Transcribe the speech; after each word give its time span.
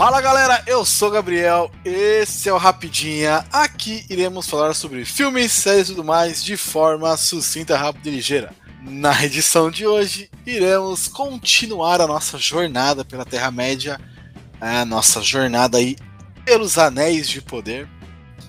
Fala 0.00 0.22
galera, 0.22 0.64
eu 0.66 0.82
sou 0.82 1.08
o 1.08 1.10
Gabriel, 1.10 1.70
esse 1.84 2.48
é 2.48 2.52
o 2.54 2.56
Rapidinha. 2.56 3.44
Aqui 3.52 4.02
iremos 4.08 4.48
falar 4.48 4.72
sobre 4.72 5.04
filmes, 5.04 5.52
séries 5.52 5.88
e 5.88 5.90
tudo 5.90 6.02
mais 6.02 6.42
de 6.42 6.56
forma 6.56 7.14
sucinta, 7.18 7.76
rápida 7.76 8.08
e 8.08 8.12
ligeira. 8.12 8.50
Na 8.80 9.22
edição 9.22 9.70
de 9.70 9.86
hoje, 9.86 10.30
iremos 10.46 11.06
continuar 11.06 12.00
a 12.00 12.06
nossa 12.06 12.38
jornada 12.38 13.04
pela 13.04 13.26
Terra-média, 13.26 14.00
a 14.58 14.86
nossa 14.86 15.20
jornada 15.20 15.76
aí 15.76 15.98
pelos 16.46 16.78
Anéis 16.78 17.28
de 17.28 17.42
Poder. 17.42 17.86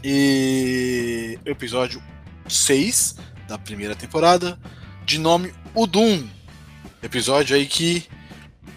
E 0.02 1.38
episódio 1.44 2.02
6 2.48 3.18
da 3.50 3.58
primeira 3.58 3.94
temporada, 3.94 4.58
de 5.04 5.20
nome 5.20 5.54
Udum. 5.76 6.26
Episódio 7.04 7.58
aí 7.58 7.66
que 7.66 8.08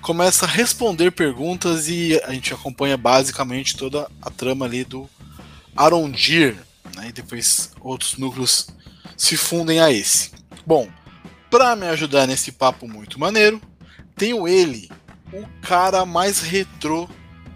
começa 0.04 0.44
a 0.44 0.48
responder 0.48 1.10
perguntas 1.12 1.88
e 1.88 2.20
a 2.24 2.32
gente 2.32 2.52
acompanha 2.52 2.94
basicamente 2.94 3.74
toda 3.74 4.06
a 4.20 4.30
trama 4.30 4.66
ali 4.66 4.84
do 4.84 5.08
Arondir, 5.74 6.56
né? 6.94 7.08
E 7.08 7.12
depois 7.12 7.72
outros 7.80 8.18
núcleos 8.18 8.68
se 9.16 9.34
fundem 9.34 9.80
a 9.80 9.90
esse. 9.90 10.30
Bom, 10.66 10.86
para 11.50 11.74
me 11.74 11.86
ajudar 11.88 12.26
nesse 12.26 12.52
papo 12.52 12.86
muito 12.86 13.18
maneiro, 13.18 13.60
tenho 14.14 14.46
ele, 14.46 14.90
o 15.32 15.42
cara 15.62 16.04
mais 16.04 16.42
retrô 16.42 17.08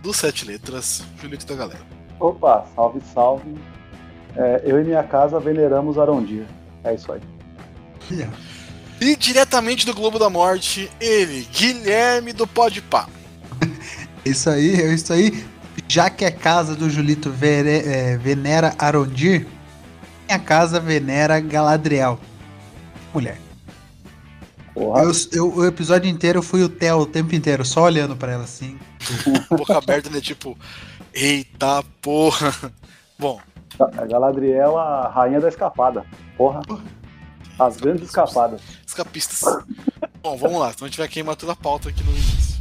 dos 0.03 0.17
sete 0.17 0.47
letras, 0.47 1.05
Julito 1.21 1.45
da 1.45 1.55
galera. 1.55 1.87
Opa, 2.19 2.67
salve, 2.75 3.01
salve. 3.13 3.55
É, 4.35 4.63
eu 4.65 4.81
e 4.81 4.85
minha 4.85 5.03
casa 5.03 5.39
veneramos 5.39 5.99
Arondir. 5.99 6.47
É 6.83 6.95
isso 6.95 7.13
aí. 7.13 7.21
E 9.01 9.15
diretamente 9.17 9.87
do 9.87 9.95
Globo 9.95 10.19
da 10.19 10.29
Morte, 10.29 10.91
ele, 11.01 11.47
Guilherme 11.53 12.33
do 12.33 12.47
Podpah. 12.47 13.09
isso 14.25 14.51
aí, 14.51 14.81
é 14.81 14.93
isso 14.93 15.13
aí. 15.13 15.45
Já 15.87 16.11
que 16.11 16.25
a 16.25 16.33
casa 16.33 16.75
do 16.75 16.91
Julito 16.91 17.31
vere, 17.31 17.89
é, 17.89 18.17
venera 18.17 18.75
Arondir, 18.79 19.47
minha 20.27 20.39
casa 20.39 20.81
venera 20.81 21.41
Galadriel. 21.41 22.19
Mulher. 23.15 23.39
Eu, 24.77 25.13
eu, 25.33 25.55
o 25.57 25.67
episódio 25.67 26.09
inteiro 26.09 26.39
eu 26.39 26.43
fui 26.43 26.63
o 26.63 26.69
Theo 26.69 26.99
o 26.99 27.07
tempo 27.07 27.35
inteiro, 27.35 27.65
só 27.65 27.83
olhando 27.83 28.17
para 28.17 28.33
ela 28.33 28.45
assim. 28.45 28.79
Boca 29.51 29.77
aberta, 29.77 30.11
né? 30.11 30.21
Tipo, 30.21 30.57
eita 31.13 31.83
porra. 32.03 32.53
Bom. 33.19 33.41
A 33.81 34.07
Galadriel, 34.07 34.77
a 34.77 35.09
rainha 35.09 35.41
da 35.41 35.49
escapada. 35.49 36.05
Porra. 36.37 36.61
As 37.59 37.77
grandes 37.77 38.09
escapadas. 38.09 38.61
Escapistas. 38.87 39.41
Bom, 40.23 40.37
vamos 40.37 40.61
lá, 40.61 40.73
senão 40.73 40.87
a 40.87 40.89
gente 40.89 40.99
vai 40.99 41.09
queimar 41.09 41.37
toda 41.37 41.53
a 41.53 41.57
pauta 41.57 41.89
aqui 41.89 42.03
no 42.05 42.11
início. 42.11 42.59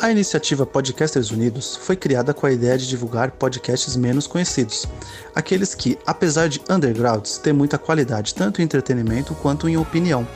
A 0.00 0.12
iniciativa 0.12 0.64
Podcasters 0.64 1.32
Unidos 1.32 1.74
foi 1.74 1.96
criada 1.96 2.32
com 2.32 2.46
a 2.46 2.52
ideia 2.52 2.78
de 2.78 2.88
divulgar 2.88 3.32
podcasts 3.32 3.96
menos 3.96 4.28
conhecidos, 4.28 4.86
aqueles 5.34 5.74
que, 5.74 5.98
apesar 6.06 6.48
de 6.48 6.60
undergrounds, 6.70 7.38
têm 7.38 7.52
muita 7.52 7.78
qualidade 7.78 8.32
tanto 8.32 8.60
em 8.60 8.64
entretenimento 8.64 9.34
quanto 9.34 9.68
em 9.68 9.76
opinião. 9.76 10.26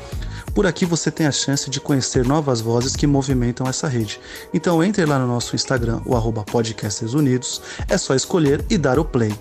Por 0.53 0.67
aqui 0.67 0.85
você 0.85 1.13
tem 1.13 1.27
a 1.27 1.33
chance 1.33 1.71
de 1.71 1.81
conhecer 1.81 2.27
novas 2.27 2.61
vozes 2.61 2.97
que 2.97 3.07
movimentam 3.07 3.67
essa 3.67 3.87
rede. 3.87 4.21
Então 4.53 4.83
entre 4.83 5.07
lá 5.07 5.19
no 5.19 5.29
nosso 5.29 5.55
Instagram, 5.55 6.01
o 6.05 6.17
arroba 6.17 6.43
Podcasters 6.43 7.15
Unidos, 7.15 7.63
é 7.89 7.97
só 7.97 8.17
escolher 8.17 8.65
e 8.69 8.77
dar 8.77 8.99
o 8.99 9.05
play. 9.05 9.33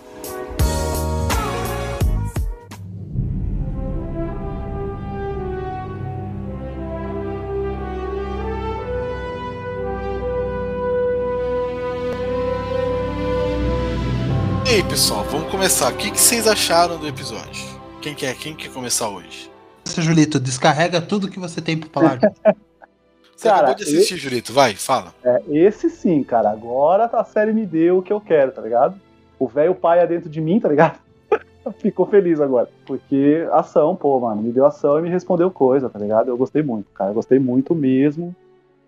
E 14.72 14.76
aí, 14.76 14.84
pessoal, 14.84 15.26
vamos 15.26 15.52
começar. 15.52 15.92
O 15.92 15.98
que, 15.98 16.10
que 16.10 16.18
vocês 16.18 16.48
acharam 16.48 16.98
do 16.98 17.06
episódio? 17.06 17.62
Quem 18.02 18.16
quer, 18.16 18.34
quem 18.38 18.56
quer 18.56 18.72
começar 18.72 19.10
hoje? 19.10 19.52
Seu 19.84 20.02
Julito, 20.02 20.40
descarrega 20.40 21.02
tudo 21.02 21.30
que 21.30 21.38
você 21.38 21.60
tem 21.60 21.78
para 21.78 21.90
falar. 21.90 22.20
Você 23.36 23.50
cara, 23.50 23.58
acabou 23.58 23.76
de 23.76 23.84
assistir, 23.84 24.14
esse... 24.14 24.24
Julito, 24.24 24.54
vai, 24.54 24.74
fala. 24.76 25.14
É, 25.26 25.42
esse 25.50 25.90
sim, 25.90 26.24
cara. 26.24 26.52
Agora 26.52 27.10
a 27.12 27.24
série 27.26 27.52
me 27.52 27.66
deu 27.66 27.98
o 27.98 28.02
que 28.02 28.14
eu 28.14 28.22
quero, 28.22 28.54
tá 28.54 28.62
ligado? 28.62 28.96
O 29.38 29.46
velho 29.46 29.76
pai 29.76 30.00
é 30.00 30.08
dentro 30.08 30.30
de 30.30 30.40
mim, 30.40 30.58
tá 30.58 30.70
ligado? 30.70 31.00
Ficou 31.80 32.06
feliz 32.06 32.40
agora. 32.40 32.70
Porque 32.86 33.46
ação, 33.52 33.94
pô, 33.94 34.20
mano, 34.22 34.42
me 34.42 34.54
deu 34.54 34.66
ação 34.66 35.00
e 35.00 35.02
me 35.02 35.10
respondeu 35.10 35.52
coisa, 35.52 35.90
tá 35.90 36.00
ligado? 36.00 36.30
Eu 36.30 36.38
gostei 36.38 36.64
muito, 36.64 36.90
cara. 36.94 37.10
Eu 37.10 37.16
gostei 37.16 37.40
muito 37.40 37.76
mesmo. 37.76 38.34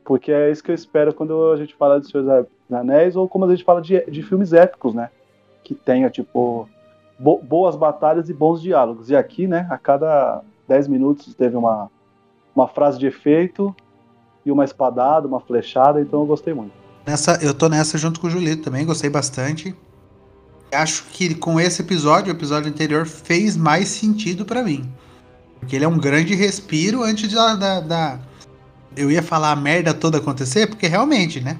Porque 0.05 0.31
é 0.31 0.49
isso 0.49 0.63
que 0.63 0.71
eu 0.71 0.75
espero 0.75 1.13
quando 1.13 1.51
a 1.51 1.57
gente 1.57 1.75
fala 1.75 1.99
de 1.99 2.09
Senhor 2.09 2.23
dos 2.23 2.47
Anéis 2.71 3.17
ou 3.17 3.27
como 3.27 3.43
a 3.43 3.49
gente 3.49 3.65
fala 3.65 3.81
de, 3.81 3.99
de 4.05 4.23
filmes 4.23 4.53
épicos, 4.53 4.93
né? 4.93 5.09
Que 5.63 5.73
tenha, 5.73 6.09
tipo, 6.09 6.67
bo 7.17 7.41
boas 7.41 7.75
batalhas 7.75 8.29
e 8.29 8.33
bons 8.33 8.61
diálogos. 8.61 9.09
E 9.09 9.15
aqui, 9.15 9.47
né, 9.47 9.67
a 9.69 9.77
cada 9.77 10.41
10 10.67 10.87
minutos 10.87 11.33
teve 11.33 11.55
uma, 11.55 11.89
uma 12.55 12.67
frase 12.67 12.99
de 12.99 13.07
efeito 13.07 13.75
e 14.45 14.51
uma 14.51 14.65
espadada, 14.65 15.27
uma 15.27 15.39
flechada, 15.39 16.01
então 16.01 16.21
eu 16.21 16.25
gostei 16.25 16.53
muito. 16.53 16.73
Nessa, 17.05 17.39
eu 17.41 17.53
tô 17.53 17.67
nessa 17.67 17.97
junto 17.97 18.19
com 18.19 18.27
o 18.27 18.29
Julito 18.29 18.63
também, 18.63 18.85
gostei 18.85 19.09
bastante. 19.09 19.75
Acho 20.71 21.03
que 21.11 21.35
com 21.35 21.59
esse 21.59 21.81
episódio, 21.81 22.33
o 22.33 22.35
episódio 22.35 22.69
anterior, 22.69 23.05
fez 23.05 23.55
mais 23.55 23.87
sentido 23.89 24.45
para 24.45 24.63
mim. 24.63 24.89
Porque 25.59 25.75
ele 25.75 25.85
é 25.85 25.87
um 25.87 25.97
grande 25.97 26.33
respiro 26.33 27.03
antes 27.03 27.31
da, 27.31 27.55
da, 27.55 27.79
da, 27.79 28.19
Eu 28.97 29.11
ia 29.11 29.21
falar 29.21 29.51
a 29.51 29.55
merda 29.55 29.93
toda 29.93 30.17
acontecer, 30.17 30.67
porque 30.67 30.87
realmente, 30.87 31.39
né? 31.39 31.57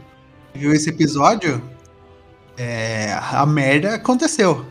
Viu 0.54 0.74
esse 0.74 0.90
episódio? 0.90 1.62
É, 2.58 3.14
a 3.14 3.46
merda 3.46 3.96
aconteceu. 3.96 4.66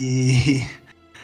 E, 0.00 0.64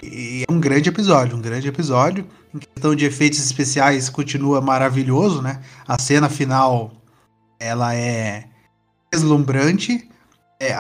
e, 0.03 0.45
é 0.49 0.53
um 0.53 0.61
grande 0.61 0.89
episódio, 0.89 1.37
um 1.37 1.41
grande 1.41 1.69
episódio. 1.69 2.27
Em 2.55 2.59
questão 2.59 2.95
de 2.95 3.05
efeitos 3.05 3.39
especiais, 3.39 4.09
continua 4.09 4.61
maravilhoso, 4.61 5.43
né? 5.43 5.61
A 5.87 6.01
cena 6.01 6.29
final, 6.29 6.93
ela 7.61 7.95
é 7.95 8.45
deslumbrante. 9.13 10.09
É, 10.61 10.75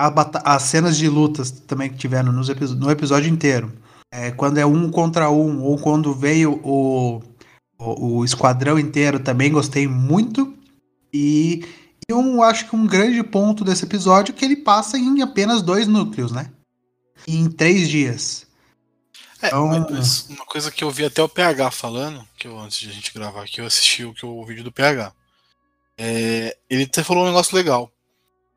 as 0.44 0.62
cenas 0.62 0.96
de 0.96 1.08
lutas 1.08 1.50
também 1.50 1.88
que 1.88 1.96
tiveram 1.96 2.32
nos 2.32 2.48
no 2.74 2.90
episódio 2.90 3.30
inteiro. 3.30 3.72
É, 4.12 4.30
quando 4.30 4.58
é 4.58 4.66
um 4.66 4.90
contra 4.90 5.30
um, 5.30 5.62
ou 5.62 5.78
quando 5.78 6.14
veio 6.14 6.58
o, 6.64 7.22
o, 7.78 8.18
o 8.18 8.24
esquadrão 8.24 8.78
inteiro, 8.78 9.20
também 9.20 9.52
gostei 9.52 9.86
muito. 9.86 10.54
E 11.12 11.64
eu 12.08 12.42
acho 12.42 12.68
que 12.68 12.74
um 12.74 12.86
grande 12.86 13.22
ponto 13.22 13.62
desse 13.62 13.84
episódio 13.84 14.32
é 14.32 14.34
que 14.34 14.44
ele 14.44 14.56
passa 14.56 14.96
em 14.96 15.20
apenas 15.20 15.60
dois 15.60 15.86
núcleos, 15.86 16.32
né? 16.32 16.50
Em 17.26 17.50
três 17.50 17.88
dias. 17.88 18.46
É, 19.42 19.48
então... 19.48 19.66
uma 19.66 20.46
coisa 20.46 20.70
que 20.70 20.82
eu 20.82 20.90
vi 20.90 21.04
até 21.04 21.22
o 21.22 21.28
PH 21.28 21.70
falando, 21.70 22.26
que 22.36 22.48
eu, 22.48 22.58
antes 22.58 22.78
de 22.78 22.88
a 22.88 22.92
gente 22.92 23.12
gravar 23.12 23.42
aqui, 23.42 23.60
eu 23.60 23.66
assisti 23.66 24.04
o, 24.04 24.14
que 24.14 24.24
o 24.24 24.44
vídeo 24.44 24.64
do 24.64 24.72
PH. 24.72 25.12
É, 25.98 26.56
ele 26.70 26.84
até 26.84 27.04
falou 27.04 27.24
um 27.24 27.26
negócio 27.26 27.54
legal. 27.54 27.92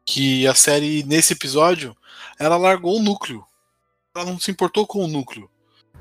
Que 0.05 0.47
a 0.47 0.55
série, 0.55 1.03
nesse 1.03 1.33
episódio, 1.33 1.95
ela 2.39 2.57
largou 2.57 2.97
o 2.97 3.03
núcleo. 3.03 3.45
Ela 4.15 4.25
não 4.25 4.39
se 4.39 4.49
importou 4.49 4.87
com 4.87 5.03
o 5.03 5.07
núcleo. 5.07 5.49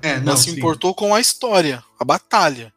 É, 0.01 0.13
ela 0.13 0.21
não, 0.21 0.37
se 0.37 0.51
sim. 0.51 0.57
importou 0.57 0.95
com 0.95 1.15
a 1.15 1.21
história, 1.21 1.85
a 1.99 2.05
batalha. 2.05 2.73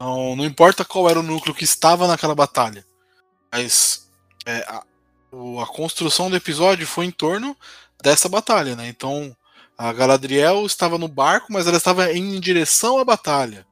Não, 0.00 0.34
não 0.34 0.44
importa 0.44 0.84
qual 0.84 1.08
era 1.08 1.20
o 1.20 1.22
núcleo 1.22 1.54
que 1.54 1.64
estava 1.64 2.08
naquela 2.08 2.34
batalha. 2.34 2.84
Mas 3.54 4.08
é, 4.44 4.64
a, 4.66 4.82
a 5.62 5.66
construção 5.66 6.28
do 6.28 6.34
episódio 6.34 6.84
foi 6.84 7.06
em 7.06 7.12
torno 7.12 7.56
dessa 8.02 8.28
batalha, 8.28 8.74
né? 8.74 8.88
Então 8.88 9.34
a 9.78 9.92
Galadriel 9.92 10.66
estava 10.66 10.98
no 10.98 11.06
barco, 11.06 11.52
mas 11.52 11.68
ela 11.68 11.76
estava 11.76 12.12
em 12.12 12.40
direção 12.40 12.98
à 12.98 13.04
batalha. 13.04 13.64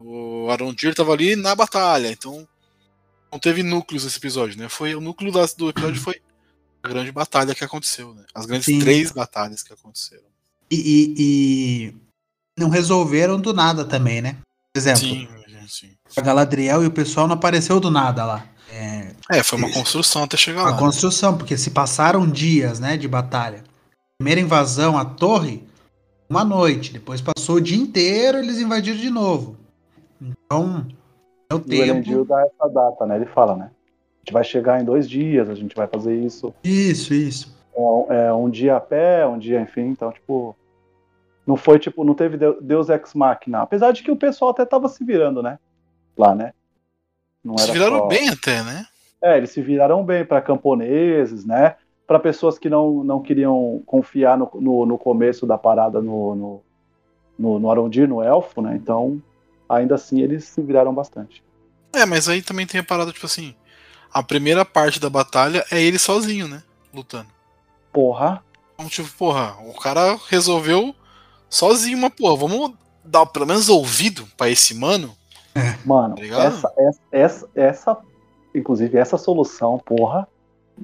O 0.00 0.48
Arondir 0.50 0.90
estava 0.90 1.12
ali 1.12 1.36
na 1.36 1.54
batalha, 1.54 2.10
então 2.10 2.48
não 3.30 3.38
teve 3.38 3.62
núcleos 3.62 4.04
nesse 4.04 4.16
episódio, 4.16 4.58
né? 4.58 4.70
Foi 4.70 4.94
o 4.94 5.02
núcleo 5.02 5.30
das, 5.30 5.52
do 5.52 5.68
episódio 5.68 6.00
foi 6.00 6.18
a 6.82 6.88
grande 6.88 7.12
batalha 7.12 7.54
que 7.54 7.64
aconteceu, 7.64 8.14
né? 8.14 8.24
As 8.34 8.46
grandes 8.46 8.64
Sim. 8.64 8.78
três 8.78 9.12
batalhas 9.12 9.62
que 9.62 9.72
aconteceram. 9.72 10.24
E, 10.70 10.76
e, 10.76 11.14
e, 11.18 11.94
não 12.58 12.70
resolveram 12.70 13.38
do 13.38 13.52
nada 13.52 13.84
também, 13.84 14.22
né? 14.22 14.38
Por 14.72 14.80
exemplo, 14.80 15.00
sim, 15.00 15.28
sim. 15.68 15.90
a 16.16 16.20
Galadriel 16.22 16.82
e 16.82 16.86
o 16.86 16.90
pessoal 16.90 17.28
não 17.28 17.34
apareceu 17.34 17.78
do 17.78 17.90
nada 17.90 18.24
lá. 18.24 18.55
É, 18.76 19.38
é 19.38 19.42
foi 19.42 19.58
uma 19.58 19.72
construção 19.72 20.24
até 20.24 20.36
chegar 20.36 20.60
uma 20.60 20.70
lá. 20.70 20.72
Uma 20.72 20.78
construção, 20.78 21.36
porque 21.36 21.56
se 21.56 21.70
passaram 21.70 22.28
dias, 22.28 22.78
né, 22.78 22.96
de 22.96 23.08
batalha. 23.08 23.64
Primeira 24.18 24.40
invasão 24.40 24.98
à 24.98 25.04
torre, 25.04 25.66
uma 26.28 26.44
noite. 26.44 26.92
Depois 26.92 27.20
passou 27.20 27.56
o 27.56 27.60
dia 27.60 27.76
inteiro, 27.76 28.38
eles 28.38 28.58
invadiram 28.60 28.98
de 28.98 29.10
novo. 29.10 29.56
Então, 30.20 30.86
é 31.50 31.54
o 31.54 31.58
tempo. 31.58 31.82
O 31.82 31.84
Elendil 31.84 32.24
dá 32.24 32.42
essa 32.42 32.68
data, 32.68 33.06
né? 33.06 33.16
Ele 33.16 33.26
fala, 33.26 33.56
né? 33.56 33.64
A 33.64 34.18
gente 34.20 34.32
vai 34.32 34.44
chegar 34.44 34.80
em 34.80 34.84
dois 34.84 35.08
dias, 35.08 35.48
a 35.48 35.54
gente 35.54 35.74
vai 35.74 35.86
fazer 35.86 36.14
isso. 36.14 36.52
Isso, 36.62 37.14
isso. 37.14 37.56
É, 38.08 38.26
é 38.26 38.32
um 38.32 38.50
dia 38.50 38.76
a 38.76 38.80
pé, 38.80 39.26
um 39.26 39.38
dia, 39.38 39.60
enfim. 39.60 39.88
Então, 39.88 40.10
tipo, 40.10 40.56
não 41.46 41.56
foi 41.56 41.78
tipo, 41.78 42.04
não 42.04 42.14
teve 42.14 42.36
Deus 42.60 42.88
ex 42.88 43.14
machina. 43.14 43.62
Apesar 43.62 43.92
de 43.92 44.02
que 44.02 44.10
o 44.10 44.16
pessoal 44.16 44.50
até 44.50 44.64
tava 44.64 44.88
se 44.88 45.04
virando, 45.04 45.42
né? 45.42 45.58
Lá, 46.16 46.34
né? 46.34 46.52
Não 47.46 47.56
se 47.56 47.70
viraram 47.70 47.98
só... 48.00 48.06
bem 48.06 48.28
até, 48.28 48.62
né? 48.62 48.84
É, 49.22 49.36
eles 49.36 49.50
se 49.50 49.62
viraram 49.62 50.04
bem 50.04 50.24
para 50.24 50.42
camponeses, 50.42 51.44
né? 51.44 51.76
Para 52.06 52.18
pessoas 52.18 52.58
que 52.58 52.68
não, 52.68 53.04
não 53.04 53.22
queriam 53.22 53.82
confiar 53.86 54.36
no, 54.36 54.50
no, 54.54 54.86
no 54.86 54.98
começo 54.98 55.46
da 55.46 55.56
parada 55.56 56.00
no, 56.00 56.34
no, 56.34 56.62
no, 57.38 57.58
no 57.60 57.70
Arondir, 57.70 58.08
no 58.08 58.22
Elfo, 58.22 58.60
né? 58.60 58.74
Então, 58.74 59.22
ainda 59.68 59.94
assim, 59.94 60.20
eles 60.20 60.44
se 60.44 60.60
viraram 60.60 60.92
bastante. 60.92 61.42
É, 61.92 62.04
mas 62.04 62.28
aí 62.28 62.42
também 62.42 62.66
tem 62.66 62.80
a 62.80 62.84
parada, 62.84 63.12
tipo 63.12 63.26
assim. 63.26 63.54
A 64.12 64.22
primeira 64.22 64.64
parte 64.64 64.98
da 64.98 65.08
batalha 65.08 65.64
é 65.70 65.80
ele 65.80 65.98
sozinho, 65.98 66.48
né? 66.48 66.62
Lutando. 66.92 67.28
Porra. 67.92 68.42
Então, 68.74 68.88
tipo, 68.88 69.08
porra, 69.16 69.56
o 69.66 69.72
cara 69.74 70.18
resolveu 70.28 70.94
sozinho, 71.48 71.98
mas, 71.98 72.12
porra, 72.12 72.36
vamos 72.36 72.72
dar 73.04 73.24
pelo 73.26 73.46
menos 73.46 73.68
ouvido 73.68 74.26
pra 74.36 74.50
esse 74.50 74.74
mano. 74.74 75.16
Mano, 75.84 76.14
Tá 76.16 76.22
essa, 76.22 76.72
essa, 76.78 77.00
essa, 77.12 77.48
essa, 77.54 77.98
inclusive, 78.54 78.96
essa 78.98 79.16
solução, 79.18 79.78
porra, 79.84 80.26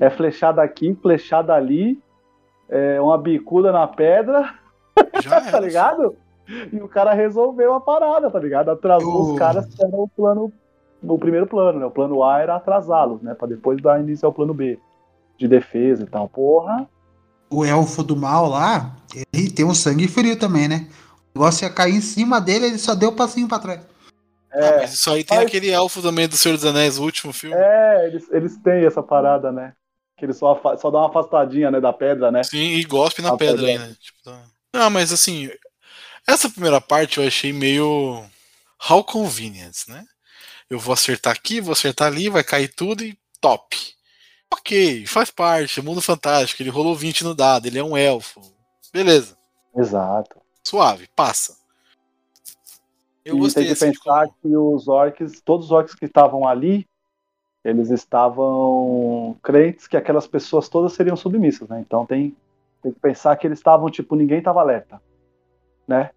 é 0.00 0.08
flechada 0.10 0.62
aqui, 0.62 0.96
flechada 1.02 1.54
ali, 1.54 2.00
é 2.68 3.00
uma 3.00 3.18
bicuda 3.18 3.70
na 3.72 3.86
pedra, 3.86 4.54
Já 5.22 5.40
tá 5.50 5.60
ligado? 5.60 6.16
E 6.72 6.76
o 6.80 6.88
cara 6.88 7.12
resolveu 7.14 7.74
a 7.74 7.80
parada, 7.80 8.30
tá 8.30 8.38
ligado? 8.38 8.70
Atrasou 8.70 9.26
Eu- 9.28 9.32
os 9.32 9.38
caras 9.38 9.66
que 9.66 9.82
eram 9.82 10.00
o 10.00 10.08
plano, 10.08 10.52
o 11.02 11.18
primeiro 11.18 11.46
plano, 11.46 11.78
né? 11.78 11.86
O 11.86 11.90
plano 11.90 12.22
A 12.24 12.38
era 12.40 12.56
atrasá-los, 12.56 13.22
né? 13.22 13.34
Pra 13.34 13.46
depois 13.48 13.80
dar 13.80 14.00
início 14.00 14.26
ao 14.26 14.32
plano 14.32 14.52
B, 14.54 14.78
de 15.38 15.46
defesa 15.48 16.02
e 16.02 16.06
tal. 16.06 16.28
Porra, 16.28 16.88
O 17.50 17.64
elfo 17.64 18.02
do 18.02 18.16
mal 18.16 18.48
lá, 18.48 18.96
ele 19.32 19.50
tem 19.50 19.64
um 19.64 19.74
sangue 19.74 20.08
frio 20.08 20.38
também, 20.38 20.68
né? 20.68 20.88
O 21.34 21.38
negócio 21.38 21.64
ia 21.64 21.70
cair 21.72 21.94
em 21.96 22.00
cima 22.00 22.40
dele, 22.40 22.66
ele 22.66 22.78
só 22.78 22.94
deu 22.94 23.10
um 23.10 23.14
passinho 23.16 23.46
pra 23.48 23.58
trás. 23.58 23.80
Ah, 24.54 24.58
é, 24.58 24.76
mas 24.80 24.94
isso 24.94 25.10
aí 25.10 25.24
tem 25.24 25.38
Mas- 25.38 25.46
aquele 25.46 25.70
elfo 25.70 26.02
também 26.02 26.28
do 26.28 26.36
Senhor 26.36 26.54
dos 26.54 26.64
Anéis, 26.64 26.98
o 26.98 27.02
último 27.04 27.32
filme. 27.32 27.56
é 27.56 28.06
eles, 28.06 28.30
eles 28.30 28.56
têm 28.58 28.84
essa 28.84 29.02
parada, 29.02 29.50
né? 29.50 29.72
Que 30.18 30.26
eles 30.26 30.36
só, 30.36 30.54
só 30.76 30.90
dão 30.90 31.00
uma 31.00 31.08
afastadinha, 31.08 31.70
né, 31.70 31.80
da 31.80 31.92
pedra, 31.92 32.30
né? 32.30 32.42
Sim, 32.44 32.58
e 32.74 32.84
gospe 32.84 33.22
na 33.22 33.30
Ah, 33.30 33.36
pedra 33.36 33.56
pedra. 33.66 33.70
aí, 33.70 33.78
né? 33.78 33.96
Tipo, 34.00 34.22
tá- 34.24 34.44
Não, 34.74 34.90
mas 34.90 35.12
assim, 35.12 35.50
essa 36.28 36.48
primeira 36.50 36.80
parte 36.80 37.18
eu 37.18 37.26
achei 37.26 37.52
meio. 37.52 38.24
How 38.90 39.02
convenient, 39.04 39.86
né? 39.88 40.04
Eu 40.68 40.78
vou 40.78 40.92
acertar 40.92 41.32
aqui, 41.32 41.60
vou 41.60 41.72
acertar 41.72 42.08
ali, 42.08 42.28
vai 42.28 42.42
cair 42.44 42.68
tudo 42.68 43.04
e 43.04 43.16
top. 43.40 43.76
Ok, 44.52 45.06
faz 45.06 45.30
parte, 45.30 45.80
mundo 45.80 46.02
fantástico, 46.02 46.62
ele 46.62 46.68
rolou 46.70 46.94
20 46.94 47.24
no 47.24 47.34
dado, 47.34 47.66
ele 47.66 47.78
é 47.78 47.84
um 47.84 47.96
elfo. 47.96 48.40
Beleza, 48.92 49.36
Exato. 49.74 50.40
suave, 50.66 51.08
passa. 51.16 51.56
Eu 53.24 53.36
e 53.36 53.38
gostei 53.40 53.64
tem 53.64 53.74
que 53.74 53.80
pensar 53.80 54.28
que 54.28 54.56
os 54.56 54.88
orcs, 54.88 55.40
todos 55.40 55.66
os 55.66 55.72
orcs 55.72 55.94
que 55.94 56.06
estavam 56.06 56.46
ali, 56.46 56.86
eles 57.64 57.90
estavam 57.90 59.36
crentes 59.42 59.86
que 59.86 59.96
aquelas 59.96 60.26
pessoas 60.26 60.68
todas 60.68 60.92
seriam 60.92 61.16
submissas, 61.16 61.68
né? 61.68 61.80
Então 61.80 62.04
tem, 62.04 62.36
tem 62.82 62.92
que 62.92 63.00
pensar 63.00 63.36
que 63.36 63.46
eles 63.46 63.58
estavam, 63.58 63.88
tipo, 63.90 64.16
ninguém 64.16 64.38
estava 64.38 64.60
alerta, 64.60 65.00
né? 65.86 66.10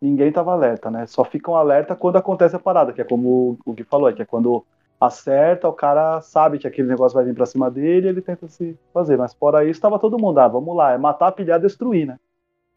Ninguém 0.00 0.28
estava 0.28 0.52
alerta, 0.52 0.90
né? 0.90 1.06
Só 1.06 1.24
ficam 1.24 1.54
alerta 1.54 1.94
quando 1.94 2.16
acontece 2.16 2.56
a 2.56 2.58
parada, 2.58 2.92
que 2.92 3.00
é 3.00 3.04
como 3.04 3.58
o 3.64 3.72
Gui 3.72 3.84
falou, 3.84 4.12
que 4.12 4.22
é 4.22 4.26
quando 4.26 4.64
acerta, 5.00 5.68
o 5.68 5.72
cara 5.72 6.20
sabe 6.20 6.58
que 6.58 6.66
aquele 6.66 6.88
negócio 6.88 7.14
vai 7.14 7.24
vir 7.24 7.34
pra 7.34 7.46
cima 7.46 7.70
dele 7.70 8.06
e 8.06 8.10
ele 8.10 8.20
tenta 8.20 8.48
se 8.48 8.76
fazer. 8.92 9.16
Mas 9.16 9.32
fora 9.34 9.62
isso, 9.62 9.72
estava 9.72 9.98
todo 9.98 10.18
mundo, 10.18 10.38
ah, 10.38 10.48
vamos 10.48 10.76
lá, 10.76 10.92
é 10.92 10.98
matar, 10.98 11.32
pilhar, 11.32 11.60
destruir, 11.60 12.06
né? 12.06 12.18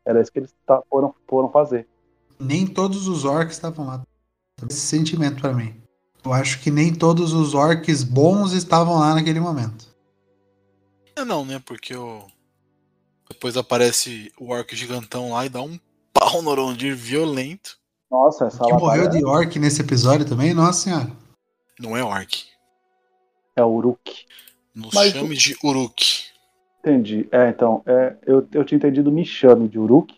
Era 0.06 0.22
isso 0.22 0.32
que 0.32 0.40
eles 0.40 0.56
foram, 0.90 1.16
foram 1.28 1.50
fazer. 1.50 1.88
Nem 2.44 2.68
todos 2.68 3.08
os 3.08 3.26
orcs 3.26 3.56
estavam 3.56 3.86
lá. 3.86 4.04
Esse 4.70 4.80
sentimento 4.80 5.42
pra 5.42 5.54
mim. 5.54 5.76
Eu 6.24 6.32
acho 6.32 6.62
que 6.62 6.72
nem 6.72 6.94
todos 6.94 7.34
os 7.34 7.54
orcs 7.54 8.04
bons 8.04 8.54
estavam 8.54 9.00
lá 9.00 9.16
naquele 9.16 9.40
momento. 9.40 9.88
É 11.16 11.26
não, 11.26 11.46
né? 11.46 11.62
Porque 11.66 11.96
o. 11.96 12.26
Depois 13.30 13.58
aparece 13.58 14.32
o 14.40 14.52
orc 14.52 14.76
gigantão 14.76 15.32
lá 15.32 15.46
e 15.46 15.50
dá 15.50 15.62
um 15.62 15.80
pau 16.14 16.42
no 16.42 16.50
Orondir 16.50 16.96
violento. 16.96 17.78
Nossa, 18.10 18.46
essa 18.46 18.64
que 18.64 18.74
morreu 18.74 19.10
de 19.10 19.26
orc 19.26 19.58
nesse 19.58 19.82
episódio 19.82 20.26
também, 20.26 20.54
nossa 20.54 20.84
senhora. 20.84 21.12
Não 21.80 21.98
é 21.98 22.04
orc. 22.04 22.46
é 23.56 23.64
Uruk. 23.64 24.26
Nos 24.74 24.94
Mas 24.94 25.12
chame 25.12 25.36
de 25.36 25.58
Uruk. 25.64 26.26
Entendi. 26.80 27.28
É, 27.32 27.50
então, 27.50 27.82
é, 27.86 28.16
eu, 28.26 28.48
eu 28.52 28.64
tinha 28.64 28.78
entendido 28.78 29.12
me 29.12 29.26
chame 29.26 29.68
de 29.68 29.80
Uruk, 29.80 30.14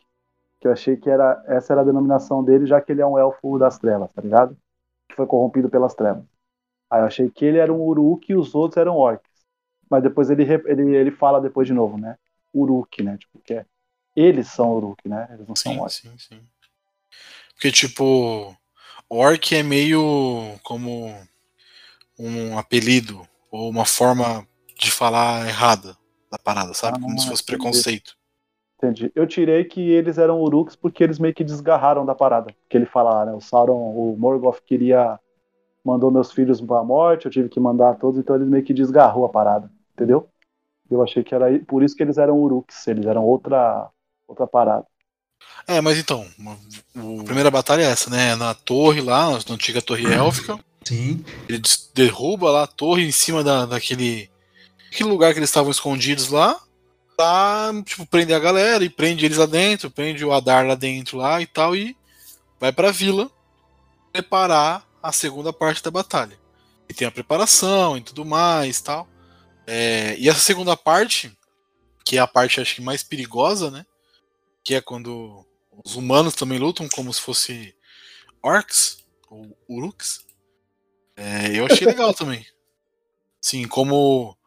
que 0.66 0.70
eu 0.70 0.74
achei 0.74 0.98
que 0.98 1.08
era 1.12 1.44
essa 1.46 1.74
era 1.74 1.82
a 1.82 1.86
denominação 1.86 2.44
dele, 2.44 2.66
já 2.66 2.82
que 2.82 2.92
ele 2.92 3.00
é 3.02 3.06
um 3.06 3.20
elfo 3.20 3.60
das 3.60 3.78
trevas, 3.78 4.12
tá 4.12 4.20
ligado? 4.20 4.58
Que 5.08 5.16
foi 5.16 5.28
corrompido 5.28 5.70
pelas 5.70 5.94
trevas. 5.94 6.24
Aí 6.90 7.02
eu 7.02 7.06
achei 7.06 7.30
que 7.30 7.46
ele 7.46 7.60
era 7.60 7.72
um 7.72 7.82
Uruk 7.82 8.32
e 8.32 8.36
os 8.36 8.56
outros 8.56 8.78
eram 8.78 8.98
orcs. 8.98 9.30
Mas 9.90 10.02
depois 10.04 10.32
ele, 10.32 10.44
ele, 10.44 10.96
ele 10.96 11.12
fala 11.12 11.40
depois 11.40 11.68
de 11.68 11.74
novo, 11.74 11.98
né? 12.00 12.18
Uruk, 12.54 13.04
né? 13.04 13.18
Tipo, 13.20 13.40
que 13.40 13.54
é. 13.54 13.66
Eles 14.16 14.48
são 14.48 14.74
Uruk, 14.76 15.08
né? 15.08 15.28
Eles 15.34 15.48
não 15.48 15.56
são 15.56 15.74
Sim, 15.74 15.80
orcs. 15.80 16.02
sim, 16.02 16.18
sim. 16.18 16.48
Porque, 17.54 17.72
tipo, 17.72 18.56
orc 19.10 19.56
é 19.56 19.64
meio 19.64 20.60
como 20.64 21.08
um 22.18 22.58
apelido 22.58 23.28
ou 23.52 23.70
uma 23.70 23.86
forma 23.86 24.48
de 24.78 24.92
falar 24.92 25.48
errada 25.48 25.98
da 26.32 26.38
parada, 26.38 26.74
sabe? 26.74 27.00
como 27.00 27.18
se 27.18 27.26
Ah, 27.26 27.30
fosse 27.30 27.44
preconceito. 27.44 28.18
Entendi. 28.86 29.12
Eu 29.16 29.26
tirei 29.26 29.64
que 29.64 29.82
eles 29.82 30.18
eram 30.18 30.42
Uruks 30.42 30.76
porque 30.76 31.04
eles 31.04 31.18
meio 31.18 31.34
que 31.34 31.44
desgarraram 31.44 32.06
da 32.06 32.14
parada. 32.14 32.54
Que 32.70 32.78
ele 32.78 32.86
fala, 32.86 33.26
né? 33.26 33.34
O 33.34 33.42
Sauron, 33.42 33.74
o 33.74 34.16
Morgoth 34.18 34.62
queria. 34.66 35.20
mandou 35.84 36.12
meus 36.12 36.32
filhos 36.32 36.62
pra 36.62 36.84
morte, 36.84 37.26
eu 37.26 37.32
tive 37.32 37.50
que 37.50 37.60
mandar 37.60 37.96
todos, 37.96 38.20
então 38.20 38.36
eles 38.36 38.48
meio 38.48 38.64
que 38.64 38.74
desgarrou 38.74 39.26
a 39.26 39.30
parada. 39.30 39.72
Entendeu? 39.94 40.28
Eu 40.90 41.02
achei 41.02 41.24
que 41.24 41.34
era 41.34 41.48
por 41.60 41.82
isso 41.82 41.96
que 41.96 42.04
eles 42.04 42.18
eram 42.18 42.38
Uruks, 42.40 42.88
eles 42.88 43.06
eram 43.06 43.24
outra, 43.24 43.90
outra 44.28 44.46
parada. 44.46 44.86
É, 45.68 45.82
mas 45.82 45.98
então, 45.98 46.26
a 47.20 47.24
primeira 47.24 47.50
batalha 47.50 47.82
é 47.82 47.86
essa, 47.86 48.10
né? 48.10 48.36
Na 48.36 48.54
torre 48.54 49.02
lá, 49.02 49.32
na 49.32 49.38
antiga 49.56 49.82
torre 49.82 50.06
élfica. 50.12 50.60
Sim. 50.84 51.26
Ele 51.50 51.60
derruba 51.96 52.52
lá 52.52 52.64
a 52.64 52.68
torre 52.68 53.04
em 53.04 53.12
cima 53.12 53.44
da, 53.44 53.66
daquele 53.66 54.30
aquele 54.92 55.10
lugar 55.10 55.34
que 55.34 55.40
eles 55.40 55.50
estavam 55.50 55.72
escondidos 55.72 56.30
lá. 56.30 56.60
Pra, 57.16 57.72
tipo, 57.86 58.06
prender 58.06 58.36
a 58.36 58.40
galera 58.40 58.84
e 58.84 58.90
prende 58.90 59.26
eles 59.26 59.38
lá 59.38 59.46
dentro, 59.46 59.90
prende 59.90 60.26
o 60.26 60.34
Adar 60.34 60.66
lá 60.66 60.76
dentro 60.76 61.18
lá 61.18 61.42
e 61.42 61.46
tal, 61.46 61.76
e 61.76 61.96
vai 62.60 62.74
pra 62.74 62.92
vila 62.92 63.32
preparar 64.12 64.86
a 65.02 65.12
segunda 65.12 65.54
parte 65.54 65.84
da 65.84 65.92
batalha. 65.92 66.38
E 66.90 66.94
tem 66.94 67.08
a 67.08 67.12
preparação 67.12 67.98
e 67.98 68.02
tudo 68.02 68.26
mais 68.26 68.82
tal. 68.82 69.08
É, 69.68 70.16
e 70.18 70.30
essa 70.30 70.40
segunda 70.40 70.76
parte, 70.78 71.36
que 72.04 72.18
é 72.18 72.20
a 72.20 72.28
parte 72.28 72.62
acho 72.62 72.76
que 72.76 72.82
mais 72.82 73.02
perigosa, 73.04 73.72
né? 73.72 73.86
Que 74.64 74.76
é 74.76 74.82
quando 74.82 75.46
os 75.84 75.96
humanos 75.96 76.36
também 76.36 76.60
lutam 76.60 76.88
como 76.90 77.14
se 77.14 77.22
fosse 77.22 77.76
orcs 78.42 79.04
ou 79.30 79.58
uruks. 79.68 80.24
É, 81.16 81.58
eu 81.58 81.66
achei 81.66 81.88
legal 81.88 82.14
também. 82.14 82.46
Sim, 83.42 83.68
como 83.68 84.38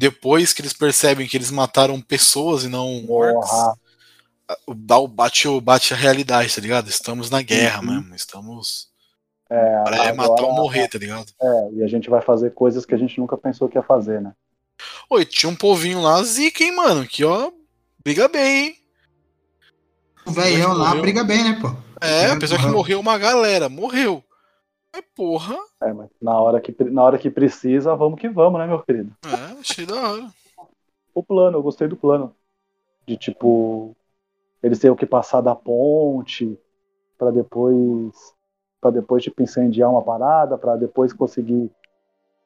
depois 0.00 0.54
que 0.54 0.62
eles 0.62 0.72
percebem 0.72 1.28
que 1.28 1.36
eles 1.36 1.50
mataram 1.50 2.00
pessoas 2.00 2.64
e 2.64 2.68
não 2.68 3.04
orcs, 3.06 3.50
dá 4.74 4.96
o 4.98 5.06
bate, 5.06 5.46
o- 5.46 5.60
bate 5.60 5.92
a 5.92 5.96
realidade, 5.96 6.54
tá 6.54 6.60
ligado? 6.62 6.88
Estamos 6.88 7.28
na 7.28 7.42
guerra 7.42 7.80
Uhum. 7.80 7.86
mesmo, 8.00 8.14
estamos. 8.14 8.88
É, 9.50 9.82
Para 9.84 9.96
é 9.96 10.00
agora- 10.08 10.14
matar 10.14 10.42
ou 10.44 10.54
morrer, 10.54 10.88
tá 10.88 10.96
ligado? 10.96 11.26
é, 11.38 11.68
e 11.74 11.82
a 11.82 11.86
gente 11.86 12.08
vai 12.08 12.22
fazer 12.22 12.54
coisas 12.54 12.86
que 12.86 12.94
a 12.94 12.98
gente 12.98 13.18
nunca 13.20 13.36
pensou 13.36 13.68
que 13.68 13.76
ia 13.76 13.82
fazer, 13.82 14.22
né? 14.22 14.32
Oi, 15.10 15.26
tinha 15.26 15.50
um 15.50 15.56
povinho 15.56 16.00
lá, 16.00 16.22
zica, 16.22 16.64
hein, 16.64 16.74
mano? 16.74 17.06
Que 17.06 17.22
ó, 17.22 17.52
briga 18.02 18.26
bem, 18.26 18.68
hein? 18.68 18.76
O 20.24 20.30
velhão 20.32 20.72
lá 20.72 20.86
morreu. 20.88 21.02
briga 21.02 21.24
bem, 21.24 21.44
né, 21.44 21.58
pô? 21.60 21.68
É, 22.00 22.22
É, 22.22 22.30
apesar 22.30 22.56
que 22.56 22.62
morreu. 22.62 22.76
morreu 22.78 23.00
uma 23.00 23.18
galera, 23.18 23.68
morreu. 23.68 24.24
Mas 24.92 25.04
porra, 25.14 25.56
É, 25.82 25.92
mas 25.92 26.10
na 26.20 26.38
hora 26.40 26.60
que, 26.60 26.74
na 26.84 27.02
hora 27.02 27.18
que 27.18 27.30
precisa, 27.30 27.94
vamos 27.94 28.20
que 28.20 28.28
vamos, 28.28 28.58
né, 28.60 28.66
meu 28.66 28.82
querido? 28.82 29.14
é, 29.24 29.58
achei 29.60 29.86
da 29.86 29.94
hora. 29.94 30.28
o 31.14 31.22
plano, 31.22 31.58
eu 31.58 31.62
gostei 31.62 31.88
do 31.88 31.96
plano. 31.96 32.34
De 33.06 33.16
tipo, 33.16 33.96
eles 34.62 34.78
terem 34.78 34.96
que 34.96 35.06
passar 35.06 35.40
da 35.40 35.54
ponte 35.54 36.58
pra 37.18 37.30
depois 37.30 38.34
para 38.80 38.92
depois 38.92 39.22
tipo 39.22 39.42
incendiar 39.42 39.90
uma 39.90 40.02
parada, 40.02 40.56
pra 40.56 40.74
depois 40.76 41.12
conseguir 41.12 41.70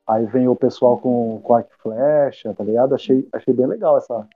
aí 0.06 0.26
vem 0.26 0.48
o 0.48 0.56
pessoal 0.56 0.98
com 0.98 1.40
com 1.42 1.54
arco 1.54 1.70
e 1.72 1.82
flecha, 1.82 2.52
tá 2.54 2.64
ligado? 2.64 2.94
Achei 2.94 3.26
achei 3.32 3.54
bem 3.54 3.66
legal 3.66 3.96
essa 3.96 4.26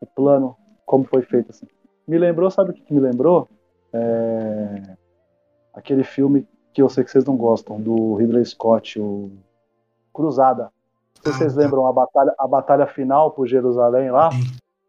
o 0.00 0.06
plano 0.06 0.56
como 0.84 1.04
foi 1.04 1.22
feito 1.22 1.50
assim. 1.50 1.66
Me 2.06 2.18
lembrou, 2.18 2.50
sabe 2.50 2.70
o 2.70 2.74
que, 2.74 2.82
que 2.82 2.92
me 2.92 3.00
lembrou? 3.00 3.48
É, 3.92 4.96
aquele 5.72 6.02
filme 6.02 6.46
que 6.72 6.82
eu 6.82 6.88
sei 6.88 7.04
que 7.04 7.10
vocês 7.10 7.24
não 7.24 7.36
gostam 7.36 7.80
do 7.80 8.14
Ridley 8.14 8.44
Scott, 8.44 9.00
o 9.00 9.30
Cruzada. 10.12 10.70
Não 11.16 11.22
sei 11.24 11.32
se 11.32 11.38
vocês 11.38 11.52
Ah, 11.52 11.56
tá. 11.56 11.62
lembram 11.64 11.86
a 11.86 11.92
batalha, 11.92 12.34
a 12.38 12.46
batalha 12.48 12.86
final 12.86 13.30
por 13.30 13.46
Jerusalém 13.46 14.10
lá. 14.10 14.30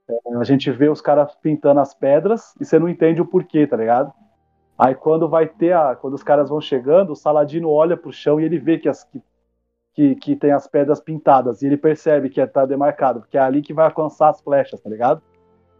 É, 0.09 0.35
a 0.37 0.43
gente 0.43 0.69
vê 0.71 0.89
os 0.89 1.01
caras 1.01 1.35
pintando 1.35 1.79
as 1.79 1.93
pedras 1.93 2.53
e 2.59 2.65
você 2.65 2.79
não 2.79 2.89
entende 2.89 3.21
o 3.21 3.25
porquê, 3.25 3.65
tá 3.67 3.77
ligado? 3.77 4.11
Aí 4.77 4.95
quando 4.95 5.29
vai 5.29 5.47
ter 5.47 5.73
a. 5.73 5.95
Quando 5.95 6.13
os 6.15 6.23
caras 6.23 6.49
vão 6.49 6.59
chegando, 6.59 7.11
o 7.11 7.15
Saladino 7.15 7.69
olha 7.69 7.95
pro 7.97 8.11
chão 8.11 8.39
e 8.39 8.45
ele 8.45 8.57
vê 8.57 8.77
que, 8.77 8.89
as, 8.89 9.03
que 9.03 9.21
que, 9.93 10.15
que 10.15 10.35
tem 10.35 10.51
as 10.51 10.67
pedras 10.67 10.99
pintadas. 10.99 11.61
E 11.61 11.65
ele 11.67 11.77
percebe 11.77 12.29
que 12.29 12.45
tá 12.47 12.65
demarcado, 12.65 13.19
porque 13.19 13.37
é 13.37 13.41
ali 13.41 13.61
que 13.61 13.73
vai 13.73 13.85
alcançar 13.85 14.29
as 14.29 14.41
flechas, 14.41 14.79
tá 14.79 14.89
ligado? 14.89 15.21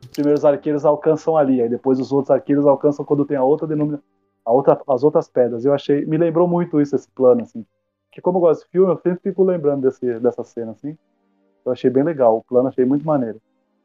Os 0.01 0.07
primeiros 0.07 0.43
arqueiros 0.43 0.85
alcançam 0.85 1.37
ali, 1.37 1.61
aí 1.61 1.69
depois 1.69 1.99
os 1.99 2.11
outros 2.11 2.31
arqueiros 2.31 2.65
alcançam 2.65 3.05
quando 3.05 3.25
tem 3.25 3.37
a 3.37 3.43
outra 3.43 3.67
denominação. 3.67 4.03
A 4.45 4.51
outra, 4.51 4.79
as 4.87 5.03
outras 5.03 5.29
pedras. 5.29 5.65
Eu 5.65 5.73
achei. 5.73 6.05
Me 6.05 6.17
lembrou 6.17 6.47
muito 6.47 6.81
isso, 6.81 6.95
esse 6.95 7.09
plano, 7.09 7.43
assim. 7.43 7.65
Que 8.11 8.21
como 8.21 8.37
eu 8.37 8.41
gosto 8.41 8.65
de 8.65 8.71
filme, 8.71 8.91
eu 8.91 8.97
sempre 8.97 9.19
fico 9.21 9.43
lembrando 9.43 9.83
desse, 9.83 10.19
dessa 10.19 10.43
cena, 10.43 10.71
assim. 10.71 10.97
Eu 11.65 11.71
achei 11.71 11.89
bem 11.89 12.03
legal. 12.03 12.37
O 12.37 12.43
plano 12.43 12.67
achei 12.67 12.85
muito 12.85 13.05
maneiro. 13.05 13.41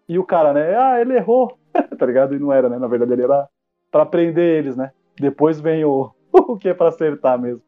E 0.08 0.18
o 0.18 0.24
cara, 0.24 0.52
né? 0.52 0.76
Ah, 0.76 1.00
ele 1.00 1.14
errou. 1.14 1.56
tá 1.98 2.06
ligado? 2.06 2.34
E 2.34 2.38
não 2.38 2.52
era, 2.52 2.68
né? 2.68 2.78
Na 2.78 2.86
verdade, 2.86 3.12
ele 3.12 3.22
era 3.22 3.48
pra 3.90 4.06
prender 4.06 4.58
eles, 4.58 4.76
né? 4.76 4.92
Depois 5.18 5.60
vem 5.60 5.84
o, 5.84 6.10
o 6.32 6.56
que 6.56 6.68
é 6.68 6.74
pra 6.74 6.88
acertar 6.88 7.40
mesmo. 7.40 7.62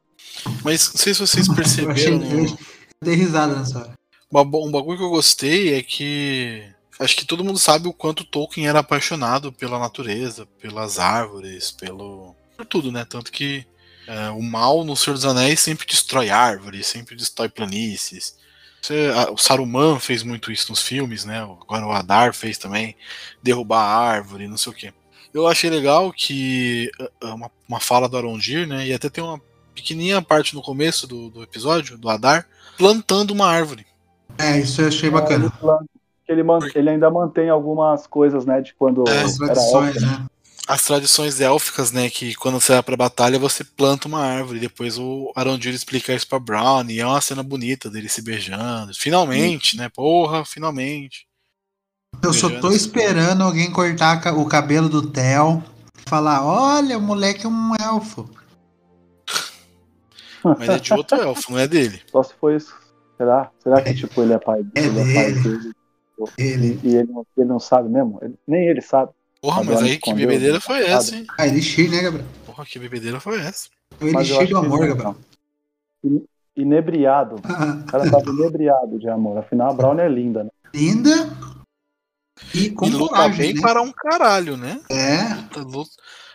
Mas 0.64 0.92
não 0.92 0.98
sei 0.98 1.14
se 1.14 1.20
vocês 1.20 1.48
perceberam. 1.48 1.94
Eu, 2.28 2.44
achei, 2.44 2.46
eu 2.46 2.56
dei 3.02 3.14
risada 3.14 3.54
nessa 3.54 3.78
hora. 3.78 3.92
Um 4.32 4.70
bagulho 4.70 4.98
que 4.98 5.04
eu 5.04 5.10
gostei 5.10 5.74
é 5.74 5.82
que. 5.82 6.62
Acho 6.98 7.16
que 7.16 7.24
todo 7.24 7.44
mundo 7.44 7.58
sabe 7.58 7.88
o 7.88 7.92
quanto 7.92 8.24
Tolkien 8.24 8.66
era 8.66 8.80
apaixonado 8.80 9.52
pela 9.52 9.78
natureza, 9.78 10.46
pelas 10.60 10.98
árvores, 10.98 11.70
pelo. 11.70 12.34
Por 12.58 12.66
tudo, 12.66 12.90
né? 12.90 13.06
Tanto 13.08 13.30
que 13.30 13.64
é, 14.08 14.30
o 14.30 14.42
mal 14.42 14.84
no 14.84 14.96
Senhor 14.96 15.14
dos 15.14 15.24
Anéis 15.24 15.60
sempre 15.60 15.86
destrói 15.86 16.28
árvores, 16.28 16.88
sempre 16.88 17.14
destrói 17.14 17.48
planícies. 17.48 18.36
Você, 18.82 19.12
a, 19.14 19.30
o 19.30 19.38
Saruman 19.38 20.00
fez 20.00 20.24
muito 20.24 20.50
isso 20.50 20.70
nos 20.70 20.82
filmes, 20.82 21.24
né? 21.24 21.40
Agora 21.40 21.86
o 21.86 21.92
Adar 21.92 22.34
fez 22.34 22.58
também, 22.58 22.96
derrubar 23.40 23.82
a 23.82 23.96
árvore, 23.96 24.48
não 24.48 24.56
sei 24.56 24.72
o 24.72 24.74
quê. 24.74 24.92
Eu 25.32 25.46
achei 25.46 25.70
legal 25.70 26.12
que 26.12 26.90
uma, 27.22 27.50
uma 27.68 27.80
fala 27.80 28.08
do 28.08 28.16
Arondir, 28.16 28.66
né? 28.66 28.86
E 28.88 28.92
até 28.92 29.08
tem 29.08 29.22
uma 29.22 29.40
pequenininha 29.74 30.20
parte 30.20 30.54
no 30.54 30.62
começo 30.62 31.06
do, 31.06 31.30
do 31.30 31.42
episódio, 31.42 31.96
do 31.96 32.08
Adar, 32.08 32.46
plantando 32.76 33.30
uma 33.30 33.46
árvore. 33.46 33.86
É, 34.36 34.58
isso 34.58 34.80
eu 34.80 34.88
achei 34.88 35.10
bacana. 35.10 35.46
É, 35.46 36.32
ele, 36.32 36.40
ele, 36.40 36.72
ele, 36.74 36.90
ainda 36.90 37.10
mantém 37.10 37.48
algumas 37.50 38.06
coisas, 38.06 38.44
né, 38.44 38.60
de 38.60 38.74
quando 38.74 39.08
é, 39.08 39.22
as 39.22 39.36
tradições, 39.36 39.96
élfica, 39.96 40.06
né? 40.06 40.26
As 40.68 40.84
tradições 40.84 41.40
élficas, 41.40 41.90
né, 41.92 42.10
que 42.10 42.34
quando 42.34 42.60
você 42.60 42.72
vai 42.72 42.82
pra 42.82 42.94
batalha 42.94 43.38
você 43.38 43.64
planta 43.64 44.06
uma 44.06 44.20
árvore, 44.20 44.60
depois 44.60 44.98
o 44.98 45.32
Arondir 45.34 45.72
explica 45.72 46.12
isso 46.12 46.28
pra 46.28 46.38
Brown, 46.38 46.84
e 46.90 47.00
é 47.00 47.06
uma 47.06 47.22
cena 47.22 47.42
bonita 47.42 47.88
dele 47.88 48.06
se 48.06 48.20
beijando. 48.20 48.92
Finalmente, 48.94 49.78
né, 49.78 49.88
porra, 49.88 50.44
finalmente. 50.44 51.26
Eu 52.22 52.34
só 52.34 52.50
tô 52.60 52.70
esperando 52.70 53.42
alguém 53.42 53.72
cortar 53.72 54.20
o 54.36 54.44
cabelo 54.46 54.90
do 54.90 55.10
Theo 55.10 55.64
falar, 56.06 56.44
olha, 56.44 56.98
o 56.98 57.02
moleque 57.02 57.46
é 57.46 57.48
um 57.48 57.74
elfo. 57.76 58.28
Mas 60.42 60.68
é 60.68 60.78
de 60.78 60.92
outro 60.92 61.16
elfo, 61.20 61.52
não 61.52 61.58
é 61.58 61.68
dele. 61.68 62.00
Só 62.10 62.22
se 62.22 62.34
foi 62.34 62.56
isso. 62.56 62.74
Será? 63.16 63.50
Será 63.62 63.82
que, 63.82 63.94
tipo, 63.94 64.22
ele 64.22 64.32
é 64.32 64.38
pai, 64.38 64.60
é 64.74 64.80
ele 64.80 64.90
dele. 64.90 65.10
é 65.10 65.14
pai 65.14 65.32
dele? 65.32 65.72
Ele. 66.38 66.80
E, 66.82 66.88
e 66.88 66.96
ele, 66.96 67.12
não, 67.12 67.26
ele 67.36 67.48
não 67.48 67.60
sabe 67.60 67.88
mesmo? 67.88 68.18
Ele, 68.22 68.34
nem 68.46 68.68
ele 68.68 68.80
sabe. 68.80 69.12
Porra, 69.40 69.62
mas 69.62 69.82
aí 69.82 69.98
que 69.98 70.12
bebedeira 70.12 70.60
foi 70.60 70.84
essa, 70.84 71.14
hein? 71.14 71.26
Ah, 71.38 71.46
Elixir, 71.46 71.90
né, 71.90 72.02
Gabriel? 72.02 72.26
Porra, 72.44 72.64
que 72.66 72.78
bebedeira 72.78 73.20
foi 73.20 73.40
essa? 73.40 73.68
O 74.00 74.06
Elixir 74.06 74.48
do 74.48 74.58
amor, 74.58 74.86
Gabriel. 74.86 75.16
Inebriado. 76.56 77.36
O 77.88 77.90
cara 77.90 78.10
tava 78.10 78.30
inebriado 78.30 78.98
de 78.98 79.08
amor. 79.08 79.38
Afinal, 79.38 79.70
a 79.70 79.74
Brown 79.74 79.98
é 79.98 80.08
linda, 80.08 80.44
né? 80.44 80.50
Linda. 80.74 81.30
E 82.54 82.70
com 82.70 82.86
e 82.86 82.90
luta 82.90 83.14
coragem, 83.14 83.38
bem 83.38 83.54
né? 83.54 83.60
para 83.60 83.80
um 83.80 83.92
caralho, 83.92 84.56
né? 84.56 84.80
É. 84.90 85.34
Luta, 85.34 85.60
luta. 85.60 85.90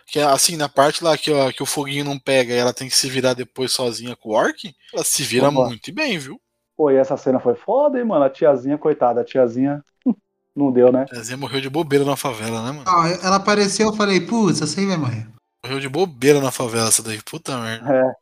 Que 0.07 0.19
assim, 0.19 0.55
na 0.55 0.69
parte 0.69 1.03
lá 1.03 1.17
que, 1.17 1.31
ó, 1.31 1.51
que 1.51 1.63
o 1.63 1.65
foguinho 1.65 2.05
não 2.05 2.19
pega 2.19 2.53
e 2.53 2.57
ela 2.57 2.73
tem 2.73 2.87
que 2.87 2.95
se 2.95 3.09
virar 3.09 3.33
depois 3.33 3.71
sozinha 3.71 4.15
com 4.15 4.29
o 4.29 4.33
orc, 4.33 4.73
ela 4.93 5.03
se 5.03 5.23
vira 5.23 5.49
Opa. 5.49 5.67
muito 5.67 5.93
bem, 5.93 6.17
viu? 6.17 6.39
Pô, 6.75 6.91
e 6.91 6.95
essa 6.95 7.17
cena 7.17 7.39
foi 7.39 7.55
foda, 7.55 7.99
hein, 7.99 8.05
mano? 8.05 8.25
A 8.25 8.29
tiazinha, 8.29 8.77
coitada, 8.77 9.21
a 9.21 9.25
tiazinha 9.25 9.83
não 10.55 10.71
deu, 10.71 10.91
né? 10.91 11.05
A 11.11 11.21
Zé 11.21 11.35
morreu 11.35 11.61
de 11.61 11.69
bobeira 11.69 12.05
na 12.05 12.15
favela, 12.15 12.63
né, 12.63 12.71
mano? 12.71 12.85
Ó, 12.87 13.05
ela 13.25 13.37
apareceu, 13.37 13.87
eu 13.87 13.93
falei, 13.93 14.21
putz, 14.21 14.61
essa 14.61 14.79
aí 14.79 14.85
vai 14.85 14.97
morrer. 14.97 15.27
Morreu 15.65 15.79
de 15.79 15.89
bobeira 15.89 16.39
na 16.39 16.51
favela 16.51 16.87
essa 16.87 17.01
daí, 17.01 17.19
puta 17.23 17.57
merda. 17.57 17.93
É. 17.93 18.13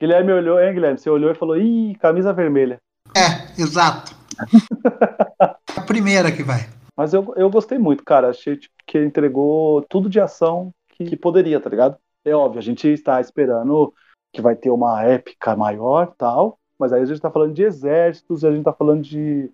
Guilherme 0.00 0.32
olhou, 0.32 0.60
hein, 0.60 0.74
Guilherme? 0.74 0.98
Você 0.98 1.10
olhou 1.10 1.30
e 1.30 1.34
falou, 1.34 1.56
ih, 1.56 1.94
camisa 1.96 2.32
vermelha. 2.32 2.78
É, 3.14 3.60
exato. 3.60 4.14
a 5.40 5.80
primeira 5.86 6.30
que 6.30 6.42
vai. 6.42 6.68
Mas 6.96 7.12
eu, 7.12 7.32
eu 7.36 7.50
gostei 7.50 7.78
muito, 7.78 8.04
cara. 8.04 8.30
Achei 8.30 8.56
tipo, 8.56 8.74
que 8.86 8.98
entregou 8.98 9.82
tudo 9.82 10.08
de 10.08 10.20
ação 10.20 10.72
que, 10.88 11.04
que 11.04 11.16
poderia, 11.16 11.60
tá 11.60 11.68
ligado? 11.68 11.96
É 12.24 12.34
óbvio, 12.34 12.58
a 12.58 12.62
gente 12.62 12.88
está 12.88 13.20
esperando 13.20 13.92
que 14.32 14.40
vai 14.40 14.56
ter 14.56 14.70
uma 14.70 15.02
épica 15.04 15.54
maior 15.54 16.12
tal, 16.18 16.58
mas 16.78 16.92
aí 16.92 17.02
a 17.02 17.04
gente 17.04 17.20
tá 17.20 17.30
falando 17.30 17.54
de 17.54 17.62
exércitos, 17.62 18.44
a 18.44 18.50
gente 18.50 18.64
tá 18.64 18.72
falando 18.72 19.02
de 19.02 19.50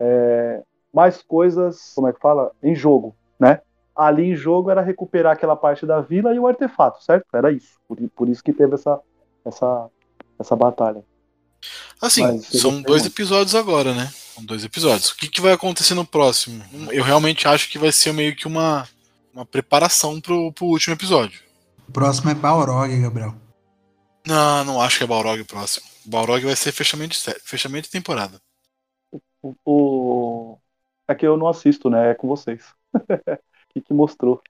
é, 0.00 0.62
mais 0.92 1.22
coisas, 1.22 1.92
como 1.94 2.08
é 2.08 2.12
que 2.12 2.20
fala? 2.20 2.52
Em 2.62 2.74
jogo, 2.74 3.14
né? 3.38 3.60
Ali 3.94 4.30
em 4.30 4.36
jogo 4.36 4.70
era 4.70 4.82
recuperar 4.82 5.32
aquela 5.32 5.56
parte 5.56 5.86
da 5.86 6.00
vila 6.00 6.34
e 6.34 6.38
o 6.38 6.46
artefato, 6.46 7.02
certo? 7.02 7.26
Era 7.32 7.50
isso. 7.50 7.78
Por, 7.88 7.96
por 8.14 8.28
isso 8.28 8.42
que 8.42 8.52
teve 8.52 8.74
essa, 8.74 9.00
essa, 9.44 9.88
essa 10.38 10.54
batalha. 10.56 11.02
Assim, 12.00 12.22
Mas 12.22 12.46
são 12.46 12.82
dois 12.82 13.02
muito. 13.02 13.14
episódios 13.14 13.54
agora, 13.54 13.94
né? 13.94 14.06
São 14.34 14.44
dois 14.44 14.62
episódios. 14.64 15.10
O 15.10 15.16
que, 15.16 15.28
que 15.28 15.40
vai 15.40 15.52
acontecer 15.52 15.94
no 15.94 16.04
próximo? 16.04 16.62
Eu 16.92 17.02
realmente 17.02 17.48
acho 17.48 17.70
que 17.70 17.78
vai 17.78 17.90
ser 17.90 18.12
meio 18.12 18.36
que 18.36 18.46
uma, 18.46 18.86
uma 19.32 19.46
preparação 19.46 20.20
pro, 20.20 20.52
pro 20.52 20.66
último 20.66 20.94
episódio. 20.94 21.40
O 21.88 21.92
próximo 21.92 22.30
é 22.30 22.34
Balrog, 22.34 23.00
Gabriel. 23.00 23.34
Não, 24.26 24.64
não 24.64 24.80
acho 24.82 24.98
que 24.98 25.04
é 25.04 25.06
Balrog 25.06 25.40
o 25.40 25.46
próximo. 25.46 25.86
Balrog 26.04 26.44
vai 26.44 26.54
ser 26.54 26.70
fechamento 26.72 27.16
de, 27.16 27.40
fechamento 27.44 27.84
de 27.86 27.92
temporada. 27.92 28.38
O, 29.42 29.54
o- 29.64 30.35
É 31.08 31.14
que 31.14 31.26
eu 31.26 31.36
não 31.36 31.48
assisto, 31.48 31.88
né? 31.90 32.10
É 32.10 32.14
com 32.14 32.28
vocês. 32.28 32.74
O 32.94 33.00
que, 33.70 33.80
que 33.80 33.94
mostrou? 33.94 34.42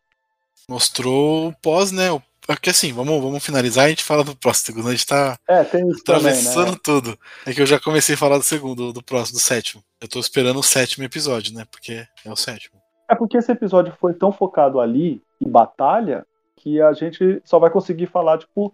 Mostrou 0.68 1.48
o 1.48 1.54
pós, 1.62 1.92
né? 1.92 2.10
O- 2.10 2.22
Porque 2.46 2.70
assim, 2.70 2.92
vamos, 2.92 3.20
vamos 3.20 3.44
finalizar 3.44 3.84
e 3.84 3.86
a 3.86 3.88
gente 3.90 4.04
fala 4.04 4.22
do 4.22 4.36
próximo. 4.36 4.76
Senão 4.76 4.88
a 4.90 4.92
gente 4.94 5.06
tá 5.06 5.36
É, 5.48 5.64
também, 5.64 5.92
atravessando 6.00 6.72
né? 6.72 6.78
tudo. 6.82 7.18
É 7.44 7.52
que 7.52 7.60
eu 7.60 7.66
já 7.66 7.80
comecei 7.80 8.14
a 8.14 8.18
falar 8.18 8.38
do 8.38 8.44
segundo, 8.44 8.92
do 8.92 9.02
próximo, 9.02 9.38
do 9.38 9.42
sétimo. 9.42 9.82
Eu 10.00 10.08
tô 10.08 10.20
esperando 10.20 10.58
o 10.60 10.62
sétimo 10.62 11.04
episódio, 11.04 11.52
né? 11.54 11.64
Porque 11.70 12.06
é 12.25 12.30
o 12.32 12.36
sétimo. 12.36 12.80
É 13.08 13.14
porque 13.14 13.36
esse 13.36 13.50
episódio 13.50 13.92
foi 14.00 14.14
tão 14.14 14.32
focado 14.32 14.80
ali, 14.80 15.20
em 15.40 15.48
batalha, 15.48 16.25
que 16.56 16.80
a 16.80 16.92
gente 16.92 17.40
só 17.44 17.58
vai 17.58 17.70
conseguir 17.70 18.06
falar, 18.06 18.38
tipo, 18.38 18.72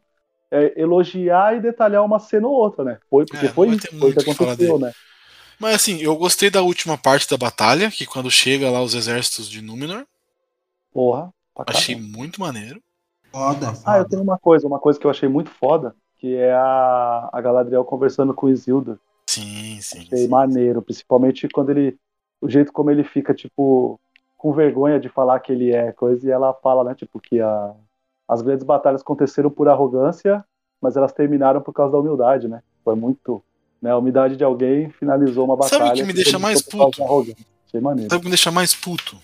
é, 0.51 0.81
elogiar 0.81 1.57
e 1.57 1.61
detalhar 1.61 2.05
uma 2.05 2.19
cena 2.19 2.47
ou 2.47 2.55
outra, 2.55 2.85
né? 2.85 2.99
Foi, 3.09 3.25
porque 3.27 3.47
É, 3.47 3.49
foi 3.49 3.69
isso, 3.69 3.89
foi 3.99 4.11
o 4.11 4.15
que 4.15 4.25
que 4.25 4.31
aconteceu, 4.31 4.79
né? 4.79 4.93
Mas 5.63 5.77
assim, 5.77 5.99
eu 5.99 6.17
gostei 6.17 6.51
da 6.51 6.61
última 6.61 6.99
parte 6.99 7.31
da 7.31 7.37
batalha, 7.37 7.89
que 7.89 8.05
quando 8.05 8.29
chega 8.29 8.69
lá 8.69 8.83
os 8.83 8.95
exércitos 8.95 9.49
de 9.49 9.63
Númenor, 9.63 10.05
Porra. 10.93 11.33
pra 11.55 11.67
achei 11.69 11.95
caramba. 11.95 12.17
muito 12.19 12.41
maneiro. 12.41 12.83
Foda, 13.31 13.69
Ah, 13.85 13.99
eu 13.99 14.03
foda. 14.03 14.09
tenho 14.09 14.23
uma 14.23 14.37
coisa, 14.39 14.67
uma 14.67 14.81
coisa 14.81 14.99
que 14.99 15.07
eu 15.07 15.11
achei 15.11 15.29
muito 15.29 15.51
foda, 15.51 15.95
que 16.19 16.35
é 16.35 16.53
a, 16.53 17.31
a 17.33 17.41
Galadriel 17.41 17.85
conversando 17.85 18.35
com 18.35 18.47
o 18.47 18.51
Isildur. 18.51 18.99
Sim, 19.31 19.79
sim. 19.81 20.01
Achei 20.01 20.19
sim. 20.25 20.29
maneiro, 20.29 20.83
principalmente 20.83 21.49
quando 21.49 21.71
ele. 21.71 21.97
O 22.41 22.51
jeito 22.51 22.73
como 22.73 22.91
ele 22.91 23.05
fica, 23.05 23.33
tipo, 23.33 24.01
com 24.37 24.53
vergonha 24.53 24.99
de 24.99 25.09
falar 25.09 25.39
que 25.39 25.53
ele 25.53 25.71
é 25.73 25.93
coisa, 25.93 26.27
e 26.27 26.31
ela 26.33 26.53
fala, 26.53 26.83
né, 26.83 26.93
tipo, 26.97 27.21
que 27.21 27.41
a, 27.41 27.73
as 28.29 28.43
grandes 28.43 28.65
batalhas 28.65 29.01
aconteceram 29.01 29.49
por 29.49 29.69
arrogância, 29.69 30.45
mas 30.81 30.97
elas 30.97 31.13
terminaram 31.13 31.61
por 31.63 31.73
causa 31.73 31.93
da 31.93 31.99
humildade, 32.01 32.49
né? 32.49 32.61
Foi 32.85 32.97
muito. 32.97 33.41
Né, 33.83 33.91
a 33.91 33.97
humildade 33.97 34.37
de 34.37 34.45
alguém 34.45 34.91
finalizou 34.99 35.45
uma 35.45 35.61
Sabe 35.65 35.77
o 35.77 35.79
batalha. 35.81 36.01
que 36.01 36.07
me 36.07 36.13
deixa 36.13 36.39
mais 36.39 36.63
puto? 36.63 36.99
Sabe 36.99 37.15
o 37.75 38.19
que 38.21 38.25
me 38.25 38.31
deixa 38.31 38.51
mais 38.51 38.75
puto? 38.75 39.19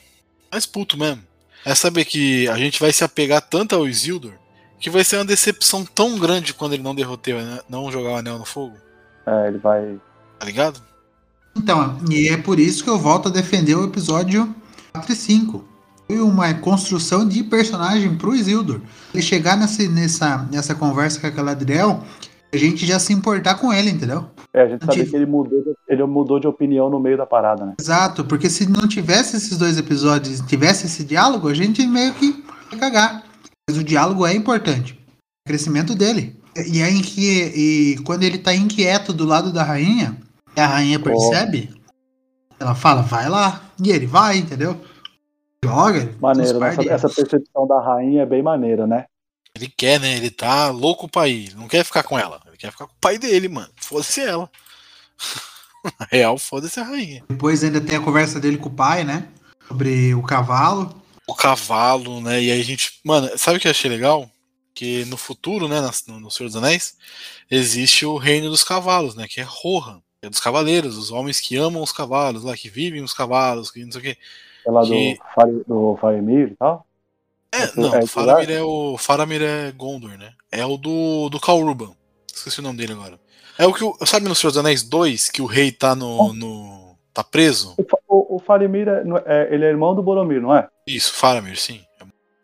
Mais 0.50 0.66
puto 0.66 0.98
mesmo. 0.98 1.22
É 1.64 1.74
saber 1.74 2.04
que 2.04 2.48
a 2.48 2.56
gente 2.56 2.80
vai 2.80 2.92
se 2.92 3.04
apegar 3.04 3.40
tanto 3.40 3.74
ao 3.76 3.86
Isildur 3.86 4.34
que 4.80 4.90
vai 4.90 5.04
ser 5.04 5.16
uma 5.16 5.24
decepção 5.24 5.84
tão 5.84 6.18
grande 6.18 6.54
quando 6.54 6.72
ele 6.72 6.82
não 6.82 6.94
derrotar, 6.94 7.34
né? 7.34 7.60
não 7.68 7.90
jogar 7.90 8.10
o 8.10 8.16
anel 8.16 8.38
no 8.38 8.44
fogo. 8.44 8.76
É, 9.26 9.48
ele 9.48 9.58
vai. 9.58 9.98
Tá 10.38 10.46
ligado? 10.46 10.80
Então, 11.56 11.98
e 12.08 12.28
é 12.28 12.36
por 12.36 12.60
isso 12.60 12.84
que 12.84 12.90
eu 12.90 12.98
volto 12.98 13.28
a 13.28 13.32
defender 13.32 13.74
o 13.74 13.84
episódio 13.84 14.54
4 14.92 15.12
e 15.12 15.16
5. 15.16 15.64
Foi 16.06 16.20
uma 16.20 16.54
construção 16.54 17.28
de 17.28 17.42
personagem 17.42 18.16
pro 18.16 18.34
Isildur. 18.34 18.80
Ele 19.12 19.22
chegar 19.22 19.56
nessa, 19.56 19.82
nessa, 19.88 20.48
nessa 20.50 20.74
conversa 20.74 21.20
com 21.20 21.26
a 21.26 21.30
Galadriel, 21.30 22.02
a 22.52 22.56
gente 22.56 22.86
já 22.86 22.98
se 22.98 23.12
importar 23.12 23.56
com 23.56 23.72
ele, 23.72 23.90
entendeu? 23.90 24.26
É, 24.52 24.62
a 24.62 24.68
gente 24.68 24.84
sabe 24.84 25.04
que 25.04 25.14
ele 25.16 25.26
mudou, 25.26 25.62
de- 25.62 25.74
ele 25.88 26.04
mudou 26.04 26.40
de 26.40 26.46
opinião 26.46 26.88
no 26.88 26.98
meio 26.98 27.16
da 27.16 27.26
parada, 27.26 27.66
né? 27.66 27.74
Exato, 27.78 28.24
porque 28.24 28.48
se 28.48 28.68
não 28.68 28.88
tivesse 28.88 29.36
esses 29.36 29.56
dois 29.58 29.78
episódios, 29.78 30.40
tivesse 30.40 30.86
esse 30.86 31.04
diálogo, 31.04 31.48
a 31.48 31.54
gente 31.54 31.86
meio 31.86 32.14
que 32.14 32.42
ia 32.72 32.78
cagar. 32.78 33.24
Mas 33.68 33.78
o 33.78 33.84
diálogo 33.84 34.26
é 34.26 34.34
importante. 34.34 34.94
O 35.46 35.48
crescimento 35.48 35.94
dele. 35.94 36.36
E, 36.56 36.80
é 36.80 36.90
que, 37.02 37.52
e 37.54 38.02
quando 38.04 38.22
ele 38.22 38.38
tá 38.38 38.54
inquieto 38.54 39.12
do 39.12 39.24
lado 39.24 39.52
da 39.52 39.62
rainha, 39.62 40.16
e 40.56 40.60
a 40.60 40.66
rainha 40.66 40.98
percebe, 40.98 41.70
ela 42.58 42.74
fala, 42.74 43.02
vai 43.02 43.28
lá. 43.28 43.62
E 43.82 43.90
ele 43.90 44.06
vai, 44.06 44.38
entendeu? 44.38 44.76
Joga. 45.64 46.10
Maneiro, 46.20 46.58
né? 46.58 46.68
essa, 46.68 46.82
essa 46.82 47.08
percepção 47.08 47.66
da 47.66 47.80
rainha 47.80 48.22
é 48.22 48.26
bem 48.26 48.42
maneira, 48.42 48.86
né? 48.86 49.04
Ele 49.58 49.72
quer, 49.76 49.98
né? 50.00 50.16
Ele 50.16 50.30
tá 50.30 50.70
louco 50.70 51.08
pra 51.08 51.28
ir. 51.28 51.46
Ele 51.48 51.54
não 51.56 51.68
quer 51.68 51.84
ficar 51.84 52.02
com 52.02 52.18
ela. 52.18 52.40
Ele 52.46 52.56
quer 52.56 52.70
ficar 52.70 52.86
com 52.86 52.92
o 52.92 53.00
pai 53.00 53.18
dele, 53.18 53.48
mano. 53.48 53.68
Fosse 53.76 54.20
ela. 54.20 54.50
Na 55.98 56.06
real, 56.10 56.38
foda-se 56.38 56.78
a 56.80 56.84
rainha. 56.84 57.24
Depois 57.28 57.62
ainda 57.62 57.80
tem 57.80 57.96
a 57.96 58.00
conversa 58.00 58.40
dele 58.40 58.58
com 58.58 58.68
o 58.68 58.74
pai, 58.74 59.04
né? 59.04 59.28
Sobre 59.66 60.14
o 60.14 60.22
cavalo. 60.22 61.00
O 61.26 61.34
cavalo, 61.34 62.20
né? 62.20 62.42
E 62.42 62.50
aí 62.50 62.60
a 62.60 62.64
gente. 62.64 63.00
Mano, 63.04 63.30
sabe 63.36 63.58
o 63.58 63.60
que 63.60 63.66
eu 63.68 63.70
achei 63.70 63.90
legal? 63.90 64.30
Que 64.74 65.04
no 65.06 65.16
futuro, 65.16 65.66
né, 65.68 65.80
no, 66.06 66.20
no 66.20 66.30
Senhor 66.30 66.48
dos 66.48 66.56
Anéis, 66.56 66.96
existe 67.50 68.06
o 68.06 68.16
reino 68.16 68.48
dos 68.48 68.62
cavalos, 68.64 69.14
né? 69.14 69.26
Que 69.28 69.40
é 69.40 69.44
Rohan. 69.46 70.00
que 70.20 70.26
É 70.26 70.30
dos 70.30 70.40
cavaleiros, 70.40 70.96
os 70.96 71.10
homens 71.10 71.40
que 71.40 71.56
amam 71.56 71.82
os 71.82 71.92
cavalos, 71.92 72.44
lá, 72.44 72.56
que 72.56 72.68
vivem 72.68 73.02
os 73.02 73.12
cavalos, 73.12 73.70
que 73.70 73.84
não 73.84 73.92
sei 73.92 74.00
o 74.00 74.04
quê. 74.04 74.16
É 74.66 74.70
lá 74.70 74.82
Que- 74.82 75.14
do, 75.14 75.24
Fare- 75.34 75.64
do 75.66 76.50
e 76.52 76.56
tal. 76.56 76.86
É, 77.52 77.62
É, 77.62 77.72
não, 77.76 77.94
é 77.94 78.06
Faramir 78.06 78.50
é 78.50 78.62
o. 78.62 78.96
Faramir 78.98 79.42
é 79.42 79.72
Gondor, 79.72 80.16
né? 80.18 80.32
É 80.50 80.64
o 80.66 80.76
do, 80.76 81.28
do 81.28 81.40
Calruban. 81.40 81.92
Esqueci 82.32 82.60
o 82.60 82.62
nome 82.62 82.78
dele 82.78 82.92
agora. 82.92 83.18
É 83.58 83.66
o 83.66 83.72
que 83.72 83.82
o. 83.82 83.96
Sabe 84.06 84.28
no 84.28 84.34
Senhor 84.34 84.50
dos 84.50 84.58
Anéis 84.58 84.82
2 84.82 85.30
que 85.30 85.42
o 85.42 85.46
rei 85.46 85.72
tá 85.72 85.94
no. 85.94 86.32
no 86.34 86.96
tá 87.12 87.24
preso? 87.24 87.74
O, 88.08 88.14
o, 88.16 88.36
o 88.36 88.38
Faramir, 88.38 88.86
é, 88.88 89.02
é- 89.26 89.42
é- 89.50 89.54
ele 89.54 89.64
é 89.64 89.68
irmão 89.68 89.94
do 89.94 90.02
Boromir, 90.02 90.40
não 90.40 90.54
é? 90.54 90.68
Isso, 90.86 91.12
Faramir, 91.14 91.58
sim. 91.58 91.80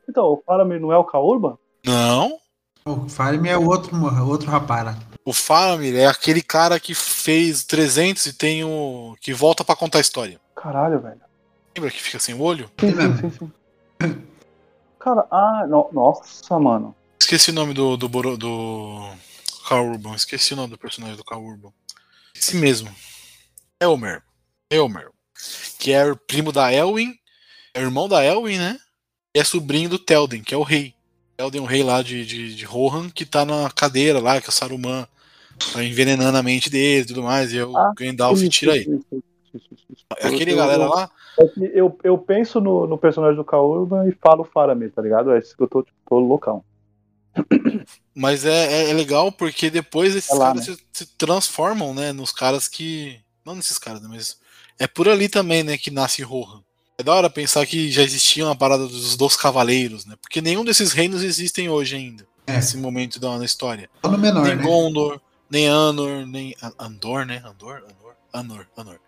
Então, 0.08 0.24
o 0.24 0.42
Faramir 0.44 0.80
não 0.80 0.92
é 0.92 0.98
o 0.98 1.04
Kaurban? 1.04 1.56
Não. 1.84 2.38
O 2.84 3.08
Faramir 3.08 3.52
é 3.52 3.56
o 3.56 3.66
outro, 3.66 3.96
outro 4.26 4.50
rapaz. 4.50 4.96
O 5.24 5.32
Faramir 5.32 5.96
é 5.96 6.06
aquele 6.06 6.42
cara 6.42 6.78
que 6.80 6.94
fez 6.94 7.64
300 7.64 8.26
e 8.26 8.32
tem 8.32 8.64
o. 8.64 9.14
que 9.20 9.32
volta 9.32 9.64
pra 9.64 9.76
contar 9.76 9.98
a 9.98 10.00
história. 10.02 10.40
Caralho, 10.56 11.00
velho. 11.00 11.20
Lembra 11.76 11.90
que 11.90 12.02
fica 12.02 12.18
sem 12.18 12.34
o 12.34 12.42
olho? 12.42 12.70
Sim, 12.80 12.90
sim, 12.90 13.30
sim, 13.30 13.30
sim. 13.38 13.52
Cara, 15.04 15.26
ah, 15.30 15.66
no- 15.68 15.90
nossa, 15.92 16.58
mano. 16.58 16.94
Esqueci 17.20 17.50
o 17.50 17.54
nome 17.54 17.74
do. 17.74 17.96
do, 17.96 18.08
Boro- 18.08 18.38
do 18.38 19.10
Carl 19.68 19.86
Urban. 19.90 20.14
Esqueci 20.14 20.54
o 20.54 20.56
nome 20.56 20.70
do 20.70 20.78
personagem 20.78 21.16
do 21.16 21.24
Carl 21.24 21.42
Urban. 21.44 21.70
Esse 22.34 22.56
mesmo. 22.56 22.90
Elmer. 23.80 24.22
Elmer. 24.70 25.10
Que 25.78 25.92
é 25.92 26.10
o 26.10 26.16
primo 26.16 26.50
da 26.50 26.72
Elwin. 26.72 27.14
É 27.74 27.80
irmão 27.82 28.08
da 28.08 28.24
Elwin, 28.24 28.56
né? 28.58 28.78
E 29.36 29.40
é 29.40 29.44
sobrinho 29.44 29.88
do 29.90 29.98
Telden, 29.98 30.42
que 30.42 30.54
é 30.54 30.56
o 30.56 30.62
rei. 30.62 30.94
Telden 31.36 31.60
é 31.60 31.64
o 31.64 31.66
rei 31.66 31.82
lá 31.82 32.00
de, 32.02 32.24
de, 32.24 32.54
de 32.54 32.64
Rohan, 32.64 33.10
que 33.10 33.26
tá 33.26 33.44
na 33.44 33.68
cadeira 33.70 34.20
lá, 34.20 34.40
que 34.40 34.46
é 34.46 34.50
o 34.50 34.52
Saruman 34.52 35.06
tá 35.72 35.84
envenenando 35.84 36.38
a 36.38 36.42
mente 36.42 36.70
dele 36.70 37.02
e 37.02 37.06
tudo 37.06 37.22
mais. 37.22 37.52
E 37.52 37.56
aí 37.58 37.64
o 37.64 37.76
Ah, 37.76 37.92
Gandalf 37.96 38.40
tira 38.48 38.72
aí. 38.72 38.86
Isso, 39.56 39.66
isso, 39.72 39.74
isso, 39.74 39.84
isso, 39.90 40.04
isso. 40.20 40.26
Aquele 40.34 40.52
Eu- 40.52 40.56
galera 40.56 40.86
lá. 40.88 41.10
é 41.38 41.46
que 41.48 41.60
eu, 41.74 41.98
eu 42.02 42.18
penso 42.18 42.60
no, 42.60 42.86
no 42.86 42.98
personagem 42.98 43.36
do 43.36 43.44
Kaurban 43.44 44.08
e 44.08 44.12
falo 44.12 44.44
Faramir, 44.44 44.92
tá 44.92 45.00
ligado? 45.02 45.32
É 45.32 45.38
isso 45.38 45.56
que 45.56 45.62
eu 45.62 45.68
tô, 45.68 45.82
tipo, 45.82 45.96
tô 46.08 46.18
loucão. 46.18 46.64
Mas 48.14 48.44
é, 48.44 48.84
é, 48.86 48.90
é 48.90 48.92
legal 48.92 49.32
porque 49.32 49.68
depois 49.70 50.14
esses 50.14 50.30
É 50.30 50.34
lá, 50.34 50.46
caras 50.48 50.64
se, 50.64 50.78
se 50.92 51.06
transformam, 51.16 51.92
né, 51.94 52.12
nos 52.12 52.30
caras 52.32 52.68
que. 52.68 53.20
Não 53.44 53.54
nesses 53.54 53.78
caras, 53.78 54.00
né, 54.00 54.08
mas 54.10 54.38
é 54.78 54.86
por 54.86 55.06
ali 55.08 55.28
também, 55.28 55.62
né, 55.62 55.76
que 55.76 55.90
nasce 55.90 56.22
Rohan. 56.22 56.62
É 56.96 57.02
da 57.02 57.12
hora 57.12 57.28
pensar 57.28 57.66
que 57.66 57.90
já 57.90 58.02
existia 58.02 58.44
uma 58.46 58.56
parada 58.56 58.86
dos, 58.86 59.16
dos 59.16 59.36
cavaleiros, 59.36 60.06
né? 60.06 60.14
Porque 60.22 60.40
nenhum 60.40 60.64
desses 60.64 60.92
reinos 60.92 61.22
existem 61.24 61.68
hoje 61.68 61.96
ainda. 61.96 62.24
É. 62.46 62.52
Nesse 62.54 62.76
momento 62.76 63.18
da, 63.18 63.36
da 63.36 63.44
história. 63.44 63.90
No 64.04 64.16
menor, 64.16 64.44
nem 64.44 64.56
né? 64.56 64.62
Gondor, 64.62 65.20
nem 65.50 65.68
Anor, 65.68 66.24
nem. 66.24 66.54
An- 66.62 66.72
Andor, 66.78 67.26
né? 67.26 67.42
Andor? 67.44 67.78
Andor? 67.84 68.14
Anor, 68.32 68.66
Anor. 68.76 69.00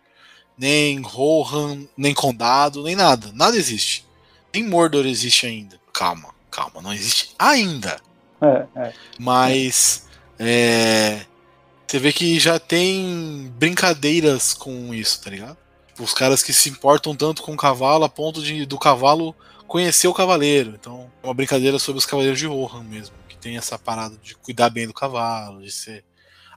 Nem 0.59 1.01
Rohan, 1.01 1.87
nem 1.97 2.15
Condado, 2.15 2.83
nem 2.83 2.97
nada. 2.97 3.31
Nada 3.33 3.57
existe. 3.57 4.07
Nem 4.53 4.65
Mordor 4.65 5.07
existe 5.07 5.47
ainda. 5.47 5.79
Calma, 5.93 6.35
calma, 6.51 6.81
não 6.81 6.93
existe 6.93 7.35
ainda. 7.39 8.01
É, 8.41 8.67
é. 8.77 8.93
Mas 9.19 10.07
é, 10.39 11.27
você 11.87 11.99
vê 11.99 12.13
que 12.13 12.39
já 12.39 12.59
tem 12.59 13.53
brincadeiras 13.57 14.53
com 14.53 14.93
isso, 14.93 15.23
tá 15.23 15.31
ligado? 15.31 15.57
Os 15.99 16.13
caras 16.13 16.43
que 16.43 16.53
se 16.53 16.69
importam 16.69 17.15
tanto 17.15 17.43
com 17.43 17.55
o 17.55 17.57
cavalo 17.57 18.05
a 18.05 18.09
ponto 18.09 18.43
de 18.43 18.67
do 18.67 18.79
cavalo 18.79 19.35
conhecer 19.67 20.09
o 20.09 20.15
cavaleiro. 20.15 20.75
Então, 20.79 21.11
é 21.23 21.27
uma 21.27 21.35
brincadeira 21.35 21.79
sobre 21.79 21.99
os 21.99 22.07
cavaleiros 22.07 22.39
de 22.39 22.47
Rohan 22.47 22.85
mesmo, 22.85 23.15
que 23.29 23.37
tem 23.37 23.57
essa 23.57 23.79
parada 23.79 24.17
de 24.23 24.35
cuidar 24.35 24.71
bem 24.71 24.87
do 24.87 24.95
cavalo, 24.95 25.63
de 25.63 25.71
ser 25.71 26.05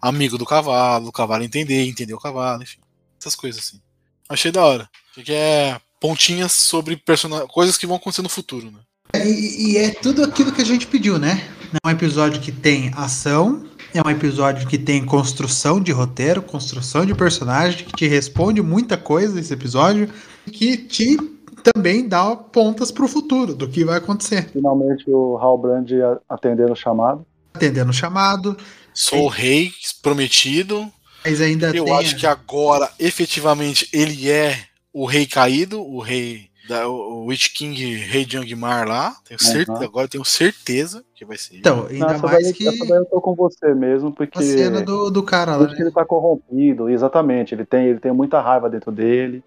amigo 0.02 0.38
do 0.38 0.46
cavalo, 0.46 1.08
o 1.08 1.12
cavalo 1.12 1.44
entender, 1.44 1.88
entender 1.88 2.14
o 2.14 2.20
cavalo, 2.20 2.64
enfim. 2.64 2.80
Essas 3.20 3.36
coisas 3.36 3.64
assim. 3.64 3.82
Achei 4.30 4.52
da 4.52 4.64
hora. 4.64 4.90
Que 5.14 5.34
é 5.34 5.78
pontinhas 6.00 6.52
sobre 6.54 6.96
persona 6.96 7.46
coisas 7.48 7.78
que 7.78 7.88
vão 7.88 7.98
acontecer 7.98 8.22
no 8.22 8.30
futuro, 8.30 8.72
né? 8.72 8.80
E, 9.16 9.72
e 9.74 9.78
é 9.78 9.90
tudo 9.90 10.24
aquilo 10.24 10.52
que 10.52 10.62
a 10.62 10.66
gente 10.66 10.86
pediu, 10.88 11.18
né? 11.18 11.50
É 11.84 11.88
um 11.88 11.92
episódio 11.92 12.40
que 12.40 12.52
tem 12.52 12.92
ação, 12.96 13.66
é 13.94 14.02
um 14.06 14.10
episódio 14.10 14.68
que 14.68 14.78
tem 14.78 15.04
construção 15.04 15.82
de 15.82 15.92
roteiro, 15.92 16.42
construção 16.42 17.06
de 17.06 17.14
personagem, 17.16 17.86
que 17.86 17.94
te 17.94 18.08
responde 18.08 18.62
muita 18.62 18.98
coisa 18.98 19.40
esse 19.40 19.52
episódio, 19.54 20.10
e 20.48 20.52
que 20.52 20.78
te 20.78 21.18
também 21.64 22.08
dá 22.08 22.36
pontas 22.36 22.92
pro 22.92 23.08
futuro, 23.08 23.54
do 23.54 23.68
que 23.68 23.84
vai 23.84 23.98
acontecer. 23.98 24.50
Finalmente 24.54 25.04
o 25.10 25.38
Halbrand 25.38 25.88
a- 26.02 26.20
atendendo 26.36 26.72
o 26.72 26.76
chamado. 26.76 27.26
Atendendo 27.54 27.90
o 27.90 27.94
chamado, 27.94 28.56
Sou 28.94 29.26
o 29.26 29.28
rei 29.28 29.72
prometido, 30.02 30.92
mas 31.24 31.42
ainda 31.42 31.76
Eu 31.76 31.86
tem. 31.86 31.94
acho 31.98 32.16
que 32.18 32.26
agora, 32.28 32.90
efetivamente, 33.00 33.88
ele 33.94 34.30
é 34.30 34.58
o 34.94 35.06
rei 35.06 35.26
caído, 35.26 35.82
o 35.82 36.00
rei 36.00 36.50
da, 36.68 36.88
o 36.88 37.26
Witch 37.26 37.54
King, 37.56 37.96
rei 37.96 38.24
de 38.26 38.38
Angmar 38.38 38.88
lá. 38.88 39.16
Tenho 39.28 39.42
certeza, 39.42 39.80
Uhum. 39.80 39.84
agora 39.84 40.08
tenho 40.08 40.24
certeza 40.24 41.04
que 41.16 41.26
vai 41.26 41.38
ser. 41.38 41.58
Então, 41.58 41.88
ainda 41.90 42.14
Não, 42.14 42.20
mais 42.20 42.44
daí, 42.44 42.54
que 42.54 42.66
eu 42.66 43.06
tô 43.06 43.20
com 43.20 43.34
você 43.36 43.74
mesmo, 43.74 44.12
porque. 44.12 44.38
a 44.38 44.42
cena 44.42 44.82
do, 44.82 45.10
do 45.10 45.24
cara 45.24 45.56
lá, 45.56 45.68
né? 45.68 45.76
ele 45.80 45.92
tá 45.92 46.06
corrompido, 46.06 46.88
exatamente. 46.90 47.56
Ele 47.56 47.66
tem, 47.66 47.88
ele 47.88 48.00
tem 48.00 48.12
muita 48.12 48.40
raiva 48.40 48.70
dentro 48.70 48.92
dele. 48.92 49.44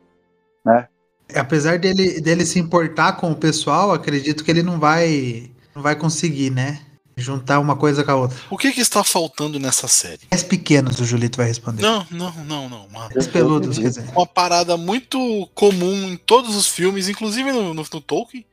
Apesar 1.35 1.79
dele, 1.79 2.21
dele 2.21 2.45
se 2.45 2.59
importar 2.59 3.15
com 3.15 3.31
o 3.31 3.37
pessoal, 3.37 3.93
acredito 3.93 4.45
que 4.45 4.51
ele 4.51 4.63
não 4.63 4.79
vai 4.79 5.51
não 5.75 5.83
vai 5.83 5.97
conseguir, 5.97 6.51
né? 6.51 6.81
Juntar 7.17 7.61
uma 7.61 7.77
coisa 7.77 8.03
com 8.03 8.11
a 8.11 8.17
outra. 8.17 8.39
O 8.51 8.57
que, 8.57 8.73
que 8.73 8.81
está 8.81 9.05
faltando 9.05 9.59
nessa 9.59 9.87
série? 9.87 10.21
Pés 10.31 10.43
pequenos, 10.43 10.99
o 10.99 11.05
Julito 11.05 11.37
vai 11.37 11.47
responder. 11.47 11.83
Não, 11.83 12.07
não, 12.11 12.33
não, 12.45 12.69
não. 12.69 12.87
Uma, 12.87 13.09
Pés 13.11 13.27
peludos, 13.27 13.79
quer 13.79 13.89
dizer. 13.89 14.09
uma 14.17 14.27
parada 14.27 14.77
muito 14.79 15.19
comum 15.55 16.09
em 16.09 16.17
todos 16.17 16.57
os 16.57 16.67
filmes, 16.69 17.09
inclusive 17.09 17.53
no, 17.53 17.75
no, 17.75 17.83
no 17.93 18.01
Tolkien, 18.01 18.47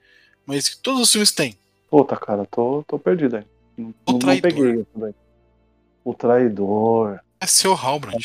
mas 0.46 0.68
que 0.70 0.78
todos 0.78 1.02
os 1.02 1.12
filmes 1.12 1.32
têm. 1.32 1.58
Puta, 1.90 2.18
cara, 2.18 2.46
tô, 2.52 2.84
tô 2.88 3.00
perdido 3.00 3.38
aí. 3.38 3.44
Não, 3.78 3.86
O 3.88 3.94
não- 4.08 4.14
não 4.14 4.20
traidor. 4.20 4.52
peguei 4.52 4.72
isso 4.74 4.88
daí. 4.96 5.14
O 6.04 6.14
traidor. 6.14 7.20
É 7.40 7.48
seu 7.48 7.74
Halbrand. 7.74 8.18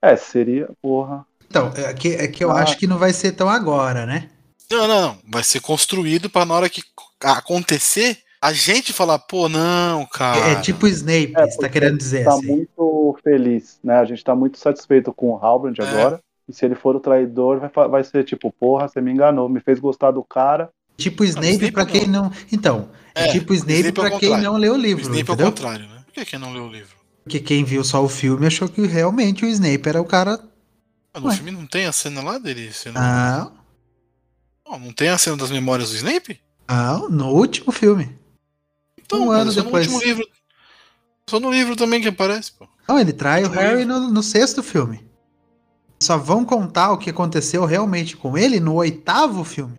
É, 0.00 0.16
seria, 0.16 0.70
porra. 0.80 1.26
Então, 1.48 1.70
é 1.76 1.92
que, 1.92 2.08
é 2.14 2.26
que 2.28 2.42
eu 2.42 2.50
Ah. 2.50 2.62
acho 2.62 2.78
que 2.78 2.86
não 2.86 2.96
vai 2.98 3.12
ser 3.12 3.32
tão 3.32 3.48
agora, 3.48 4.06
né? 4.06 4.30
Não, 4.70 4.88
não, 4.88 5.02
não. 5.02 5.18
Vai 5.28 5.44
ser 5.44 5.60
construído 5.60 6.30
pra 6.30 6.46
na 6.46 6.54
hora 6.54 6.68
que 6.70 6.82
acontecer, 7.20 8.18
a 8.42 8.52
gente 8.52 8.92
falar, 8.92 9.18
pô, 9.20 9.48
não, 9.48 10.04
cara. 10.06 10.38
É, 10.50 10.60
tipo 10.60 10.86
Snape, 10.88 11.32
É, 11.36 11.46
você 11.46 11.58
tá 11.58 11.68
querendo 11.68 11.96
dizer 11.96 12.24
Tá 12.24 12.34
assim. 12.34 12.46
muito 12.46 13.16
feliz, 13.22 13.78
né? 13.84 13.94
A 13.96 14.04
gente 14.04 14.22
tá 14.24 14.34
muito 14.34 14.58
satisfeito 14.58 15.12
com 15.12 15.30
o 15.30 15.36
Halbrand 15.36 15.78
É. 15.78 15.82
agora. 15.82 16.20
E 16.48 16.52
se 16.52 16.64
ele 16.64 16.74
for 16.74 16.96
o 16.96 17.00
traidor, 17.00 17.60
vai, 17.60 17.88
vai 17.88 18.02
ser 18.04 18.24
tipo, 18.24 18.52
porra, 18.52 18.88
você 18.88 19.00
me 19.00 19.12
enganou, 19.12 19.48
me 19.48 19.60
fez 19.60 19.78
gostar 19.78 20.10
do 20.10 20.24
cara. 20.24 20.68
Tipo 20.96 21.24
Snape, 21.24 21.52
Snape 21.52 21.72
pra 21.72 21.86
quem 21.86 22.06
não. 22.08 22.30
Então, 22.50 22.90
é, 23.14 23.26
É, 23.28 23.28
tipo 23.32 23.54
Snape, 23.54 23.74
Snape 23.80 24.00
é 24.00 24.02
o 24.06 24.10
pra 24.10 24.18
quem 24.18 24.40
não 24.40 24.56
leu 24.56 24.72
o 24.72 24.76
O 24.76 24.78
livro, 24.78 25.02
Snape 25.02 25.18
é 25.20 25.22
o 25.22 25.34
entendeu? 25.34 25.46
contrário, 25.46 25.86
né? 25.88 26.02
Por 26.04 26.12
que, 26.12 26.24
que 26.24 26.36
não 26.36 26.52
leu 26.52 26.64
o 26.64 26.68
livro? 26.68 26.96
Porque 27.22 27.38
quem 27.38 27.62
viu 27.64 27.84
só 27.84 28.02
o 28.04 28.08
filme 28.08 28.44
achou 28.46 28.68
que 28.68 28.84
realmente 28.86 29.44
o 29.44 29.48
Snape 29.48 29.88
era 29.88 30.02
o 30.02 30.04
cara. 30.04 30.38
Ah, 31.14 31.20
no 31.20 31.28
Ué. 31.28 31.34
filme 31.36 31.52
não 31.52 31.64
tem 31.66 31.86
a 31.86 31.92
cena 31.92 32.20
lá 32.22 32.38
dele. 32.38 32.68
Ah, 32.96 33.50
Não, 34.68 34.78
não 34.80 34.92
tem 34.92 35.08
a 35.10 35.18
cena 35.18 35.36
das 35.36 35.50
memórias 35.50 35.90
do 35.90 35.96
Snape? 35.96 36.40
ah, 36.66 36.98
no 37.08 37.28
último 37.28 37.70
filme. 37.70 38.18
Então, 39.12 39.28
Um 39.28 39.30
ano 39.30 39.52
só 39.52 39.62
depois. 39.62 39.86
no 39.86 39.94
último 39.94 40.08
livro. 40.08 40.28
Só 41.28 41.38
no 41.40 41.50
livro 41.50 41.76
também 41.76 42.00
que 42.00 42.08
aparece, 42.08 42.52
pô. 42.52 42.66
Não, 42.88 42.98
ele 42.98 43.12
trai 43.12 43.44
o 43.44 43.48
Harry 43.50 43.84
no, 43.84 44.10
no 44.10 44.22
sexto 44.22 44.62
filme. 44.62 45.06
Só 46.02 46.18
vão 46.18 46.44
contar 46.44 46.92
o 46.92 46.98
que 46.98 47.10
aconteceu 47.10 47.64
realmente 47.64 48.16
com 48.16 48.36
ele 48.36 48.58
no 48.58 48.74
oitavo 48.74 49.44
filme. 49.44 49.74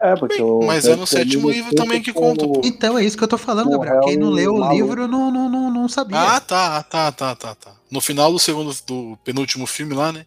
É, 0.00 0.16
porque 0.16 0.36
Bem, 0.36 0.44
o. 0.44 0.60
mas 0.64 0.84
é 0.86 0.96
no 0.96 1.06
sétimo 1.06 1.48
livro 1.50 1.74
também 1.76 2.02
que 2.02 2.12
conta, 2.12 2.44
pô. 2.44 2.60
Então 2.64 2.98
é 2.98 3.04
isso 3.04 3.16
que 3.16 3.22
eu 3.22 3.28
tô 3.28 3.38
falando, 3.38 3.68
O 3.68 3.78
Gabriel. 3.78 4.00
Quem 4.00 4.16
não 4.16 4.30
leu 4.30 4.54
o 4.54 4.72
livro 4.72 5.06
não, 5.06 5.30
não, 5.30 5.48
não, 5.48 5.70
não 5.70 5.88
sabia. 5.88 6.18
Ah, 6.18 6.40
tá, 6.40 6.82
tá, 6.82 7.12
tá, 7.12 7.36
tá, 7.36 7.54
tá. 7.54 7.74
No 7.90 8.00
final 8.00 8.32
do 8.32 8.38
segundo, 8.38 8.74
do 8.86 9.16
penúltimo 9.22 9.66
filme 9.66 9.94
lá, 9.94 10.10
né? 10.10 10.26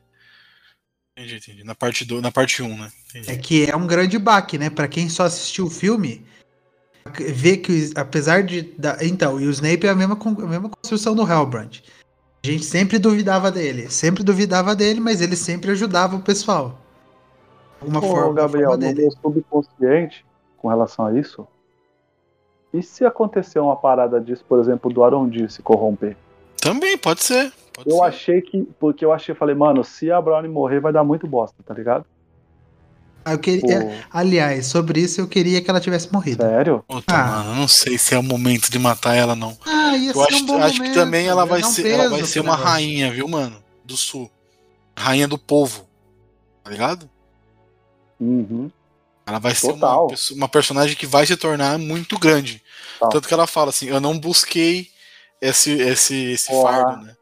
Entendi, 1.18 1.36
entendi. 1.38 1.64
Na 1.64 1.76
parte, 1.76 2.06
do, 2.06 2.22
na 2.22 2.32
parte 2.32 2.62
1, 2.62 2.78
né? 2.78 2.92
Entendi. 3.10 3.32
É 3.32 3.36
que 3.36 3.70
é 3.70 3.76
um 3.76 3.88
grande 3.88 4.18
baque, 4.20 4.58
né? 4.58 4.70
Pra 4.70 4.88
quem 4.88 5.10
só 5.10 5.24
assistiu 5.24 5.66
o 5.66 5.70
filme, 5.70 6.26
vê 7.14 7.58
que 7.58 7.92
apesar 7.96 8.44
de. 8.44 8.62
da- 8.78 8.98
então, 9.02 9.40
e 9.40 9.48
o 9.48 9.52
Snape 9.52 9.86
é 9.86 9.90
a 9.90 9.96
mesma, 9.96 10.18
a 10.22 10.46
mesma 10.48 10.70
construção 10.70 11.16
do 11.16 11.22
Hellbrand. 11.30 11.82
A 12.44 12.48
gente 12.48 12.64
sempre 12.66 13.00
duvidava 13.00 13.52
dele, 13.52 13.90
sempre 13.90 14.24
duvidava 14.24 14.76
dele, 14.76 15.00
mas 15.00 15.22
ele 15.22 15.36
sempre 15.36 15.72
ajudava 15.72 16.16
o 16.16 16.22
pessoal. 16.22 16.78
De 17.82 17.88
Alguma 17.88 18.00
Ô, 18.00 18.02
forma, 18.16 18.34
Gabriel, 18.34 18.70
forma 18.72 18.86
no 18.88 18.94
dele. 18.94 19.02
meu 19.02 19.12
subconsciente, 19.12 20.26
com 20.58 20.68
relação 20.68 21.06
a 21.06 21.18
isso, 21.20 21.48
e 22.74 22.82
se 22.84 23.06
acontecer 23.06 23.60
uma 23.60 23.76
parada 23.76 24.20
disso, 24.20 24.44
por 24.48 24.60
exemplo, 24.60 24.92
do 24.92 25.04
Arondir 25.04 25.50
se 25.52 25.62
corromper? 25.62 26.16
Também, 26.62 26.98
pode 26.98 27.24
ser. 27.24 27.52
Pode 27.74 27.90
Eu 27.90 27.98
ser. 27.98 28.04
achei 28.04 28.42
que. 28.42 28.64
Porque 28.80 29.04
eu 29.04 29.12
achei, 29.12 29.34
falei, 29.36 29.56
mano, 29.56 29.84
se 29.84 30.12
a 30.12 30.22
Brownie 30.22 30.50
morrer, 30.50 30.80
vai 30.80 30.92
dar 30.94 31.04
muito 31.04 31.28
bosta, 31.28 31.56
tá 31.66 31.74
ligado? 31.74 32.06
Eu 33.26 33.40
queria- 33.40 33.82
Pô, 33.82 33.92
aliás, 34.12 34.68
sobre 34.68 35.00
isso 35.02 35.20
eu 35.20 35.28
queria 35.28 35.62
que 35.62 35.70
ela 35.70 35.80
tivesse 35.80 36.12
morrido. 36.14 36.44
sério? 36.44 36.84
Puta, 36.88 37.14
Ah. 37.16 37.26
mano, 37.28 37.50
eu 37.52 37.56
não 37.56 37.68
sei 37.68 37.98
se 37.98 38.14
é 38.14 38.20
o 38.20 38.24
momento 38.24 38.70
de 38.70 38.78
matar 38.78 39.16
ela, 39.16 39.36
não. 39.36 39.58
Ah, 39.66 39.98
ia 39.98 40.12
Eu 40.12 40.14
ser 40.14 40.34
acho, 40.34 40.44
um 40.44 40.46
bom 40.46 40.62
acho 40.62 40.74
que 40.74 40.80
momento, 40.80 40.94
também 40.94 41.28
ela 41.28 41.42
ia 41.44 41.46
vai 41.50 41.64
ser, 41.64 41.88
ela 41.88 42.10
vai 42.10 42.24
ser 42.24 42.40
uma 42.42 42.52
negócio. 42.52 42.72
rainha, 42.72 43.12
viu, 43.12 43.28
mano? 43.28 43.64
Do 43.84 43.98
sul. 43.98 44.30
Rainha 44.98 45.28
do 45.28 45.38
povo. 45.38 45.88
Tá 46.64 46.70
ligado? 46.72 47.10
Uhum. 48.20 48.70
Ela 49.26 49.40
vai 49.40 49.56
ser 49.56 49.68
uma, 49.72 49.74
Total. 49.74 50.08
uma 50.34 50.48
personagem 50.48 50.96
que 50.96 51.08
vai 51.08 51.26
se 51.26 51.36
tornar 51.36 51.78
muito 51.80 52.18
grande. 52.20 52.62
Tá. 53.00 53.08
Tanto 53.10 53.28
que 53.28 53.34
ela 53.34 53.48
fala 53.48 53.70
assim: 53.70 53.88
eu 53.88 54.00
não 54.00 54.18
busquei 54.18 54.90
esse, 55.42 55.72
esse, 55.72 56.16
esse 56.32 56.48
Porra. 56.48 56.72
fardo, 56.72 57.06
né? 57.06 57.15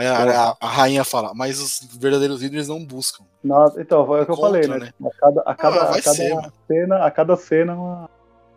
Aí 0.00 0.06
a, 0.06 0.50
a- 0.50 0.56
a 0.60 0.66
rainha 0.68 1.04
fala, 1.04 1.32
mas 1.34 1.60
os 1.60 1.80
verdadeiros 1.96 2.40
líderes 2.40 2.68
não 2.68 2.84
buscam. 2.84 3.24
Nossa, 3.44 3.80
então, 3.80 4.06
foi 4.06 4.22
o 4.22 4.24
que 4.24 4.32
eu 4.32 4.36
falei, 4.36 4.66
né? 4.66 4.78
né? 4.78 4.92
A 5.04 5.10
cada, 5.20 5.40
a 5.42 5.54
cada, 5.54 5.84
vai 5.84 5.98
a 5.98 6.02
cada 6.02 6.16
ser, 6.16 6.34
mano. 6.34 6.52
cena, 6.66 7.04
a 7.04 7.10
cada 7.10 7.36
cena 7.36 7.74
uma, 7.74 8.10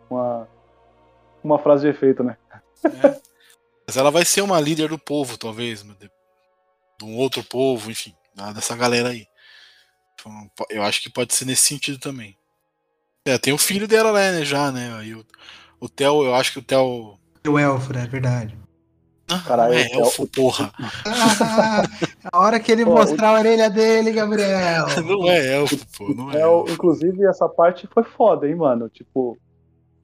uma, 0.08 0.48
uma 1.42 1.58
frase 1.58 1.82
de 1.82 1.88
efeito, 1.88 2.22
né? 2.24 2.36
né? 2.84 3.20
Mas 3.86 3.96
ela 3.96 4.10
vai 4.10 4.24
ser 4.24 4.40
uma 4.40 4.60
líder 4.60 4.88
do 4.88 4.98
povo, 4.98 5.36
talvez, 5.36 5.82
né? 5.84 5.94
de, 6.00 6.10
de 6.98 7.04
um 7.04 7.16
outro 7.16 7.44
povo, 7.44 7.90
enfim, 7.90 8.14
dessa 8.54 8.74
galera 8.74 9.10
aí. 9.10 9.26
Então, 10.14 10.50
eu 10.70 10.82
acho 10.82 11.02
que 11.02 11.10
pode 11.10 11.34
ser 11.34 11.44
nesse 11.44 11.66
sentido 11.66 11.98
também. 11.98 12.36
É, 13.26 13.36
tem 13.38 13.52
o 13.52 13.58
filho 13.58 13.88
dela 13.88 14.12
né, 14.12 14.44
já, 14.44 14.70
né? 14.70 14.94
Aí 14.96 15.14
o, 15.14 15.24
o 15.80 15.88
Theo, 15.88 16.24
eu 16.24 16.34
acho 16.34 16.52
que 16.52 16.58
o 16.58 16.62
Theo. 16.62 17.18
O 17.46 17.58
elfo, 17.58 17.92
é 17.96 18.06
verdade. 18.06 18.58
Ah, 19.30 19.42
Caralho, 19.46 19.74
é 19.74 19.82
o 19.86 19.88
Theo- 19.88 20.00
elfo, 20.00 20.26
porra. 20.26 20.70
Ah, 21.06 21.82
a 22.32 22.38
hora 22.40 22.60
que 22.60 22.70
ele 22.70 22.84
Pô, 22.84 22.92
mostrar 22.92 23.30
a 23.30 23.32
orelha 23.38 23.70
dele, 23.70 24.12
Gabriel. 24.12 24.84
Não 25.02 25.28
é 25.30 25.54
elfo, 25.56 25.76
pô. 25.96 26.14
Não 26.14 26.30
é 26.30 26.36
É, 26.36 26.40
elfo. 26.42 26.72
inclusive, 26.72 27.24
essa 27.26 27.48
parte 27.48 27.86
foi 27.86 28.04
foda, 28.04 28.46
hein, 28.46 28.54
mano? 28.54 28.88
Tipo, 28.88 29.38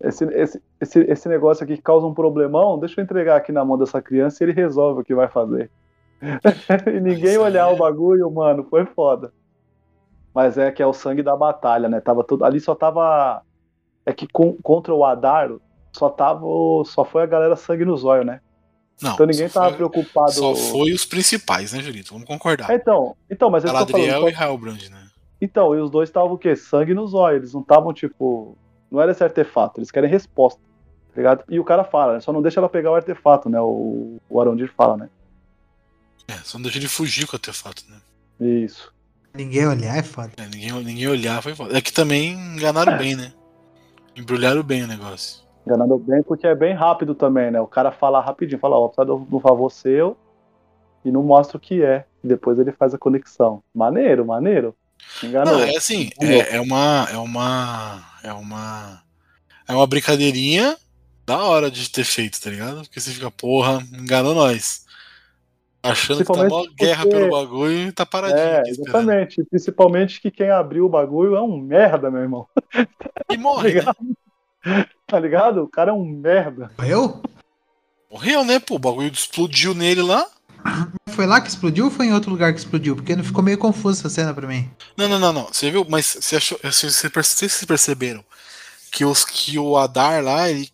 esse, 0.02 0.24
esse, 0.24 0.62
esse, 0.80 0.98
esse 1.00 1.28
negócio 1.28 1.64
aqui 1.64 1.76
que 1.76 1.82
causa 1.82 2.06
um 2.06 2.14
problemão, 2.14 2.78
deixa 2.78 2.98
eu 3.00 3.04
entregar 3.04 3.36
aqui 3.36 3.52
na 3.52 3.64
mão 3.64 3.76
dessa 3.76 4.00
criança 4.00 4.42
e 4.42 4.46
ele 4.46 4.52
resolve 4.54 5.02
o 5.02 5.04
que 5.04 5.14
vai 5.14 5.28
fazer. 5.28 5.70
e 6.94 7.00
ninguém 7.00 7.30
aí 7.32 7.38
olhar 7.38 7.68
é- 7.70 7.72
o 7.72 7.76
bagulho, 7.76 8.30
mano, 8.30 8.64
foi 8.70 8.86
foda. 8.86 9.32
Mas 10.34 10.56
é 10.56 10.70
que 10.70 10.82
é 10.82 10.86
o 10.86 10.92
sangue 10.92 11.22
da 11.22 11.36
batalha, 11.36 11.88
né? 11.88 12.00
Tava 12.00 12.22
tudo, 12.24 12.44
ali 12.44 12.60
só 12.60 12.74
tava. 12.74 13.42
É 14.06 14.12
que 14.12 14.26
com- 14.28 14.56
contra 14.62 14.94
o 14.94 15.04
Adar 15.04 15.50
só 15.92 16.08
tava. 16.08 16.46
o- 16.46 16.84
Só 16.84 17.04
foi 17.04 17.22
a 17.22 17.26
galera 17.26 17.56
sangue 17.56 17.84
no 17.84 17.96
zóio, 17.96 18.24
né? 18.24 18.40
Não, 19.02 19.14
Então 19.14 19.26
ninguém 19.26 19.48
só 19.48 19.60
tava 19.60 19.68
foi, 19.70 19.76
preocupado. 19.76 20.32
Só 20.32 20.54
foi 20.54 20.92
os 20.92 21.04
principais, 21.04 21.72
né, 21.72 21.80
Julito? 21.82 22.12
Vamos 22.12 22.26
concordar. 22.28 22.70
É, 22.70 22.74
então, 22.74 23.16
então, 23.30 23.50
mas 23.50 23.64
é. 23.64 23.68
Galadriel 23.68 24.28
Então- 24.28 24.28
e 24.28 24.34
Halbrand, 24.34 24.88
né? 24.90 25.06
Então, 25.40 25.74
e 25.74 25.80
os 25.80 25.90
dois 25.90 26.08
estavam 26.08 26.32
o 26.32 26.38
quê? 26.38 26.54
Sangue 26.54 26.92
no 26.92 27.06
zóio. 27.06 27.38
Eles 27.38 27.54
não 27.54 27.62
estavam, 27.62 27.92
tipo. 27.94 28.56
Não 28.90 29.00
era 29.00 29.12
esse 29.12 29.22
artefato, 29.24 29.78
eles 29.80 29.90
querem 29.90 30.10
resposta. 30.10 30.60
Tá 31.14 31.16
ligado? 31.16 31.44
E 31.48 31.58
o 31.58 31.64
cara 31.64 31.82
fala, 31.82 32.14
né? 32.14 32.20
Só 32.20 32.32
não 32.32 32.42
deixa 32.42 32.60
ela 32.60 32.68
pegar 32.68 32.90
o 32.90 32.94
artefato, 32.94 33.48
né? 33.48 33.60
O, 33.60 34.18
o 34.28 34.40
Arondir 34.40 34.70
fala, 34.76 34.96
né? 34.96 35.08
É, 36.28 36.34
só 36.44 36.58
não 36.58 36.62
deixa 36.64 36.78
ele 36.78 36.88
fugir 36.88 37.26
com 37.26 37.32
o 37.32 37.36
artefato, 37.36 37.82
né? 37.88 37.96
Isso. 38.64 38.92
Ninguém 39.34 39.66
olhar 39.66 39.96
é 39.96 40.02
foda. 40.02 40.30
É, 40.36 40.42
ninguém, 40.46 40.72
ninguém 40.84 41.08
olhar 41.08 41.42
foi 41.42 41.54
foda. 41.54 41.76
É 41.76 41.80
que 41.80 41.92
também 41.92 42.32
enganaram 42.32 42.96
bem, 42.98 43.16
né? 43.16 43.32
Embrulharam 44.16 44.62
bem 44.62 44.82
o 44.82 44.86
negócio. 44.86 45.42
Enganando 45.70 45.98
bem, 45.98 46.20
porque 46.22 46.48
é 46.48 46.54
bem 46.54 46.74
rápido 46.74 47.14
também, 47.14 47.48
né? 47.50 47.60
O 47.60 47.66
cara 47.66 47.92
fala 47.92 48.20
rapidinho, 48.20 48.58
fala, 48.58 48.76
ó, 48.76 48.88
precisa 48.88 49.04
de 49.24 49.34
um 49.36 49.38
favor 49.38 49.70
seu 49.70 50.16
e 51.04 51.12
não 51.12 51.22
mostra 51.22 51.56
o 51.56 51.60
que 51.60 51.80
é. 51.82 52.04
E 52.24 52.26
depois 52.26 52.58
ele 52.58 52.72
faz 52.72 52.92
a 52.92 52.98
conexão. 52.98 53.62
Maneiro, 53.72 54.26
maneiro. 54.26 54.74
Enganou. 55.22 55.54
Não, 55.54 55.62
é 55.62 55.76
assim, 55.76 56.10
é, 56.20 56.56
é 56.56 56.60
uma. 56.60 57.06
É 57.12 57.16
uma. 57.16 58.02
É 58.24 58.32
uma. 58.32 59.02
É 59.68 59.72
uma 59.72 59.86
brincadeirinha 59.86 60.76
da 61.24 61.38
hora 61.44 61.70
de 61.70 61.88
ter 61.88 62.02
feito, 62.04 62.40
tá 62.42 62.50
ligado? 62.50 62.82
Porque 62.82 62.98
você 63.00 63.12
fica, 63.12 63.30
porra, 63.30 63.78
enganou 63.96 64.34
nós. 64.34 64.84
Achando 65.82 66.18
que 66.24 66.32
tá 66.32 66.46
mó 66.48 66.66
guerra 66.76 67.04
porque- 67.04 67.16
pelo 67.16 67.30
bagulho 67.30 67.72
e 67.88 67.92
tá 67.92 68.04
paradinho 68.04 68.38
É, 68.40 68.60
esperando. 68.62 68.88
exatamente. 68.88 69.44
Principalmente 69.48 70.20
que 70.20 70.30
quem 70.30 70.50
abriu 70.50 70.84
o 70.84 70.88
bagulho 70.90 71.36
é 71.36 71.40
um 71.40 71.56
merda, 71.56 72.10
meu 72.10 72.20
irmão. 72.20 72.46
E 73.30 73.36
morre, 73.38 73.74
né? 73.80 73.92
Tá 75.06 75.18
ligado? 75.18 75.62
O 75.64 75.68
cara 75.68 75.90
é 75.90 75.94
um 75.94 76.04
merda. 76.04 76.70
Eu? 76.86 77.20
Morreu, 78.10 78.44
né? 78.44 78.60
Pô, 78.60 78.76
o 78.76 78.78
bagulho 78.78 79.10
explodiu 79.12 79.74
nele 79.74 80.02
lá. 80.02 80.24
Foi 81.08 81.26
lá 81.26 81.40
que 81.40 81.48
explodiu 81.48 81.86
ou 81.86 81.90
foi 81.90 82.06
em 82.06 82.12
outro 82.12 82.30
lugar 82.30 82.52
que 82.52 82.60
explodiu? 82.60 82.94
Porque 82.94 83.16
não 83.16 83.24
ficou 83.24 83.42
meio 83.42 83.58
confuso 83.58 83.98
essa 84.00 84.08
cena 84.08 84.32
pra 84.32 84.46
mim. 84.46 84.70
Não, 84.96 85.08
não, 85.08 85.18
não, 85.18 85.32
não. 85.32 85.46
Você 85.46 85.68
viu? 85.70 85.84
Mas 85.88 86.16
você 86.20 86.36
achou. 86.36 86.58
Vocês 86.62 87.64
perceberam 87.66 88.24
que, 88.92 89.04
os, 89.04 89.24
que 89.24 89.58
o 89.58 89.76
Adar 89.76 90.22
lá, 90.22 90.48
ele 90.48 90.70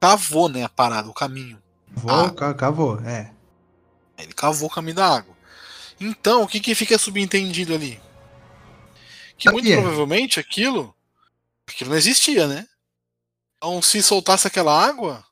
cavou, 0.00 0.48
né, 0.48 0.62
a 0.64 0.68
parada, 0.68 1.08
o 1.08 1.14
caminho. 1.14 1.58
Vou, 1.90 2.12
Ah. 2.12 2.30
ca- 2.30 2.54
cavou, 2.54 3.00
é. 3.00 3.30
Ele 4.18 4.32
cavou 4.32 4.68
o 4.68 4.72
caminho 4.72 4.96
da 4.96 5.06
água. 5.16 5.34
Então, 6.00 6.42
o 6.42 6.46
que, 6.46 6.60
que 6.60 6.74
fica 6.74 6.96
subentendido 6.98 7.74
ali? 7.74 8.00
Que 9.36 9.50
muito 9.50 9.64
Sabia. 9.66 9.80
provavelmente 9.82 10.38
aquilo. 10.38 10.94
Aquilo 11.66 11.90
não 11.90 11.96
existia, 11.96 12.46
né? 12.46 12.66
Então, 13.64 13.80
se 13.80 14.02
soltasse 14.02 14.46
aquela 14.46 14.78
água, 14.78 15.24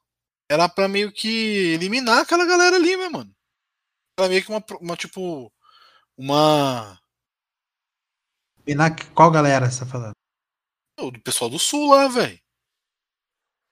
era 0.51 0.66
pra 0.66 0.88
meio 0.88 1.12
que 1.12 1.75
eliminar 1.75 2.21
aquela 2.23 2.47
galera 2.47 2.77
ali, 2.77 2.97
né, 2.97 3.07
mano? 3.11 3.31
Era 4.18 4.27
meio 4.27 4.42
que 4.42 4.49
uma, 4.49 4.64
uma 4.81 4.97
tipo. 4.97 5.53
Uma. 6.16 6.99
E 8.66 8.75
na 8.75 8.88
qual 9.14 9.31
galera 9.31 9.71
você 9.71 9.81
tá 9.81 9.87
falando? 9.87 10.14
O 10.99 11.12
pessoal 11.21 11.51
do 11.51 11.59
sul 11.59 11.90
lá, 11.90 12.09
velho. 12.09 12.40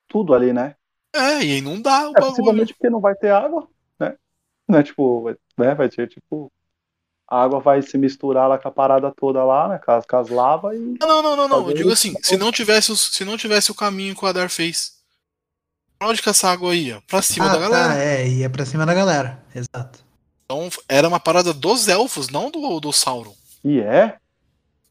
Tudo 0.06 0.34
ali, 0.34 0.52
né? 0.52 0.76
É, 1.14 1.42
ia 1.42 1.56
inundar 1.56 2.08
o 2.08 2.10
É, 2.10 2.12
bagulho. 2.12 2.28
possivelmente 2.28 2.74
porque 2.74 2.90
não 2.90 3.00
vai 3.00 3.14
ter 3.14 3.30
água, 3.30 3.66
né? 3.98 4.18
Não 4.68 4.78
é 4.78 4.82
tipo, 4.82 5.30
né, 5.56 5.74
vai 5.74 5.88
ter 5.88 6.06
tipo. 6.06 6.52
A 7.30 7.44
água 7.44 7.60
vai 7.60 7.80
se 7.80 7.96
misturar 7.96 8.48
lá 8.48 8.58
com 8.58 8.66
a 8.66 8.72
parada 8.72 9.12
toda 9.16 9.44
lá, 9.44 9.68
né? 9.68 9.78
Com 9.78 9.92
as, 9.92 10.04
com 10.04 10.16
as 10.16 10.28
lavas 10.28 10.76
e. 10.76 10.96
Não, 11.00 11.22
não, 11.22 11.36
não, 11.36 11.48
não. 11.48 11.68
Eu 11.68 11.74
digo 11.76 11.92
assim, 11.92 12.12
se 12.22 12.36
não 12.36 12.50
tivesse, 12.50 12.94
se 12.96 13.24
não 13.24 13.36
tivesse 13.36 13.70
o 13.70 13.74
caminho 13.74 14.16
que 14.16 14.24
o 14.24 14.28
Adar 14.28 14.50
fez, 14.50 14.94
pra 15.96 16.08
onde 16.08 16.20
que 16.20 16.28
essa 16.28 16.50
água 16.50 16.74
ia? 16.74 17.00
Pra 17.06 17.22
cima 17.22 17.46
ah, 17.46 17.52
da 17.52 17.58
galera. 17.58 17.88
tá, 17.94 17.98
é, 17.98 18.28
ia 18.28 18.50
pra 18.50 18.66
cima 18.66 18.84
da 18.84 18.92
galera. 18.92 19.40
Exato. 19.54 20.00
Então 20.44 20.68
era 20.88 21.06
uma 21.06 21.20
parada 21.20 21.54
dos 21.54 21.86
elfos, 21.86 22.28
não 22.28 22.50
do, 22.50 22.80
do 22.80 22.92
Sauron. 22.92 23.34
E 23.64 23.78
é? 23.78 24.16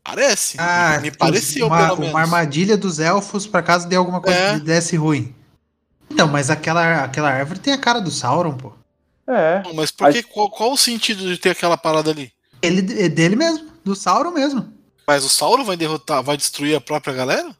Parece. 0.02 0.56
Ah, 0.58 0.98
me 1.02 1.12
pareceu, 1.12 1.68
uma, 1.68 1.88
pelo 1.88 1.98
menos. 1.98 2.14
uma 2.14 2.22
armadilha 2.22 2.78
dos 2.78 3.00
elfos 3.00 3.46
pra 3.46 3.62
caso 3.62 3.90
de 3.90 3.96
alguma 3.98 4.22
coisa 4.22 4.40
É. 4.40 4.54
que 4.54 4.62
desse 4.62 4.96
ruim. 4.96 5.36
Então, 6.10 6.28
mas 6.28 6.50
aquela, 6.50 7.04
aquela 7.04 7.30
árvore 7.30 7.60
tem 7.60 7.74
a 7.74 7.78
cara 7.78 8.00
do 8.00 8.10
Sauron, 8.10 8.56
pô. 8.56 8.79
É. 9.30 9.62
Não, 9.64 9.74
Mas 9.76 9.92
por 9.92 10.12
que, 10.12 10.24
qual, 10.24 10.50
qual 10.50 10.72
o 10.74 10.78
sentido 10.78 11.24
de 11.28 11.38
ter 11.38 11.52
aquela 11.52 11.78
parada 11.78 12.10
ali? 12.10 12.32
Ele, 12.62 13.04
é 13.04 13.08
dele 13.08 13.36
mesmo, 13.36 13.70
do 13.86 13.96
Sauron 13.96 14.32
mesmo. 14.32 14.74
Mas 15.08 15.24
o 15.24 15.30
Sauron 15.30 15.64
vai 15.64 15.78
derrotar, 15.78 16.24
vai 16.24 16.36
destruir 16.36 16.76
a 16.76 16.82
própria 16.82 17.14
galera? 17.14 17.56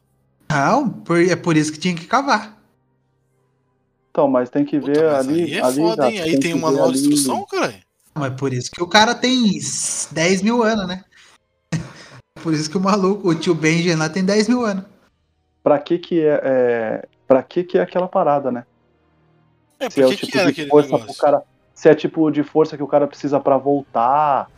Não, 0.50 0.88
por- 0.88 1.20
é 1.22 1.36
por 1.36 1.56
isso 1.56 1.72
que 1.72 1.78
tinha 1.78 1.94
que 1.94 2.06
cavar. 2.06 2.58
Então, 4.10 4.26
mas 4.28 4.50
tem 4.50 4.64
que 4.64 4.80
Puta, 4.80 4.92
ver 4.92 5.08
ali. 5.14 5.44
aí 5.44 5.54
é 5.54 5.62
ali, 5.64 5.76
foda, 5.80 6.10
hein? 6.10 6.20
Aí 6.20 6.40
tem 6.40 6.54
um 6.54 6.58
manual 6.58 6.90
de 6.90 6.98
ali- 6.98 7.06
instrução, 7.08 7.46
cara. 7.46 7.74
Mas 8.14 8.34
por 8.34 8.52
isso 8.52 8.68
que 8.70 8.82
o 8.82 8.88
cara 8.88 9.14
tem 9.14 9.52
10 10.10 10.42
mil 10.42 10.62
anos, 10.64 10.88
né? 10.88 11.04
Por 12.42 12.52
isso 12.54 12.68
que 12.70 12.76
o 12.76 12.80
maluco, 12.80 13.28
o 13.28 13.34
tio 13.34 13.54
Benjen 13.54 13.94
lá 13.96 14.08
tem 14.08 14.24
10 14.24 14.48
mil 14.48 14.64
anos. 14.64 14.84
Pra 15.62 15.78
que 15.78 15.98
que 15.98 16.20
é, 16.20 16.40
é. 16.42 17.08
Pra 17.28 17.42
que 17.42 17.62
que 17.62 17.78
é 17.78 17.82
aquela 17.82 18.08
parada, 18.08 18.50
né? 18.50 18.64
É, 19.78 19.88
Se 19.88 20.00
é 20.00 20.04
por 20.04 20.12
o 20.12 20.16
que, 20.16 20.20
tipo 20.26 20.32
que 20.32 20.38
era 20.38 20.46
de 20.46 20.52
aquele 20.52 20.70
força 20.70 20.98
pro 20.98 21.14
cara. 21.14 21.42
Se 21.80 21.88
é 21.88 21.94
tipo 21.94 22.30
de 22.30 22.42
força 22.42 22.76
que 22.76 22.82
o 22.82 22.86
cara 22.86 23.06
precisa 23.06 23.40
pra 23.40 23.56
voltar, 23.56 24.50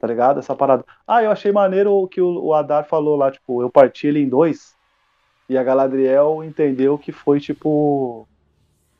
tá 0.00 0.08
ligado? 0.08 0.40
Essa 0.40 0.56
parada. 0.56 0.84
Ah, 1.06 1.22
eu 1.22 1.30
achei 1.30 1.52
maneiro 1.52 1.92
o 1.92 2.08
que 2.08 2.20
o, 2.20 2.52
Adar 2.52 2.84
falou 2.88 3.14
lá, 3.14 3.30
tipo, 3.30 3.62
eu 3.62 3.70
parti 3.70 4.08
ele 4.08 4.18
em 4.18 4.28
dois. 4.28 4.74
E 5.48 5.56
a 5.56 5.62
Galadriel 5.62 6.42
entendeu 6.42 6.98
que 6.98 7.12
foi 7.12 7.38
tipo. 7.38 8.26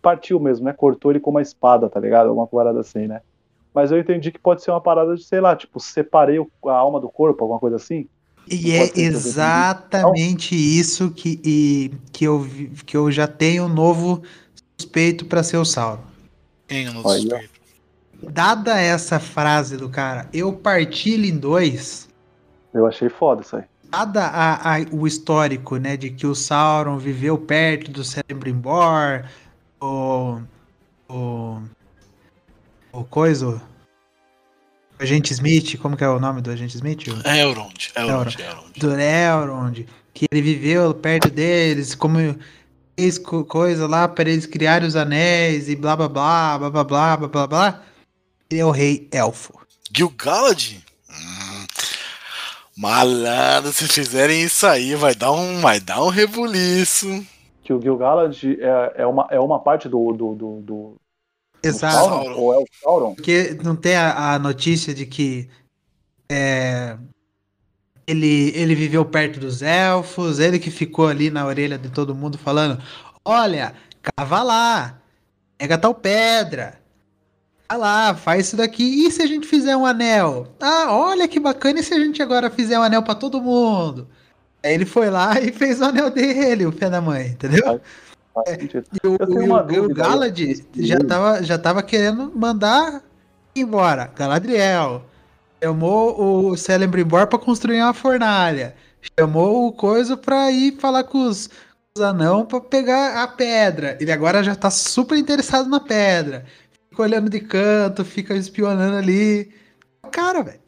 Partiu 0.01 0.39
mesmo, 0.39 0.67
né? 0.67 0.73
Cortou 0.73 1.11
ele 1.11 1.19
com 1.19 1.33
uma 1.33 1.43
espada, 1.43 1.91
tá 1.91 1.99
ligado? 1.99 2.33
Uma 2.33 2.47
parada 2.47 2.79
assim, 2.79 3.09
né? 3.09 3.21
Mas 3.75 3.91
eu 3.91 3.99
entendi 3.99 4.31
que 4.31 4.39
pode 4.39 4.63
ser 4.63 4.71
uma 4.71 4.81
parada 4.81 5.17
de, 5.17 5.25
sei 5.25 5.41
lá, 5.41 5.57
tipo, 5.57 5.81
separei 5.81 6.39
o- 6.39 6.49
a 6.67 6.77
alma 6.77 7.01
do 7.01 7.09
corpo, 7.09 7.43
alguma 7.43 7.59
coisa 7.59 7.75
assim. 7.75 8.07
E 8.49 8.69
Não 8.69 8.85
é 8.85 8.91
exatamente 8.95 10.55
isso 10.55 11.11
que, 11.11 11.41
e- 11.45 11.91
que, 12.13 12.25
eu, 12.25 12.47
que 12.87 12.97
eu 12.97 13.11
já 13.11 13.27
tenho 13.27 13.65
um 13.65 13.69
novo 13.69 14.23
suspeito 14.79 15.27
pra 15.27 15.43
ser 15.43 15.57
o 15.57 15.65
Sauron. 15.65 16.05
Quem 16.69 16.87
é 16.87 16.91
o 16.91 17.01
Olha. 17.05 17.21
suspeito? 17.21 17.54
Dada 18.31 18.79
essa 18.81 19.19
frase 19.21 19.77
do 19.77 19.89
cara, 19.89 20.29
eu 20.33 20.53
parti 20.53 21.11
ele 21.11 21.29
em 21.29 21.37
dois, 21.37 22.09
Eu 22.73 22.87
achei 22.87 23.09
foda 23.09 23.43
isso 23.43 23.57
aí. 23.57 23.63
dada 23.91 24.25
a- 24.27 24.77
a- 24.77 24.87
o 24.91 25.07
histórico, 25.07 25.77
né, 25.77 25.97
de 25.97 26.11
que 26.11 26.27
o 26.27 26.35
Sauron 26.35 26.99
viveu 26.99 27.39
perto 27.39 27.91
do 27.91 28.03
Celebrimbor, 28.03 29.25
o, 29.81 30.41
o 31.09 31.61
o 32.93 33.03
coisa, 33.05 33.49
o 33.49 33.61
agente 35.03 35.33
Smith, 35.33 35.77
como 35.79 35.97
que 35.97 36.05
é 36.05 36.09
o 36.09 36.21
nome 36.21 36.41
do 36.41 36.51
agente 36.51 36.77
Smith? 36.77 37.09
O- 37.09 37.29
É 37.29 37.41
Elrond, 37.41 37.93
Elrond, 37.97 38.37
Elrond. 38.39 38.79
do 38.79 38.93
Elrond, 39.01 39.87
que 40.13 40.27
ele 40.31 40.41
viveu 40.43 40.95
perto 40.95 41.29
deles, 41.31 41.95
como 41.95 42.19
fez 42.97 43.19
co- 43.19 43.45
coisa 43.45 43.89
lá 43.89 44.07
para 44.07 44.31
eles 44.31 44.47
criarem 44.47 44.87
os 44.87 44.95
anéis 44.95 45.69
e 45.69 45.75
blá 45.75 45.97
blá 45.97 46.09
blá, 46.09 46.59
blá 46.59 46.71
blá 46.71 46.85
blá, 46.85 47.17
blá 47.17 47.29
blá 47.29 47.47
blá. 47.49 47.83
Ele 48.51 48.61
é 48.61 48.65
o 48.65 48.71
rei 48.71 49.09
elfo. 49.13 49.55
Gil-galad? 49.95 50.83
Hum, 51.11 51.67
malandro, 52.77 53.73
se 53.73 53.87
fizerem 53.89 54.43
isso 54.43 54.67
aí, 54.67 54.95
vai 54.95 55.15
dar 55.15 55.33
um, 55.33 55.61
vai 55.61 55.81
dar 55.81 56.03
um 56.03 56.09
rebuliço. 56.09 57.25
Que 57.63 57.73
o 57.73 57.81
Gil-galad 57.81 58.37
é, 58.45 59.03
é, 59.03 59.07
uma, 59.07 59.27
é 59.31 59.41
uma 59.41 59.59
parte 59.59 59.89
do, 59.89 60.13
do, 60.13 60.35
do, 60.35 60.61
do, 60.61 60.97
Exato. 61.63 61.95
Sauron. 61.95 62.35
Ou 62.35 62.55
é 62.55 62.59
o 62.59 62.65
Sauron? 62.83 63.15
Porque 63.15 63.59
não 63.63 63.75
tem 63.75 63.97
a, 63.97 64.35
a 64.35 64.39
notícia 64.39 64.93
de 64.93 65.07
que 65.07 65.49
é, 66.29 66.97
ele, 68.07 68.53
ele 68.55 68.75
viveu 68.75 69.05
perto 69.05 69.41
dos 69.41 69.63
elfos, 69.63 70.39
ele 70.39 70.59
que 70.59 70.71
ficou 70.71 71.09
ali 71.09 71.31
na 71.31 71.47
orelha 71.47 71.79
de 71.79 71.89
todo 71.89 72.15
mundo 72.15 72.37
falando: 72.37 72.81
Olha, 73.25 73.75
cava 74.03 74.43
lá, 74.43 75.01
pega 75.57 75.79
tal 75.79 75.95
pedra, 75.95 76.81
vai 77.69 77.79
lá, 77.79 78.15
faz 78.15 78.47
isso 78.49 78.57
daqui. 78.57 79.07
E 79.07 79.11
se 79.11 79.23
a 79.23 79.27
gente 79.27 79.47
fizer 79.47 79.77
um 79.77 79.87
anel? 79.87 80.49
Ah, 80.61 80.87
olha 80.91 81.29
que 81.29 81.41
bacana, 81.41 81.81
e 81.81 81.83
se 81.83 81.95
a 81.95 81.99
gente 81.99 82.23
agora 82.23 82.51
fizer 82.51 82.79
um 82.79 82.83
anel 82.83 83.03
pra 83.03 83.15
todo 83.15 83.41
mundo? 83.41 84.09
Aí 84.63 84.73
ele 84.75 84.87
foi 84.87 85.11
lá 85.11 85.39
e 85.41 85.53
fez 85.53 85.81
o 85.81 85.85
anel 85.85 86.11
dele, 86.11 86.67
o 86.67 86.73
pé 86.73 86.89
da 86.91 87.01
mãe, 87.01 87.29
entendeu? 87.29 87.81
Sentido. 88.49 88.85
E 89.03 89.07
o, 89.07 89.13
o- 89.13 89.85
o 89.85 89.95
Galad 89.95 90.39
já 90.77 90.99
tava, 90.99 91.43
já 91.43 91.57
tava 91.59 91.83
querendo 91.83 92.33
mandar 92.35 93.03
embora. 93.55 94.11
Galadriel. 94.17 95.05
Chamou 95.63 96.51
o 96.51 96.57
Celebrimbor 96.57 97.27
pra 97.29 97.39
construir 97.39 97.81
uma 97.81 97.95
fornalha. 97.95 98.75
Chamou 99.19 99.67
o 99.69 99.73
Coisa 99.73 100.17
pra 100.17 100.51
ir 100.51 100.77
falar 100.79 101.05
com 101.05 101.27
os, 101.27 101.49
os 101.97 102.03
anão 102.03 102.45
pra 102.45 102.61
pegar 102.61 103.23
a 103.23 103.29
pedra. 103.29 103.97
Ele 104.01 104.11
agora 104.11 104.43
já 104.43 104.55
tá 104.57 104.69
super 104.71 105.17
interessado 105.17 105.69
na 105.69 105.79
pedra. 105.81 106.45
Fica 106.95 107.03
olhando 107.03 107.29
de 107.29 107.41
canto, 107.41 108.05
fica 108.05 108.37
espionando 108.37 108.97
ali. 108.97 109.51
Cara, 110.13 110.45
velho. 110.45 110.61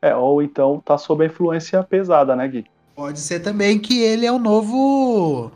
É, 0.00 0.16
ou 0.16 0.40
então 0.40 0.80
tá 0.80 0.96
sob 0.96 1.22
a 1.22 1.26
influência 1.26 1.82
pesada, 1.82 2.34
né, 2.34 2.48
Gui? 2.48 2.64
Pode 2.94 3.20
ser 3.20 3.40
também 3.40 3.78
que 3.78 4.00
ele 4.00 4.24
é 4.24 4.32
o 4.32 4.38
novo. 4.38 5.52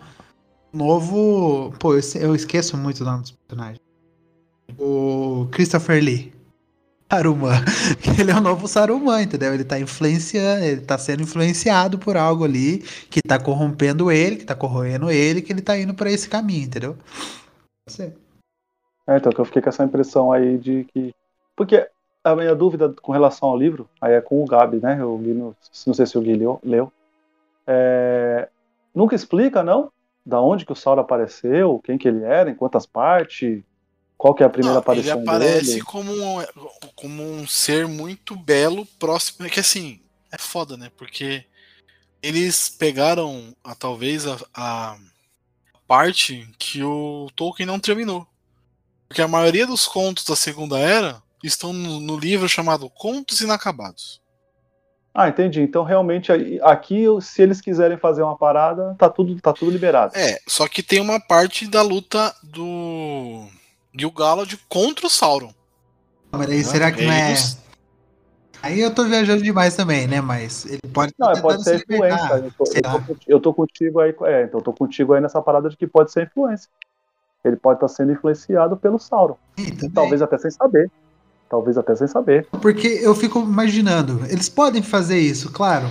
Novo. 0.74 1.72
Pô, 1.78 1.94
eu, 1.94 2.34
esqueço 2.34 2.76
muito 2.76 3.00
o 3.00 3.04
nome 3.04 3.22
dos 3.22 3.30
personagens. 3.30 3.80
O 4.78 5.48
Christopher 5.50 6.04
Lee. 6.04 6.34
Saruman. 7.10 7.64
Ele 8.20 8.30
é 8.30 8.36
o 8.36 8.40
novo 8.40 8.68
Saruman, 8.68 9.22
entendeu? 9.22 9.52
Ele 9.52 9.64
tá 9.64 9.80
influenciando, 9.80 10.64
ele 10.64 10.80
tá 10.82 10.96
sendo 10.96 11.22
influenciado 11.22 11.98
por 11.98 12.16
algo 12.16 12.44
ali 12.44 12.84
que 13.10 13.20
tá 13.20 13.36
corrompendo 13.36 14.12
ele, 14.12 14.36
que 14.36 14.44
tá 14.44 14.54
corroendo 14.54 15.10
ele, 15.10 15.42
que 15.42 15.52
ele 15.52 15.60
tá 15.60 15.76
indo 15.76 15.92
pra 15.92 16.08
esse 16.12 16.28
caminho, 16.28 16.66
entendeu? 16.66 16.96
Pode 17.84 17.96
ser. 17.96 18.29
É, 19.10 19.16
então 19.16 19.32
que 19.32 19.40
eu 19.40 19.44
fiquei 19.44 19.60
com 19.60 19.68
essa 19.68 19.82
impressão 19.82 20.30
aí 20.30 20.56
de 20.56 20.84
que. 20.84 21.12
Porque 21.56 21.88
a 22.22 22.36
minha 22.36 22.54
dúvida 22.54 22.94
com 23.02 23.10
relação 23.10 23.48
ao 23.48 23.58
livro, 23.58 23.90
aí 24.00 24.12
é 24.12 24.20
com 24.20 24.40
o 24.40 24.46
Gabi, 24.46 24.78
né? 24.78 25.04
O 25.04 25.18
Gui, 25.18 25.34
não, 25.34 25.56
não 25.84 25.94
sei 25.94 26.06
se 26.06 26.16
o 26.16 26.20
Gui 26.20 26.34
leu. 26.34 26.60
leu. 26.62 26.92
É, 27.66 28.48
nunca 28.94 29.16
explica, 29.16 29.64
não? 29.64 29.90
Da 30.24 30.40
onde 30.40 30.64
que 30.64 30.70
o 30.70 30.76
Sauron 30.76 31.00
apareceu, 31.00 31.80
quem 31.82 31.98
que 31.98 32.06
ele 32.06 32.22
era, 32.22 32.50
em 32.50 32.54
quantas 32.54 32.86
partes, 32.86 33.60
qual 34.16 34.32
que 34.32 34.44
é 34.44 34.46
a 34.46 34.50
primeira 34.50 34.74
Não, 34.74 34.80
aparição 34.80 35.18
ele 35.18 35.28
aparece 35.28 35.66
dele. 35.72 35.82
como 35.82 36.12
um, 36.12 36.44
como 36.94 37.22
um 37.22 37.48
ser 37.48 37.88
muito 37.88 38.36
belo, 38.36 38.86
próximo. 38.96 39.44
É 39.44 39.50
que 39.50 39.58
assim, 39.58 40.00
é 40.30 40.38
foda, 40.38 40.76
né? 40.76 40.88
Porque 40.96 41.44
eles 42.22 42.68
pegaram 42.68 43.56
a, 43.64 43.74
talvez 43.74 44.24
a, 44.28 44.38
a 44.54 44.96
parte 45.88 46.48
que 46.58 46.84
o 46.84 47.28
Tolkien 47.34 47.66
não 47.66 47.80
terminou. 47.80 48.29
Porque 49.10 49.22
a 49.22 49.26
maioria 49.26 49.66
dos 49.66 49.88
contos 49.88 50.24
da 50.24 50.36
Segunda 50.36 50.78
Era 50.78 51.20
estão 51.42 51.72
no, 51.72 51.98
no 51.98 52.16
livro 52.16 52.48
chamado 52.48 52.88
Contos 52.88 53.40
Inacabados. 53.40 54.22
Ah, 55.12 55.28
entendi. 55.28 55.60
Então 55.62 55.82
realmente 55.82 56.30
aqui, 56.62 57.06
se 57.20 57.42
eles 57.42 57.60
quiserem 57.60 57.98
fazer 57.98 58.22
uma 58.22 58.38
parada, 58.38 58.94
tá 58.96 59.10
tudo, 59.10 59.34
tá 59.40 59.52
tudo 59.52 59.72
liberado. 59.72 60.16
É, 60.16 60.38
só 60.46 60.68
que 60.68 60.80
tem 60.80 61.00
uma 61.00 61.18
parte 61.18 61.66
da 61.66 61.82
luta 61.82 62.32
do 62.40 63.48
Gil-galad 63.92 64.56
contra 64.68 65.08
o 65.08 65.10
Sauron. 65.10 65.52
Mas 66.30 66.48
aí 66.48 66.62
será 66.62 66.92
que 66.92 67.02
E 67.02 67.06
não 67.06 67.12
é. 67.12 67.34
Aí 68.62 68.78
eu 68.78 68.94
tô 68.94 69.02
viajando 69.02 69.42
demais 69.42 69.74
também, 69.74 70.06
né? 70.06 70.20
Mas 70.20 70.66
ele 70.66 70.82
pode 70.94 71.12
Não, 71.18 71.32
tá 71.32 71.42
pode 71.42 71.64
ser 71.64 71.78
se 71.78 71.84
influência. 71.84 72.34
Eu 72.36 72.52
tô, 72.52 73.16
eu 73.26 73.40
tô 73.40 73.54
contigo 73.54 73.98
aí. 73.98 74.14
É, 74.22 74.44
então 74.44 74.60
eu 74.60 74.64
tô 74.64 74.72
contigo 74.72 75.14
aí 75.14 75.20
nessa 75.20 75.42
parada 75.42 75.68
de 75.68 75.76
que 75.76 75.88
pode 75.88 76.12
ser 76.12 76.26
influência. 76.26 76.70
Ele 77.44 77.56
pode 77.56 77.78
estar 77.78 77.88
sendo 77.88 78.12
influenciado 78.12 78.76
pelo 78.76 78.98
Sauron. 78.98 79.36
Talvez 79.94 80.20
até 80.20 80.36
sem 80.38 80.50
saber. 80.50 80.90
Talvez 81.48 81.78
até 81.78 81.96
sem 81.96 82.06
saber. 82.06 82.46
Porque 82.60 82.86
eu 82.86 83.14
fico 83.14 83.40
imaginando, 83.40 84.20
eles 84.28 84.48
podem 84.48 84.82
fazer 84.82 85.18
isso, 85.18 85.50
claro, 85.50 85.88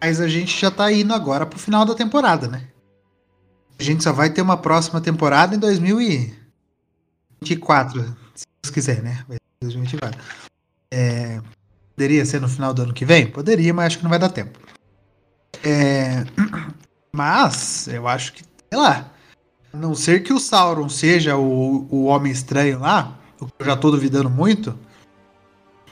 mas 0.00 0.20
a 0.20 0.28
gente 0.28 0.56
já 0.58 0.70
tá 0.70 0.92
indo 0.92 1.12
agora 1.12 1.44
pro 1.44 1.58
final 1.58 1.84
da 1.84 1.94
temporada, 1.94 2.46
né? 2.46 2.68
A 3.78 3.82
gente 3.82 4.04
só 4.04 4.12
vai 4.12 4.30
ter 4.30 4.42
uma 4.42 4.58
próxima 4.58 5.00
temporada 5.00 5.56
em 5.56 5.58
2024, 5.58 8.04
se 8.34 8.44
Deus 8.62 8.72
quiser, 8.72 9.02
né? 9.02 9.24
Vai 9.26 9.38
ser 9.38 9.42
2024. 9.62 10.20
É, 10.92 11.40
poderia 11.96 12.26
ser 12.26 12.40
no 12.40 12.48
final 12.48 12.74
do 12.74 12.82
ano 12.82 12.92
que 12.92 13.04
vem? 13.04 13.26
Poderia, 13.26 13.72
mas 13.72 13.86
acho 13.86 13.98
que 13.98 14.04
não 14.04 14.10
vai 14.10 14.18
dar 14.18 14.28
tempo. 14.28 14.58
É, 15.64 16.24
mas, 17.10 17.88
eu 17.88 18.06
acho 18.06 18.34
que, 18.34 18.44
sei 18.44 18.78
lá, 18.78 19.10
a 19.72 19.76
não 19.76 19.94
ser 19.94 20.22
que 20.22 20.32
o 20.32 20.40
Sauron 20.40 20.88
seja 20.88 21.36
o, 21.36 21.86
o 21.90 22.04
Homem 22.04 22.32
Estranho 22.32 22.80
lá, 22.80 23.18
o 23.40 23.46
que 23.46 23.52
eu 23.60 23.66
já 23.66 23.76
tô 23.76 23.90
duvidando 23.90 24.28
muito, 24.28 24.76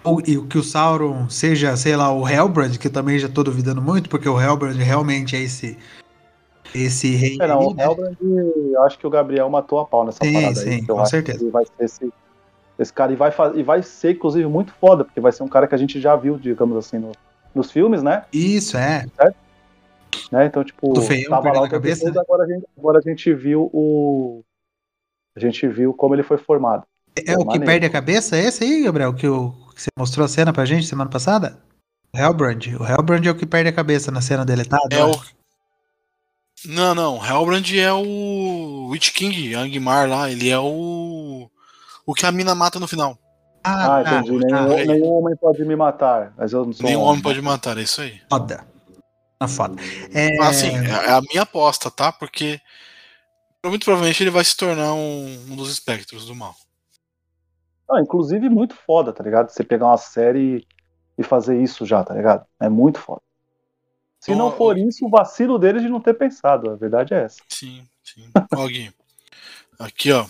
ou, 0.05 0.21
e 0.27 0.37
o 0.39 0.47
que 0.47 0.59
o 0.59 0.63
Sauron 0.63 1.29
seja, 1.29 1.77
sei 1.77 1.97
lá, 1.97 2.13
o 2.13 2.29
Hellbrand, 2.29 2.77
que 2.79 2.89
eu 2.89 2.93
também 2.93 3.19
já 3.19 3.29
tô 3.29 3.43
duvidando 3.43 3.81
muito, 3.81 4.09
porque 4.09 4.29
o 4.29 4.41
Hellbrand 4.41 4.77
realmente 4.77 5.37
é 5.37 5.41
esse 5.41 5.79
esse 6.75 7.15
rei 7.17 7.39
não, 7.39 7.61
aí, 7.61 7.67
o 7.67 7.75
né? 7.75 7.85
Hellbrand, 7.85 8.17
eu 8.21 8.83
acho 8.83 8.99
que 8.99 9.07
o 9.07 9.11
Gabriel 9.11 9.49
matou 9.49 9.81
a 9.81 9.87
pau 9.87 10.05
nessa 10.05 10.23
Sim, 10.23 10.35
parada 10.35 10.61
sim, 10.61 10.71
aí. 10.71 10.85
eu 10.87 10.97
com 10.97 11.07
certeza. 11.07 11.51
vai 11.51 11.65
ser 11.65 11.85
esse, 11.85 12.13
esse 12.79 12.93
cara 12.93 13.13
e 13.13 13.17
vai, 13.17 13.33
e 13.55 13.63
vai 13.63 13.83
ser, 13.83 14.13
inclusive, 14.13 14.47
muito 14.47 14.73
foda, 14.75 15.03
porque 15.05 15.21
vai 15.21 15.33
ser 15.33 15.43
um 15.43 15.49
cara 15.49 15.67
que 15.67 15.75
a 15.75 15.79
gente 15.79 15.99
já 15.99 16.15
viu, 16.15 16.39
digamos 16.39 16.77
assim, 16.77 16.99
no- 16.99 17.13
nos 17.55 17.71
filmes, 17.71 18.03
né? 18.03 18.25
Isso, 18.33 18.77
é. 18.77 19.07
Né? 20.31 20.47
Então, 20.47 20.65
tipo, 20.65 20.93
Do 20.93 21.03
feião 21.03 21.31
tava 21.31 21.53
lá 21.53 21.61
a 21.61 21.63
o 21.63 21.71
cabeça, 21.71 22.05
cabeça, 22.05 22.21
agora, 22.21 22.45
a 22.45 22.47
gente, 22.47 22.67
agora 22.77 22.99
a 22.99 23.03
gente 23.03 23.35
viu 23.35 23.71
o. 23.73 24.43
A 25.37 25.41
gente 25.41 25.67
viu 25.69 25.95
como 25.95 26.15
ele 26.15 26.23
foi 26.23 26.39
formado. 26.39 26.85
É 27.27 27.37
o 27.37 27.47
que 27.47 27.59
perde 27.59 27.87
a 27.87 27.91
cabeça? 27.91 28.37
É 28.37 28.45
esse 28.45 28.65
aí, 28.65 28.85
Gabriel, 28.85 29.15
que, 29.15 29.27
o, 29.27 29.53
que 29.75 29.83
você 29.83 29.89
mostrou 29.97 30.25
a 30.25 30.29
cena 30.29 30.53
pra 30.53 30.65
gente 30.65 30.87
semana 30.87 31.11
passada? 31.11 31.59
O 32.15 32.19
Hellbrand. 32.19 32.77
O 32.79 32.87
Hellbrand 32.87 33.25
é 33.27 33.31
o 33.31 33.35
que 33.35 33.47
perde 33.47 33.69
a 33.69 33.73
cabeça 33.73 34.11
na 34.11 34.21
cena 34.21 34.45
deletada. 34.45 34.83
É 34.91 34.99
né? 34.99 35.05
o. 35.05 35.21
Não, 36.67 36.95
não. 36.95 37.25
Hellbrand 37.25 37.65
é 37.75 37.93
o 37.93 38.89
Witch 38.91 39.13
King, 39.13 39.55
Angmar 39.55 40.09
lá. 40.09 40.31
Ele 40.31 40.49
é 40.49 40.59
o. 40.59 41.49
O 42.07 42.15
que 42.15 42.27
a 42.27 42.33
mina 42.33 42.55
mata 42.55 42.81
no 42.81 42.89
final. 42.89 43.19
Ah, 43.63 44.03
tá, 44.03 44.21
entendi. 44.21 44.47
tá. 44.49 44.67
Nenhum, 44.67 44.87
nenhum 44.87 45.13
homem 45.13 45.37
pode 45.37 45.65
me 45.65 45.77
matar. 45.77 46.33
Mas 46.37 46.53
eu 46.53 46.65
não 46.65 46.73
sou 46.73 46.87
Nenhum 46.87 47.01
um 47.01 47.05
homem 47.05 47.23
pode 47.23 47.41
matar, 47.43 47.77
é 47.79 47.83
isso 47.83 48.01
aí. 48.01 48.21
Foda. 48.31 48.65
Tá 49.39 49.47
foda. 49.47 49.77
É, 50.13 50.43
Assim, 50.43 50.69
é 50.69 51.13
a 51.13 51.21
minha 51.21 51.43
aposta, 51.43 51.91
tá? 51.91 52.11
Porque 52.11 52.61
muito 53.65 53.85
provavelmente 53.85 54.23
ele 54.23 54.31
vai 54.31 54.45
se 54.45 54.57
tornar 54.57 54.95
um, 54.95 55.27
um 55.51 55.57
dos 55.57 55.71
espectros 55.71 56.27
do 56.27 56.35
mal. 56.35 56.55
Ah, 57.91 58.01
inclusive, 58.01 58.49
muito 58.49 58.75
foda, 58.75 59.13
tá 59.13 59.23
ligado? 59.23 59.51
Você 59.51 59.65
pegar 59.65 59.87
uma 59.87 59.97
série 59.97 60.67
e 61.17 61.23
fazer 61.23 61.61
isso 61.63 61.87
já, 61.87 62.03
tá 62.05 62.15
ligado? 62.15 62.45
É 62.61 62.69
muito 62.69 62.99
foda. 62.99 63.23
Se 64.21 64.35
não 64.35 64.49
Ô, 64.49 64.53
for 64.53 64.77
isso, 64.77 65.07
o 65.07 65.11
vacilo 65.11 65.59
deles 65.59 65.83
de 65.83 65.89
não 65.89 66.01
ter 66.01 66.15
pensado. 66.15 66.71
A 66.71 66.77
verdade 66.77 67.15
é 67.15 67.25
essa. 67.25 67.41
Sim, 67.49 67.87
sim. 68.03 68.31
Ó, 68.55 68.67
Gui, 68.67 68.93
aqui, 69.79 70.13
ó. 70.13 70.27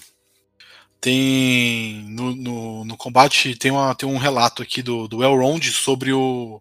Tem. 1.00 2.04
No, 2.08 2.34
no, 2.34 2.84
no 2.84 2.96
combate 2.96 3.56
tem, 3.56 3.70
uma, 3.70 3.94
tem 3.94 4.08
um 4.08 4.18
relato 4.18 4.62
aqui 4.62 4.82
do, 4.82 5.08
do 5.08 5.22
Elrond 5.22 5.64
sobre 5.70 6.12
o, 6.12 6.60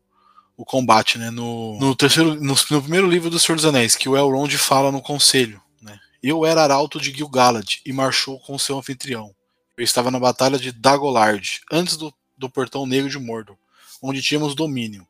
o 0.58 0.66
combate, 0.66 1.20
né? 1.20 1.30
No, 1.30 1.80
no 1.80 1.96
terceiro. 1.96 2.34
No, 2.36 2.56
no 2.72 2.82
primeiro 2.82 3.08
livro 3.08 3.30
do 3.30 3.40
Senhor 3.40 3.56
dos 3.56 3.66
Anéis, 3.66 3.96
que 3.96 4.10
o 4.10 4.18
Elrond 4.18 4.58
fala 4.58 4.92
no 4.92 5.02
conselho, 5.02 5.62
né? 5.80 6.00
Eu 6.22 6.44
era 6.46 6.64
arauto 6.64 7.00
de 7.00 7.12
Gil-galad 7.12 7.78
e 7.86 7.94
marchou 7.94 8.40
com 8.40 8.58
seu 8.58 8.78
anfitrião. 8.78 9.34
Eu 9.78 9.84
estava 9.84 10.10
na 10.10 10.20
batalha 10.20 10.58
de 10.58 10.72
Dagolard, 10.72 11.62
antes 11.72 11.96
do, 11.96 12.12
do 12.36 12.50
portão 12.50 12.88
negro 12.88 13.10
de 13.10 13.20
Mordor, 13.20 13.56
onde 14.02 14.22
tínhamos 14.24 14.56
domínio. 14.56 15.08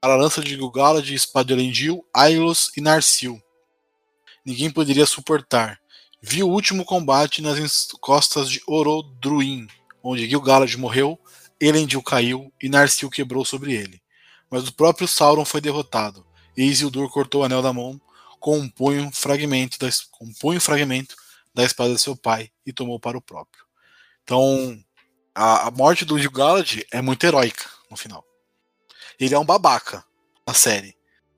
Para 0.00 0.14
a 0.14 0.16
lança 0.16 0.42
de 0.42 0.50
Gil-galad, 0.56 1.08
espada 1.08 1.46
de 1.46 1.52
Elendil, 1.52 2.04
Ailos 2.12 2.72
e 2.76 2.80
Narsil. 2.80 3.40
Ninguém 4.44 4.70
poderia 4.70 5.06
suportar. 5.06 5.78
Vi 6.20 6.42
o 6.42 6.48
último 6.48 6.84
combate 6.84 7.40
nas 7.40 7.86
costas 8.00 8.50
de 8.50 8.60
Orodruin, 8.66 9.68
onde 10.02 10.28
Gil-galad 10.28 10.74
morreu, 10.76 11.16
Elendil 11.60 12.02
caiu 12.02 12.52
e 12.60 12.68
Narsil 12.68 13.08
quebrou 13.08 13.44
sobre 13.44 13.74
ele. 13.74 14.00
Mas 14.50 14.66
o 14.68 14.72
próprio 14.72 15.06
Sauron 15.06 15.44
foi 15.44 15.60
derrotado, 15.60 16.24
e 16.56 16.64
Isildur 16.64 17.10
cortou 17.10 17.42
o 17.42 17.44
anel 17.44 17.62
da 17.62 17.72
mão 17.72 18.00
com 18.40 18.58
um 18.58 18.68
punho 18.68 19.10
fragmento 19.12 19.78
da, 19.78 19.88
com 20.12 20.24
um 20.24 20.32
punho 20.40 20.60
fragmento 20.60 21.14
da 21.54 21.64
espada 21.64 21.94
de 21.94 22.00
seu 22.00 22.16
pai 22.16 22.50
e 22.64 22.72
tomou 22.72 22.98
para 23.00 23.18
o 23.18 23.22
próprio. 23.22 23.64
Então, 24.22 24.78
a, 25.34 25.68
a 25.68 25.70
morte 25.70 26.04
do 26.04 26.18
Gil-galad 26.18 26.82
é 26.92 27.00
muito 27.02 27.24
heróica 27.24 27.64
no 27.90 27.96
final. 27.96 28.24
Ele 29.18 29.34
é 29.34 29.38
um 29.38 29.44
babaca 29.44 30.04
na 30.46 30.54
série. 30.54 30.96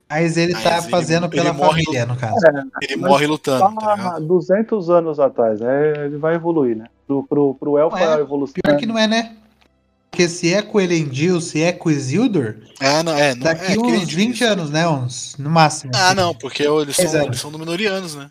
Mas 0.09 0.37
ele 0.37 0.53
Mas 0.53 0.65
tá 0.65 0.79
ele- 0.79 0.91
fazendo 0.91 1.27
ele 1.27 1.37
pela 1.37 1.53
morre 1.53 1.85
família, 1.85 2.05
no 2.05 2.17
caso. 2.17 2.35
Ele 2.83 2.97
Mas 2.97 3.11
morre 3.11 3.27
lutando, 3.27 3.77
tá 3.77 3.95
ligado? 3.95 4.27
200 4.27 4.91
anos 4.91 5.21
atrás, 5.21 5.61
né? 5.61 6.07
Ele 6.07 6.19
vai 6.19 6.35
evoluir, 6.35 6.77
né? 6.77 6.89
Pro, 7.07 7.23
pro, 7.23 7.55
pro 7.55 7.79
elfo 7.79 7.97
é, 7.97 8.03
é 8.03 8.15
a 8.15 8.19
evolução. 8.19 8.55
Pior 8.61 8.77
que 8.77 8.87
não 8.87 8.99
é, 8.99 9.07
né? 9.07 9.37
Porque 10.11 10.29
se 10.29 10.53
é 10.53 10.61
com 10.61 10.79
o 10.79 10.81
Elendil, 10.81 11.41
se 11.41 11.63
é 11.63 11.73
com 11.73 11.89
o 11.89 11.93
Isildur, 11.93 12.57
É, 12.81 13.03
não, 13.03 13.17
é, 13.17 13.35
não, 13.35 13.45
daqui 13.45 13.73
é, 13.75 13.79
uns 13.79 13.93
ele- 14.03 14.05
20 14.07 14.43
anos, 14.45 14.69
né? 14.71 14.87
Uns, 14.89 15.37
no 15.37 15.49
máximo. 15.49 15.93
Ah, 15.95 16.09
assim. 16.09 16.17
não, 16.17 16.35
porque 16.35 16.65
eles 16.65 16.97
são, 16.97 17.23
eles 17.25 17.39
são 17.41 17.51
Númenóreanos, 17.51 18.17
né? 18.17 18.29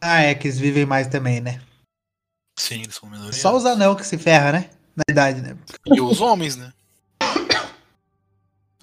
Ah, 0.00 0.22
é 0.22 0.34
que 0.34 0.48
eles 0.48 0.58
vivem 0.58 0.84
mais 0.84 1.06
também, 1.06 1.40
né? 1.40 1.60
Sim, 2.58 2.82
eles 2.82 2.94
são 2.96 3.08
Númenóreanos. 3.08 3.40
Só 3.40 3.56
os 3.56 3.64
anão 3.64 3.94
que 3.94 4.04
se 4.04 4.18
ferra, 4.18 4.50
né? 4.52 4.70
Na 4.96 5.04
idade, 5.08 5.40
né? 5.40 5.56
E 5.86 6.00
os 6.00 6.20
homens, 6.20 6.56
né? 6.56 6.72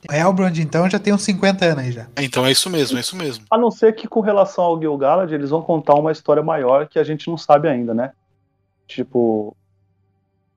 O 0.10 0.13
Elbrond, 0.13 0.58
então, 0.60 0.89
já 0.89 1.00
tem 1.00 1.13
uns 1.13 1.24
50 1.24 1.63
anos 1.65 1.78
aí 1.86 1.91
já. 1.93 2.08
Então 2.17 2.46
é 2.46 2.52
isso 2.52 2.69
mesmo, 2.69 2.98
é 2.98 3.00
isso 3.02 3.15
mesmo. 3.15 3.46
A 3.50 3.58
não 3.58 3.72
ser 3.72 3.96
que 3.96 4.06
com 4.06 4.19
relação 4.19 4.62
ao 4.65 4.78
Gil-galad, 4.78 5.32
eles 5.34 5.50
vão 5.50 5.62
contar 5.62 5.93
uma 5.93 6.12
história 6.12 6.43
maior 6.43 6.89
que 6.89 7.00
a 7.00 7.06
gente 7.06 7.30
não 7.30 7.38
sabe 7.38 7.69
ainda, 7.69 7.93
né? 7.93 8.12
Tipo, 8.86 9.56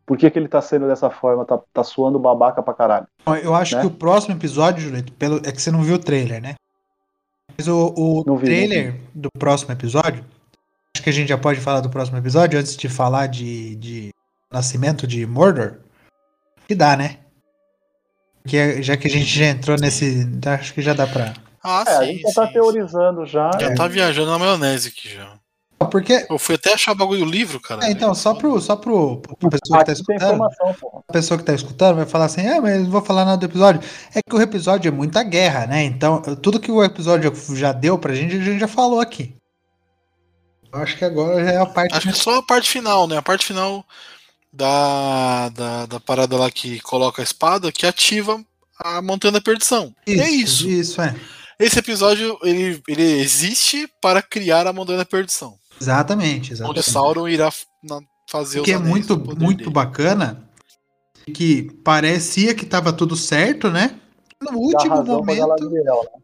por 0.07 0.16
que, 0.16 0.31
que 0.31 0.38
ele 0.38 0.49
tá 0.49 0.62
sendo 0.62 0.87
dessa 0.87 1.11
forma? 1.11 1.45
Tá, 1.45 1.59
tá 1.73 1.83
suando 1.83 2.19
babaca 2.19 2.62
pra 2.62 2.73
caralho. 2.73 3.07
Eu 3.42 3.55
acho 3.55 3.75
Né? 3.75 3.81
que 3.83 3.87
o 3.88 3.90
próximo 3.90 4.35
episódio, 4.37 4.81
Julito, 4.83 5.12
pelo... 5.14 5.38
é 5.38 5.51
que 5.53 5.61
você 5.61 5.71
não 5.71 5.83
viu 5.83 5.97
o 5.97 5.99
trailer, 5.99 6.40
né? 6.40 6.55
Mas 7.59 7.66
o, 7.69 7.92
o 7.97 8.37
vi, 8.37 8.45
trailer 8.47 9.01
do 9.14 9.29
próximo 9.38 9.73
episódio, 9.73 10.25
acho 10.95 11.03
que 11.03 11.11
a 11.11 11.12
gente 11.12 11.29
já 11.29 11.38
pode 11.38 11.61
falar 11.61 11.81
do 11.81 11.90
próximo 11.90 12.19
episódio 12.19 12.59
antes 12.59 12.77
de 12.77 12.88
falar 12.88 13.27
de, 13.27 13.75
de 13.77 14.11
nascimento 14.53 15.07
de 15.07 15.27
Mordor. 15.27 15.79
Que 16.69 16.75
dá, 16.75 16.97
né? 16.97 17.19
Porque 18.42 18.83
já 18.83 18.97
que 18.97 19.09
a 19.09 19.11
gente 19.11 19.27
já 19.27 19.47
entrou 19.47 19.77
nesse. 19.77 20.25
Acho 20.47 20.73
que 20.73 20.83
já 20.83 20.92
dá 20.95 21.07
pra. 21.07 21.33
Ah, 21.64 21.83
É, 21.87 21.90
a 21.90 21.99
sim, 22.01 22.07
gente 22.12 22.23
já 22.23 22.33
tá 22.42 22.47
sim, 22.47 22.53
teorizando 22.53 23.27
já. 23.27 23.51
Já 23.61 23.66
é. 23.73 23.75
tá 23.75 23.88
viajando 23.88 24.31
na 24.31 24.38
maionese 24.38 24.88
aqui 24.88 25.09
já. 25.09 25.33
Porque. 25.91 26.27
Eu 26.31 26.39
fui 26.39 26.55
até 26.55 26.73
achar 26.73 26.93
o 26.93 26.95
bagulho 26.95 27.25
do 27.25 27.31
livro, 27.31 27.61
cara. 27.61 27.87
É, 27.87 27.91
então, 27.91 28.15
só 28.15 28.35
pro, 28.35 28.59
só 28.61 28.77
pro, 28.77 29.19
pra 29.19 29.51
pessoa 29.51 29.79
que 29.81 29.85
tá 29.85 29.93
escutando. 29.93 30.45
a 30.45 31.12
pessoa 31.12 31.39
que 31.39 31.45
tá 31.45 31.55
escutando 31.55 31.97
vai 31.97 32.07
falar 32.07 32.25
assim, 32.25 32.47
ah, 32.47 32.61
mas 32.61 32.83
não 32.83 32.91
vou 32.91 33.03
falar 33.03 33.25
nada 33.25 33.37
do 33.37 33.47
episódio. 33.47 33.81
É 34.15 34.21
que 34.27 34.35
o 34.35 34.41
episódio 34.41 34.89
é 34.89 34.93
muita 34.93 35.23
guerra, 35.23 35.67
né? 35.67 35.85
Então, 35.85 36.23
tudo 36.37 36.61
que 36.61 36.71
o 36.71 36.83
episódio 36.83 37.33
já 37.55 37.73
deu 37.73 37.99
pra 37.99 38.15
gente, 38.15 38.37
a 38.37 38.41
gente 38.41 38.59
já 38.59 38.69
falou 38.69 39.01
aqui. 39.01 39.35
Eu 40.73 40.81
acho 40.81 40.97
que 40.97 41.05
agora 41.05 41.45
já 41.45 41.53
é 41.53 41.57
a 41.59 41.67
parte. 41.67 41.95
Acho 41.95 42.09
que 42.11 42.19
só 42.19 42.39
a 42.39 42.43
parte 42.43 42.71
final, 42.71 43.07
né? 43.07 43.19
A 43.19 43.23
parte 43.23 43.47
final 43.47 43.85
da, 44.53 45.51
da, 45.51 45.87
da 45.87 46.01
parada 46.01 46.37
lá 46.37 46.51
que 46.51 46.81
coloca 46.81 47.21
a 47.21 47.25
espada 47.25 47.71
que 47.71 47.87
ativa 47.87 48.43
a 48.79 49.03
Montanha 49.03 49.33
da 49.33 49.41
Perdição. 49.41 49.95
é 50.07 50.29
isso. 50.29 50.69
Isso, 50.69 51.01
é. 51.01 51.15
Esse 51.59 51.79
episódio 51.79 52.39
ele, 52.43 52.83
ele 52.87 53.21
existe 53.21 53.89
para 54.01 54.21
criar 54.21 54.67
a 54.67 54.73
Montanha 54.73 54.99
da 54.99 55.05
Perdição. 55.05 55.59
Exatamente, 55.81 56.53
Onde 56.53 56.53
exatamente. 56.53 56.91
Sauron 56.91 57.29
irá 57.29 57.51
fazer 58.29 58.61
O 58.61 58.62
que 58.65 58.73
é 58.73 58.79
muito, 58.79 59.17
muito 59.19 59.59
dele. 59.59 59.71
bacana 59.71 60.49
que 61.35 61.71
parecia 61.85 62.55
que 62.55 62.65
tava 62.65 62.93
tudo 62.93 63.17
certo, 63.17 63.71
né? 63.71 64.01
No 64.41 64.59
último 64.59 65.03
pra 65.03 65.15
momento 65.15 65.71
né? 65.71 66.21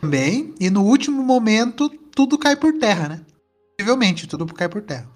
também, 0.00 0.54
e 0.60 0.68
no 0.70 0.82
último 0.82 1.22
momento 1.22 1.88
tudo 1.88 2.38
cai 2.38 2.56
por 2.56 2.72
terra, 2.78 3.08
né? 3.08 3.20
Possivelmente, 3.78 4.26
tudo 4.26 4.46
cai 4.46 4.68
por 4.68 4.82
terra. 4.82 5.08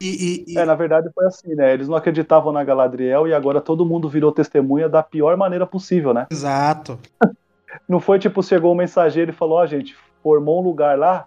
E, 0.00 0.08
e- 0.08 0.52
e- 0.54 0.58
É, 0.58 0.64
na 0.64 0.74
verdade 0.74 1.10
foi 1.14 1.26
assim, 1.26 1.54
né? 1.54 1.74
Eles 1.74 1.86
não 1.88 1.96
acreditavam 1.96 2.52
na 2.52 2.64
Galadriel 2.64 3.28
e 3.28 3.34
agora 3.34 3.60
todo 3.60 3.84
mundo 3.84 4.08
virou 4.08 4.32
testemunha 4.32 4.88
da 4.88 5.02
pior 5.02 5.36
maneira 5.36 5.66
possível, 5.66 6.14
né? 6.14 6.26
Exato. 6.30 6.98
Não 7.88 8.00
foi 8.00 8.18
tipo, 8.18 8.42
chegou 8.42 8.72
um 8.72 8.76
mensageiro 8.76 9.30
e 9.30 9.34
falou, 9.34 9.58
ó, 9.58 9.66
gente, 9.66 9.96
formou 10.22 10.60
um 10.60 10.64
lugar 10.64 10.98
lá 10.98 11.26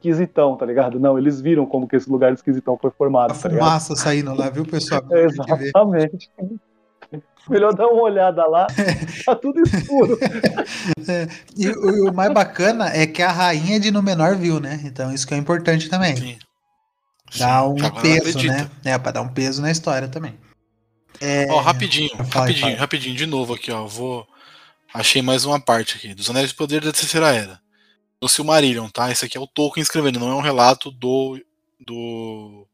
esquisitão, 0.00 0.56
tá 0.56 0.64
ligado? 0.64 0.98
Não, 0.98 1.18
eles 1.18 1.40
viram 1.40 1.66
como 1.66 1.86
que 1.86 1.94
esse 1.96 2.08
lugar 2.10 2.32
esquisitão 2.32 2.78
foi 2.80 2.90
A 2.90 2.92
formado, 2.92 3.38
tá 3.38 3.48
ligado? 3.48 3.64
fumaça 3.66 3.94
saindo 3.94 4.34
lá, 4.34 4.48
viu, 4.48 4.64
pessoal? 4.64 5.02
É, 5.12 5.24
exatamente. 5.24 6.30
Melhor 7.48 7.74
dar 7.74 7.88
uma 7.88 8.02
olhada 8.02 8.46
lá, 8.46 8.66
tá 9.24 9.34
tudo 9.34 9.60
escuro. 9.62 10.18
E 11.56 11.68
o, 11.68 12.10
o 12.10 12.14
mais 12.14 12.32
bacana 12.32 12.88
é 12.94 13.06
que 13.06 13.22
a 13.22 13.32
rainha 13.32 13.80
de 13.80 13.90
Númenor 13.90 14.36
viu, 14.36 14.60
né? 14.60 14.80
Então 14.84 15.12
isso 15.12 15.26
que 15.26 15.34
é 15.34 15.36
importante 15.36 15.88
também. 15.88 16.16
Sim. 16.16 16.38
Dá 17.38 17.66
um 17.66 17.76
peso, 18.02 18.38
né? 18.46 18.70
É, 18.84 18.98
pra 18.98 19.12
dar 19.12 19.22
um 19.22 19.28
peso 19.28 19.62
na 19.62 19.70
história 19.70 20.06
também. 20.08 20.34
Ó, 21.50 21.60
rapidinho, 21.60 22.10
Fala 22.10 22.46
rapidinho, 22.46 22.66
fala. 22.68 22.78
rapidinho, 22.80 23.16
de 23.16 23.26
novo 23.26 23.54
aqui, 23.54 23.70
ó. 23.72 23.86
Vou. 23.86 24.26
Achei 24.92 25.22
mais 25.22 25.44
uma 25.44 25.60
parte 25.60 25.96
aqui. 25.96 26.14
Dos 26.14 26.28
Anéis 26.30 26.50
de 26.50 26.54
Poder 26.54 26.80
da 26.82 26.92
Terceira 26.92 27.32
Era. 27.34 27.60
Do 28.20 28.28
Silmarillion, 28.28 28.88
tá? 28.88 29.10
Esse 29.10 29.24
aqui 29.24 29.38
é 29.38 29.40
o 29.40 29.46
Tolkien 29.46 29.82
escrevendo, 29.82 30.20
não 30.20 30.30
é 30.30 30.34
um 30.34 30.42
relato 30.42 30.90
do. 30.90 31.40
do. 31.78 32.66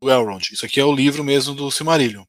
do 0.00 0.10
Elrond. 0.10 0.52
Isso 0.52 0.64
aqui 0.64 0.78
é 0.78 0.84
o 0.84 0.94
livro 0.94 1.24
mesmo 1.24 1.54
do 1.54 1.70
Silmarillion. 1.70 2.24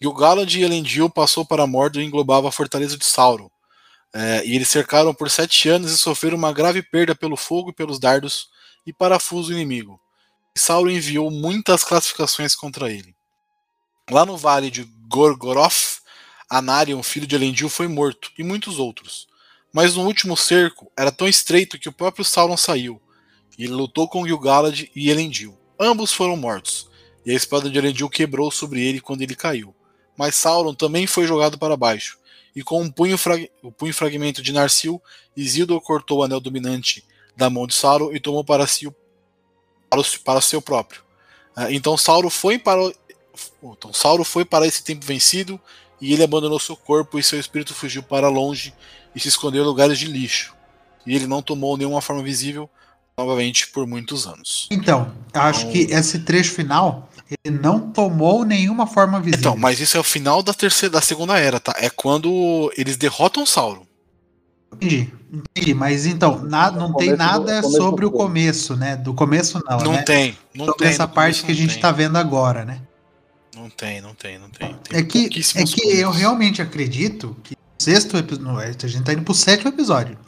Gil-galad 0.00 0.54
e 0.54 0.62
Elendil 0.62 1.10
passou 1.10 1.44
para 1.44 1.66
Mordor 1.66 2.02
e 2.02 2.04
englobava 2.04 2.48
a 2.48 2.52
fortaleza 2.52 2.96
de 2.96 3.04
Sauron. 3.04 3.50
É, 4.12 4.46
e 4.46 4.54
eles 4.54 4.68
cercaram 4.68 5.12
por 5.12 5.28
sete 5.28 5.68
anos 5.68 5.90
e 5.90 5.98
sofreram 5.98 6.36
uma 6.36 6.52
grave 6.52 6.82
perda 6.82 7.14
pelo 7.14 7.36
fogo 7.36 7.70
e 7.70 7.74
pelos 7.74 7.98
dardos 7.98 8.48
e 8.86 8.92
parafuso 8.92 9.52
inimigo. 9.52 10.00
E 10.54 10.60
Sauron 10.60 10.90
enviou 10.90 11.30
muitas 11.30 11.82
classificações 11.84 12.54
contra 12.54 12.90
ele. 12.90 13.14
Lá 14.10 14.24
no 14.24 14.36
vale 14.36 14.70
de 14.70 14.84
Gorgoroth, 15.08 16.00
Anarion, 16.48 17.02
filho 17.02 17.26
de 17.26 17.34
Elendil, 17.34 17.68
foi 17.68 17.88
morto, 17.88 18.30
e 18.38 18.42
muitos 18.42 18.78
outros. 18.78 19.26
Mas 19.72 19.94
no 19.94 20.04
último 20.04 20.36
cerco 20.36 20.90
era 20.96 21.12
tão 21.12 21.28
estreito 21.28 21.78
que 21.78 21.88
o 21.88 21.92
próprio 21.92 22.24
Sauron 22.24 22.56
saiu, 22.56 23.00
e 23.58 23.64
ele 23.64 23.72
lutou 23.72 24.08
com 24.08 24.26
Gil-galad 24.26 24.88
e 24.94 25.10
Elendil. 25.10 25.58
Ambos 25.78 26.12
foram 26.12 26.36
mortos, 26.36 26.88
e 27.24 27.30
a 27.30 27.34
espada 27.34 27.68
de 27.68 27.78
Elendil 27.78 28.08
quebrou 28.08 28.50
sobre 28.50 28.82
ele 28.82 29.00
quando 29.00 29.22
ele 29.22 29.34
caiu. 29.34 29.74
Mas 30.16 30.34
Sauron 30.34 30.74
também 30.74 31.06
foi 31.06 31.26
jogado 31.26 31.58
para 31.58 31.76
baixo, 31.76 32.18
e 32.54 32.62
com 32.62 32.82
um 32.82 32.90
punho 32.90 33.16
o 33.62 33.70
punho 33.70 33.94
fragmento 33.94 34.42
de 34.42 34.52
Narsil, 34.52 35.00
Isildur 35.36 35.80
cortou 35.80 36.18
o 36.18 36.22
anel 36.24 36.40
dominante 36.40 37.04
da 37.36 37.48
mão 37.48 37.66
de 37.66 37.74
Sauron 37.74 38.12
e 38.12 38.18
tomou 38.18 38.42
para 38.42 38.66
si 38.66 38.88
o, 38.88 38.94
para, 39.88 40.00
o, 40.00 40.04
para 40.24 40.40
seu 40.40 40.60
próprio. 40.60 41.02
Ah, 41.54 41.70
Então 41.70 41.96
Sauron 41.96 42.30
foi 42.30 42.58
para 42.58 42.80
então 43.62 43.92
Sauron 43.92 44.24
foi 44.24 44.44
para 44.44 44.66
esse 44.66 44.82
tempo 44.82 45.06
vencido 45.06 45.60
e 46.00 46.12
ele 46.12 46.22
abandonou 46.22 46.58
seu 46.58 46.76
corpo 46.76 47.18
e 47.18 47.22
seu 47.22 47.38
espírito 47.40 47.74
fugiu 47.74 48.02
para 48.02 48.28
longe 48.28 48.72
e 49.14 49.20
se 49.20 49.28
escondeu 49.28 49.62
em 49.62 49.66
lugares 49.66 49.98
de 49.98 50.06
lixo. 50.06 50.54
E 51.06 51.14
ele 51.14 51.26
não 51.26 51.40
tomou 51.42 51.76
nenhuma 51.76 52.00
forma 52.00 52.22
visível 52.22 52.68
novamente 53.16 53.68
por 53.68 53.86
muitos 53.86 54.26
anos. 54.26 54.68
Então, 54.70 55.12
eu 55.34 55.40
acho 55.40 55.60
Então- 55.66 55.72
que 55.72 55.78
esse 55.92 56.20
trecho 56.20 56.52
final, 56.52 57.08
ele 57.44 57.58
não 57.58 57.80
tomou 57.90 58.44
nenhuma 58.44 58.86
forma 58.86 59.18
visível. 59.20 59.40
Então, 59.40 59.56
mas 59.56 59.80
isso 59.80 59.96
é 59.96 60.00
o 60.00 60.04
final 60.04 60.42
da 60.42 60.54
terceira, 60.54 60.92
da 60.92 61.00
segunda 61.00 61.36
era, 61.38 61.58
tá? 61.58 61.74
É 61.78 61.90
quando 61.90 62.72
eles 62.76 62.96
derrotam 62.96 63.44
Sauron. 63.44 63.86
Entendi, 64.74 65.10
entendi. 65.32 65.74
Mas 65.74 66.04
então, 66.06 66.40
na- 66.44 66.70
não 66.70 66.92
tem 66.94 67.08
Começo 67.08 67.12
do- 67.12 67.16
nada 67.16 67.62
começo 67.62 67.72
sobre 67.76 68.02
do 68.02 68.08
o 68.08 68.10
começo, 68.12 68.76
né? 68.76 68.96
Do 68.96 69.14
começo 69.14 69.60
não, 69.68 69.78
Não 69.78 69.92
né? 69.92 70.02
tem, 70.02 70.36
não 70.54 70.66
sobre 70.66 70.84
tem. 70.84 70.88
essa 70.88 71.08
parte 71.08 71.42
que 71.42 71.50
a 71.52 71.54
gente 71.54 71.72
tem. 71.72 71.80
tá 71.82 71.90
vendo 71.90 72.16
agora, 72.18 72.64
né? 72.66 72.82
Não 73.68 73.76
tem, 73.76 74.00
não 74.00 74.14
tem, 74.14 74.38
não 74.38 74.48
tem. 74.48 74.74
Tem 74.74 74.98
É 74.98 75.02
que, 75.02 75.26
é 75.26 75.64
que 75.64 76.00
eu 76.00 76.10
realmente 76.10 76.62
acredito 76.62 77.36
que 77.42 77.54
o 77.54 77.82
sexto 77.82 78.16
episódio. 78.16 78.76
A 78.82 78.86
gente 78.86 79.04
tá 79.04 79.12
indo 79.12 79.22
pro 79.22 79.34
sétimo 79.34 79.68
episódio. 79.68 80.18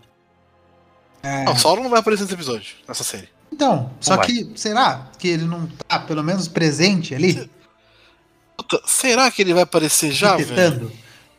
É, 1.22 1.44
Não, 1.44 1.56
Sauron 1.56 1.82
não 1.82 1.90
vai 1.90 2.00
aparecer 2.00 2.24
nesse 2.24 2.34
episódio, 2.34 2.74
nessa 2.86 3.02
série. 3.02 3.28
então, 3.50 3.90
só 3.98 4.16
vai. 4.16 4.26
que 4.26 4.52
será 4.56 5.10
que 5.18 5.28
ele 5.28 5.44
não 5.44 5.66
tá 5.88 5.98
pelo 5.98 6.22
menos 6.22 6.48
presente 6.48 7.14
ali? 7.14 7.50
Puta, 8.58 8.82
será 8.86 9.30
que 9.30 9.40
ele 9.40 9.54
vai 9.54 9.62
aparecer 9.62 10.12
já, 10.12 10.36
velho? 10.36 10.48
tentando? 10.48 10.92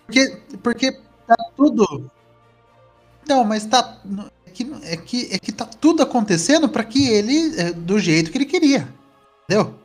Porque, 0.06 0.38
porque 0.64 0.92
tá 1.28 1.36
tudo. 1.56 2.12
Não, 3.28 3.44
mas 3.44 3.66
tá. 3.66 4.02
É 4.46 4.52
que, 4.52 4.72
é 4.84 4.98
que, 4.98 5.30
é 5.32 5.40
que 5.40 5.52
tá 5.52 5.66
tudo 5.66 6.02
acontecendo 6.02 6.68
pra 6.68 6.84
que 6.84 7.08
ele. 7.08 7.60
é, 7.60 7.72
do 7.72 8.00
jeito 8.00 8.32
que 8.32 8.38
ele 8.40 8.46
queria. 8.46 8.88
Entendeu? 9.44 9.81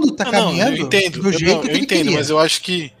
Tudo 0.00 0.12
tá 0.12 0.24
Não, 0.24 0.32
não, 0.32 0.40
caminhando 0.46 0.76
eu 0.76 0.86
entendo, 0.86 1.20
do 1.22 1.28
eu, 1.28 1.32
jeito 1.38 1.54
não, 1.54 1.60
que 1.62 1.70
eu 1.70 1.76
entendo, 1.76 1.98
queria. 2.04 2.16
mas 2.18 2.30
eu 2.30 2.38
acho 2.38 2.62
que 2.62 2.92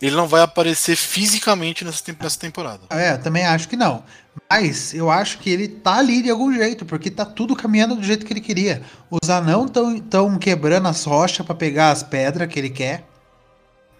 ele 0.00 0.14
não 0.16 0.26
vai 0.28 0.42
aparecer 0.42 0.96
fisicamente 0.96 1.84
nessa, 1.84 2.02
nessa 2.20 2.38
temporada. 2.38 2.80
É, 2.90 3.12
eu 3.12 3.18
também 3.22 3.44
acho 3.46 3.68
que 3.68 3.76
não. 3.76 4.02
Mas 4.50 4.92
eu 4.92 5.10
acho 5.10 5.38
que 5.38 5.48
ele 5.48 5.68
tá 5.68 5.98
ali 5.98 6.22
de 6.22 6.30
algum 6.30 6.52
jeito, 6.52 6.84
porque 6.84 7.10
tá 7.10 7.24
tudo 7.24 7.54
caminhando 7.56 7.94
do 7.96 8.02
jeito 8.02 8.26
que 8.26 8.32
ele 8.32 8.40
queria. 8.40 8.82
Os 9.10 9.30
anão 9.30 9.66
tão, 9.68 9.98
tão 10.00 10.38
quebrando 10.38 10.88
as 10.88 11.04
rochas 11.04 11.44
para 11.46 11.54
pegar 11.54 11.90
as 11.90 12.02
pedras 12.02 12.48
que 12.48 12.58
ele 12.58 12.70
quer. 12.70 13.04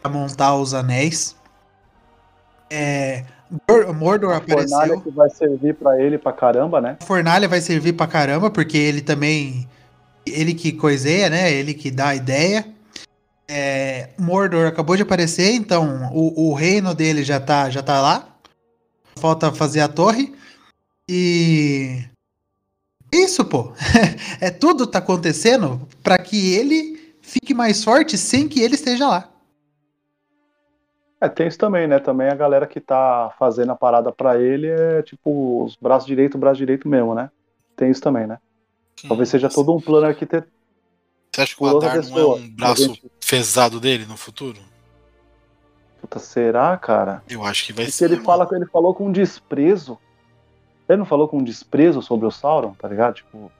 Pra 0.02 0.10
montar 0.10 0.54
os 0.56 0.74
anéis. 0.74 1.34
É, 2.68 3.24
Mordor 3.94 4.32
a 4.32 4.38
apareceu. 4.38 4.68
fornalha 4.68 5.00
que 5.00 5.10
vai 5.10 5.30
servir 5.30 5.74
para 5.74 6.00
ele 6.02 6.18
pra 6.18 6.32
caramba, 6.32 6.80
né? 6.80 6.96
A 7.00 7.04
fornalha 7.04 7.46
vai 7.48 7.60
servir 7.60 7.92
pra 7.92 8.06
caramba, 8.06 8.50
porque 8.50 8.76
ele 8.76 9.00
também. 9.00 9.68
Ele 10.26 10.54
que 10.54 10.72
coiseia, 10.72 11.28
né? 11.28 11.52
Ele 11.52 11.74
que 11.74 11.90
dá 11.90 12.08
a 12.08 12.16
ideia. 12.16 12.66
É, 13.46 14.10
Mordor 14.18 14.66
acabou 14.66 14.96
de 14.96 15.02
aparecer, 15.02 15.52
então 15.52 16.10
o, 16.12 16.48
o, 16.48 16.54
reino 16.54 16.94
dele 16.94 17.22
já 17.22 17.38
tá, 17.38 17.68
já 17.68 17.82
tá 17.82 18.00
lá. 18.00 18.28
Falta 19.16 19.52
fazer 19.52 19.80
a 19.80 19.88
torre. 19.88 20.34
E. 21.08 22.02
Isso, 23.12 23.44
pô. 23.44 23.72
é 24.40 24.50
tudo 24.50 24.86
tá 24.86 24.98
acontecendo 24.98 25.86
para 26.02 26.18
que 26.18 26.54
ele 26.54 27.16
fique 27.20 27.54
mais 27.54 27.84
forte 27.84 28.16
sem 28.16 28.48
que 28.48 28.60
ele 28.60 28.74
esteja 28.74 29.06
lá. 29.06 29.30
É, 31.20 31.28
tem 31.28 31.46
isso 31.46 31.58
também, 31.58 31.86
né? 31.86 31.98
Também 31.98 32.28
a 32.28 32.34
galera 32.34 32.66
que 32.66 32.80
tá 32.80 33.32
fazendo 33.38 33.72
a 33.72 33.76
parada 33.76 34.12
para 34.12 34.38
ele 34.38 34.68
é 34.68 35.02
tipo 35.02 35.64
os 35.64 35.76
braços 35.76 36.06
direito, 36.06 36.36
braço 36.36 36.58
direito 36.58 36.88
mesmo, 36.88 37.14
né? 37.14 37.30
Tem 37.76 37.90
isso 37.90 38.00
também, 38.00 38.26
né? 38.26 38.38
Talvez 39.06 39.28
seja 39.28 39.48
todo 39.48 39.74
um 39.74 39.80
plano 39.80 40.06
arquitetônico. 40.06 40.52
Você 41.34 41.40
acha 41.40 41.56
que 41.56 41.64
o 41.64 41.66
Adar 41.66 42.08
não 42.08 42.18
é 42.18 42.24
um 42.36 42.50
braço 42.50 42.82
gente... 42.82 43.10
fezado 43.20 43.80
dele 43.80 44.06
no 44.06 44.16
futuro? 44.16 44.58
Puta, 46.00 46.18
será, 46.18 46.76
cara? 46.76 47.22
Eu 47.28 47.42
acho 47.42 47.66
que 47.66 47.72
vai 47.72 47.86
Porque 47.86 47.96
ser. 47.96 48.04
Ele, 48.10 48.22
fala, 48.22 48.46
ele 48.52 48.66
falou 48.66 48.94
com 48.94 49.10
desprezo. 49.10 49.98
Ele 50.88 50.98
não 50.98 51.06
falou 51.06 51.26
com 51.26 51.42
desprezo 51.42 52.00
sobre 52.02 52.26
o 52.26 52.30
Sauron, 52.30 52.74
tá 52.74 52.86
ligado? 52.86 53.14
Tipo. 53.14 53.50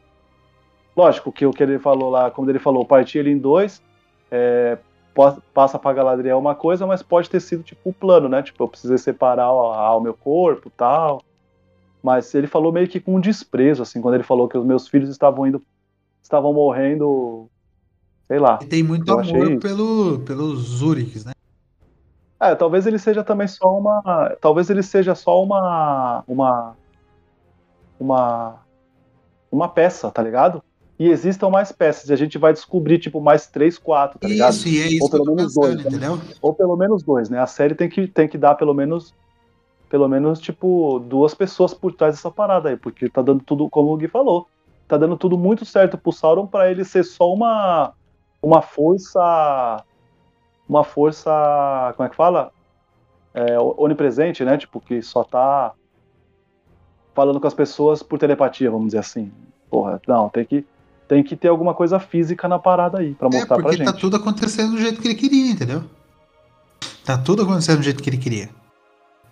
Lógico 0.97 1.33
que 1.33 1.45
o 1.45 1.53
que 1.53 1.63
ele 1.63 1.79
falou 1.81 2.11
lá, 2.11 2.31
quando 2.31 2.51
ele 2.51 2.61
falou 2.61 2.85
partir 2.85 3.19
ele 3.19 3.31
em 3.31 3.39
dois, 3.39 3.83
é, 4.31 4.79
passa 5.53 5.77
pra 5.77 5.93
Galadriel 5.93 6.39
uma 6.39 6.55
coisa, 6.55 6.87
mas 6.87 7.03
pode 7.03 7.29
ter 7.29 7.41
sido 7.41 7.65
tipo 7.65 7.91
o 7.91 7.93
plano, 7.93 8.29
né? 8.29 8.43
Tipo, 8.43 8.63
eu 8.63 8.69
precisei 8.69 8.99
separar 8.99 9.51
o, 9.51 9.99
o 9.99 10.01
meu 10.01 10.15
corpo 10.15 10.71
tal. 10.71 11.23
Mas 12.05 12.35
ele 12.35 12.47
falou 12.47 12.71
meio 12.71 12.87
que 12.87 13.01
com 13.01 13.19
desprezo, 13.19 13.81
assim, 13.81 14.03
quando 14.03 14.17
ele 14.17 14.23
falou 14.23 14.47
que 14.47 14.59
os 14.59 14.65
meus 14.67 14.87
filhos 14.87 15.09
estavam 15.09 15.47
indo. 15.47 15.63
estavam 16.23 16.53
morrendo. 16.53 17.49
Sei 18.29 18.39
lá. 18.39 18.59
E 18.61 18.67
tem 18.67 18.83
muito 18.83 19.11
amor 19.11 19.59
pelo, 19.59 20.19
pelos 20.19 20.59
Zuriks, 20.61 21.25
né? 21.25 21.33
É, 22.39 22.55
talvez 22.55 22.87
ele 22.87 22.99
seja 22.99 23.25
também 23.25 23.49
só 23.49 23.79
uma. 23.79 24.37
Talvez 24.39 24.69
ele 24.69 24.83
seja 24.83 25.15
só 25.15 25.43
uma. 25.43 26.23
Uma. 26.29 26.77
Uma. 27.99 28.61
Uma 29.51 29.69
peça, 29.69 30.11
tá 30.11 30.23
ligado? 30.23 30.63
e 30.99 31.09
existam 31.09 31.49
mais 31.49 31.73
peças. 31.73 32.09
E 32.09 32.13
a 32.13 32.17
gente 32.17 32.39
vai 32.39 32.53
descobrir, 32.53 32.99
tipo, 32.99 33.21
mais 33.21 33.47
três, 33.47 33.79
quatro, 33.79 34.19
tá 34.19 34.29
ligado? 34.29 34.53
Isso, 34.53 34.69
e 34.69 34.81
é 34.81 34.87
isso 34.89 35.05
Ou 35.05 35.11
pelo 35.11 35.25
menos 35.25 35.55
pensando, 35.55 35.63
dois, 35.63 35.77
né? 35.77 35.91
entendeu? 35.91 36.21
Ou 36.41 36.55
pelo 36.55 36.77
menos 36.77 37.03
dois, 37.03 37.29
né? 37.29 37.41
A 37.41 37.47
série 37.47 37.75
tem 37.75 37.89
que, 37.89 38.07
tem 38.07 38.29
que 38.29 38.39
dar 38.39 38.55
pelo 38.55 38.75
menos, 38.75 39.15
pelo 39.89 40.09
menos, 40.09 40.41
tipo, 40.41 40.99
duas 40.99 41.35
pessoas 41.35 41.73
por 41.73 41.93
trás 41.93 42.17
dessa 42.17 42.31
parada 42.31 42.69
aí, 42.69 42.77
porque 42.77 43.09
tá 43.09 43.23
dando 43.23 43.43
tudo, 43.45 43.69
como 43.69 43.93
o 43.93 43.97
Gui 43.97 44.09
falou, 44.09 44.49
tá 44.89 44.97
dando 44.97 45.17
tudo 45.17 45.39
muito 45.39 45.65
certo 45.65 45.97
pro 45.97 46.13
Sauron 46.13 46.47
para 46.47 46.71
ele 46.71 46.85
ser 46.85 47.05
só 47.05 47.33
uma, 47.33 47.93
uma 48.43 48.61
força, 48.63 49.83
uma 50.69 50.85
força, 50.85 51.93
como 51.97 52.07
é 52.07 52.11
que 52.11 52.17
fala? 52.17 52.51
É, 53.33 53.59
onipresente, 53.59 54.45
né? 54.45 54.57
Tipo, 54.57 54.81
que 54.81 55.03
só 55.03 55.25
tá 55.25 55.73
falando 57.15 57.41
com 57.41 57.47
as 57.47 57.55
pessoas 57.55 58.03
por 58.03 58.19
telepatia, 58.19 58.71
vamos 58.71 58.87
dizer 58.87 58.99
assim. 58.99 59.33
Porra, 59.71 60.01
não, 60.07 60.29
tem 60.29 60.45
que 60.45 60.65
tem 61.07 61.23
que 61.23 61.37
ter 61.37 61.49
alguma 61.49 61.75
coisa 61.75 62.01
física 62.01 62.49
na 62.49 62.59
parada 62.59 62.99
aí 62.99 63.15
para 63.15 63.29
é, 63.29 63.31
mostrar 63.31 63.59
é, 63.59 63.63
pra 63.63 63.71
gente. 63.73 63.85
Porque 63.85 63.93
tá 63.93 64.01
tudo 64.01 64.17
acontecendo 64.17 64.73
do 64.73 64.79
jeito 64.79 65.01
que 65.01 65.09
ele 65.09 65.15
queria, 65.15 65.51
entendeu? 65.51 65.85
Tá 67.05 67.19
tudo 67.19 67.43
acontecendo 67.43 67.79
do 67.79 67.83
jeito 67.83 68.03
que 68.03 68.09
ele 68.09 68.17
queria. 68.17 68.49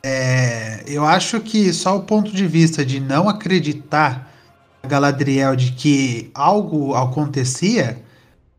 É, 0.05 0.83
eu 0.87 1.05
acho 1.05 1.41
que 1.41 1.73
só 1.73 1.97
o 1.97 2.03
ponto 2.03 2.33
de 2.33 2.47
vista 2.47 2.85
de 2.85 2.99
não 2.99 3.29
acreditar 3.29 4.31
a 4.83 4.87
Galadriel 4.87 5.55
de 5.55 5.73
que 5.73 6.31
algo 6.35 6.95
acontecia, 6.95 8.03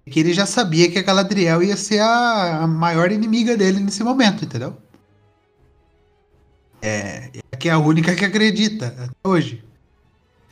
é 0.05 0.09
que 0.09 0.19
ele 0.19 0.33
já 0.33 0.45
sabia 0.45 0.89
que 0.89 0.99
a 0.99 1.03
Galadriel 1.03 1.61
ia 1.61 1.75
ser 1.75 1.99
a, 1.99 2.63
a 2.63 2.67
maior 2.67 3.11
inimiga 3.11 3.57
dele 3.57 3.79
nesse 3.79 4.03
momento, 4.03 4.45
entendeu? 4.45 4.77
É, 6.81 7.29
é 7.51 7.57
que 7.57 7.69
é 7.69 7.71
a 7.71 7.77
única 7.77 8.15
que 8.15 8.25
acredita 8.25 8.87
até 8.87 9.13
hoje 9.23 9.63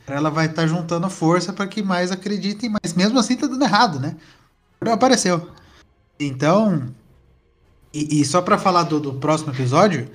ela 0.06 0.30
vai 0.30 0.46
estar 0.46 0.62
tá 0.62 0.68
juntando 0.68 1.08
força 1.08 1.52
para 1.52 1.66
que 1.66 1.82
mais 1.82 2.10
acreditem, 2.10 2.70
mas 2.70 2.94
mesmo 2.94 3.18
assim 3.18 3.36
tá 3.36 3.46
dando 3.46 3.62
errado, 3.62 4.00
né? 4.00 4.16
Não 4.80 4.92
apareceu. 4.92 5.50
Então, 6.18 6.88
e, 7.92 8.20
e 8.20 8.24
só 8.24 8.42
para 8.42 8.58
falar 8.58 8.84
do, 8.84 9.00
do, 9.00 9.14
próximo 9.14 9.52
episódio, 9.52 10.08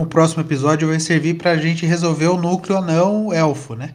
o 0.00 0.06
próximo 0.06 0.42
episódio 0.42 0.88
vai 0.88 0.98
servir 0.98 1.34
para 1.34 1.52
a 1.52 1.56
gente 1.56 1.86
resolver 1.86 2.28
o 2.28 2.36
núcleo 2.36 2.80
não 2.80 3.32
elfo, 3.32 3.74
né? 3.74 3.94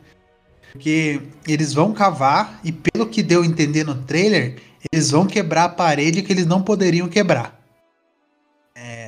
Porque 0.71 1.21
eles 1.47 1.73
vão 1.73 1.93
cavar 1.93 2.59
e 2.63 2.71
pelo 2.71 3.07
que 3.07 3.23
deu 3.23 3.41
a 3.41 3.45
entender 3.45 3.83
no 3.83 3.95
trailer, 3.95 4.57
eles 4.91 5.11
vão 5.11 5.25
quebrar 5.25 5.65
a 5.65 5.69
parede 5.69 6.21
que 6.21 6.31
eles 6.31 6.45
não 6.45 6.61
poderiam 6.61 7.07
quebrar. 7.07 7.59
É, 8.75 9.07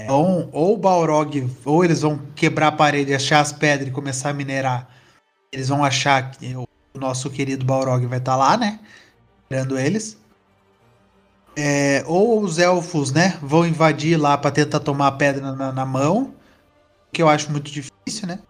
então, 0.00 0.48
ou 0.52 0.74
o 0.74 0.78
Balrog, 0.78 1.50
ou 1.64 1.84
eles 1.84 2.00
vão 2.00 2.18
quebrar 2.34 2.68
a 2.68 2.72
parede, 2.72 3.14
achar 3.14 3.40
as 3.40 3.52
pedras 3.52 3.88
e 3.88 3.92
começar 3.92 4.30
a 4.30 4.34
minerar 4.34 4.88
eles 5.54 5.68
vão 5.68 5.84
achar 5.84 6.32
que 6.32 6.54
o 6.56 6.66
nosso 6.94 7.30
querido 7.30 7.64
Balrog 7.64 8.04
vai 8.06 8.18
estar 8.18 8.32
tá 8.32 8.36
lá, 8.36 8.56
né? 8.56 8.80
Esperando 9.44 9.78
eles. 9.78 10.18
É, 11.56 12.02
ou 12.06 12.40
os 12.40 12.58
elfos, 12.58 13.12
né? 13.12 13.38
Vão 13.40 13.66
invadir 13.66 14.16
lá 14.16 14.36
para 14.36 14.50
tentar 14.50 14.80
tomar 14.80 15.08
a 15.08 15.12
pedra 15.12 15.52
na, 15.52 15.72
na, 15.72 15.86
mão. 15.86 16.34
Que 17.12 17.22
eu 17.22 17.28
acho 17.28 17.50
muito 17.50 17.70
difícil, 17.70 18.26
né? 18.26 18.40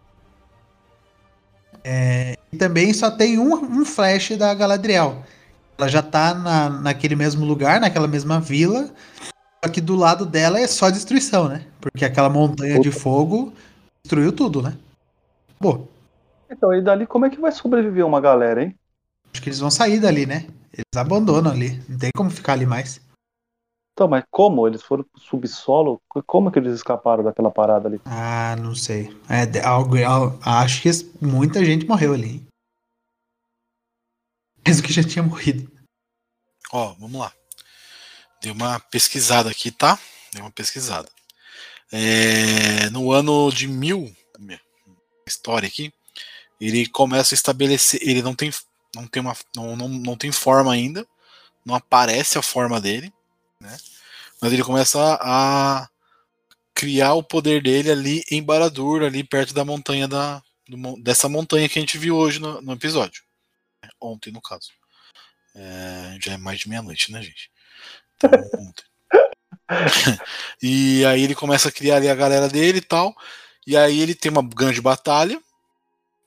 É, 1.83 2.37
e 2.51 2.57
também 2.57 2.95
só 2.95 3.11
tem 3.11 3.39
um, 3.39 3.53
um 3.53 3.85
flash 3.85 4.37
da 4.39 4.55
Galadriel. 4.55 5.23
Ela 5.77 5.89
já 5.89 6.03
tá 6.03 6.33
na, 6.35 6.71
naquele 6.71 7.15
mesmo 7.15 7.45
lugar, 7.45 7.81
naquela 7.81 8.09
mesma 8.09 8.41
vila. 8.41 8.89
Só 9.63 9.71
que 9.71 9.81
do 9.81 9.97
lado 9.97 10.25
dela 10.25 10.59
é 10.59 10.67
só 10.67 10.89
destruição, 10.89 11.49
né? 11.49 11.67
Porque 11.81 12.05
aquela 12.05 12.31
montanha 12.31 12.81
de 12.81 12.91
fogo 12.91 13.53
destruiu 14.03 14.33
tudo, 14.33 14.63
né? 14.63 14.75
Pô. 15.59 15.89
Então, 16.51 16.73
e 16.73 16.81
dali 16.81 17.07
como 17.07 17.27
é 17.27 17.31
que 17.31 17.41
vai 17.41 17.51
sobreviver 17.51 18.07
uma 18.07 18.21
galera, 18.21 18.63
hein? 18.63 18.75
Acho 19.35 19.43
que 19.43 19.49
eles 19.49 19.59
vão 19.59 19.71
sair 19.71 19.99
dali, 19.99 20.27
né? 20.27 20.47
Eles 20.73 20.97
abandonam 20.97 21.51
ali. 21.51 21.83
Não 21.89 21.99
tem 21.99 22.11
como 22.17 22.31
ficar 22.31 22.53
ali 22.53 22.65
mais. 22.65 23.01
Então, 23.93 24.07
mas 24.07 24.25
como? 24.31 24.67
Eles 24.67 24.81
foram 24.81 25.03
pro 25.03 25.21
subsolo? 25.21 26.01
Como 26.25 26.53
que 26.53 26.59
eles 26.59 26.75
escaparam 26.75 27.25
daquela 27.25 27.51
parada 27.51 27.89
ali? 27.89 28.01
Ah, 28.05 28.55
não 28.57 28.77
sei. 28.77 29.17
É, 29.29 29.61
algo, 29.65 29.97
acho 30.43 30.83
que 30.83 30.91
muita 31.21 31.65
gente 31.65 31.85
morreu 31.85 32.15
ali. 32.15 32.47
Mesmo 34.67 34.87
que 34.87 34.93
já 34.93 35.03
tinha 35.03 35.23
morrido. 35.23 35.71
Ó, 36.73 36.95
vamos 36.95 37.21
lá. 37.21 37.33
Dei 38.41 38.53
uma 38.53 38.79
pesquisada 38.79 39.51
aqui, 39.51 39.73
tá? 39.73 39.99
Dei 40.33 40.41
uma 40.41 40.51
pesquisada. 40.51 41.09
É, 41.93 42.89
no 42.91 43.11
ano 43.11 43.51
de 43.51 43.67
mil, 43.67 44.15
história 45.27 45.67
aqui, 45.67 45.93
ele 46.61 46.87
começa 46.89 47.35
a 47.35 47.37
estabelecer, 47.37 48.01
ele 48.03 48.23
não 48.23 48.35
tem 48.35 48.51
não 48.95 49.07
tem 49.07 49.23
uma 49.23 49.37
não, 49.55 49.77
não, 49.77 49.89
não 49.89 50.17
tem 50.17 50.33
forma 50.33 50.73
ainda, 50.73 51.07
não 51.65 51.75
aparece 51.75 52.39
a 52.39 52.43
forma 52.43 52.81
dele, 52.81 53.13
né? 53.61 53.77
Mas 54.41 54.53
ele 54.53 54.63
começa 54.63 55.19
a, 55.21 55.89
criar 56.75 57.15
o 57.15 57.23
poder 57.23 57.63
dele 57.63 57.91
ali 57.91 58.25
em 58.31 58.43
Baradur, 58.43 59.03
ali 59.03 59.25
perto 59.25 59.55
da 59.55 59.65
montanha 59.65 60.09
da 60.09 60.43
do, 60.69 61.03
dessa 61.03 61.29
montanha 61.29 61.69
que 61.69 61.79
a 61.79 61.83
gente 61.83 61.97
viu 61.97 62.17
hoje 62.17 62.41
no, 62.41 62.61
no 62.61 62.73
episódio, 62.73 63.23
ontem 64.01 64.33
no 64.33 64.43
caso. 64.43 64.71
É, 65.55 66.19
já 66.21 66.33
é 66.33 66.37
mais 66.37 66.59
de 66.59 66.69
meia-noite, 66.69 67.13
né, 67.13 67.23
gente? 67.23 67.51
Então, 68.17 68.31
ontem. 68.59 68.85
e 70.63 71.05
aí 71.07 71.23
ele 71.23 71.35
começa 71.35 71.69
a 71.69 71.73
criar 71.73 71.97
ali 71.97 72.09
a 72.09 72.15
galera 72.15 72.49
dele 72.49 72.79
e 72.79 72.83
tal. 72.83 73.15
E 73.67 73.77
aí 73.77 74.01
ele 74.01 74.15
tem 74.15 74.31
uma 74.31 74.43
grande 74.43 74.81
batalha 74.81 75.41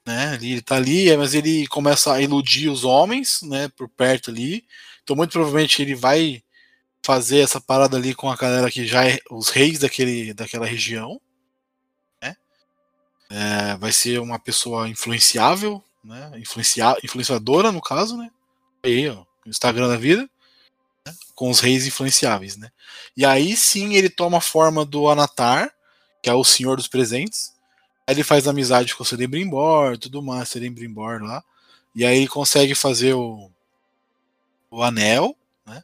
né? 0.08 0.36
Ele 0.36 0.62
tá 0.62 0.78
ali, 0.78 1.16
mas 1.18 1.34
ele 1.34 1.68
começa 1.68 2.14
a 2.14 2.22
iludir 2.22 2.70
os 2.70 2.86
homens, 2.86 3.41
né? 3.41 3.68
Por 3.68 3.89
perto 3.89 4.32
ali. 4.32 4.66
Então, 5.03 5.18
muito 5.18 5.34
provavelmente 5.34 5.82
ele 5.82 5.95
vai 5.95 6.41
fazer 7.05 7.39
essa 7.39 7.60
parada 7.60 7.97
ali 7.97 8.16
com 8.16 8.30
a 8.30 8.36
galera 8.38 8.72
que 8.72 8.88
já 8.88 9.05
é 9.05 9.20
os 9.30 9.49
reis 9.49 9.80
daquele, 9.80 10.34
daquela 10.34 10.66
região, 10.66 11.20
né? 12.22 12.38
É, 13.30 13.76
vai 13.76 13.91
ser 13.91 14.22
uma 14.22 14.39
pessoa 14.39 14.88
influenciável, 14.88 15.84
né? 16.01 16.32
Influencia, 16.38 16.95
influenciadora 17.03 17.70
no 17.74 17.82
caso, 17.82 18.16
né? 18.16 18.32
Aí, 18.86 19.10
ó, 19.10 19.26
Instagram 19.45 19.89
da 19.89 19.97
vida, 19.97 20.22
né? 21.05 21.14
com 21.36 21.49
os 21.49 21.60
reis 21.60 21.86
influenciáveis, 21.86 22.55
né? 22.55 22.70
E 23.16 23.26
aí 23.26 23.58
sim 23.58 23.95
ele 23.95 24.10
toma 24.10 24.38
a 24.38 24.41
forma 24.41 24.86
do 24.86 25.10
Anatar, 25.10 25.70
que 26.24 26.30
é 26.30 26.34
o 26.34 26.45
Senhor 26.45 26.78
dos 26.78 26.88
Presentes, 26.88 27.57
Aí 28.08 28.16
ele 28.16 28.24
faz 28.24 28.47
amizade 28.47 28.95
com 28.95 29.03
o 29.03 29.05
Celebrimbor, 29.05 29.97
tudo 29.97 30.24
mais, 30.24 30.47
Celebrimbor 30.47 31.22
lá. 31.22 31.43
E 31.93 32.05
aí 32.05 32.20
ele 32.20 32.28
consegue 32.28 32.74
fazer 32.74 33.14
o, 33.14 33.51
o 34.72 34.82
anel, 34.82 35.36
né? 35.66 35.84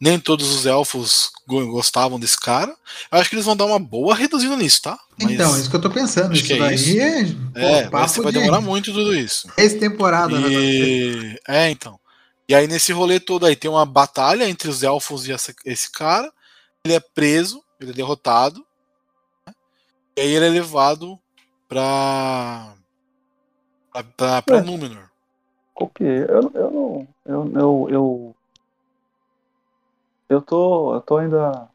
Nem 0.00 0.20
todos 0.20 0.48
os 0.54 0.64
elfos 0.64 1.32
gostavam 1.44 2.20
desse 2.20 2.38
cara. 2.38 2.72
Eu 3.10 3.18
acho 3.18 3.28
que 3.28 3.34
eles 3.34 3.46
vão 3.46 3.56
dar 3.56 3.64
uma 3.64 3.80
boa 3.80 4.14
reduzida 4.14 4.54
nisso, 4.54 4.82
tá? 4.82 4.96
Mas 5.20 5.32
então, 5.32 5.56
é 5.56 5.58
isso 5.58 5.68
que 5.68 5.74
eu 5.74 5.80
tô 5.80 5.90
pensando. 5.90 6.34
Isso 6.34 6.56
daí 6.56 6.60
é, 7.00 7.22
isso. 7.22 7.36
é, 7.56 7.78
é 7.78 7.82
pô, 7.88 8.22
vai 8.22 8.32
de... 8.32 8.38
demorar 8.38 8.60
muito 8.60 8.92
tudo 8.92 9.12
isso. 9.12 9.50
Essa 9.56 9.76
temporada, 9.76 10.34
e... 10.34 11.16
né? 11.16 11.36
É, 11.48 11.70
então. 11.70 11.98
E 12.48 12.54
aí 12.54 12.68
nesse 12.68 12.92
rolê 12.92 13.18
todo 13.18 13.44
aí 13.44 13.56
tem 13.56 13.68
uma 13.68 13.84
batalha 13.84 14.48
entre 14.48 14.68
os 14.68 14.84
elfos 14.84 15.26
e 15.26 15.32
essa, 15.32 15.52
esse 15.64 15.90
cara. 15.90 16.32
Ele 16.84 16.94
é 16.94 17.00
preso, 17.00 17.60
ele 17.80 17.90
é 17.90 17.94
derrotado. 17.94 18.64
Né? 19.44 19.52
E 20.16 20.20
aí 20.20 20.32
ele 20.32 20.46
é 20.46 20.50
levado 20.50 21.18
pra. 21.68 22.74
pra, 23.92 24.04
pra, 24.16 24.42
pra 24.42 24.56
é. 24.58 24.62
Númenor. 24.62 25.10
Copiei. 25.74 26.22
Eu, 26.22 26.50
eu 26.54 26.70
não. 26.70 27.08
Eu, 27.24 27.52
eu, 27.54 27.88
eu, 27.90 28.36
eu, 30.28 30.42
tô, 30.42 30.94
eu 30.94 31.00
tô 31.00 31.18
ainda 31.18 31.68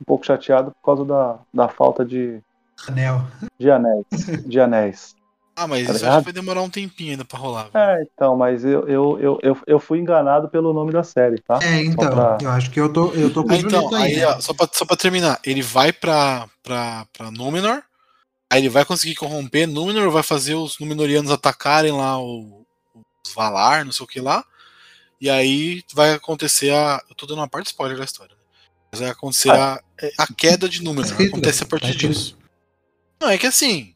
um 0.00 0.04
pouco 0.04 0.26
chateado 0.26 0.72
por 0.72 0.82
causa 0.84 1.04
da, 1.04 1.38
da 1.52 1.68
falta 1.68 2.04
de. 2.04 2.40
Anel. 2.88 3.24
De 3.58 3.70
anéis. 3.70 4.06
De 4.44 4.60
anéis. 4.60 5.14
Ah, 5.54 5.66
mas 5.66 5.86
tá 5.86 5.92
isso 5.92 6.06
acho 6.06 6.18
que 6.18 6.24
vai 6.24 6.32
demorar 6.32 6.62
um 6.62 6.70
tempinho 6.70 7.10
ainda 7.10 7.24
pra 7.24 7.38
rolar. 7.38 7.64
Viu? 7.64 7.80
É, 7.80 8.02
então, 8.02 8.36
mas 8.36 8.64
eu, 8.64 8.88
eu, 8.88 9.18
eu, 9.20 9.38
eu, 9.42 9.58
eu 9.66 9.78
fui 9.78 9.98
enganado 9.98 10.48
pelo 10.48 10.72
nome 10.72 10.92
da 10.92 11.02
série, 11.02 11.38
tá? 11.40 11.58
É, 11.62 11.84
então, 11.84 12.10
pra... 12.10 12.38
eu 12.40 12.50
acho 12.50 12.70
que 12.70 12.80
eu 12.80 12.90
tô, 12.90 13.12
eu 13.12 13.32
tô 13.32 13.44
com 13.44 13.52
ah, 13.52 13.56
então, 13.58 13.94
aí, 13.94 14.16
né? 14.16 14.26
ó, 14.26 14.40
só, 14.40 14.54
pra, 14.54 14.66
só 14.72 14.86
pra 14.86 14.96
terminar, 14.96 15.38
ele 15.44 15.60
vai 15.60 15.92
pra, 15.92 16.48
pra, 16.62 17.06
pra 17.12 17.30
Númenor, 17.30 17.82
aí 18.52 18.60
ele 18.60 18.68
vai 18.68 18.84
conseguir 18.84 19.14
corromper 19.14 19.66
Númenor, 19.66 20.10
vai 20.10 20.22
fazer 20.22 20.54
os 20.54 20.78
Númenorianos 20.78 21.30
atacarem 21.30 21.90
lá 21.90 22.20
o, 22.20 22.66
os 23.26 23.32
Valar, 23.32 23.82
não 23.82 23.92
sei 23.92 24.04
o 24.04 24.06
que 24.06 24.20
lá, 24.20 24.44
e 25.18 25.30
aí 25.30 25.82
vai 25.94 26.12
acontecer 26.12 26.70
a... 26.70 27.02
Eu 27.08 27.14
tô 27.14 27.24
dando 27.24 27.38
uma 27.38 27.48
parte 27.48 27.68
spoiler 27.68 27.96
da 27.96 28.04
história, 28.04 28.36
né? 28.36 28.42
Mas 28.92 29.00
vai 29.00 29.08
acontecer 29.08 29.50
ah. 29.50 29.80
a, 30.18 30.24
a 30.24 30.26
queda 30.34 30.68
de 30.68 30.82
Númenor, 30.82 31.10
acontece 31.18 31.62
a 31.62 31.66
partir 31.66 31.96
disso. 31.96 32.36
Não, 33.18 33.30
é 33.30 33.38
que 33.38 33.46
assim, 33.46 33.94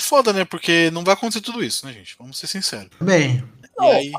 foda, 0.00 0.32
né? 0.32 0.44
Porque 0.44 0.90
não 0.90 1.04
vai 1.04 1.14
acontecer 1.14 1.40
tudo 1.40 1.62
isso, 1.62 1.86
né, 1.86 1.92
gente? 1.92 2.16
Vamos 2.18 2.36
ser 2.40 2.48
sinceros. 2.48 2.90
Bem. 3.00 3.44
E 3.80 3.84
aí, 3.84 4.12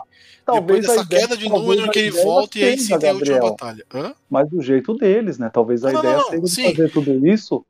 talvez 0.46 0.86
depois 0.86 0.98
dessa 0.98 1.06
queda 1.06 1.36
de 1.36 1.50
número 1.50 1.92
que 1.92 2.00
ele 2.00 2.12
volta 2.12 2.58
e 2.58 2.64
aí 2.64 2.80
sim 2.80 2.98
tem 2.98 3.10
a 3.10 3.14
última 3.14 3.40
batalha. 3.40 3.86
Hã? 3.94 4.16
Mas 4.30 4.50
do 4.50 4.62
jeito 4.62 4.94
deles, 4.94 5.38
né? 5.38 5.50
Talvez 5.54 5.84
a 5.84 5.92
não, 5.92 6.00
ideia 6.00 6.18
não, 6.18 6.32
não, 6.32 6.48
seja 6.48 6.70
fazer 6.72 6.90
tudo 6.90 7.28
isso, 7.28 7.66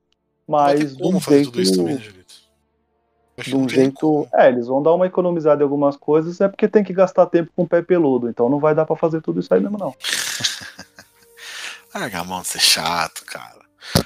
mas 0.47 0.93
como 0.97 1.19
fazer 1.19 1.37
jeito... 1.37 1.51
tudo 1.51 1.61
isso 1.61 1.75
também, 1.75 1.95
né, 1.95 2.23
de 3.37 3.55
um 3.55 3.67
jeito. 3.67 4.27
É, 4.33 4.49
eles 4.49 4.67
vão 4.67 4.81
dar 4.83 4.93
uma 4.93 5.07
economizada 5.07 5.61
em 5.61 5.63
algumas 5.63 5.97
coisas, 5.97 6.39
é 6.39 6.47
porque 6.47 6.67
tem 6.67 6.83
que 6.83 6.93
gastar 6.93 7.25
tempo 7.25 7.51
com 7.55 7.63
o 7.63 7.67
pé 7.67 7.81
peludo, 7.81 8.29
então 8.29 8.49
não 8.49 8.59
vai 8.59 8.75
dar 8.75 8.85
para 8.85 8.95
fazer 8.95 9.21
tudo 9.21 9.39
isso 9.39 9.53
aí 9.53 9.59
mesmo, 9.59 9.77
não. 9.77 9.95
Larga 11.93 12.19
a 12.19 12.23
mão 12.23 12.41
de 12.41 12.47
ser 12.47 12.59
chato, 12.59 13.23
cara. 13.25 13.63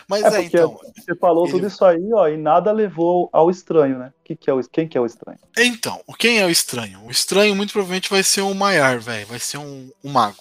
Mas 0.07 0.23
é, 0.23 0.41
é 0.41 0.43
então. 0.43 0.79
Você 0.95 1.15
falou 1.15 1.45
ele... 1.45 1.53
tudo 1.53 1.67
isso 1.67 1.85
aí, 1.85 2.11
ó, 2.13 2.27
e 2.27 2.37
nada 2.37 2.71
levou 2.71 3.29
ao 3.31 3.49
estranho, 3.49 3.99
né? 3.99 4.11
Que 4.23 4.35
que 4.35 4.49
é 4.49 4.53
o... 4.53 4.61
Quem 4.63 4.87
que 4.87 4.97
é 4.97 5.01
o 5.01 5.05
estranho? 5.05 5.39
Então, 5.57 6.01
quem 6.17 6.39
é 6.39 6.45
o 6.45 6.49
estranho? 6.49 7.01
O 7.05 7.11
estranho 7.11 7.55
muito 7.55 7.73
provavelmente 7.73 8.09
vai 8.09 8.23
ser 8.23 8.41
um 8.41 8.53
Maiar, 8.53 8.99
velho. 8.99 9.27
Vai 9.27 9.39
ser 9.39 9.57
um, 9.57 9.89
um 10.03 10.11
mago. 10.11 10.37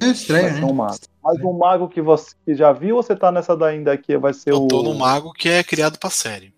É 0.00 0.06
estranho, 0.06 0.50
vai 0.52 0.60
né? 0.60 0.66
Um 0.66 0.74
mago. 0.74 0.98
Mas 1.24 1.40
um 1.40 1.56
mago 1.56 1.88
que 1.88 2.02
você 2.02 2.34
já 2.48 2.70
viu 2.72 2.96
ou 2.96 3.02
você 3.02 3.16
tá 3.16 3.32
nessa 3.32 3.56
daí 3.56 3.76
ainda 3.76 3.96
que 3.96 4.16
vai 4.18 4.34
ser 4.34 4.50
Eu 4.50 4.60
o. 4.60 4.64
Eu 4.64 4.68
tô 4.68 4.82
no 4.82 4.94
mago 4.94 5.32
que 5.32 5.48
é 5.48 5.64
criado 5.64 5.98
pra 5.98 6.10
série. 6.10 6.52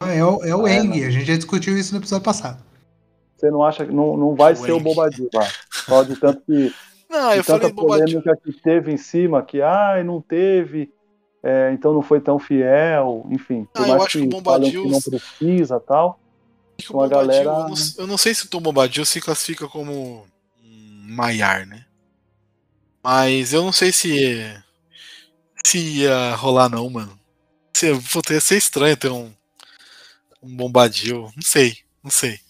Ah, 0.00 0.12
é 0.12 0.24
o, 0.24 0.42
é 0.42 0.54
o 0.54 0.66
ah, 0.66 0.72
Eng, 0.72 1.04
a 1.04 1.10
gente 1.10 1.26
já 1.26 1.36
discutiu 1.36 1.78
isso 1.78 1.94
no 1.94 2.00
episódio 2.00 2.24
passado. 2.24 2.62
Você 3.36 3.50
não 3.50 3.62
acha 3.62 3.86
que 3.86 3.92
não, 3.92 4.16
não 4.16 4.34
vai 4.34 4.54
o 4.54 4.56
ser 4.56 4.72
Eng. 4.72 4.76
o 4.76 4.80
Bobadil 4.80 5.28
lá? 5.32 5.46
Só 5.70 6.02
de 6.02 6.16
tanto 6.16 6.42
que. 6.42 6.74
Não, 7.10 7.34
eu 7.34 7.42
falei 7.42 7.72
polêmica 7.72 8.36
que 8.36 8.52
teve 8.52 8.92
em 8.92 8.96
cima, 8.96 9.42
que 9.42 9.60
ai, 9.60 10.04
não 10.04 10.20
teve, 10.20 10.92
é, 11.42 11.72
então 11.72 11.92
não 11.92 12.02
foi 12.02 12.20
tão 12.20 12.38
fiel, 12.38 13.26
enfim. 13.28 13.66
Ah, 13.74 13.88
eu 13.88 14.02
acho 14.02 14.18
que, 14.18 14.28
que 14.28 14.36
o 14.36 14.40
Bombadil 14.40 14.84
que 14.84 14.90
não 14.90 15.00
precisa 15.00 15.80
tal. 15.80 16.20
Que 16.78 16.92
uma 16.92 17.08
galera... 17.08 17.50
eu, 17.50 17.68
não, 17.68 17.74
eu 17.98 18.06
não 18.06 18.16
sei 18.16 18.32
se 18.32 18.46
o 18.46 18.48
Tom 18.48 18.60
Bombadil 18.60 19.04
se 19.04 19.20
classifica 19.20 19.66
como 19.66 20.24
um 20.62 21.06
Maiar, 21.08 21.66
né? 21.66 21.84
Mas 23.02 23.52
eu 23.52 23.62
não 23.62 23.72
sei 23.72 23.92
se 23.92 24.62
se 25.64 25.78
ia 25.78 26.34
rolar 26.34 26.68
não, 26.68 26.88
mano. 26.88 27.18
Se, 27.74 27.94
puta, 28.12 28.34
ia 28.34 28.40
ser 28.40 28.56
estranho 28.56 28.96
ter 28.96 29.10
um, 29.10 29.32
um 30.42 30.56
Bombadil. 30.56 31.30
Não 31.34 31.42
sei, 31.42 31.78
não 32.02 32.10
sei. 32.10 32.40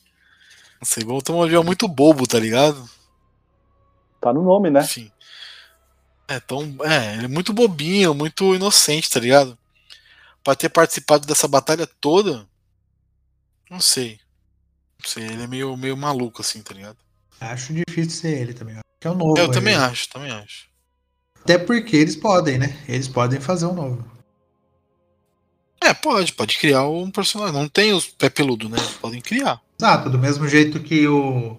Não 0.80 0.86
sei, 0.86 1.04
o 1.04 1.22
Tom 1.22 1.34
Bombadil 1.34 1.60
é 1.60 1.64
muito 1.64 1.86
bobo, 1.86 2.26
tá 2.26 2.38
ligado? 2.38 2.88
Tá 4.20 4.32
no 4.32 4.42
nome, 4.42 4.70
né? 4.70 4.80
Enfim. 4.80 5.10
É, 6.28 6.38
tão, 6.38 6.76
é, 6.84 7.14
ele 7.14 7.24
é 7.24 7.28
muito 7.28 7.52
bobinho, 7.52 8.14
muito 8.14 8.54
inocente, 8.54 9.10
tá 9.10 9.18
ligado? 9.18 9.58
Pra 10.44 10.54
ter 10.54 10.68
participado 10.68 11.26
dessa 11.26 11.48
batalha 11.48 11.86
toda, 11.86 12.48
não 13.68 13.80
sei. 13.80 14.20
Não 15.02 15.08
sei, 15.08 15.24
ele 15.24 15.42
é 15.42 15.46
meio, 15.46 15.76
meio 15.76 15.96
maluco 15.96 16.40
assim, 16.40 16.62
tá 16.62 16.72
ligado? 16.72 16.96
Acho 17.40 17.72
difícil 17.72 18.10
ser 18.10 18.38
ele 18.38 18.52
também. 18.52 18.76
Que 19.00 19.08
é 19.08 19.10
o 19.10 19.14
novo. 19.14 19.38
Eu 19.38 19.46
aí. 19.46 19.50
também 19.50 19.74
acho, 19.74 20.08
também 20.10 20.30
acho. 20.30 20.68
Até 21.42 21.56
porque 21.56 21.96
eles 21.96 22.14
podem, 22.14 22.58
né? 22.58 22.78
Eles 22.86 23.08
podem 23.08 23.40
fazer 23.40 23.66
um 23.66 23.74
novo. 23.74 24.04
É, 25.82 25.94
pode, 25.94 26.34
pode 26.34 26.58
criar 26.58 26.86
um 26.86 27.10
personagem. 27.10 27.54
Não 27.54 27.66
tem 27.66 27.94
os 27.94 28.06
pé 28.06 28.28
peludo, 28.28 28.68
né? 28.68 28.76
Eles 28.78 28.92
podem 28.92 29.20
criar. 29.22 29.60
Exato, 29.80 30.10
do 30.10 30.18
mesmo 30.18 30.46
jeito 30.46 30.78
que 30.80 31.08
o, 31.08 31.56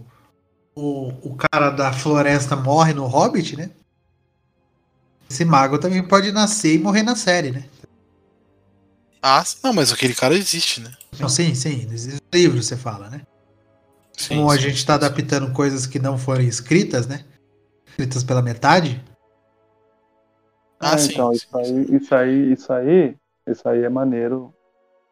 o, 0.76 1.08
o 1.24 1.36
cara 1.36 1.72
da 1.72 1.92
floresta 1.92 2.56
morre 2.56 2.94
no 2.94 3.08
Hobbit, 3.08 3.58
né? 3.58 3.72
Esse 5.28 5.44
mago 5.44 5.80
também 5.80 6.04
pode 6.04 6.32
nascer 6.32 6.76
e 6.76 6.80
morrer 6.80 7.02
na 7.02 7.16
série, 7.16 7.52
né? 7.52 7.66
Ah, 9.24 9.44
não, 9.64 9.74
mas 9.74 9.92
aquele 9.92 10.14
cara 10.14 10.36
existe, 10.36 10.82
né? 10.82 10.92
Não, 11.20 11.30
sim, 11.30 11.56
sim. 11.56 11.88
Existe 11.92 12.22
livro, 12.34 12.62
você 12.62 12.78
fala, 12.78 13.10
né? 13.10 13.22
Sim, 14.22 14.36
Como 14.36 14.52
sim, 14.52 14.56
a 14.56 14.62
gente 14.62 14.76
está 14.76 14.94
adaptando 14.94 15.52
coisas 15.52 15.88
que 15.88 15.98
não 15.98 16.16
foram 16.16 16.44
escritas, 16.44 17.08
né? 17.08 17.26
Escritas 17.88 18.24
pela 18.24 18.42
metade. 18.42 19.04
Ah, 20.80 20.94
ah 20.94 20.98
sim, 20.98 21.14
então, 21.14 21.34
sim, 21.34 21.42
isso, 21.42 21.58
aí, 21.58 21.94
isso 21.96 22.14
aí, 22.16 22.54
isso 22.54 22.74
aí, 22.74 23.16
isso 23.48 23.70
aí 23.70 23.84
é 23.84 23.90
maneiro 23.90 24.54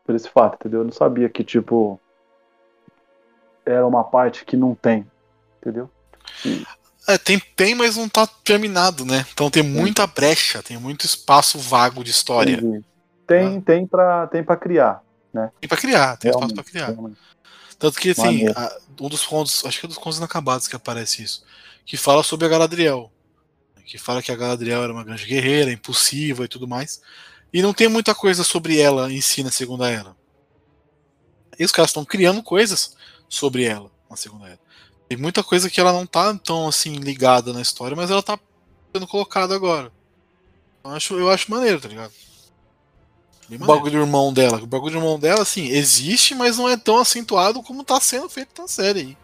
por 0.05 0.13
esse 0.13 0.29
fato, 0.29 0.55
entendeu? 0.55 0.81
Eu 0.81 0.85
não 0.85 0.91
sabia 0.91 1.27
que, 1.27 1.43
tipo, 1.43 1.99
era 3.65 3.85
uma 3.85 4.03
parte 4.03 4.45
que 4.45 4.55
não 4.55 4.75
tem, 4.75 5.05
entendeu? 5.59 5.89
É, 7.07 7.17
tem, 7.17 7.39
tem, 7.55 7.73
mas 7.73 7.97
não 7.97 8.07
tá 8.07 8.27
terminado, 8.27 9.03
né? 9.03 9.25
Então 9.33 9.49
tem 9.49 9.63
muita 9.63 10.05
brecha, 10.05 10.61
tem 10.61 10.77
muito 10.77 11.03
espaço 11.03 11.57
vago 11.57 12.03
de 12.03 12.11
história. 12.11 12.57
Entendi. 12.57 12.85
Tem, 13.25 13.57
ah. 13.57 13.61
tem 13.61 13.87
para 13.87 14.27
tem 14.27 14.43
pra 14.43 14.55
criar, 14.55 15.01
né? 15.33 15.51
Tem 15.59 15.67
pra 15.67 15.77
criar, 15.77 16.17
tem 16.17 16.29
realmente, 16.29 16.51
espaço 16.51 16.63
pra 16.63 16.71
criar. 16.71 16.87
Realmente. 16.91 17.28
Tanto 17.79 17.97
que, 17.97 18.09
assim, 18.09 18.45
a, 18.49 18.77
um 18.99 19.07
dos 19.07 19.25
contos, 19.25 19.65
acho 19.65 19.79
que 19.79 19.85
é 19.85 19.89
dos 19.89 19.97
contos 19.97 20.17
inacabados 20.17 20.67
que 20.67 20.75
aparece 20.75 21.23
isso, 21.23 21.43
que 21.85 21.95
fala 21.95 22.21
sobre 22.21 22.45
a 22.45 22.49
Galadriel. 22.49 23.09
Que 23.85 23.97
fala 23.97 24.21
que 24.21 24.31
a 24.31 24.35
Galadriel 24.35 24.83
era 24.83 24.93
uma 24.93 25.03
grande 25.03 25.25
guerreira, 25.25 25.71
impulsiva 25.71 26.45
e 26.45 26.47
tudo 26.47 26.67
mais. 26.67 27.01
E 27.51 27.61
não 27.61 27.73
tem 27.73 27.87
muita 27.87 28.13
coisa 28.13 28.43
sobre 28.43 28.77
ela 28.77 29.11
em 29.11 29.21
si 29.21 29.43
na 29.43 29.49
Segunda 29.49 29.89
Era. 29.89 30.15
E 31.57 31.65
os 31.65 31.71
caras 31.71 31.89
estão 31.89 32.05
criando 32.05 32.43
coisas 32.43 32.95
sobre 33.27 33.63
ela 33.63 33.89
na 34.07 34.15
Segunda 34.15 34.47
Era. 34.47 34.59
Tem 35.07 35.17
muita 35.17 35.43
coisa 35.43 35.69
que 35.71 35.79
ela 35.79 35.91
não 35.91 36.05
tá 36.05 36.35
tão 36.35 36.67
assim 36.67 36.97
ligada 36.97 37.51
na 37.51 37.61
história, 37.61 37.97
mas 37.97 38.11
ela 38.11 38.21
tá 38.21 38.37
sendo 38.93 39.07
colocada 39.07 39.55
agora. 39.55 39.91
Eu 40.83 40.91
acho, 40.91 41.13
eu 41.15 41.29
acho 41.29 41.49
maneiro, 41.49 41.81
tá 41.81 41.87
ligado? 41.87 42.13
O 43.55 43.65
bagulho 43.65 43.91
do 43.91 43.97
irmão 43.97 44.33
dela. 44.33 44.61
O 44.61 44.67
bagulho 44.67 44.93
do 44.93 44.97
irmão 44.99 45.19
dela, 45.19 45.41
assim, 45.41 45.67
existe, 45.69 46.35
mas 46.35 46.57
não 46.57 46.69
é 46.69 46.77
tão 46.77 46.99
acentuado 46.99 47.61
como 47.63 47.83
tá 47.83 47.99
sendo 47.99 48.29
feito 48.29 48.61
na 48.61 48.67
série. 48.67 49.17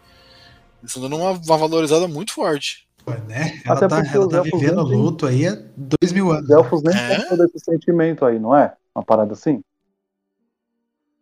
Eles 0.80 0.94
estão 0.94 1.02
dando 1.02 1.16
uma, 1.16 1.30
uma 1.32 1.58
valorizada 1.58 2.06
muito 2.08 2.32
forte. 2.32 2.86
né? 3.26 3.60
Ela 3.64 3.76
Até 3.76 3.88
tá, 3.88 4.02
ela 4.12 4.28
tá 4.28 4.42
vivendo 4.42 4.82
luto 4.82 5.26
aí 5.26 5.46
há 5.46 5.56
dois 5.76 6.12
mil 6.12 6.30
anos. 6.30 6.44
Os 6.44 6.50
elfos 6.50 6.82
nem 6.82 6.96
é? 6.96 7.16
têm 7.16 7.28
todo 7.28 7.44
esse 7.44 7.58
sentimento 7.64 8.24
aí, 8.24 8.38
não 8.38 8.56
é? 8.56 8.74
Uma 8.94 9.04
parada 9.04 9.32
assim? 9.32 9.62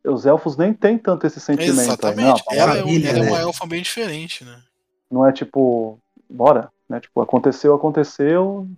Os 0.04 0.26
elfos 0.26 0.56
nem 0.56 0.74
têm 0.74 0.98
tanto 0.98 1.26
esse 1.26 1.40
sentimento 1.40 1.80
Exatamente. 1.80 2.42
aí. 2.50 2.56
Não, 2.58 2.62
ela, 2.62 2.76
é, 2.76 3.06
ela 3.06 3.24
é 3.24 3.28
uma 3.30 3.40
elfa 3.40 3.66
bem 3.66 3.82
diferente, 3.82 4.44
né? 4.44 4.60
Não 5.10 5.26
é 5.26 5.32
tipo, 5.32 5.98
bora, 6.28 6.70
né? 6.88 7.00
Tipo, 7.00 7.20
aconteceu, 7.22 7.74
aconteceu. 7.74 8.68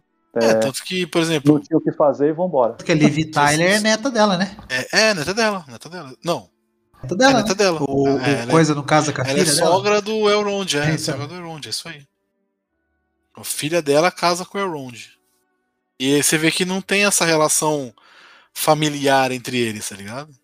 É, 0.40 0.50
é 0.50 0.54
tanto 0.54 0.82
que, 0.84 1.06
por 1.06 1.22
exemplo. 1.22 1.54
Não 1.54 1.60
tinha 1.60 1.76
o 1.76 1.80
que 1.80 1.92
fazer 1.92 2.28
e 2.28 2.32
vambora. 2.32 2.74
Porque 2.74 2.92
a 2.92 2.94
Liv 2.94 3.30
Tyler 3.30 3.76
é 3.76 3.80
neta 3.80 4.10
dela, 4.10 4.36
né? 4.36 4.56
É, 4.68 5.08
é, 5.08 5.14
neta 5.14 5.32
dela, 5.32 5.64
neta 5.66 5.88
dela. 5.88 6.12
Não. 6.22 6.48
Neta 7.02 7.16
dela. 7.16 7.32
É 7.32 7.42
neta 7.42 7.54
dela. 7.54 7.82
O, 7.82 8.08
é, 8.18 8.44
o 8.44 8.48
coisa 8.48 8.74
no 8.74 8.82
caso 8.82 9.12
com 9.12 9.22
a 9.22 9.24
ela 9.24 9.38
filha 9.38 9.50
é 9.50 9.54
sogra 9.54 10.02
do 10.02 10.28
Elrond, 10.28 10.74
é, 10.74 10.78
é 10.78 10.84
então. 10.90 10.98
sogra 10.98 11.26
do 11.26 11.34
Elrond, 11.34 11.66
é 11.66 11.70
isso 11.70 11.88
aí. 11.88 12.06
A 13.34 13.44
filha 13.44 13.80
dela 13.80 14.10
casa 14.10 14.44
com 14.44 14.58
o 14.58 14.60
Elrond. 14.60 15.10
E 15.98 16.22
você 16.22 16.36
vê 16.36 16.50
que 16.50 16.64
não 16.64 16.80
tem 16.80 17.04
essa 17.06 17.24
relação 17.24 17.94
familiar 18.52 19.32
entre 19.32 19.58
eles, 19.58 19.88
tá 19.88 19.96
ligado? 19.96 20.34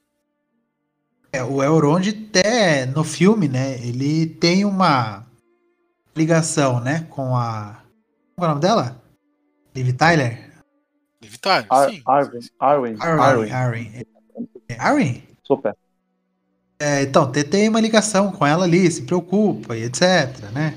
É, 1.30 1.42
o 1.42 1.62
Elrond 1.62 2.08
até 2.08 2.86
no 2.86 3.04
filme, 3.04 3.48
né? 3.48 3.78
Ele 3.78 4.26
tem 4.26 4.64
uma 4.64 5.26
ligação, 6.14 6.80
né? 6.80 7.06
Com 7.10 7.36
a. 7.36 7.82
Qual 8.36 8.46
é 8.46 8.50
o 8.50 8.54
nome 8.54 8.60
dela? 8.60 9.01
Liv 9.74 9.92
Tyler? 9.94 10.52
Liv 11.22 11.36
Tyler, 11.38 11.66
Ar 11.70 11.90
sim. 11.90 12.02
Arwen, 12.06 12.40
Arwen, 12.58 12.96
Arwen. 13.00 13.22
Arwen. 13.22 13.52
Arwen. 13.52 14.06
É, 14.68 14.78
Arwen? 14.78 15.28
Super. 15.42 15.76
É, 16.78 17.02
então, 17.02 17.30
tem, 17.30 17.44
tem 17.44 17.68
uma 17.68 17.80
ligação 17.80 18.32
com 18.32 18.44
ela 18.44 18.64
ali, 18.64 18.90
se 18.90 19.02
preocupa 19.02 19.76
e 19.76 19.84
etc, 19.84 20.50
né? 20.52 20.76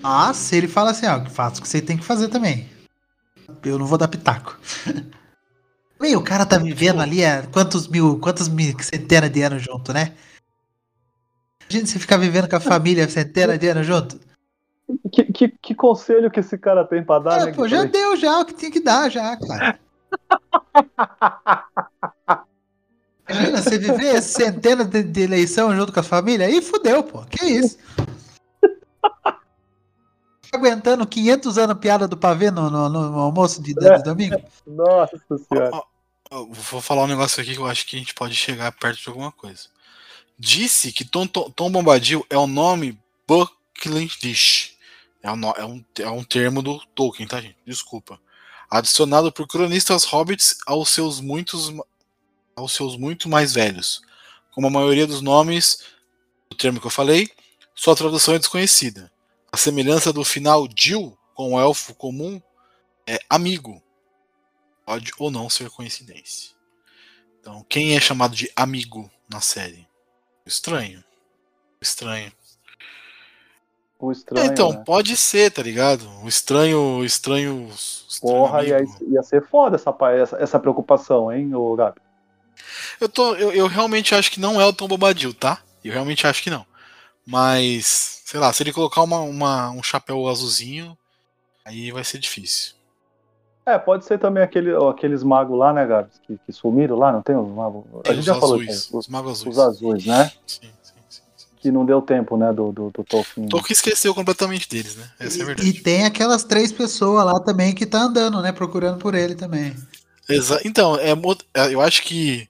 Mas 0.00 0.52
ele 0.52 0.66
fala 0.66 0.90
assim, 0.90 1.06
ó, 1.06 1.24
faça 1.26 1.58
o 1.58 1.62
que 1.62 1.68
você 1.68 1.82
tem 1.82 1.98
que 1.98 2.04
fazer 2.04 2.28
também. 2.28 2.68
Eu 3.62 3.78
não 3.78 3.86
vou 3.86 3.98
dar 3.98 4.08
pitaco. 4.08 4.58
Bem, 6.00 6.16
o 6.16 6.22
cara 6.22 6.46
tá 6.46 6.56
vivendo 6.56 7.02
ali 7.02 7.22
há 7.22 7.46
quantos 7.46 7.86
mil, 7.86 8.18
quantas 8.18 8.48
mil, 8.48 8.74
centenas 8.80 9.30
de 9.30 9.42
anos 9.42 9.62
junto, 9.62 9.92
né? 9.92 10.14
Imagina 11.68 11.86
você 11.86 11.98
ficar 11.98 12.16
vivendo 12.16 12.48
com 12.48 12.56
a 12.56 12.60
família 12.60 13.06
centenas 13.06 13.58
de 13.58 13.68
anos 13.68 13.86
junto. 13.86 14.18
Que, 15.12 15.24
que, 15.32 15.48
que 15.48 15.74
conselho 15.74 16.30
que 16.30 16.40
esse 16.40 16.56
cara 16.58 16.84
tem 16.84 17.02
pra 17.04 17.18
dar, 17.18 17.40
Ah, 17.42 17.46
né? 17.46 17.52
pô, 17.52 17.66
já 17.66 17.84
Guilherme? 17.84 17.92
deu 17.92 18.16
já 18.16 18.40
o 18.40 18.44
que 18.44 18.54
tinha 18.54 18.70
que 18.70 18.80
dar 18.80 19.10
já, 19.10 19.36
cara. 19.36 19.78
Imagina 23.28 23.62
você 23.62 23.78
viver 23.78 24.20
centenas 24.22 24.88
de, 24.88 25.02
de 25.04 25.20
eleição 25.22 25.74
junto 25.74 25.92
com 25.92 26.00
a 26.00 26.02
família, 26.02 26.46
aí 26.46 26.60
fudeu, 26.60 27.02
pô. 27.04 27.22
Que 27.26 27.44
isso? 27.44 27.78
Tá 29.22 29.38
Aguentando 30.52 31.06
500 31.06 31.58
anos 31.58 31.78
piada 31.78 32.08
do 32.08 32.16
pavê 32.16 32.50
no, 32.50 32.68
no, 32.68 32.88
no 32.88 33.18
almoço 33.20 33.62
de, 33.62 33.72
de 33.72 33.86
É. 33.86 34.02
domingo? 34.02 34.36
Nossa 34.66 35.16
senhora. 35.48 35.70
Ó, 35.72 35.84
ó, 36.32 36.44
Vou 36.44 36.80
falar 36.80 37.04
um 37.04 37.08
negócio 37.08 37.40
aqui 37.40 37.54
que 37.54 37.60
eu 37.60 37.66
acho 37.66 37.86
que 37.86 37.94
a 37.94 37.98
gente 38.00 38.14
pode 38.14 38.34
chegar 38.34 38.72
perto 38.72 39.00
de 39.00 39.08
alguma 39.08 39.30
coisa. 39.30 39.68
Disse 40.36 40.90
que 40.92 41.04
Tom, 41.04 41.24
Tom, 41.26 41.50
Tom 41.50 41.70
Bombadil 41.70 42.26
é 42.28 42.36
o 42.36 42.48
nome 42.48 42.98
Bucklindish. 43.28 44.69
É 45.22 45.30
um, 45.30 45.50
é, 45.50 45.64
um, 45.64 45.84
é 45.98 46.10
um 46.10 46.24
termo 46.24 46.62
do 46.62 46.78
Tolkien, 46.94 47.28
tá, 47.28 47.40
gente? 47.40 47.58
Desculpa. 47.66 48.20
Adicionado 48.70 49.32
por 49.32 49.46
cronistas 49.46 50.04
hobbits 50.04 50.58
aos 50.66 50.90
seus 50.90 51.20
muitos 51.20 51.72
aos 52.54 52.72
seus 52.72 52.96
muito 52.96 53.28
mais 53.28 53.52
velhos. 53.52 54.02
Como 54.52 54.66
a 54.66 54.70
maioria 54.70 55.06
dos 55.06 55.20
nomes 55.20 55.84
do 56.48 56.56
termo 56.56 56.80
que 56.80 56.86
eu 56.86 56.90
falei, 56.90 57.30
sua 57.74 57.96
tradução 57.96 58.34
é 58.34 58.38
desconhecida. 58.38 59.10
A 59.52 59.56
semelhança 59.56 60.12
do 60.12 60.24
final 60.24 60.68
Dil 60.68 61.16
com 61.34 61.54
o 61.54 61.60
elfo 61.60 61.94
comum 61.94 62.40
é 63.06 63.18
amigo. 63.28 63.82
Pode 64.84 65.12
ou 65.18 65.30
não 65.30 65.48
ser 65.48 65.70
coincidência. 65.70 66.50
Então, 67.40 67.64
quem 67.68 67.96
é 67.96 68.00
chamado 68.00 68.36
de 68.36 68.50
amigo 68.54 69.10
na 69.28 69.40
série? 69.40 69.88
Estranho. 70.44 71.02
Estranho. 71.80 72.32
O 74.00 74.10
estranho. 74.10 74.50
então, 74.50 74.72
né? 74.72 74.82
pode 74.86 75.16
ser, 75.16 75.50
tá 75.50 75.62
ligado? 75.62 76.08
O 76.22 76.28
estranho, 76.28 76.80
o 76.98 77.04
estranho. 77.04 77.68
estranho 77.70 78.20
Porra, 78.20 78.64
ia, 78.64 78.78
ia 79.08 79.22
ser 79.22 79.46
foda 79.46 79.76
essa, 79.76 79.94
essa, 80.12 80.36
essa 80.38 80.58
preocupação, 80.58 81.30
hein, 81.30 81.54
ô 81.54 81.74
Gabi? 81.76 82.00
Eu, 83.00 83.08
tô, 83.08 83.34
eu, 83.34 83.52
eu 83.52 83.66
realmente 83.66 84.14
acho 84.14 84.30
que 84.30 84.40
não 84.40 84.60
é 84.60 84.64
o 84.64 84.72
Tom 84.72 84.88
Bombadil, 84.88 85.34
tá? 85.34 85.58
Eu 85.84 85.92
realmente 85.92 86.26
acho 86.26 86.42
que 86.42 86.50
não. 86.50 86.64
Mas, 87.26 88.22
sei 88.24 88.40
lá, 88.40 88.52
se 88.52 88.62
ele 88.62 88.72
colocar 88.72 89.02
uma, 89.02 89.20
uma- 89.20 89.70
um 89.70 89.82
chapéu 89.82 90.26
azulzinho, 90.28 90.96
aí 91.64 91.90
vai 91.92 92.02
ser 92.04 92.18
difícil. 92.18 92.74
É, 93.66 93.78
pode 93.78 94.04
ser 94.04 94.18
também 94.18 94.42
aquele, 94.42 94.70
aqueles 94.88 95.22
magos 95.22 95.58
lá, 95.58 95.72
né, 95.72 95.86
Gabi? 95.86 96.10
Que, 96.26 96.38
que 96.46 96.52
sumiram 96.52 96.96
lá, 96.96 97.12
não 97.12 97.22
tem 97.22 97.36
os 97.36 97.48
magos? 97.48 97.84
A 98.04 98.08
gente 98.08 98.20
os 98.20 98.24
já 98.24 98.34
falou 98.34 98.56
azuis, 98.56 98.70
isso, 98.76 98.98
os 98.98 99.04
os, 99.06 99.08
magos 99.08 99.30
azuis. 99.32 99.56
os 99.56 99.62
azuis, 99.62 100.06
né? 100.06 100.32
Sim. 100.46 100.70
Que 101.60 101.70
não 101.70 101.84
deu 101.84 102.00
tempo, 102.00 102.36
né, 102.38 102.52
do, 102.52 102.72
do, 102.72 102.90
do 102.90 103.04
Tolkien. 103.04 103.46
Tolkien 103.48 103.74
esqueceu 103.74 104.14
completamente 104.14 104.66
deles, 104.68 104.96
né? 104.96 105.10
Essa 105.18 105.38
é 105.38 105.40
a 105.40 105.42
E, 105.42 105.46
verdade. 105.46 105.68
e 105.68 105.72
tem 105.74 106.04
aquelas 106.06 106.42
três 106.42 106.72
pessoas 106.72 107.24
lá 107.24 107.38
também 107.38 107.74
que 107.74 107.84
tá 107.84 108.00
andando, 108.02 108.40
né? 108.40 108.50
Procurando 108.50 108.98
por 108.98 109.14
ele 109.14 109.34
também. 109.34 109.76
Exa- 110.28 110.60
então, 110.64 110.96
é, 110.96 111.10
é, 111.54 111.74
eu 111.74 111.80
acho 111.82 112.02
que 112.02 112.48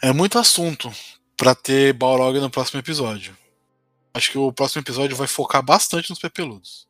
é 0.00 0.12
muito 0.12 0.38
assunto 0.38 0.92
pra 1.36 1.54
ter 1.54 1.92
Balrog 1.92 2.38
no 2.38 2.50
próximo 2.50 2.78
episódio. 2.78 3.36
Acho 4.12 4.30
que 4.30 4.38
o 4.38 4.52
próximo 4.52 4.80
episódio 4.80 5.16
vai 5.16 5.26
focar 5.26 5.60
bastante 5.64 6.08
nos 6.10 6.20
pepeludos. 6.20 6.86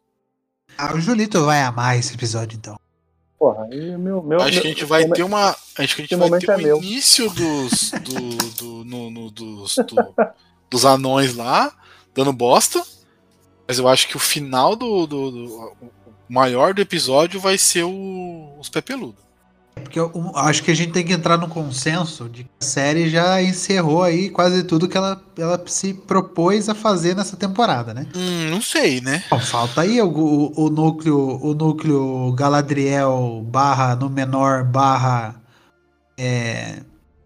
Ah, 0.77 0.95
o 0.95 1.01
Julito 1.01 1.43
vai 1.47 1.63
amar 1.63 1.99
esse 1.99 2.13
episódio, 2.15 2.57
então. 2.57 2.79
Porra, 3.39 3.65
aí 3.71 3.97
meu. 3.97 4.23
meu 4.23 4.41
acho 4.43 4.53
meu- 4.55 4.63
que 4.63 4.67
a 4.69 4.71
gente 4.71 4.85
vai 4.85 5.05
meu- 5.05 5.15
ter 5.15 5.23
uma. 5.23 5.57
Acho 5.79 5.97
que 5.97 6.03
a 6.03 6.05
gente 6.07 6.17
vai 6.17 6.39
ter 6.41 6.51
é 6.51 6.55
o 6.57 6.59
meu. 6.59 6.77
início 6.79 7.31
dos. 7.31 7.91
Do, 7.93 8.37
do- 8.59 8.85
no- 8.85 9.11
no- 9.11 9.31
dos, 9.31 9.77
do- 9.77 10.15
dos 10.71 10.85
anões 10.85 11.35
lá, 11.35 11.73
dando 12.15 12.33
bosta. 12.33 12.83
Mas 13.67 13.79
eu 13.79 13.89
acho 13.89 14.09
que 14.09 14.17
o 14.17 14.21
final 14.21 14.77
do. 14.77 15.07
do- 15.07 15.31
do- 15.31 15.73
o 16.29 16.33
maior 16.33 16.73
do 16.75 16.81
episódio 16.81 17.39
vai 17.41 17.59
ser 17.59 17.85
o- 17.85 18.57
os 18.59 18.69
pepeludos. 18.69 19.23
Porque 19.75 19.99
eu, 19.99 20.11
eu 20.15 20.33
acho 20.37 20.63
que 20.63 20.71
a 20.71 20.75
gente 20.75 20.93
tem 20.93 21.05
que 21.05 21.13
entrar 21.13 21.37
no 21.37 21.49
consenso 21.49 22.29
de 22.29 22.45
que 22.45 22.51
a 22.61 22.65
série 22.65 23.11
já 23.11 23.43
encerrou 23.43 24.03
aí 24.03 24.31
quase 24.31 24.63
tudo 24.63 24.89
que 24.89 24.97
ela, 24.97 25.21
ela 25.37 25.63
se 25.67 25.93
propôs 25.93 26.69
a 26.69 26.75
fazer 26.75 27.15
nessa 27.17 27.37
temporada, 27.37 27.93
né? 27.93 28.07
Hum, 28.15 28.51
não 28.51 28.63
sei, 28.63 29.01
né? 29.01 29.25
Bom, 29.31 29.41
falta 29.41 29.81
aí 29.83 30.01
o, 30.01 30.07
o, 30.09 30.67
o 30.67 30.71
núcleo 30.71 31.39
o 31.43 31.55
núcleo 31.55 32.33
Galadriel 32.33 33.43
barra 33.47 33.97
Númenor 33.97 34.65
barra 34.65 35.35
é, 36.17 36.81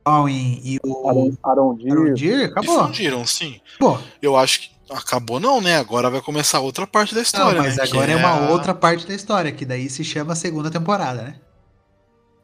Alwyn 0.09 0.61
e 0.65 0.79
o 0.85 1.09
Aron- 1.09 1.37
Arondir. 1.43 1.93
Arondir, 1.93 2.45
acabou. 2.47 2.81
Difundiram, 2.81 3.27
sim. 3.27 3.61
Pô, 3.79 3.99
Eu 4.23 4.37
acho 4.37 4.61
que 4.61 4.71
acabou 4.91 5.39
não, 5.39 5.61
né? 5.61 5.77
Agora 5.79 6.09
vai 6.11 6.21
começar 6.21 6.61
outra 6.61 6.87
parte 6.87 7.11
da 7.15 7.19
não, 7.19 7.23
história, 7.23 7.63
mas 7.63 7.77
né? 7.77 7.87
que 7.87 7.93
agora 7.93 8.11
é 8.13 8.17
uma 8.17 8.29
a- 8.47 8.51
outra 8.51 8.75
parte 8.75 9.07
da 9.07 9.15
história, 9.15 9.53
que 9.53 9.65
daí 9.65 9.89
se 9.91 10.03
chama 10.03 10.35
segunda 10.35 10.71
temporada, 10.71 11.23
né? 11.23 11.37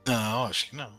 Não, 0.06 0.44
acho 0.44 0.68
que 0.70 0.76
não. 0.76 0.90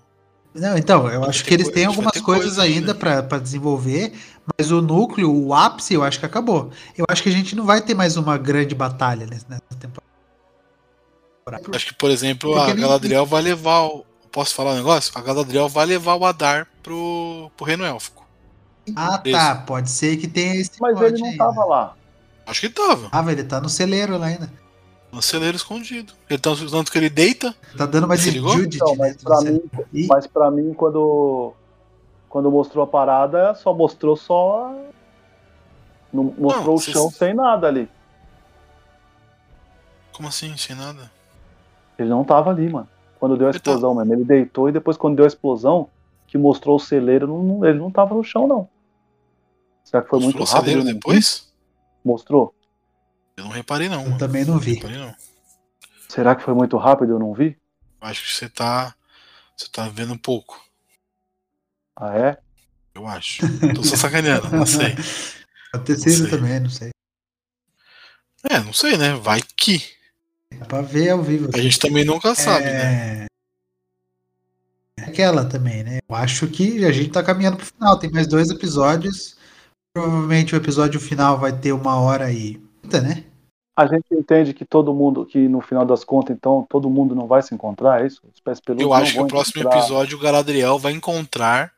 Não, 0.53 0.77
então, 0.77 1.07
eu 1.09 1.19
Vai 1.19 1.29
acho 1.29 1.43
que 1.43 1.53
eles 1.53 1.67
têm 1.69 1.83
algumas 1.85 2.13
coisas 2.21 2.45
coisa 2.55 2.61
ainda 2.63 2.77
ainda. 2.91 2.95
pra 2.95 3.21
pra 3.21 3.37
desenvolver, 3.39 4.13
mas 4.57 4.71
o 4.71 4.81
núcleo, 4.81 5.29
o 5.31 5.53
ápice, 5.53 5.93
eu 5.93 6.01
acho 6.01 6.17
que 6.17 6.25
acabou. 6.25 6.71
Eu 6.97 7.05
acho 7.09 7.21
que 7.21 7.27
a 7.27 7.31
gente 7.31 7.55
não 7.57 7.65
vai 7.65 7.81
ter 7.81 7.93
mais 7.93 8.15
uma 8.15 8.37
grande 8.37 8.73
batalha 8.73 9.25
nessa 9.27 9.45
temporada. 9.77 10.05
Acho 11.73 11.87
que, 11.87 11.93
por 11.93 12.09
exemplo, 12.09 12.53
Porque 12.53 12.71
a 12.71 12.73
Galadriel 12.73 13.25
vai 13.25 13.41
levar. 13.41 13.81
O... 13.83 14.05
Posso 14.35 14.53
falar 14.53 14.71
um 14.71 14.75
negócio? 14.75 15.13
A 15.15 15.21
Galadriel 15.21 15.69
vai 15.69 15.85
levar 15.85 16.15
o 16.15 16.25
Adar 16.25 16.67
pro, 16.83 17.49
pro 17.55 17.65
reino 17.65 17.85
élfico. 17.85 18.27
Ah, 18.93 19.17
tá. 19.17 19.63
Pode 19.65 19.89
ser 19.89 20.17
que 20.17 20.27
tenha 20.27 20.55
esse 20.55 20.71
Mas 20.77 20.99
ele 20.99 21.19
não 21.19 21.29
aí, 21.29 21.37
tava 21.37 21.61
né? 21.61 21.65
lá. 21.65 21.95
Acho 22.45 22.59
que 22.59 22.69
tava. 22.69 23.07
Ah, 23.13 23.21
velho, 23.21 23.39
ele 23.39 23.47
tá 23.47 23.61
no 23.61 23.69
celeiro 23.69 24.17
lá 24.17 24.25
ainda. 24.25 24.51
No 25.09 25.21
celeiro 25.21 25.55
escondido. 25.55 26.11
Ele 26.29 26.37
tá 26.37 26.49
usando 26.49 26.91
que 26.91 26.97
ele 26.97 27.09
deita. 27.09 27.55
Tá 27.77 27.85
dando 27.85 28.09
mais 28.09 28.19
Se 28.19 28.29
de 28.29 28.35
ligou? 28.35 28.57
Judith 28.57 28.75
Então, 28.75 28.93
mas 28.97 29.15
pra 29.15 29.39
mim, 29.39 29.61
mas 30.05 30.27
pra 30.27 30.51
mim 30.51 30.73
quando, 30.73 31.53
quando 32.27 32.51
mostrou 32.51 32.83
a 32.83 32.87
parada, 32.87 33.55
só 33.55 33.73
mostrou 33.73 34.17
só. 34.17 34.75
Não 36.11 36.25
mostrou 36.37 36.65
Não, 36.65 36.73
o 36.73 36.81
chão 36.81 37.09
sem 37.09 37.33
nada 37.33 37.67
ali. 37.67 37.89
Como 40.11 40.27
assim? 40.27 40.57
Sem 40.57 40.75
nada? 40.75 41.09
Ele 41.97 42.09
não 42.09 42.25
tava 42.25 42.49
ali, 42.49 42.69
mano. 42.69 42.89
Quando 43.19 43.37
deu 43.37 43.47
a 43.47 43.51
tá- 43.51 43.57
explosão 43.57 43.95
mesmo. 43.95 44.13
Ele 44.13 44.23
deitou 44.23 44.69
e 44.69 44.71
depois, 44.71 44.97
quando 44.97 45.15
deu 45.15 45.25
a 45.25 45.27
explosão, 45.27 45.89
que 46.27 46.37
mostrou 46.37 46.75
o 46.75 46.79
celeiro, 46.79 47.27
não- 47.27 47.65
ele 47.65 47.79
não 47.79 47.89
tava 47.91 48.13
no 48.15 48.23
chão, 48.23 48.47
não. 48.47 48.67
Será 49.83 50.01
que 50.03 50.09
foi 50.09 50.19
Mostrou 50.19 50.39
muito 50.39 50.49
o 50.49 50.51
rápido? 50.53 50.59
celeiro 50.65 50.81
eu 50.81 50.83
não 50.85 50.91
vi? 50.91 50.99
depois? 50.99 51.53
Mostrou. 52.03 52.55
Eu 53.37 53.43
não 53.45 53.51
reparei, 53.51 53.87
não. 53.89 53.99
eu 54.01 54.05
Mano. 54.07 54.17
também 54.17 54.43
não 54.45 54.57
vi. 54.59 54.71
Não 54.71 54.75
reparei, 54.89 54.97
não. 54.97 55.15
Será 56.09 56.35
que 56.35 56.43
foi 56.43 56.53
muito 56.53 56.77
rápido? 56.77 57.11
Eu 57.13 57.19
não 57.19 57.33
vi. 57.33 57.57
Acho 58.01 58.23
que 58.23 58.33
você 58.33 58.47
tá. 58.49 58.95
Você 59.57 59.67
tá 59.69 59.87
vendo 59.89 60.13
um 60.13 60.17
pouco. 60.17 60.59
Ah, 61.95 62.15
é? 62.17 62.37
Eu 62.93 63.07
acho. 63.07 63.41
Tô 63.73 63.83
só 63.83 63.95
sacaneando, 63.95 64.49
não 64.49 64.65
sei. 64.65 64.95
Pode 65.71 65.85
ter 65.85 65.93
Não 65.93 65.99
sido 65.99 66.17
sei. 66.21 66.29
também, 66.29 66.59
não 66.59 66.69
sei. 66.69 66.89
É, 68.49 68.59
não 68.59 68.73
sei, 68.73 68.97
né? 68.97 69.13
Vai 69.15 69.41
que. 69.55 69.81
Dá 70.59 70.65
pra 70.65 70.81
ver 70.81 71.09
ao 71.09 71.21
vivo. 71.21 71.49
A 71.53 71.57
gente 71.59 71.79
também 71.79 72.05
nunca 72.05 72.33
sabe, 72.35 72.65
né? 72.65 72.71
é... 72.71 73.25
é 74.99 75.03
Aquela 75.03 75.45
também, 75.45 75.83
né? 75.83 75.99
Eu 76.07 76.15
acho 76.15 76.47
que 76.47 76.85
a 76.85 76.91
gente 76.91 77.09
tá 77.09 77.23
caminhando 77.23 77.57
pro 77.57 77.65
final. 77.65 77.99
Tem 77.99 78.11
mais 78.11 78.27
dois 78.27 78.49
episódios. 78.49 79.35
Provavelmente 79.93 80.53
o 80.53 80.57
episódio 80.57 80.99
final 80.99 81.37
vai 81.37 81.57
ter 81.57 81.71
uma 81.71 81.99
hora 81.99 82.31
e. 82.31 82.57
Puta, 82.81 83.01
né? 83.01 83.23
A 83.77 83.85
gente 83.87 84.05
entende 84.13 84.53
que 84.53 84.63
todo 84.63 84.93
mundo, 84.93 85.25
que 85.25 85.49
no 85.49 85.59
final 85.59 85.85
das 85.85 86.03
contas, 86.03 86.35
então, 86.35 86.65
todo 86.69 86.89
mundo 86.89 87.13
não 87.13 87.27
vai 87.27 87.41
se 87.41 87.53
encontrar, 87.53 88.01
é 88.01 88.07
isso? 88.07 88.21
Os 88.33 88.39
pés 88.39 88.61
peludos 88.61 88.85
Eu 88.85 88.93
acho 88.93 89.13
que 89.13 89.19
o 89.19 89.27
próximo 89.27 89.61
encontrar. 89.61 89.79
episódio 89.79 90.17
o 90.17 90.21
Galadriel 90.21 90.79
vai 90.79 90.93
encontrar 90.93 91.73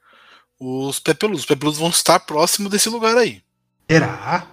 os 0.59 0.99
Pepeludos. 0.99 1.41
Os 1.41 1.47
Pepeludos 1.47 1.79
vão 1.79 1.89
estar 1.89 2.19
próximo 2.19 2.69
desse 2.69 2.87
lugar 2.87 3.17
aí. 3.17 3.41
Será? 3.89 4.45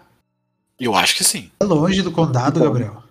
Eu 0.81 0.95
acho 0.95 1.15
que 1.17 1.23
sim. 1.23 1.51
É 1.61 1.65
longe 1.65 2.01
do 2.01 2.11
condado, 2.11 2.59
Então. 2.61 2.73
Gabriel. 2.73 3.04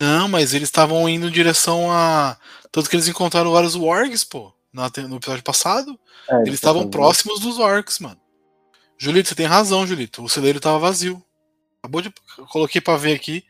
Não, 0.00 0.28
mas 0.28 0.54
eles 0.54 0.68
estavam 0.68 1.08
indo 1.08 1.28
em 1.28 1.30
direção 1.32 1.90
a. 1.90 2.36
Tanto 2.70 2.90
que 2.90 2.96
eles 2.96 3.08
encontraram 3.08 3.52
vários 3.52 3.74
wargs, 3.74 4.24
pô. 4.24 4.52
no 4.72 5.16
episódio 5.16 5.42
passado. 5.44 5.98
É, 6.28 6.40
Eles 6.42 6.54
estavam 6.54 6.88
próximos 6.88 7.40
dos 7.40 7.58
orcs, 7.58 7.98
mano. 7.98 8.16
Julito, 8.98 9.28
você 9.28 9.34
tem 9.34 9.46
razão, 9.46 9.86
Julito. 9.86 10.24
O 10.24 10.28
celeiro 10.28 10.58
tava 10.60 10.78
vazio. 10.78 11.22
Acabou 11.82 12.00
de. 12.00 12.12
eu 12.38 12.46
Coloquei 12.46 12.80
pra 12.80 12.96
ver 12.96 13.14
aqui. 13.14 13.44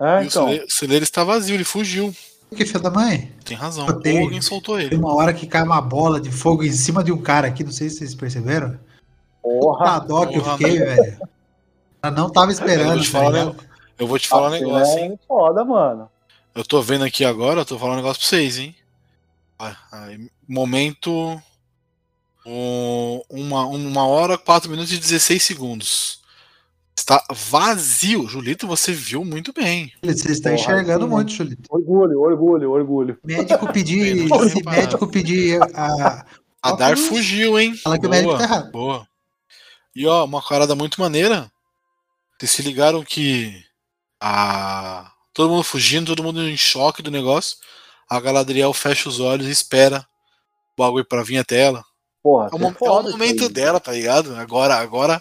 É, 0.00 0.22
e 0.22 0.26
então. 0.26 0.44
o, 0.44 0.48
celeiro, 0.48 0.66
o 0.66 0.70
celeiro 0.70 1.04
está 1.04 1.24
vazio, 1.24 1.54
ele 1.54 1.64
fugiu. 1.64 2.14
Que 2.54 2.66
filho 2.66 2.80
da 2.80 2.90
mãe? 2.90 3.32
Tem 3.44 3.56
razão. 3.56 3.86
Tenho. 4.00 4.18
Ou 4.18 4.24
alguém 4.24 4.40
soltou 4.40 4.76
Tem 4.76 4.86
ele. 4.86 4.96
uma 4.96 5.14
hora 5.14 5.32
que 5.32 5.46
cai 5.46 5.62
uma 5.62 5.80
bola 5.80 6.20
de 6.20 6.30
fogo 6.30 6.62
em 6.62 6.72
cima 6.72 7.02
de 7.02 7.10
um 7.10 7.20
cara 7.20 7.48
aqui, 7.48 7.64
não 7.64 7.72
sei 7.72 7.88
se 7.88 7.98
vocês 7.98 8.14
perceberam. 8.14 8.78
Porra. 9.42 9.84
Tá 9.84 9.98
dó 9.98 10.26
que 10.26 10.36
eu 10.36 10.44
fiquei, 10.44 10.78
velho. 10.78 11.18
Eu 12.02 12.10
não 12.10 12.30
tava 12.30 12.48
Eu 12.48 12.52
esperando, 12.52 13.02
vou 13.04 13.56
Eu 13.98 14.06
vou 14.06 14.18
te 14.18 14.28
falar 14.28 14.50
um 14.50 14.54
A 14.54 14.58
cena 14.58 14.66
negócio, 14.66 14.98
hein? 14.98 15.18
É 15.22 15.26
foda, 15.26 15.64
mano. 15.64 16.10
Eu 16.54 16.64
tô 16.64 16.82
vendo 16.82 17.04
aqui 17.04 17.24
agora, 17.24 17.60
eu 17.60 17.64
tô 17.64 17.78
falando 17.78 17.94
um 17.94 18.02
negócio 18.02 18.20
pra 18.20 18.28
vocês, 18.28 18.58
hein? 18.58 18.74
Ah, 19.58 19.76
aí, 19.92 20.28
momento. 20.46 21.40
um, 22.44 23.22
uma, 23.30 23.66
uma 23.66 24.06
hora, 24.06 24.36
4 24.36 24.70
minutos 24.70 24.92
e 24.92 24.98
16 24.98 25.42
segundos. 25.42 26.20
Está 26.96 27.24
vazio. 27.30 28.28
Julito, 28.28 28.66
você 28.66 28.92
viu 28.92 29.24
muito 29.24 29.52
bem. 29.52 29.92
Você 30.02 30.32
está 30.32 30.50
Porra, 30.50 30.60
enxergando 30.60 31.04
sim, 31.06 31.10
muito, 31.10 31.32
Julito. 31.32 31.62
Orgulho, 31.70 32.20
orgulho, 32.20 32.70
orgulho. 32.70 33.18
Médico 33.24 33.72
pedir. 33.72 34.28
Médico 34.64 35.06
pedir 35.08 35.60
a. 35.74 36.26
A 36.62 36.72
Dar 36.72 36.96
fugiu, 36.96 37.58
hein? 37.58 37.74
Fala 37.76 37.98
que 37.98 38.06
o 38.06 38.10
médico 38.10 38.38
tá 38.38 38.44
errado. 38.44 38.70
Boa. 38.70 39.08
E 39.96 40.06
ó, 40.06 40.24
uma 40.24 40.40
parada 40.40 40.76
muito 40.76 41.00
maneira. 41.00 41.50
Vocês 42.38 42.52
se 42.52 42.62
ligaram 42.62 43.02
que 43.02 43.64
a 44.24 45.10
todo 45.34 45.50
mundo 45.50 45.64
fugindo, 45.64 46.14
todo 46.14 46.22
mundo 46.22 46.40
em 46.48 46.56
choque 46.56 47.02
do 47.02 47.10
negócio. 47.10 47.56
A 48.08 48.20
Galadriel 48.20 48.72
fecha 48.72 49.08
os 49.08 49.18
olhos 49.18 49.48
e 49.48 49.50
espera 49.50 50.06
o 50.78 50.82
bagulho 50.82 51.04
pra 51.04 51.24
vir 51.24 51.38
até 51.38 51.60
ela. 51.62 51.82
Porra, 52.22 52.48
É 52.52 52.54
o, 52.54 52.56
isso 52.58 52.84
é 52.84 52.86
é 52.86 52.90
o 52.90 53.02
momento 53.10 53.48
dela, 53.48 53.80
tá 53.80 53.90
ligado? 53.90 54.34
Agora, 54.36 54.76
agora 54.76 55.20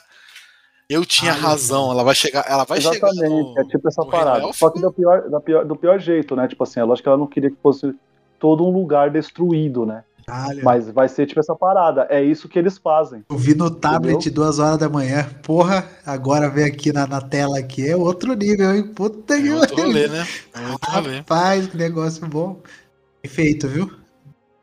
eu 0.88 1.04
tinha 1.04 1.34
Ai, 1.34 1.39
razão. 1.39 1.89
Ela 1.91 2.04
vai 2.04 2.14
chegar, 2.14 2.45
ela 2.47 2.64
vai 2.64 2.80
chegar 2.80 3.08
Exatamente, 3.10 3.60
é 3.60 3.64
tipo 3.64 3.88
essa 3.88 4.06
parada. 4.06 4.54
Só 4.54 4.70
que 4.70 4.80
do 4.80 4.91
pior, 4.91 5.30
da 5.30 5.39
pior- 5.39 5.66
do 5.66 5.76
pior 5.76 5.97
jeito, 5.99 6.36
né? 6.36 6.47
Tipo 6.47 6.64
assim, 6.64 6.80
é 6.80 6.84
lógico 6.84 7.04
que 7.04 7.10
ela 7.10 7.18
não 7.18 7.28
queria 7.28 7.49
que 7.49 7.58
fosse 7.64 7.95
todo 8.39 8.64
um 8.64 8.72
lugar 8.72 9.10
destruído, 9.10 9.84
né? 9.86 10.04
Caralho. 10.32 10.64
Mas 10.64 10.90
vai 10.90 11.10
ser 11.10 11.26
tipo 11.26 11.40
essa 11.40 11.54
parada. 11.56 12.08
É 12.10 12.24
isso 12.24 12.48
que 12.48 12.58
eles 12.58 12.78
fazem. 12.78 13.24
Eu 13.30 13.38
vi 13.38 13.54
no 13.54 13.70
tablet 13.70 14.16
Entendeu? 14.16 14.34
duas 14.34 14.60
horas 14.60 14.78
da 14.78 14.88
manhã. 14.88 15.30
Porra, 15.44 15.86
agora 16.06 16.50
vem 16.50 16.64
aqui 16.64 16.94
na, 16.94 17.06
na 17.06 17.20
tela 17.20 17.60
aqui. 17.60 17.88
É 17.90 17.96
outro 17.96 18.34
nível, 18.34 18.74
hein? 18.74 18.84
Puta 18.84 19.40
que 19.42 19.48
É 19.50 19.54
outro 19.56 19.76
pariu. 19.76 19.86
rolê, 19.92 20.08
né? 20.08 20.28
É 20.54 20.68
outro 20.72 20.92
rolê. 20.92 21.18
Rapaz, 21.18 21.68
que 21.68 21.76
negócio 21.78 22.26
bom. 22.28 22.62
Bem 23.22 23.32
feito, 23.32 23.68
viu? 23.68 23.92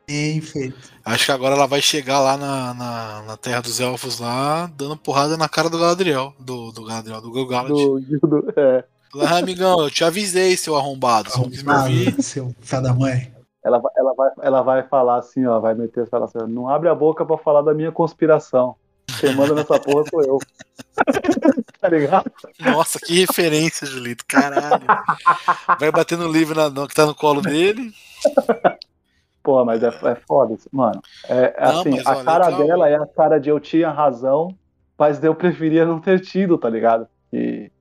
Bem 0.07 0.41
feito. 0.41 0.75
Acho 1.05 1.25
que 1.25 1.31
agora 1.31 1.53
ela 1.55 1.67
vai 1.67 1.81
chegar 1.81 2.19
lá 2.19 2.35
na, 2.35 2.73
na, 2.73 3.21
na 3.27 3.37
Terra 3.37 3.61
dos 3.61 3.79
Elfos 3.79 4.19
lá, 4.19 4.65
dando 4.75 4.97
porrada 4.97 5.37
na 5.37 5.47
cara 5.47 5.69
do 5.69 5.77
Galadriel. 5.77 6.33
Do, 6.39 6.71
do 6.71 6.83
Galadriel, 6.83 7.21
do 7.21 7.31
Gilgalad. 7.31 7.69
Do, 7.69 7.99
do- 7.99 8.53
é. 8.57 8.83
"Ah, 9.21 9.37
amigão, 9.37 9.79
eu 9.81 9.89
te 9.91 10.03
avisei, 10.03 10.57
seu 10.57 10.75
arrombado. 10.75 11.29
Ah, 11.29 12.21
seu 12.21 12.53
filho 12.59 12.81
da 12.81 12.93
mãe. 12.93 13.31
Ela, 13.63 13.79
vai- 13.79 13.91
ela, 13.97 14.13
vai, 14.13 14.29
ela 14.41 14.61
vai 14.61 14.83
falar 14.83 15.17
assim, 15.17 15.45
ó. 15.45 15.59
Vai 15.59 15.73
meter 15.75 16.07
falar 16.07 16.25
assim, 16.25 16.37
não 16.47 16.69
abre 16.69 16.89
a 16.89 16.95
boca 16.95 17.25
pra 17.25 17.37
falar 17.37 17.61
da 17.61 17.73
minha 17.73 17.91
conspiração. 17.91 18.75
Quem 19.19 19.35
manda 19.35 19.53
nessa 19.55 19.79
porra 19.79 20.03
sou 20.09 20.21
eu. 20.23 20.37
tá 21.81 21.89
ligado? 21.89 22.31
Nossa, 22.59 22.99
que 22.99 23.19
referência, 23.25 23.85
Julito. 23.87 24.23
Caralho. 24.27 24.85
Vai 25.79 25.91
bater 25.91 26.17
no 26.17 26.27
livro 26.31 26.55
na- 26.55 26.69
no- 26.69 26.87
que 26.87 26.93
tá 26.95 27.05
no 27.05 27.15
colo 27.15 27.41
dele. 27.41 27.91
Porra, 29.43 29.65
mas 29.65 29.81
é, 29.83 29.87
é 29.87 30.15
foda 30.27 30.53
isso. 30.53 30.69
Mano, 30.71 31.01
é, 31.27 31.55
Não, 31.71 31.79
assim, 31.81 31.99
a 32.05 32.11
ó, 32.19 32.23
cara 32.23 32.47
legal. 32.47 32.67
dela 32.67 32.89
é 32.89 32.95
a 32.95 33.05
cara 33.07 33.39
de 33.39 33.49
eu 33.49 33.59
tinha 33.59 33.89
razão, 33.89 34.55
mas 34.97 35.23
eu 35.23 35.33
preferia 35.33 35.85
não 35.85 35.99
ter 35.99 36.19
tido, 36.21 36.57
tá 36.57 36.69
ligado? 36.69 37.07
E, 37.33 37.71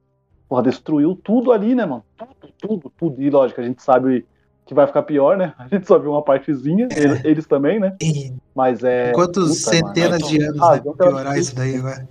porra, 0.49 0.63
destruiu 0.63 1.15
tudo 1.23 1.53
ali, 1.53 1.75
né, 1.75 1.85
mano? 1.85 2.05
Tudo, 2.17 2.53
tudo, 2.59 2.93
tudo. 2.97 3.23
E 3.23 3.29
lógico, 3.29 3.61
a 3.61 3.65
gente 3.65 3.83
sabe 3.83 4.25
que 4.69 4.75
vai 4.75 4.87
ficar 4.87 5.03
pior, 5.03 5.35
né? 5.35 5.55
A 5.59 5.67
gente 5.67 5.87
só 5.87 5.99
viu 5.99 6.11
uma 6.11 6.23
partezinha, 6.23 6.89
eles, 6.95 7.25
eles 7.25 7.47
também, 7.47 7.81
né? 7.81 7.97
E 8.03 8.35
Mas 8.55 8.85
é. 8.85 9.13
quantos 9.13 9.65
puta, 9.65 9.77
mano. 9.77 9.95
centenas 9.95 10.19
Então, 10.19 10.29
de 10.29 10.43
anos 10.43 10.63
ah, 10.63 10.73
né, 10.73 10.77
então 10.77 10.95
piorar 10.95 11.39
isso 11.39 11.55
daí 11.57 11.77
agora? 11.77 12.07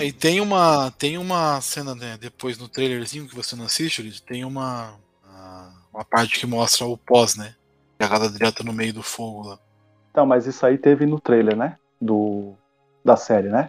E 0.00 0.10
tem 0.10 0.40
uma, 0.40 0.90
tem 0.92 1.18
uma 1.18 1.60
cena 1.60 1.94
né, 1.94 2.16
depois 2.18 2.56
no 2.56 2.66
trailerzinho 2.66 3.28
que 3.28 3.36
você 3.36 3.54
não 3.54 3.66
assiste. 3.66 4.22
Tem 4.22 4.42
uma, 4.42 4.94
uma, 5.92 6.02
parte 6.02 6.40
que 6.40 6.46
mostra 6.46 6.86
o 6.86 6.96
pós, 6.96 7.36
né? 7.36 7.54
Que 7.98 8.04
a 8.06 8.08
Galadriel 8.08 8.52
tá 8.52 8.64
no 8.64 8.72
meio 8.72 8.94
do 8.94 9.02
fogo 9.02 9.48
lá. 9.48 9.58
Então, 10.10 10.24
mas 10.24 10.46
isso 10.46 10.64
aí 10.64 10.78
teve 10.78 11.04
no 11.04 11.20
trailer, 11.20 11.54
né? 11.54 11.76
Do, 12.00 12.54
da 13.04 13.16
série, 13.16 13.50
né? 13.50 13.68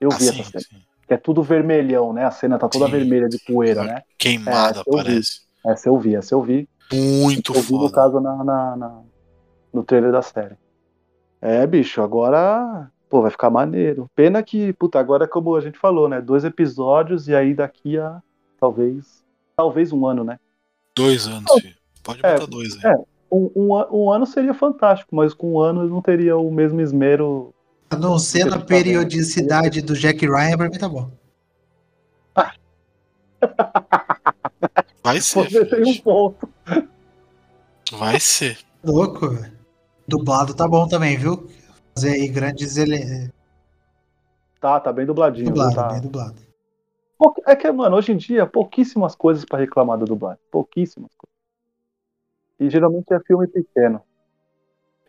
Eu 0.00 0.08
Ah, 0.10 0.16
vi 0.16 0.24
sim, 0.24 0.30
essa 0.30 0.44
cena. 0.44 0.62
sim. 0.62 0.82
Que 1.06 1.12
é 1.12 1.18
tudo 1.18 1.42
vermelhão, 1.42 2.14
né? 2.14 2.24
A 2.24 2.30
cena 2.30 2.58
tá 2.58 2.68
toda 2.68 2.86
Sim. 2.86 2.92
vermelha 2.92 3.28
de 3.28 3.38
poeira, 3.38 3.84
né? 3.84 4.02
Queimada, 4.16 4.78
É, 4.78 4.80
eu 4.80 4.84
vi. 4.84 4.96
parece. 4.96 5.40
Essa 5.66 5.88
eu 5.90 5.98
vi, 5.98 6.14
essa 6.16 6.34
eu 6.34 6.42
vi. 6.42 6.68
Muito 6.92 7.52
eu 7.54 7.60
vi, 7.62 7.72
no 7.72 7.80
foda. 7.80 7.92
caso, 7.94 8.20
na, 8.20 8.42
na- 8.44 8.76
na- 8.76 9.00
no 9.72 9.82
trailer 9.82 10.10
da 10.12 10.22
série. 10.22 10.56
É, 11.40 11.66
bicho, 11.66 12.02
agora. 12.02 12.90
Pô, 13.10 13.22
vai 13.22 13.30
ficar 13.30 13.48
maneiro. 13.48 14.06
Pena 14.14 14.42
que, 14.42 14.72
puta, 14.74 14.98
agora 14.98 15.26
como 15.26 15.54
a 15.56 15.60
gente 15.60 15.78
falou, 15.78 16.08
né? 16.08 16.20
Dois 16.20 16.44
episódios 16.44 17.26
e 17.28 17.34
aí 17.34 17.54
daqui 17.54 17.98
a 17.98 18.20
talvez. 18.60 19.24
Talvez 19.56 19.92
um 19.92 20.06
ano, 20.06 20.24
né? 20.24 20.38
Dois 20.94 21.26
anos, 21.26 21.50
filho. 21.60 21.74
Pode 22.02 22.20
É, 22.24 22.34
botar 22.34 22.46
dois 22.46 22.76
aí. 22.84 22.92
é. 22.92 22.94
Um, 23.30 23.50
um, 23.54 23.72
um 24.04 24.10
ano 24.10 24.26
seria 24.26 24.52
fantástico, 24.54 25.14
mas 25.14 25.32
com 25.34 25.52
um 25.54 25.60
ano 25.60 25.82
eu 25.82 25.88
não 25.88 26.00
teria 26.02 26.36
o 26.36 26.50
mesmo 26.50 26.80
esmero. 26.80 27.54
A 27.90 27.96
não 27.96 28.18
ser 28.18 28.44
na 28.46 28.58
periodicidade 28.58 29.80
do 29.82 29.94
Jack 29.94 30.26
Ryan, 30.26 30.56
pra 30.56 30.68
mim 30.68 30.78
tá 30.78 30.88
bom. 30.88 31.10
Vai 35.02 35.20
ser. 35.20 35.50
Você 35.50 35.64
tem 35.64 35.82
um 35.84 35.98
ponto. 35.98 36.48
Vai 37.98 38.20
ser. 38.20 38.58
Louco, 38.84 39.28
velho. 39.30 39.52
Dublado 40.06 40.54
tá 40.54 40.66
bom 40.66 40.86
também, 40.88 41.16
viu? 41.16 41.48
Fazer 41.94 42.12
aí 42.12 42.28
grandes 42.28 42.76
ele... 42.76 43.30
Tá, 44.60 44.80
tá 44.80 44.92
bem 44.92 45.04
dubladinho. 45.06 45.46
dublado, 45.46 45.74
Tá. 45.74 45.88
bem 45.88 46.00
dublado. 46.00 46.36
É 47.46 47.56
que, 47.56 47.70
mano, 47.72 47.96
hoje 47.96 48.12
em 48.12 48.16
dia, 48.16 48.46
pouquíssimas 48.46 49.14
coisas 49.14 49.44
pra 49.44 49.58
reclamar 49.58 49.98
da 49.98 50.04
dublagem. 50.04 50.40
Pouquíssimas 50.50 51.10
coisas. 51.16 51.36
E 52.60 52.70
geralmente 52.70 53.12
é 53.12 53.20
filme 53.20 53.46
pequeno. 53.46 54.00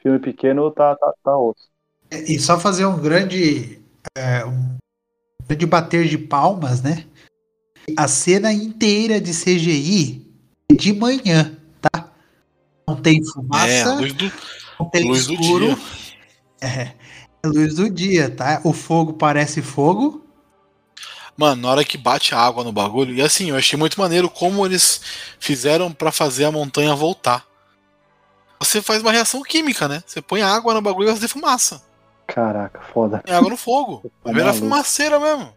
Filme 0.02 0.20
pequeno 0.20 0.70
tá, 0.72 0.96
tá, 0.96 1.14
tá 1.24 1.38
osso. 1.38 1.70
E 2.12 2.40
só 2.40 2.60
fazer 2.60 2.86
um 2.86 3.00
grande. 3.00 3.80
é, 4.18 4.46
um 4.46 4.78
grande 5.48 5.66
bater 5.66 6.08
de 6.08 6.18
palmas, 6.18 6.82
né? 6.82 7.06
A 7.98 8.08
cena 8.08 8.52
inteira 8.54 9.20
de 9.20 9.32
CGI 9.32 10.28
é 10.72 10.76
de 10.76 10.94
manhã? 10.94 11.58
Não 12.90 13.02
tem 13.02 13.20
É, 13.22 13.24
fumaça, 13.32 13.90
a 13.92 13.96
luz 13.96 14.14
do, 14.14 14.32
não 14.80 14.90
tem 14.90 15.04
luz 15.08 15.28
do 15.28 15.34
escuro. 15.34 15.66
dia. 15.68 15.78
É, 16.62 16.82
é 17.44 17.48
luz 17.48 17.76
do 17.76 17.90
dia, 17.90 18.30
tá? 18.30 18.62
O 18.64 18.74
fogo 18.74 19.14
parece 19.14 19.62
fogo. 19.62 20.26
Mano, 21.38 21.62
na 21.62 21.70
hora 21.70 21.86
que 21.86 21.98
bate 21.98 22.36
a 22.36 22.40
água 22.40 22.64
no 22.66 22.72
bagulho, 22.74 23.14
e 23.16 23.22
assim, 23.22 23.50
eu 23.50 23.56
achei 23.56 23.78
muito 23.80 24.00
maneiro 24.00 24.30
como 24.30 24.66
eles 24.66 25.00
fizeram 25.40 25.92
pra 25.94 26.12
fazer 26.12 26.44
a 26.46 26.52
montanha 26.52 26.94
voltar. 26.96 27.46
Você 28.60 28.82
faz 28.82 29.02
uma 29.02 29.12
reação 29.14 29.42
química, 29.42 29.88
né? 29.88 30.04
Você 30.06 30.22
põe 30.22 30.42
água 30.42 30.74
no 30.74 30.82
bagulho 30.82 31.06
e 31.06 31.08
vai 31.08 31.16
fazer 31.16 31.30
fumaça. 31.30 31.82
Caraca, 32.28 32.82
foda. 32.94 33.22
Põe 33.26 33.34
água 33.36 33.50
no 33.50 33.58
fogo. 33.58 34.02
Tá 34.22 34.26
Vai 34.26 34.34
virar 34.34 34.46
maluco. 34.48 34.66
fumaceira 34.66 35.18
mesmo. 35.20 35.54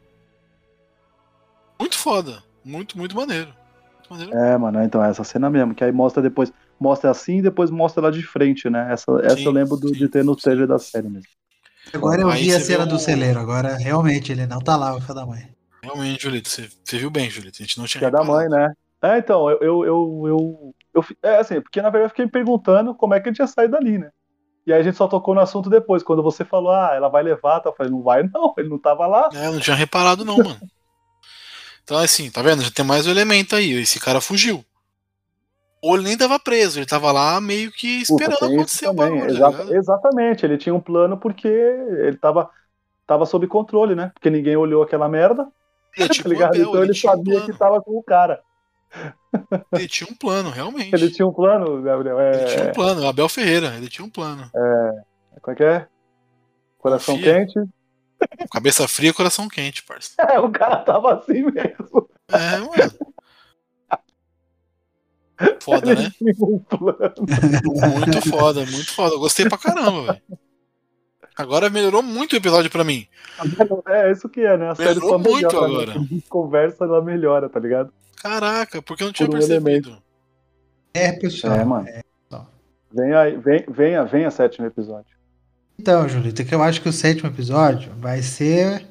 Muito 1.80 1.98
foda. 1.98 2.42
Muito, 2.64 2.96
muito 2.96 3.16
maneiro. 3.16 3.52
Muito 3.98 4.10
maneiro. 4.10 4.32
É, 4.38 4.56
mano, 4.56 4.82
então 4.84 5.04
é 5.04 5.10
essa 5.10 5.24
cena 5.24 5.50
mesmo, 5.50 5.74
que 5.74 5.82
aí 5.82 5.90
mostra 5.90 6.22
depois, 6.22 6.52
mostra 6.82 7.10
assim 7.10 7.38
e 7.38 7.42
depois 7.42 7.70
mostra 7.70 8.02
lá 8.02 8.10
de 8.10 8.22
frente, 8.22 8.68
né? 8.68 8.92
Essa, 8.92 9.10
essa 9.22 9.40
eu 9.40 9.52
lembro 9.52 9.76
do- 9.76 9.92
de 9.92 10.08
ter 10.08 10.24
no 10.24 10.34
trailer 10.36 10.66
da 10.66 10.78
série 10.78 11.08
mesmo. 11.08 11.28
Agora 11.92 12.20
eu 12.22 12.28
Aí 12.28 12.44
vi 12.44 12.54
a 12.54 12.60
cena 12.60 12.84
do 12.84 12.98
celeiro. 12.98 13.38
Agora 13.38 13.76
realmente 13.76 14.32
ele 14.32 14.46
não 14.46 14.58
tá 14.60 14.76
lá, 14.76 14.94
o 14.96 15.00
filho 15.00 15.14
da 15.14 15.24
mãe. 15.24 15.48
Realmente, 15.82 16.22
Julito, 16.22 16.48
você, 16.48 16.68
você 16.84 16.98
viu 16.98 17.10
bem, 17.10 17.28
Julito. 17.30 17.56
A 17.60 17.64
gente 17.64 17.78
não 17.78 17.86
tinha 17.86 18.06
é 18.06 18.10
da 18.10 18.22
mãe, 18.22 18.48
né? 18.48 18.72
É, 19.02 19.18
então, 19.18 19.50
eu, 19.50 19.58
eu, 19.60 19.84
eu, 19.84 20.22
eu, 20.26 20.74
eu 20.94 21.04
É 21.22 21.38
assim, 21.38 21.60
porque 21.60 21.82
na 21.82 21.90
verdade 21.90 22.06
eu 22.06 22.10
fiquei 22.10 22.24
me 22.24 22.30
perguntando 22.30 22.94
como 22.94 23.14
é 23.14 23.20
que 23.20 23.28
ele 23.28 23.34
tinha 23.36 23.48
saído 23.48 23.72
dali, 23.72 23.98
né? 23.98 24.10
E 24.64 24.72
aí 24.72 24.80
a 24.80 24.82
gente 24.82 24.96
só 24.96 25.08
tocou 25.08 25.34
no 25.34 25.40
assunto 25.40 25.68
depois, 25.68 26.04
quando 26.04 26.22
você 26.22 26.44
falou, 26.44 26.70
ah, 26.70 26.92
ela 26.94 27.08
vai 27.08 27.22
levar, 27.22 27.58
tá? 27.58 27.70
eu 27.70 27.74
falei, 27.74 27.90
não 27.90 28.00
vai, 28.00 28.22
não, 28.22 28.54
ele 28.56 28.68
não 28.68 28.78
tava 28.78 29.06
lá. 29.08 29.28
É, 29.34 29.48
eu 29.48 29.52
não 29.52 29.60
tinha 29.60 29.74
reparado 29.74 30.24
não, 30.24 30.38
mano. 30.38 30.60
Então, 31.84 31.98
assim, 31.98 32.30
tá 32.30 32.40
vendo? 32.42 32.62
Já 32.62 32.70
tem 32.70 32.84
mais 32.84 33.08
um 33.08 33.10
elemento 33.10 33.56
aí. 33.56 33.72
Esse 33.72 33.98
cara 33.98 34.20
fugiu. 34.20 34.64
Ou 35.82 35.96
ele 35.96 36.04
nem 36.04 36.16
tava 36.16 36.38
preso, 36.38 36.78
ele 36.78 36.86
tava 36.86 37.10
lá 37.10 37.40
meio 37.40 37.72
que 37.72 38.06
Puta, 38.06 38.12
esperando 38.12 38.36
isso 38.36 38.54
acontecer 38.54 38.88
o 38.88 38.94
bagulho. 38.94 39.26
Exa- 39.26 39.48
ligado? 39.48 39.74
exatamente, 39.74 40.46
ele 40.46 40.56
tinha 40.56 40.74
um 40.74 40.80
plano 40.80 41.16
porque 41.18 41.48
ele 41.48 42.16
tava, 42.16 42.48
tava 43.06 43.26
sob 43.26 43.46
controle, 43.48 43.94
né? 43.96 44.12
Porque 44.14 44.30
ninguém 44.30 44.56
olhou 44.56 44.82
aquela 44.82 45.08
merda, 45.08 45.48
Ele 45.96 46.08
é 46.08 46.08
tá 46.22 46.28
ligado? 46.28 46.56
Então 46.56 46.82
ele 46.82 46.92
um 46.92 46.94
sabia 46.94 47.34
plano. 47.34 47.46
que 47.52 47.58
tava 47.58 47.82
com 47.82 47.98
o 47.98 48.02
cara. 48.02 48.40
Ele 49.72 49.88
tinha 49.88 50.06
um 50.10 50.14
plano, 50.14 50.50
realmente. 50.50 50.94
Ele 50.94 51.10
tinha 51.10 51.26
um 51.26 51.32
plano, 51.32 51.80
Gabriel. 51.82 52.20
É... 52.20 52.34
Ele 52.34 52.54
tinha 52.54 52.68
um 52.68 52.72
plano, 52.72 53.06
Abel 53.08 53.26
Ferreira, 53.26 53.74
ele 53.78 53.88
tinha 53.88 54.04
um 54.04 54.10
plano. 54.10 54.50
É... 54.54 54.90
Como 55.40 55.54
é 55.54 55.54
que 55.54 55.64
é? 55.64 55.86
Coração 56.76 57.16
Confia. 57.16 57.46
quente. 57.46 57.58
Cabeça 58.52 58.86
fria, 58.86 59.14
coração 59.14 59.48
quente, 59.48 59.82
parça. 59.82 60.12
É, 60.30 60.38
o 60.38 60.50
cara 60.50 60.76
tava 60.76 61.14
assim 61.14 61.42
mesmo. 61.42 62.08
É, 62.28 62.58
mano. 62.58 63.11
Foda, 65.60 65.94
né? 65.94 66.10
Muito 66.20 66.78
foda, 68.30 68.60
muito 68.66 68.94
foda. 68.94 69.14
Eu 69.14 69.20
gostei 69.20 69.48
pra 69.48 69.58
caramba, 69.58 70.12
velho. 70.12 70.22
Agora 71.36 71.70
melhorou 71.70 72.02
muito 72.02 72.34
o 72.34 72.36
episódio 72.36 72.70
pra 72.70 72.84
mim. 72.84 73.06
É, 73.88 74.12
isso 74.12 74.28
que 74.28 74.40
é, 74.42 74.56
né? 74.56 74.70
A 74.70 74.74
série 74.74 74.90
Melhorou 74.90 75.10
só 75.10 75.18
melhora. 75.18 75.40
muito 75.40 75.60
né? 75.60 75.66
agora. 75.66 75.92
Gente 76.06 76.28
conversa, 76.28 76.84
ela 76.84 77.02
melhora, 77.02 77.48
tá 77.48 77.58
ligado? 77.58 77.92
Caraca, 78.22 78.82
porque 78.82 79.02
eu 79.02 79.06
não 79.06 79.12
tinha 79.12 79.28
Por 79.28 79.36
um 79.36 79.38
percebido. 79.38 79.96
É, 80.92 81.12
pessoal. 81.12 81.54
É, 81.54 81.64
mano. 81.64 81.86
só. 82.30 82.46
Vem 82.92 83.14
aí, 83.14 83.36
vem, 83.38 83.64
venha, 83.68 84.04
venha 84.04 84.30
sétimo 84.30 84.66
episódio. 84.66 85.16
Então, 85.78 86.06
Julito, 86.08 86.42
é 86.42 86.44
que 86.44 86.54
eu 86.54 86.62
acho 86.62 86.82
que 86.82 86.88
o 86.88 86.92
sétimo 86.92 87.30
episódio 87.30 87.92
vai 87.96 88.20
ser 88.22 88.86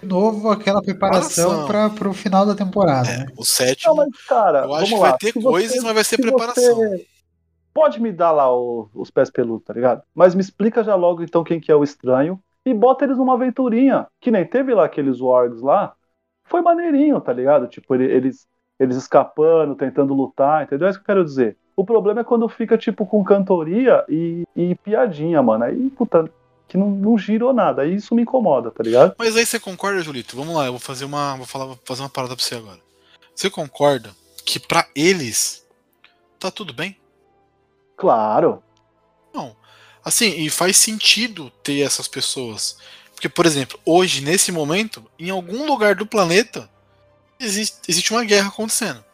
de 0.00 0.06
novo 0.06 0.50
aquela 0.50 0.82
preparação 0.82 1.66
para 1.66 2.08
o 2.08 2.12
final 2.12 2.46
da 2.46 2.54
temporada, 2.54 3.08
É, 3.08 3.18
né? 3.18 3.26
o 3.36 3.44
sétimo, 3.44 3.94
Não, 3.94 4.04
mas, 4.04 4.24
cara, 4.26 4.64
eu 4.64 4.74
acho 4.74 4.92
que 4.94 4.98
vai 5.00 5.10
lá. 5.10 5.18
ter 5.18 5.32
Se 5.32 5.42
coisas, 5.42 5.76
você- 5.76 5.82
mas 5.82 5.94
vai 5.94 6.04
ser 6.04 6.16
se 6.16 6.22
preparação. 6.22 6.74
você 6.76 7.06
Pode 7.72 8.02
me 8.02 8.10
dar 8.10 8.32
lá 8.32 8.52
o- 8.52 8.90
os 8.92 9.12
pés 9.12 9.30
peludos, 9.30 9.64
tá 9.64 9.72
ligado? 9.72 10.02
Mas 10.12 10.34
me 10.34 10.40
explica 10.40 10.82
já 10.82 10.96
logo 10.96 11.22
então 11.22 11.44
quem 11.44 11.60
que 11.60 11.70
é 11.70 11.74
o 11.76 11.84
estranho 11.84 12.38
e 12.66 12.74
bota 12.74 13.04
eles 13.04 13.16
numa 13.16 13.34
aventurinha. 13.34 14.08
Que 14.20 14.28
nem 14.30 14.44
teve 14.44 14.74
lá 14.74 14.84
aqueles 14.86 15.20
wargs 15.20 15.62
lá. 15.62 15.92
Foi 16.44 16.60
maneirinho, 16.62 17.20
tá 17.20 17.32
ligado? 17.32 17.68
Tipo, 17.68 17.94
ele- 17.94 18.10
eles, 18.12 18.44
eles 18.78 18.96
escapando, 18.96 19.76
tentando 19.76 20.12
lutar, 20.12 20.64
entendeu? 20.64 20.88
É 20.88 20.90
isso 20.90 20.98
que 20.98 21.04
eu 21.04 21.14
quero 21.14 21.24
dizer. 21.24 21.56
O 21.76 21.84
problema 21.84 22.22
é 22.22 22.24
quando 22.24 22.48
fica, 22.48 22.76
tipo, 22.76 23.06
com 23.06 23.22
cantoria 23.22 24.04
e, 24.08 24.42
e 24.56 24.74
piadinha, 24.74 25.40
mano. 25.40 25.62
Aí, 25.64 25.90
puta, 25.90 26.28
que 26.70 26.78
não, 26.78 26.88
não 26.88 27.18
girou 27.18 27.52
nada. 27.52 27.82
Aí 27.82 27.96
isso 27.96 28.14
me 28.14 28.22
incomoda, 28.22 28.70
tá 28.70 28.82
ligado? 28.82 29.14
Mas 29.18 29.36
aí 29.36 29.44
você 29.44 29.58
concorda, 29.58 30.00
Julito? 30.02 30.36
Vamos 30.36 30.54
lá, 30.54 30.66
eu 30.66 30.72
vou 30.72 30.80
fazer 30.80 31.04
uma. 31.04 31.36
Vou 31.36 31.44
falar, 31.44 31.64
vou 31.64 31.78
fazer 31.84 32.02
uma 32.02 32.08
parada 32.08 32.36
pra 32.36 32.44
você 32.44 32.54
agora. 32.54 32.78
Você 33.34 33.50
concorda 33.50 34.14
que 34.44 34.60
pra 34.60 34.86
eles 34.94 35.66
tá 36.38 36.48
tudo 36.48 36.72
bem? 36.72 36.96
Claro. 37.96 38.62
Não. 39.34 39.56
Assim, 40.04 40.30
e 40.38 40.48
faz 40.48 40.76
sentido 40.76 41.50
ter 41.62 41.80
essas 41.80 42.06
pessoas. 42.06 42.78
Porque, 43.12 43.28
por 43.28 43.46
exemplo, 43.46 43.78
hoje, 43.84 44.22
nesse 44.22 44.52
momento, 44.52 45.04
em 45.18 45.28
algum 45.28 45.66
lugar 45.66 45.96
do 45.96 46.06
planeta, 46.06 46.70
existe, 47.38 47.78
existe 47.88 48.12
uma 48.12 48.24
guerra 48.24 48.48
acontecendo. 48.48 49.04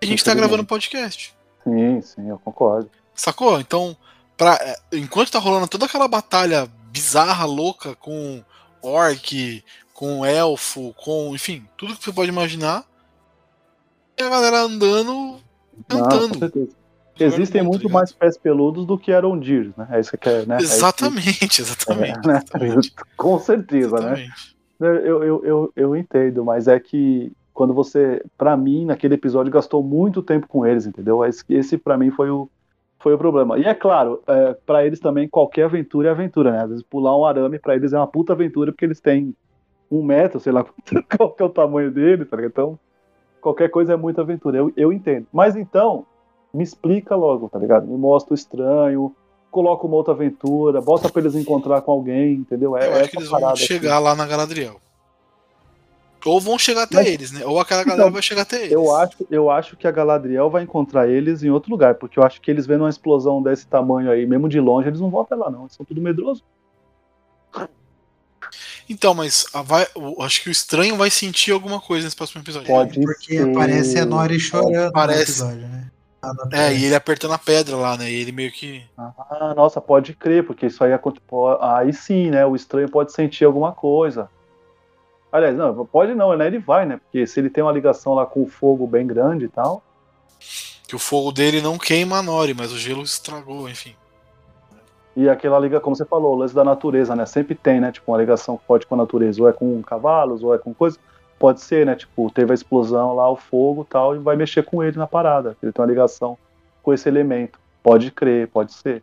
E 0.00 0.04
a 0.04 0.08
gente 0.08 0.22
tá 0.22 0.34
gravando 0.34 0.62
podcast. 0.62 1.34
Sim, 1.64 2.02
sim, 2.02 2.28
eu 2.28 2.38
concordo. 2.38 2.90
Sacou? 3.14 3.58
Então, 3.58 3.96
pra, 4.36 4.54
é, 4.60 4.76
enquanto 4.92 5.32
tá 5.32 5.38
rolando 5.38 5.68
toda 5.68 5.86
aquela 5.86 6.06
batalha 6.06 6.68
bizarra, 6.92 7.46
louca, 7.46 7.96
com 7.96 8.42
orc, 8.82 9.64
com 9.94 10.24
elfo, 10.26 10.94
com, 11.02 11.34
enfim, 11.34 11.64
tudo 11.76 11.96
que 11.96 12.04
você 12.04 12.12
pode 12.12 12.28
imaginar, 12.30 12.84
e 14.18 14.22
a 14.22 14.28
galera 14.28 14.60
andando, 14.60 15.38
cantando. 15.88 16.34
Jogando 16.34 16.82
Existem 17.18 17.62
muito 17.62 17.88
mais 17.90 18.10
pés 18.10 18.36
peludos 18.36 18.84
do 18.86 18.98
que 18.98 19.12
Arondir, 19.12 19.72
né? 19.76 19.86
É 19.90 20.00
isso 20.00 20.10
que 20.10 20.16
quer, 20.16 20.46
né? 20.46 20.56
É 20.56 20.58
isso 20.58 20.68
que- 20.68 20.74
Exatamente, 20.74 21.62
exatamente. 21.62 22.18
É, 22.18 22.26
né? 22.26 22.36
exatamente, 22.36 22.94
Com 23.16 23.38
certeza, 23.38 23.96
né? 24.00 24.24
exatamente. 24.24 24.52
Eu, 24.80 25.22
eu, 25.22 25.44
eu, 25.44 25.72
eu 25.76 25.96
entendo, 25.96 26.44
mas 26.44 26.66
é 26.66 26.80
que 26.80 27.30
quando 27.54 27.72
você, 27.72 28.24
Pra 28.36 28.56
mim, 28.56 28.84
naquele 28.86 29.14
episódio, 29.14 29.52
gastou 29.52 29.82
muito 29.82 30.22
tempo 30.22 30.48
com 30.48 30.66
eles, 30.66 30.86
entendeu? 30.86 31.24
Esse, 31.24 31.44
esse 31.50 31.78
para 31.78 31.96
mim 31.96 32.10
foi 32.10 32.30
o, 32.30 32.50
foi 33.02 33.14
o 33.14 33.18
problema. 33.18 33.58
E 33.58 33.64
é 33.64 33.74
claro, 33.74 34.22
é, 34.26 34.54
para 34.64 34.86
eles 34.86 35.00
também 35.00 35.28
qualquer 35.28 35.64
aventura 35.64 36.08
é 36.08 36.10
aventura, 36.12 36.52
né? 36.52 36.62
Às 36.62 36.68
vezes 36.70 36.84
pular 36.84 37.16
um 37.18 37.24
arame 37.24 37.58
pra 37.58 37.74
eles 37.74 37.92
é 37.92 37.98
uma 37.98 38.06
puta 38.06 38.32
aventura 38.32 38.70
porque 38.72 38.84
eles 38.84 39.00
têm 39.00 39.34
um 39.90 40.02
metro, 40.02 40.40
sei 40.40 40.52
lá 40.52 40.64
qual 41.16 41.30
que 41.32 41.42
é 41.42 41.46
o 41.46 41.50
tamanho 41.50 41.90
dele, 41.90 42.24
tá 42.24 42.36
ligado? 42.36 42.50
Então, 42.52 42.78
qualquer 43.40 43.68
coisa 43.70 43.94
é 43.94 43.96
muita 43.96 44.22
aventura. 44.22 44.56
Eu, 44.58 44.72
eu 44.76 44.92
entendo. 44.92 45.26
Mas 45.32 45.56
então, 45.56 46.06
me 46.54 46.62
explica 46.62 47.16
logo, 47.16 47.48
tá 47.48 47.58
ligado? 47.58 47.86
Me 47.86 47.96
mostra 47.96 48.32
o 48.32 48.36
estranho, 48.36 49.14
coloca 49.50 49.86
uma 49.86 49.96
outra 49.96 50.14
aventura, 50.14 50.80
bota 50.80 51.08
pra 51.10 51.20
eles 51.20 51.34
encontrar 51.34 51.82
com 51.82 51.92
alguém, 51.92 52.34
entendeu? 52.34 52.76
É 52.76 52.86
Eu 52.86 52.92
acho 52.92 53.00
essa 53.00 53.10
que 53.10 53.16
eles 53.18 53.28
vão 53.28 53.48
aqui. 53.48 53.58
chegar 53.58 53.98
lá 53.98 54.14
na 54.14 54.26
Galadriel. 54.26 54.76
Ou 56.24 56.40
vão 56.40 56.58
chegar 56.58 56.82
até 56.84 56.96
Mas- 56.96 57.06
eles, 57.08 57.32
né? 57.32 57.44
Ou 57.44 57.58
aquela 57.58 57.82
galera 57.82 58.02
Então, 58.04 58.12
vai 58.12 58.22
chegar 58.22 58.42
até 58.42 58.60
eles. 58.60 58.72
Eu 58.72 58.94
acho, 58.94 59.16
eu 59.30 59.50
acho 59.50 59.76
que 59.76 59.86
a 59.86 59.90
Galadriel 59.90 60.48
vai 60.50 60.62
encontrar 60.62 61.08
eles 61.08 61.42
em 61.42 61.50
outro 61.50 61.70
lugar, 61.70 61.96
porque 61.96 62.18
eu 62.18 62.22
acho 62.22 62.40
que 62.40 62.50
eles 62.50 62.66
vendo 62.66 62.82
uma 62.82 62.90
explosão 62.90 63.42
desse 63.42 63.66
tamanho 63.66 64.10
aí, 64.10 64.24
mesmo 64.26 64.48
de 64.48 64.60
longe, 64.60 64.88
eles 64.88 65.00
não 65.00 65.10
vão 65.10 65.22
até 65.22 65.34
lá, 65.34 65.50
não. 65.50 65.62
Eles 65.62 65.74
são 65.74 65.84
tudo 65.84 66.00
medrosos. 66.00 66.44
Então, 68.88 69.14
mas 69.14 69.46
a 69.54 69.62
vai, 69.62 69.86
acho 70.20 70.42
que 70.42 70.48
o 70.48 70.52
estranho 70.52 70.96
vai 70.96 71.08
sentir 71.10 71.52
alguma 71.52 71.80
coisa 71.80 72.04
nesse 72.04 72.16
próximo 72.16 72.42
episódio. 72.42 72.66
Pode 72.68 73.00
Porque 73.00 73.38
ser. 73.38 73.48
aparece 73.50 73.98
a 73.98 74.04
Nori 74.04 74.38
chorando 74.40 74.86
no 74.86 74.92
Parece. 74.92 75.22
episódio, 75.22 75.68
né? 75.68 75.90
Ah, 76.20 76.32
É, 76.52 76.72
e 76.74 76.84
ele 76.84 76.94
apertando 76.94 77.32
a 77.34 77.38
pedra 77.38 77.76
lá, 77.76 77.96
né? 77.96 78.10
E 78.10 78.14
ele 78.14 78.30
meio 78.32 78.52
que. 78.52 78.82
Ah, 78.98 79.54
nossa, 79.56 79.80
pode 79.80 80.14
crer, 80.14 80.44
porque 80.46 80.66
isso 80.66 80.82
aí 80.84 80.92
po- 81.26 81.58
aí 81.60 81.92
sim, 81.92 82.30
né? 82.30 82.44
O 82.46 82.54
estranho 82.54 82.88
pode 82.88 83.12
sentir 83.12 83.44
alguma 83.44 83.72
coisa. 83.72 84.28
Aliás, 85.32 85.56
não, 85.56 85.86
pode 85.86 86.14
não, 86.14 86.36
né? 86.36 86.46
Ele 86.46 86.58
vai, 86.58 86.84
né? 86.84 86.98
Porque 86.98 87.26
se 87.26 87.40
ele 87.40 87.48
tem 87.48 87.64
uma 87.64 87.72
ligação 87.72 88.12
lá 88.12 88.26
com 88.26 88.42
o 88.42 88.46
fogo 88.46 88.86
bem 88.86 89.06
grande 89.06 89.46
e 89.46 89.48
tal. 89.48 89.82
Que 90.86 90.94
o 90.94 90.98
fogo 90.98 91.32
dele 91.32 91.62
não 91.62 91.78
queima 91.78 92.18
a 92.18 92.22
Nori, 92.22 92.52
mas 92.52 92.70
o 92.70 92.76
gelo 92.76 93.02
estragou, 93.02 93.66
enfim. 93.66 93.96
E 95.16 95.28
aquela 95.28 95.58
liga, 95.58 95.80
como 95.80 95.96
você 95.96 96.04
falou, 96.04 96.34
o 96.34 96.38
lance 96.38 96.54
da 96.54 96.62
natureza, 96.62 97.16
né? 97.16 97.24
Sempre 97.24 97.54
tem, 97.54 97.80
né? 97.80 97.90
Tipo, 97.90 98.12
uma 98.12 98.18
ligação 98.18 98.60
forte 98.66 98.86
com 98.86 98.94
a 98.94 98.98
natureza. 98.98 99.40
Ou 99.40 99.48
é 99.48 99.52
com 99.54 99.82
cavalos, 99.82 100.42
ou 100.42 100.54
é 100.54 100.58
com 100.58 100.74
coisa. 100.74 100.98
Pode 101.38 101.62
ser, 101.62 101.86
né? 101.86 101.94
Tipo, 101.94 102.30
teve 102.30 102.52
a 102.52 102.54
explosão 102.54 103.14
lá, 103.14 103.30
o 103.30 103.36
fogo 103.36 103.86
e 103.88 103.90
tal, 103.90 104.14
e 104.14 104.18
vai 104.18 104.36
mexer 104.36 104.62
com 104.62 104.82
ele 104.82 104.98
na 104.98 105.06
parada. 105.06 105.56
Ele 105.62 105.72
tem 105.72 105.82
uma 105.82 105.88
ligação 105.88 106.36
com 106.82 106.92
esse 106.92 107.08
elemento. 107.08 107.58
Pode 107.82 108.10
crer, 108.10 108.48
pode 108.48 108.74
ser. 108.74 109.02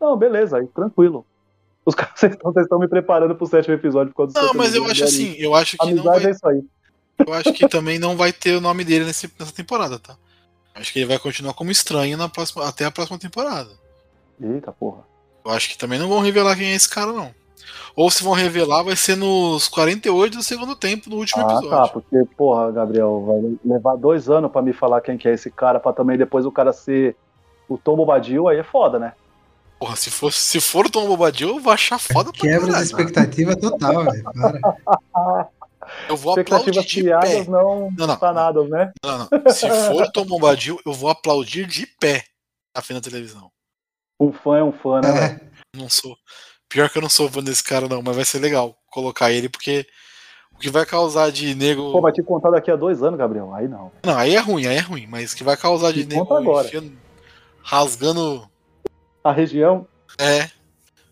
Não, 0.00 0.16
beleza, 0.16 0.56
aí 0.56 0.66
tranquilo. 0.66 1.24
Os 1.90 1.94
caras 1.96 2.22
estão- 2.22 2.52
estão 2.56 2.78
me 2.78 2.86
preparando 2.88 3.34
pro 3.34 3.46
sétimo 3.46 3.74
episódio 3.74 4.12
por 4.12 4.28
causa 4.28 4.32
do 4.40 4.46
Não, 4.46 4.54
mas 4.54 4.74
eu 4.74 4.84
acho 4.84 5.02
assim, 5.04 5.34
eu 5.38 5.54
acho 5.54 5.76
que 5.76 5.84
não 5.86 5.92
Amizade 6.12 6.18
é 6.18 6.22
vai. 6.22 6.30
isso 6.32 6.48
aí. 6.48 6.62
Eu 7.26 7.32
acho 7.34 7.52
que 7.52 7.68
também 7.68 7.98
não 7.98 8.16
vai 8.16 8.32
ter 8.32 8.56
o 8.56 8.60
nome 8.60 8.84
dele 8.84 9.04
nesse- 9.04 9.30
nessa 9.38 9.52
temporada, 9.52 9.98
tá? 9.98 10.16
Acho 10.74 10.92
que 10.92 11.00
ele 11.00 11.06
vai 11.06 11.18
continuar 11.18 11.52
como 11.52 11.70
estranho 11.70 12.16
na 12.16 12.28
próxima, 12.28 12.66
até 12.66 12.84
a 12.84 12.90
próxima 12.90 13.18
temporada. 13.18 13.70
Eita 14.40 14.72
porra. 14.72 15.02
Eu 15.44 15.50
acho 15.50 15.68
que 15.68 15.76
também 15.76 15.98
não 15.98 16.08
vão 16.08 16.20
revelar 16.20 16.56
quem 16.56 16.68
é 16.68 16.74
esse 16.74 16.88
cara, 16.88 17.12
não. 17.12 17.34
Ou 17.96 18.10
se 18.10 18.22
vão 18.22 18.32
revelar, 18.32 18.82
vai 18.84 18.94
ser 18.96 19.16
nos 19.16 19.66
48 19.68 20.36
do 20.38 20.42
segundo 20.44 20.76
tempo, 20.76 21.10
no 21.10 21.16
último 21.16 21.42
Ah, 21.42 21.46
tá, 21.46 21.58
episódio. 21.58 21.92
porque, 21.92 22.24
porra, 22.36 22.70
Gabriel, 22.70 23.24
vai 23.26 23.58
levar 23.74 23.96
dois 23.96 24.30
anos 24.30 24.50
pra 24.50 24.62
me 24.62 24.72
falar 24.72 25.00
quem 25.00 25.18
que 25.18 25.28
é 25.28 25.34
esse 25.34 25.50
cara, 25.50 25.80
pra 25.80 25.92
também 25.92 26.16
depois 26.16 26.46
o 26.46 26.52
cara 26.52 26.72
ser 26.72 27.16
o 27.68 27.76
Tom 27.76 27.96
Bobadil, 27.96 28.48
aí 28.48 28.58
é 28.58 28.62
foda, 28.62 28.98
né? 28.98 29.12
Porra, 29.80 29.96
se 29.96 30.10
for, 30.10 30.30
se 30.32 30.60
for 30.60 30.86
o 30.86 30.90
Tom 30.90 31.06
Bobadil, 31.08 31.48
eu 31.48 31.58
vou 31.60 31.72
achar 31.72 31.98
foda 31.98 32.30
pra 32.30 32.42
Quebra 32.42 32.60
de 32.60 32.66
caralho. 32.66 32.84
expectativa 32.84 33.56
total, 33.56 34.04
velho. 34.04 34.22
Para. 34.24 35.48
Eu 36.08 36.16
vou 36.16 36.32
aplaudir 36.38 36.70
Expectativas 36.70 36.84
de 36.84 37.00
criadas 37.00 37.30
pé. 37.30 37.50
não 37.50 37.90
Não, 37.98 38.06
não. 38.06 38.18
sanadas, 38.18 38.68
né? 38.68 38.92
Não, 39.02 39.18
não. 39.18 39.28
Se 39.52 39.68
for 39.68 40.02
o 40.04 40.12
Tom 40.12 40.24
Bombadil, 40.26 40.78
eu 40.86 40.92
vou 40.92 41.08
aplaudir 41.10 41.66
de 41.66 41.84
pé 41.98 42.22
na 42.76 42.80
frente 42.82 43.00
da 43.02 43.10
televisão. 43.10 43.50
Um 44.20 44.30
fã 44.32 44.58
é 44.58 44.62
um 44.62 44.70
fã, 44.70 45.00
né, 45.00 45.10
velho? 45.10 45.24
É, 45.24 45.40
Não 45.76 45.88
sou. 45.88 46.14
Pior 46.68 46.88
que 46.90 46.98
eu 46.98 47.02
não 47.02 47.08
sou 47.08 47.28
fã 47.28 47.42
desse 47.42 47.64
cara, 47.64 47.88
não, 47.88 48.02
mas 48.02 48.14
vai 48.14 48.24
ser 48.24 48.38
legal 48.38 48.76
colocar 48.92 49.32
ele, 49.32 49.48
porque 49.48 49.84
o 50.54 50.58
que 50.58 50.70
vai 50.70 50.84
causar 50.86 51.32
de 51.32 51.54
nego. 51.56 51.90
Pô, 51.90 52.00
vai 52.02 52.12
te 52.12 52.22
contar 52.22 52.50
daqui 52.50 52.70
a 52.70 52.76
dois 52.76 53.02
anos, 53.02 53.18
Gabriel. 53.18 53.52
Aí 53.54 53.66
não. 53.66 53.90
Não, 54.04 54.16
aí 54.16 54.36
é 54.36 54.38
ruim, 54.38 54.66
aí 54.66 54.76
é 54.76 54.80
ruim, 54.80 55.06
mas 55.08 55.32
o 55.32 55.36
que 55.36 55.42
vai 55.42 55.56
causar 55.56 55.92
de 55.92 56.06
nego 56.06 56.24
conta 56.26 56.40
agora. 56.40 56.70
rasgando. 57.62 58.48
A 59.22 59.32
região. 59.32 59.86
É. 60.18 60.50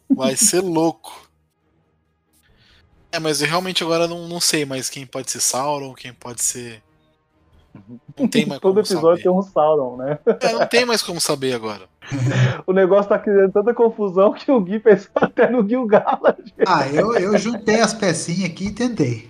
Vai 0.09 0.36
ser 0.36 0.61
louco. 0.61 1.28
É, 3.12 3.18
mas 3.18 3.40
eu 3.40 3.48
realmente 3.48 3.82
agora 3.82 4.06
não, 4.06 4.28
não 4.28 4.40
sei 4.40 4.64
mais 4.64 4.90
quem 4.90 5.06
pode 5.06 5.30
ser 5.30 5.40
Sauron, 5.40 5.94
quem 5.94 6.12
pode 6.12 6.42
ser. 6.42 6.82
Não 8.18 8.28
tem 8.28 8.44
mais 8.46 8.61
Todo 8.61 8.74
como 8.74 8.80
episódio 8.80 9.22
saber. 9.22 9.22
tem 9.22 9.30
um 9.32 9.42
Sauron, 9.42 9.96
né? 9.96 10.18
É, 10.40 10.52
não 10.52 10.66
tem 10.66 10.84
mais 10.84 11.02
como 11.02 11.20
saber 11.20 11.54
agora. 11.54 11.86
O 12.66 12.72
negócio 12.72 13.09
tá 13.09 13.18
criando 13.18 13.52
tanta 13.52 13.72
confusão 13.72 14.32
que 14.32 14.50
o 14.50 14.61
Gui 14.61 14.78
pensou 14.78 15.11
até 15.16 15.48
no 15.50 15.66
Gil-galad. 15.66 16.36
Ah, 16.66 16.86
eu, 16.88 17.14
eu 17.16 17.38
juntei 17.38 17.80
as 17.80 17.94
pecinhas 17.94 18.50
aqui 18.50 18.66
e 18.66 18.72
tentei. 18.72 19.28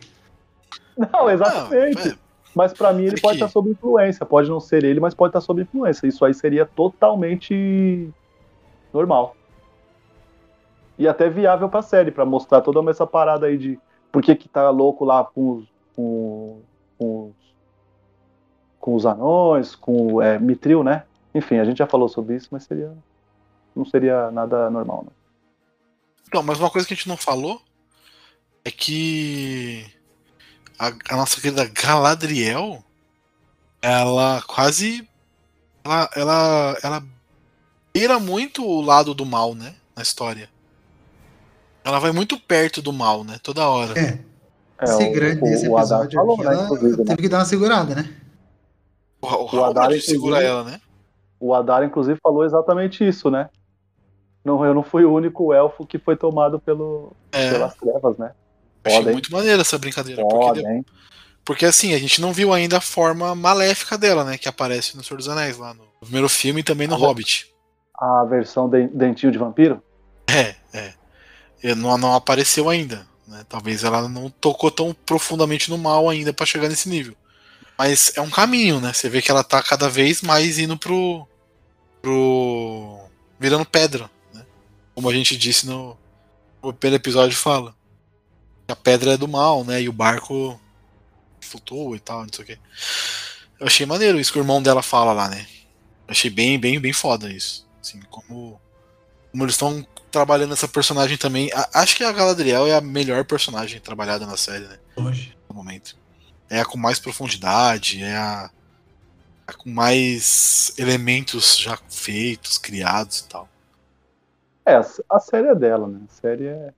Não, 0.97 1.31
exatamente. 1.31 2.05
Não, 2.09 2.13
é, 2.13 2.19
Mas 2.55 2.73
pra 2.73 2.93
mim 2.93 3.05
ele 3.05 3.17
É 3.17 3.21
pode 3.21 3.39
que- 3.39 3.45
estar 3.45 3.53
sob 3.53 3.71
influência. 3.71 4.27
Pode 4.27 4.49
não 4.49 4.59
ser 4.59 4.83
ele, 4.85 4.99
mas 4.99 5.15
pode 5.15 5.31
estar 5.31 5.41
sob 5.41 5.63
influência. 5.63 6.07
Isso 6.09 6.25
aí 6.25 6.35
seria 6.35 6.67
totalmente 6.67 8.11
normal. 8.93 9.37
E 10.99 11.07
até 11.07 11.29
viável 11.29 11.69
pra 11.69 11.83
série, 11.83 12.11
pra 12.11 12.25
mostrar 12.25 12.61
toda 12.61 12.91
essa 12.91 13.07
parada 13.07 13.47
aí 13.47 13.57
de 13.57 13.79
por 14.11 14.23
que 14.23 14.35
que 14.35 14.49
tá 14.49 14.69
louco 14.71 15.05
lá 15.05 15.25
com 15.25 15.59
os, 15.59 15.69
com, 15.95 16.61
com 16.99 17.29
os, 17.29 17.35
com 18.81 18.95
os 18.95 19.07
anões, 19.07 19.75
com 19.77 20.21
é, 20.21 20.39
Mitril, 20.39 20.83
né? 20.83 21.05
Enfim, 21.35 21.59
a 21.59 21.65
gente 21.65 21.79
já 21.79 21.87
falou 21.87 22.09
sobre 22.09 22.37
isso, 22.37 22.49
mas 22.51 22.65
seria. 22.65 22.93
Não 23.77 23.85
seria 23.85 24.31
nada 24.31 24.69
normal, 24.71 25.05
não. 25.05 25.13
Então, 26.27 26.43
mas 26.43 26.59
uma 26.59 26.71
coisa 26.71 26.87
que 26.87 26.95
a 26.95 26.97
gente 26.97 27.09
não 27.09 27.17
falou 27.17 27.63
é 28.65 28.71
que 28.71 29.87
a, 30.79 30.89
a 31.11 31.17
nossa 31.17 31.41
querida 31.41 31.65
Galadriel, 31.67 32.83
ela 33.81 34.43
quase. 34.47 35.09
Ela, 35.85 36.11
ela, 36.15 36.79
ela 36.83 37.05
beira 37.99 38.19
muito 38.21 38.65
o 38.65 38.81
lado 38.81 39.13
do 39.15 39.27
mal, 39.27 39.55
né? 39.55 39.75
Na 39.97 40.03
história. 40.03 40.49
Ela 41.85 41.99
vai 41.99 42.13
muito 42.13 42.39
perto 42.39 42.81
do 42.81 42.93
mal, 42.93 43.25
né? 43.25 43.39
Toda 43.43 43.69
hora. 43.69 43.99
É. 43.99 44.19
É, 44.81 44.85
Esse 44.85 45.09
o- 45.09 45.13
grande 45.13 45.43
o- 45.43 45.47
esse 45.49 45.67
episódio 45.67 46.13
falou, 46.19 46.35
aqui, 46.35 46.45
né, 46.45 46.91
né? 46.91 47.05
teve 47.05 47.23
que 47.23 47.29
dar 47.29 47.39
uma 47.39 47.45
segurada, 47.45 47.95
né? 47.97 48.15
O, 49.21 49.27
o, 49.27 49.57
O 49.57 49.65
Halbrand 49.65 50.01
segura 50.01 50.41
ela, 50.43 50.63
né? 50.63 50.81
O 51.41 51.53
Adar, 51.55 51.83
inclusive, 51.83 52.17
falou 52.23 52.45
exatamente 52.45 53.07
isso, 53.07 53.29
né? 53.31 53.49
Não, 54.45 54.65
eu 54.65 54.73
não 54.73 54.83
fui 54.85 55.05
o 55.05 55.13
único 55.13 55.53
elfo 55.53 55.85
que 55.85 55.99
foi 55.99 56.17
tomado 56.17 56.61
pelo, 56.61 57.13
É. 57.33 57.51
pelas 57.51 57.75
trevas, 57.75 58.17
né? 58.19 58.31
Achei 58.85 58.99
Foda, 58.99 59.11
hein? 59.11 59.13
muito 59.15 59.33
maneira 59.33 59.61
essa 59.63 59.77
brincadeira. 59.79 60.23
Porque, 60.23 60.37
Foda, 60.37 60.61
hein? 60.73 60.85
porque 61.45 61.67
assim, 61.67 61.93
a 61.95 61.99
gente 61.99 62.21
não 62.21 62.33
viu 62.33 62.53
ainda 62.53 62.79
a 62.79 62.81
forma 62.81 63.35
maléfica 63.35 63.99
dela, 63.99 64.23
né? 64.25 64.39
Que 64.39 64.49
aparece 64.49 64.97
no 64.97 65.03
Senhor 65.03 65.17
dos 65.19 65.29
Anéis, 65.29 65.59
lá 65.59 65.75
no 65.75 65.83
primeiro 66.01 66.29
filme 66.29 66.61
e 66.61 66.65
também 66.65 66.87
no 66.87 66.95
Ah, 66.95 66.99
Hobbit. 66.99 67.53
A 68.01 68.25
versão 68.25 68.69
de- 68.69 68.89
dentinho 68.89 69.33
de 69.33 69.39
vampiro? 69.39 69.83
É, 70.29 70.55
é. 70.73 70.95
E 71.63 71.75
Não, 71.75 71.97
não 71.99 72.15
apareceu 72.15 72.69
ainda. 72.69 73.07
Né? 73.27 73.45
Talvez 73.49 73.85
ela 73.85 74.09
não 74.09 74.31
tocou 74.31 74.71
tão 74.71 74.95
profundamente 75.05 75.69
no 75.69 75.77
mal 75.77 76.09
ainda 76.09 76.33
pra 76.33 76.47
chegar 76.47 76.69
nesse 76.69 76.89
nível. 76.89 77.15
Mas 77.77 78.13
é 78.17 78.21
um 78.21 78.31
caminho, 78.31 78.81
né? 78.81 78.93
Você 78.93 79.09
vê 79.09 79.21
que 79.23 79.31
ela 79.31 79.45
tá 79.45 79.63
cada 79.63 79.89
vez 79.89 80.23
mais 80.23 80.59
indo 80.59 80.77
pro. 80.77 81.27
pro. 82.03 82.99
virando 83.39 83.65
pedra, 83.67 84.11
né? 84.33 84.45
Como 84.95 85.09
a 85.09 85.13
gente 85.13 85.37
disse 85.37 85.67
no. 85.67 85.97
no 86.63 86.73
primeiro 86.73 87.01
episódio 87.01 87.37
fala. 87.37 87.75
A 88.67 88.77
pedra 88.77 89.13
é 89.13 89.17
do 89.17 89.29
mal, 89.29 89.65
né? 89.65 89.81
E 89.81 89.89
o 89.89 89.93
barco 89.93 90.61
flutua 91.41 91.97
e 91.97 92.01
tal, 92.01 92.23
não 92.23 92.33
sei 92.33 92.45
o 92.45 92.47
quê. 92.47 92.59
Eu 93.61 93.67
achei 93.67 93.87
maneiro 93.87 94.19
isso 94.19 94.33
que 94.33 94.39
o 94.39 94.43
irmão 94.43 94.63
dela 94.63 94.83
fala 94.83 95.13
lá, 95.13 95.29
né? 95.29 95.47
Eu 96.07 96.13
achei 96.13 96.31
bem, 96.31 96.59
bem, 96.59 96.81
bem 96.81 96.93
foda 96.93 97.31
isso. 97.31 97.68
Assim, 97.83 98.01
como 98.11 98.61
como 99.33 99.45
eles 99.45 99.55
estão 99.55 99.87
trabalhando 100.11 100.55
essa 100.55 100.69
personagem 100.69 101.17
também. 101.19 101.51
A- 101.55 101.83
acho 101.83 101.97
que 101.97 102.05
a 102.05 102.13
Galadriel 102.13 102.67
é 102.67 102.75
a 102.77 102.81
melhor 102.81 103.25
personagem 103.25 103.81
trabalhada 103.81 104.27
na 104.27 104.37
série, 104.37 104.67
né? 104.67 104.79
Hoje. 104.97 105.35
No 105.49 105.57
momento. 105.57 105.97
É 106.51 106.61
a 106.61 106.65
com 106.65 106.79
mais 106.79 106.99
profundidade, 106.99 108.03
é 108.03 108.17
a, 108.17 108.51
a 109.47 109.53
com 109.55 109.71
mais 109.71 110.73
elementos 110.79 111.57
já 111.59 111.79
feitos, 111.89 112.59
criados 112.59 113.21
e 113.21 113.29
tal. 113.29 113.49
É, 114.67 114.77
a, 115.09 115.19
série 115.19 115.49
é 115.49 115.55
dela, 115.55 115.89
né? 115.89 116.05
A 116.09 116.13
série 116.13 116.47
é, 116.47 116.75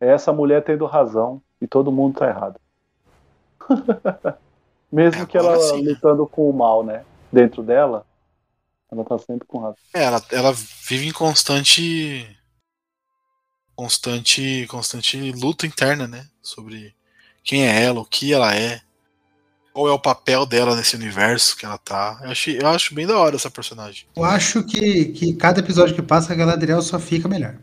é 0.00 0.08
essa 0.10 0.32
mulher 0.32 0.64
tendo 0.64 0.86
razão 0.86 1.42
e 1.60 1.68
todo 1.68 1.92
mundo 1.92 2.18
tá 2.20 2.28
errado. 2.28 2.60
Mesmo 4.92 5.24
É, 5.24 5.26
que 5.26 5.38
ela 5.38 5.56
sim, 5.60 5.82
né? 5.82 5.92
lutando 5.92 6.26
com 6.28 6.48
o 6.50 6.54
mal, 6.54 6.84
né? 6.84 7.06
Dentro 7.32 7.62
dela, 7.62 8.07
ela 8.90 9.04
tá 9.04 9.18
sempre 9.18 9.46
com 9.46 9.58
razão. 9.58 9.76
É, 9.94 10.04
ela, 10.04 10.24
ela 10.30 10.52
vive 10.52 11.06
em 11.06 11.12
constante. 11.12 12.26
constante. 13.74 14.66
constante 14.68 15.32
luta 15.32 15.66
interna, 15.66 16.06
né? 16.06 16.26
Sobre 16.42 16.94
quem 17.44 17.66
é 17.66 17.82
ela, 17.82 18.00
o 18.00 18.04
que 18.04 18.32
ela 18.32 18.54
é, 18.54 18.80
qual 19.72 19.88
é 19.88 19.92
o 19.92 19.98
papel 19.98 20.44
dela 20.44 20.74
nesse 20.76 20.96
universo 20.96 21.56
que 21.56 21.64
ela 21.64 21.78
tá. 21.78 22.18
Eu, 22.22 22.30
achei, 22.30 22.58
eu 22.60 22.66
acho 22.68 22.94
bem 22.94 23.06
da 23.06 23.16
hora 23.18 23.36
essa 23.36 23.50
personagem. 23.50 24.06
Eu 24.16 24.24
acho 24.24 24.62
que, 24.64 25.06
que 25.06 25.34
cada 25.34 25.60
episódio 25.60 25.94
que 25.94 26.02
passa, 26.02 26.32
a 26.32 26.36
Galadriel 26.36 26.82
só 26.82 26.98
fica 26.98 27.28
melhor. 27.28 27.56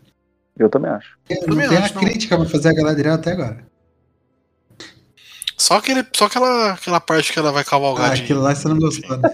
Eu 0.57 0.69
também 0.69 0.89
acho. 0.89 1.17
Eu 1.29 1.35
não 1.41 1.47
Também 1.49 1.67
tenho 1.69 1.83
acho, 1.83 1.91
a 1.91 1.95
não. 1.95 2.07
crítica 2.07 2.37
pra 2.37 2.47
fazer 2.49 2.69
a 2.69 2.73
Galadriel 2.73 3.13
até 3.15 3.31
agora. 3.33 3.67
Só, 5.57 5.77
aquele, 5.77 6.05
só 6.13 6.25
aquela, 6.25 6.73
aquela 6.73 6.99
parte 6.99 7.31
que 7.31 7.39
ela 7.39 7.51
vai 7.51 7.63
cavalgar 7.63 8.11
Ah, 8.11 8.13
de. 8.15 8.23
aquilo 8.23 8.41
lá 8.41 8.53
você 8.55 8.67
não 8.67 8.77
gostou, 8.79 9.17
né? 9.17 9.29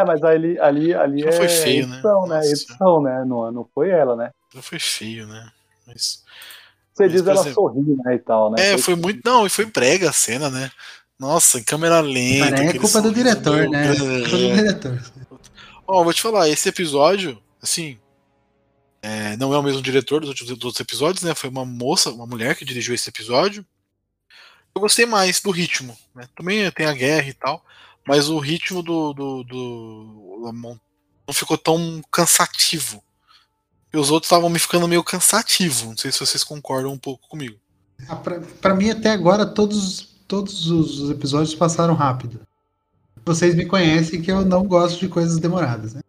É, 0.00 0.04
mas 0.04 0.22
ali, 0.22 0.58
ali, 0.58 0.94
ali 0.94 1.22
Não 1.22 1.28
é 1.28 1.32
foi 1.32 1.48
feio, 1.48 1.86
né? 1.86 1.94
edição, 1.94 2.26
né? 2.26 2.36
Nossa. 2.36 2.48
Edição, 2.48 3.02
né? 3.02 3.24
Não, 3.26 3.52
não 3.52 3.68
foi 3.74 3.90
ela, 3.90 4.16
né? 4.16 4.30
Não 4.54 4.62
foi 4.62 4.78
feio, 4.78 5.26
né? 5.26 5.50
Mas. 5.86 6.22
Você 6.94 7.04
Mas, 7.04 7.12
diz 7.12 7.20
ela 7.22 7.40
exemplo- 7.40 7.54
sorrir, 7.54 7.96
né? 8.04 8.14
E 8.14 8.18
tal, 8.18 8.50
né? 8.50 8.72
É, 8.72 8.78
foi 8.78 8.94
muito. 8.94 9.20
Não, 9.24 9.46
e 9.46 9.50
foi 9.50 9.64
brega 9.66 10.10
a 10.10 10.12
cena, 10.12 10.50
né? 10.50 10.70
Nossa, 11.18 11.58
em 11.58 11.62
câmera 11.62 12.00
lenta. 12.00 12.50
Cara, 12.50 12.64
é 12.64 12.78
culpa 12.78 13.02
do 13.02 13.12
diretor, 13.12 13.68
né? 13.68 13.92
É 13.92 13.96
culpa 13.96 14.36
do 14.36 14.54
diretor. 14.54 15.02
Ó, 15.86 16.02
vou 16.04 16.12
te 16.12 16.22
falar, 16.22 16.48
esse 16.48 16.68
episódio, 16.68 17.40
assim. 17.62 17.98
é, 19.02 19.36
não 19.36 19.52
é 19.54 19.58
o 19.58 19.62
mesmo 19.62 19.82
diretor 19.82 20.20
dos 20.20 20.28
outros, 20.30 20.46
dos 20.48 20.64
outros 20.64 20.80
episódios, 20.80 21.22
né? 21.22 21.34
Foi 21.34 21.48
uma 21.50 21.64
moça, 21.64 22.10
uma 22.10 22.26
mulher 22.26 22.54
que 22.56 22.64
dirigiu 22.64 22.94
esse 22.94 23.08
episódio. 23.08 23.64
Eu 24.74 24.80
gostei 24.80 25.04
mais 25.04 25.40
do 25.40 25.50
ritmo, 25.50 25.96
né? 26.14 26.28
Também 26.36 26.70
tem 26.70 26.86
a 26.86 26.92
guerra 26.94 27.28
e 27.28 27.32
tal, 27.32 27.64
mas 28.10 28.28
o 28.28 28.40
ritmo 28.40 28.82
do, 28.82 29.12
do, 29.12 29.44
do- 29.44 30.52
não 31.26 31.32
ficou 31.32 31.56
tão 31.56 32.02
cansativo. 32.10 33.00
E 33.94 33.96
os 33.96 34.10
outros 34.10 34.26
estavam 34.26 34.50
me 34.50 34.58
ficando 34.58 34.88
meio 34.88 35.04
cansativo. 35.04 35.90
Não 35.90 35.96
sei 35.96 36.10
se 36.10 36.18
vocês 36.18 36.42
concordam 36.42 36.92
um 36.92 36.98
pouco 36.98 37.28
comigo. 37.28 37.56
Ah, 38.08 38.16
pra, 38.16 38.40
pra 38.60 38.74
mim, 38.74 38.90
até 38.90 39.10
agora, 39.10 39.46
todos, 39.46 40.08
todos 40.26 40.68
os 40.68 41.08
episódios 41.08 41.54
passaram 41.54 41.94
rápido. 41.94 42.40
Vocês 43.24 43.54
me 43.54 43.64
conhecem 43.66 44.20
que 44.20 44.32
eu 44.32 44.44
não 44.44 44.64
gosto 44.64 44.98
de 44.98 45.08
coisas 45.08 45.38
demoradas, 45.38 45.94
né? 45.94 46.00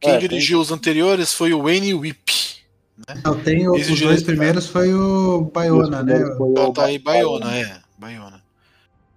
Quem 0.00 0.12
É, 0.12 0.18
dirigiu 0.18 0.60
os 0.60 0.70
anteriores 0.70 1.32
foi 1.32 1.52
o 1.52 1.62
Wayne 1.64 1.94
Whip. 1.94 2.30
Eu 3.24 3.42
tenho, 3.42 3.74
Esse 3.76 3.92
os 3.92 4.00
dois 4.00 4.22
primeiros 4.22 4.68
foi 4.68 4.94
o 4.94 5.50
Bayona, 5.52 6.00
né? 6.04 6.18
Foi 6.36 6.48
o- 6.48 6.50
Então 6.52 6.72
tá 6.72 6.84
aí 6.84 6.98
Baiona, 6.98 7.56
é. 7.58 7.80
Baiona. 7.98 8.31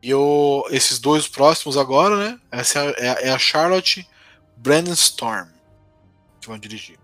E 0.07 0.75
esses 0.75 0.99
dois 0.99 1.27
próximos 1.27 1.77
agora, 1.77 2.15
né? 2.17 2.39
Essa 2.51 2.79
é, 2.79 3.09
a- 3.09 3.19
é 3.21 3.29
a 3.31 3.39
Charlotte 3.39 4.07
Brandonstorm 4.57 5.47
que 6.39 6.47
vão 6.47 6.59
dirigir. 6.59 6.99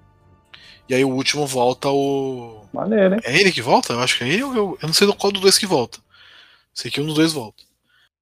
E 0.88 0.94
aí 0.94 1.04
o 1.04 1.10
último 1.10 1.48
volta 1.48 1.90
o. 1.90 2.64
Maneiro, 2.72 3.16
hein? 3.16 3.22
É 3.24 3.36
ele 3.40 3.52
que 3.52 3.62
volta? 3.62 3.94
Eu 3.94 4.02
acho 4.02 4.18
que 4.18 4.24
é 4.24 4.28
ele 4.28 4.44
ou 4.44 4.54
eu, 4.56 4.78
eu 4.82 4.88
não 4.88 4.94
sei 4.94 5.08
do 5.08 5.16
qual 5.16 5.32
dos 5.32 5.42
dois 5.42 5.58
que 5.58 5.66
volta. 5.66 6.00
Sei 6.74 6.92
que 6.92 7.02
um 7.02 7.06
dos 7.06 7.16
dois 7.16 7.34
volta. 7.34 7.64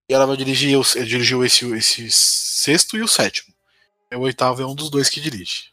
E 0.07 0.13
ela 0.13 0.25
vai 0.25 0.37
dirigir, 0.37 0.79
dirigiu 1.05 1.43
esse, 1.43 1.65
esse 1.75 2.09
sexto 2.11 2.95
e 2.97 3.01
o 3.01 3.07
sétimo. 3.07 3.53
E 4.11 4.15
o 4.15 4.21
oitavo 4.21 4.61
é 4.61 4.65
um 4.65 4.73
dos 4.75 4.89
dois 4.89 5.09
que 5.09 5.19
dirige. 5.19 5.65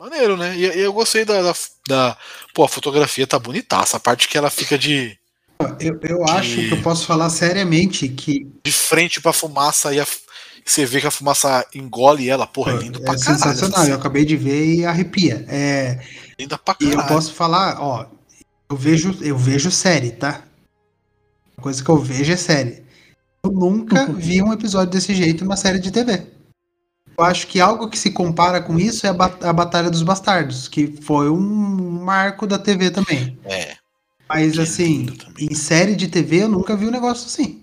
Maneiro, 0.00 0.36
né? 0.36 0.56
E, 0.56 0.60
e 0.64 0.80
eu 0.80 0.92
gostei 0.92 1.24
da, 1.24 1.42
da, 1.42 1.54
da- 1.88 2.18
Pô, 2.54 2.64
a 2.64 2.68
fotografia 2.68 3.26
tá 3.26 3.38
bonitaça. 3.38 3.96
A 3.96 4.00
parte 4.00 4.28
que 4.28 4.38
ela 4.38 4.48
fica 4.50 4.78
de. 4.78 5.17
Eu, 5.80 5.98
eu 6.02 6.24
acho 6.28 6.56
que 6.56 6.70
eu 6.72 6.82
posso 6.82 7.04
falar 7.06 7.28
seriamente 7.30 8.08
que 8.08 8.46
de 8.64 8.72
frente 8.72 9.20
pra 9.20 9.32
fumaça 9.32 9.92
e 9.92 10.00
a 10.00 10.06
você 10.64 10.84
vê 10.84 11.00
que 11.00 11.06
a 11.06 11.10
fumaça 11.10 11.64
engole 11.74 12.28
ela, 12.28 12.46
porra, 12.46 12.72
é 12.72 12.76
lindo 12.76 13.00
pra 13.00 13.14
é 13.14 13.18
caralho. 13.18 13.38
sensacional. 13.40 13.80
essa 13.82 13.90
Eu 13.90 13.96
acabei 13.96 14.24
de 14.24 14.36
ver 14.36 14.66
e 14.74 14.84
arrepia. 14.84 15.44
É. 15.48 15.98
Linda 16.38 16.58
pra 16.58 16.76
e 16.80 16.84
eu 16.84 16.90
caralho. 16.90 17.08
posso 17.08 17.32
falar, 17.32 17.80
ó, 17.80 18.06
eu 18.70 18.76
vejo, 18.76 19.16
eu 19.22 19.36
vejo 19.36 19.70
série, 19.70 20.10
tá? 20.10 20.42
A 21.56 21.60
coisa 21.62 21.82
que 21.82 21.88
eu 21.88 21.96
vejo 21.98 22.30
é 22.32 22.36
série. 22.36 22.82
Eu 23.42 23.50
nunca 23.50 24.04
vi 24.12 24.42
um 24.42 24.52
episódio 24.52 24.90
desse 24.92 25.14
jeito 25.14 25.42
numa 25.44 25.56
série 25.56 25.78
de 25.78 25.90
TV. 25.90 26.26
Eu 27.18 27.24
acho 27.24 27.46
que 27.46 27.60
algo 27.60 27.88
que 27.88 27.98
se 27.98 28.10
compara 28.10 28.60
com 28.60 28.78
isso 28.78 29.06
é 29.06 29.10
a, 29.10 29.14
ba- 29.14 29.38
a 29.40 29.52
Batalha 29.52 29.90
dos 29.90 30.02
Bastardos, 30.02 30.68
que 30.68 30.86
foi 31.02 31.30
um 31.30 31.38
marco 32.04 32.46
da 32.46 32.58
TV 32.58 32.90
também. 32.90 33.38
É. 33.44 33.74
Mas 34.28 34.54
Que 34.54 34.60
assim, 34.60 35.06
em 35.38 35.54
série 35.54 35.96
de 35.96 36.08
TV 36.08 36.42
eu 36.42 36.48
nunca 36.48 36.76
vi 36.76 36.86
um 36.86 36.90
negócio 36.90 37.26
assim. 37.26 37.62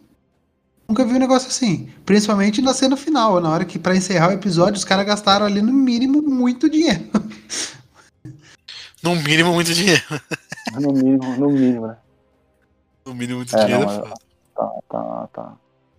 Nunca 0.88 1.04
vi 1.06 1.14
um 1.14 1.20
negócio 1.20 1.48
assim. 1.48 1.90
Principalmente 2.06 2.62
na 2.62 2.74
cena 2.74 2.96
final, 2.98 3.40
na 3.40 3.50
hora 3.50 3.66
que 3.66 3.80
pra 3.80 3.96
encerrar 3.96 4.30
o 4.30 4.34
episódio 4.34 4.78
os 4.78 4.86
caras 4.86 5.06
gastaram 5.06 5.46
ali 5.46 5.62
no 5.62 5.74
mínimo 5.74 6.22
muito 6.22 6.70
dinheiro. 6.70 7.10
No 9.04 9.16
mínimo, 9.16 9.54
muito 9.54 9.74
dinheiro. 9.74 10.04
No 10.74 10.92
mínimo, 10.92 11.38
no 11.38 11.50
mínimo, 11.52 11.88
né? 11.88 11.98
No 13.06 13.14
mínimo, 13.14 13.38
muito 13.38 13.56
É, 13.56 13.66
dinheiro. 13.66 13.86
não, 13.86 13.94
é. 13.94 14.14
Tá, 14.56 14.72
tá, 14.90 15.30
tá. 15.32 15.54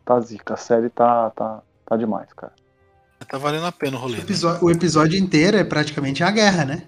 Tá 0.04 0.20
zica. 0.20 0.54
A 0.54 0.56
série 0.56 0.90
tá, 0.90 1.30
tá, 1.30 1.62
tá 1.86 1.96
demais, 1.96 2.28
cara. 2.32 2.52
Tá 3.28 3.38
valendo 3.38 3.64
a 3.64 3.70
pena 3.72 3.96
o 3.96 4.00
rolê. 4.00 4.14
O 4.14 4.16
né? 4.16 4.22
episódio, 4.24 4.64
o 4.64 4.70
episódio 4.70 5.18
inteiro 5.18 5.56
é 5.56 5.62
praticamente 5.62 6.24
a 6.24 6.30
guerra, 6.32 6.64
né? 6.64 6.82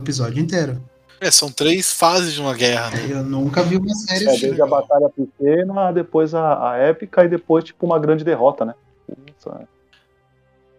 O 0.00 0.02
episódio 0.02 0.40
inteiro. 0.42 0.82
É, 1.22 1.30
são 1.30 1.52
três 1.52 1.92
fases 1.92 2.32
de 2.34 2.40
uma 2.40 2.52
guerra, 2.52 2.90
né? 2.90 3.06
Eu 3.08 3.22
nunca 3.22 3.62
vi 3.62 3.76
uma 3.76 3.94
série 3.94 4.26
É, 4.26 4.30
assim. 4.30 4.40
desde 4.40 4.60
a 4.60 4.66
batalha 4.66 5.08
pequena, 5.08 5.92
depois 5.92 6.34
a, 6.34 6.72
a 6.72 6.76
épica 6.78 7.24
e 7.24 7.28
depois, 7.28 7.62
tipo, 7.62 7.86
uma 7.86 7.96
grande 8.00 8.24
derrota, 8.24 8.64
né? 8.64 8.74
Nossa, 9.08 9.68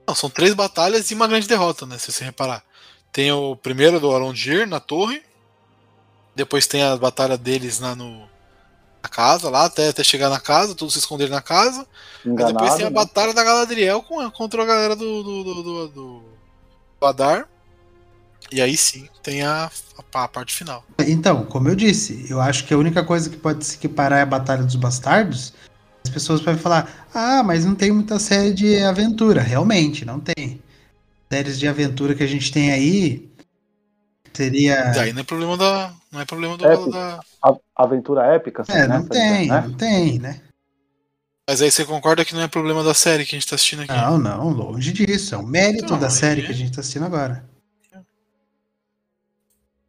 Não, 0.06 0.14
são 0.14 0.30
três 0.30 0.54
batalhas 0.54 1.10
e 1.10 1.14
uma 1.14 1.28
grande 1.30 1.48
derrota, 1.48 1.86
né? 1.86 1.98
Se 1.98 2.12
você 2.12 2.26
reparar. 2.26 2.62
Tem 3.10 3.32
o 3.32 3.56
primeiro 3.56 4.02
do 4.02 4.14
Arondir 4.14 4.68
na 4.68 4.82
torre. 4.82 5.24
Depois 6.36 6.68
tem 6.68 6.84
a 6.84 6.98
batalha 6.98 7.38
deles 7.38 7.80
lá 7.80 7.96
no. 7.96 8.28
a 9.02 9.08
casa 9.08 9.50
lá, 9.50 9.64
até, 9.66 9.88
até 9.90 10.04
chegar 10.04 10.30
na 10.30 10.42
casa, 10.42 10.76
todos 10.76 10.94
se 10.94 11.00
esconderem 11.00 11.32
na 11.34 11.42
casa. 11.42 11.88
Enganado, 12.26 12.48
Aí 12.48 12.54
depois 12.54 12.76
tem 12.76 12.86
a 12.86 12.90
né? 12.90 12.96
batalha 12.96 13.34
da 13.34 13.44
Galadriel 13.46 14.04
com, 14.04 14.30
contra 14.32 14.62
a 14.62 14.66
galera 14.66 14.96
do, 14.96 15.24
do, 15.24 15.44
do, 15.44 15.64
do, 15.64 15.88
do 17.00 17.06
Adar. 17.06 17.48
E 18.52 18.62
aí 18.62 18.78
sim 18.78 19.08
tem 19.22 19.42
a, 19.44 19.70
a, 20.14 20.24
a 20.24 20.28
parte 20.28 20.54
final. 20.54 20.86
Então, 21.00 21.44
como 21.46 21.70
eu 21.70 21.76
disse, 21.76 22.26
eu 22.30 22.40
acho 22.40 22.66
que 22.66 22.74
a 22.74 22.78
única 22.78 23.04
coisa 23.04 23.30
que 23.30 23.38
pode 23.38 23.66
se 23.66 23.76
equiparar 23.78 24.20
é 24.20 24.22
a 24.24 24.26
Batalha 24.28 24.64
dos 24.64 24.76
Bastardos. 24.76 25.54
As 26.06 26.10
pessoas 26.12 26.42
podem 26.42 26.60
falar, 26.60 27.08
ah, 27.14 27.42
mas 27.44 27.66
não 27.66 27.74
tem 27.76 27.92
muita 27.92 28.20
série 28.20 28.54
de 28.54 28.78
aventura. 28.84 29.42
Realmente, 29.42 30.04
não 30.06 30.20
tem. 30.20 30.62
Séries 31.32 31.58
de 31.58 31.68
aventura 31.68 32.14
que 32.14 32.22
a 32.24 32.28
gente 32.28 32.52
tem 32.52 32.72
aí 32.72 33.28
seria. 34.34 34.94
E 34.96 35.00
aí 35.00 35.14
não 35.14 35.22
é 35.22 35.24
problema 35.24 35.58
da. 35.58 35.94
Não 36.12 36.20
é 36.22 36.26
problema 36.26 36.58
do, 36.58 36.66
Épico. 36.66 36.92
da. 36.92 37.20
A- 37.44 37.56
Aventura 37.76 38.24
épica, 38.36 38.62
assim, 38.62 38.72
É, 38.74 38.88
né? 38.88 38.98
não 39.00 39.06
tem, 39.08 39.48
né? 39.48 39.62
não 39.62 39.74
tem, 39.74 40.20
né? 40.20 40.42
Mas 41.50 41.62
aí 41.62 41.72
você 41.72 41.84
concorda 41.86 42.24
que 42.24 42.36
não 42.36 42.42
é 42.42 42.48
problema 42.48 42.84
da 42.84 42.94
série 42.94 43.26
que 43.26 43.36
a 43.36 43.40
gente 43.40 43.50
tá 43.50 43.56
assistindo 43.56 43.82
aqui. 43.82 43.92
Não, 43.92 44.18
não, 44.18 44.50
longe 44.50 44.94
disso. 44.94 45.34
É 45.34 45.38
um 45.38 45.46
mérito 45.46 45.86
Então, 45.86 46.00
da 46.00 46.10
série 46.10 46.42
aí- 46.42 46.46
que 46.48 46.54
a 46.54 46.56
gente 46.56 46.72
tá 46.72 46.82
assistindo 46.82 47.06
agora. 47.06 47.44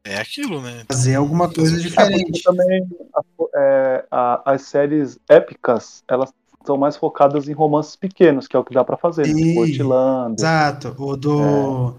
É 0.06 0.18
aquilo, 0.18 0.60
né? 0.60 0.84
Fazer 0.86 1.14
alguma 1.14 1.50
coisa 1.50 1.76
É, 1.76 1.80
diferente. 1.80 2.42
também 2.42 2.86
a- 3.14 3.22
é, 3.56 4.04
a- 4.10 4.42
as 4.52 4.62
séries 4.62 5.18
épicas, 5.28 6.02
elas 6.06 6.30
são 6.66 6.76
mais 6.76 6.96
focadas 6.96 7.48
em 7.48 7.52
romances 7.52 7.96
pequenos, 7.96 8.46
que 8.46 8.54
é 8.54 8.58
o 8.58 8.64
que 8.64 8.74
dá 8.74 8.84
pra 8.84 8.96
fazer. 8.98 9.22
Tipo 9.24 9.54
Portland, 9.54 10.34
Exato. 10.38 10.94
O 10.98 11.16
do. 11.16 11.94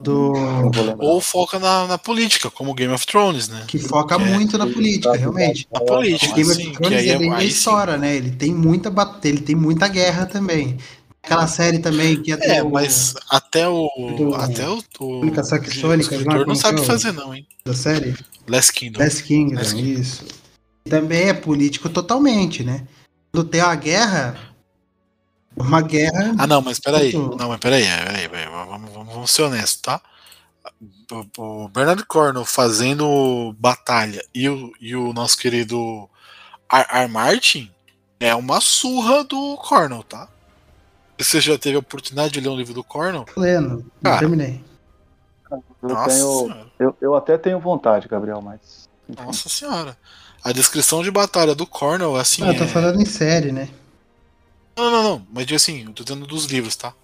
Do. 0.00 0.32
vou 0.34 0.84
lembrar. 0.84 1.06
Ou 1.06 1.20
foca 1.20 1.58
na, 1.58 1.86
na 1.86 1.98
política, 1.98 2.50
como 2.50 2.74
Game 2.74 2.92
of 2.92 3.06
Thrones, 3.06 3.48
né? 3.48 3.64
Que 3.66 3.78
foca 3.78 4.16
É. 4.16 4.18
muito 4.18 4.58
na 4.58 4.66
política, 4.66 5.16
realmente. 5.16 5.66
A 5.74 5.80
política, 5.80 6.32
O 6.32 6.34
Game 6.34 6.50
of 6.50 6.62
sim, 6.62 6.70
que 6.72 6.76
Thrones 6.76 6.98
aí 6.98 7.08
é 7.08 7.14
é 7.14 7.40
sim. 7.40 7.46
história, 7.46 7.96
né? 7.96 8.14
Ele 8.16 8.30
tem 8.32 8.52
muita 8.54 8.92
ele 9.24 9.40
tem 9.40 9.54
muita 9.56 9.88
guerra 9.88 10.26
também. 10.26 10.76
Aquela 11.22 11.46
série 11.46 11.78
também 11.80 12.22
que 12.22 12.32
até 12.32 12.56
É, 12.58 12.62
o 12.62 12.70
mas 12.70 13.14
até 13.28 13.68
o. 13.68 13.88
do- 14.16 14.34
até 14.34 14.68
o. 14.68 14.78
o, 14.78 14.82
Crônica 15.20 15.44
Saxônica, 15.44 16.16
o 16.16 16.24
não 16.24 16.44
como 16.44 16.56
sabe 16.56 16.80
é 16.80 16.84
fazer, 16.84 17.12
não, 17.12 17.34
hein? 17.34 17.46
da 17.64 17.74
série 17.74 18.16
Last 18.46 18.72
Kingdom. 18.72 19.00
Last 19.00 19.22
Kingdom, 19.24 19.56
Last 19.56 19.74
Kingdom. 19.74 20.00
isso. 20.00 20.24
Também 20.88 21.28
é 21.28 21.34
político 21.34 21.88
totalmente, 21.90 22.62
né? 22.64 22.86
Quando 23.30 23.48
tem 23.48 23.60
a 23.60 23.74
guerra, 23.74 24.38
uma 25.54 25.82
guerra 25.82 26.34
Ah, 26.38 26.46
não, 26.46 26.62
mas 26.62 26.78
peraí. 26.80 27.12
Muito- 27.14 27.36
Não, 27.36 27.48
mas 27.50 27.58
peraí, 27.60 27.84
peraí, 27.84 28.28
peraí, 28.28 28.46
vamos, 28.48 28.90
vamos, 28.90 29.08
vamos 29.14 29.30
ser 29.30 29.42
honestos, 29.42 29.82
tá? 29.82 30.00
O, 31.38 31.68
Bernard 31.68 32.04
Cornwell 32.06 32.44
fazendo 32.44 33.54
batalha 33.58 34.22
e 34.34 34.48
o, 34.48 34.72
e 34.80 34.94
o 34.94 35.12
nosso 35.12 35.36
querido 35.38 36.08
Ar, 36.68 36.86
Ar 36.90 37.08
Martin 37.08 37.70
é 38.20 38.34
uma 38.34 38.60
surra 38.60 39.24
do 39.24 39.56
Cornwell, 39.56 40.02
tá? 40.02 40.28
Você 41.18 41.40
já 41.40 41.58
teve 41.58 41.76
a 41.76 41.80
oportunidade 41.80 42.32
de 42.32 42.40
ler 42.40 42.48
um 42.48 42.56
livro 42.56 42.72
do 42.74 42.84
Cornwell? 42.84 43.24
pleno. 43.24 43.84
Não 44.00 44.10
Cara, 44.10 44.18
terminei. 44.20 44.64
Eu, 45.50 45.88
Nossa 45.88 46.10
tenho, 46.10 46.66
eu, 46.78 46.96
eu 47.00 47.14
até 47.14 47.36
tenho 47.38 47.58
vontade, 47.58 48.06
Gabriel, 48.08 48.40
mas. 48.40 48.88
enfim. 49.08 49.22
Nossa 49.22 49.48
senhora. 49.48 49.96
A 50.44 50.52
descrição 50.52 51.02
de 51.02 51.10
batalha 51.10 51.54
do 51.54 51.66
Cornwell, 51.66 52.16
assim. 52.16 52.42
Ah, 52.44 52.48
eu 52.52 52.56
tô 52.56 52.64
é- 52.64 52.68
falando 52.68 53.00
em 53.00 53.06
série, 53.06 53.50
né? 53.50 53.68
Não, 54.76 54.90
não, 54.90 55.02
não. 55.02 55.26
Mas 55.32 55.50
assim, 55.52 55.84
eu 55.84 55.92
tô 55.92 56.04
dizendo 56.04 56.26
dos 56.26 56.44
livros, 56.44 56.76
tá? 56.76 56.94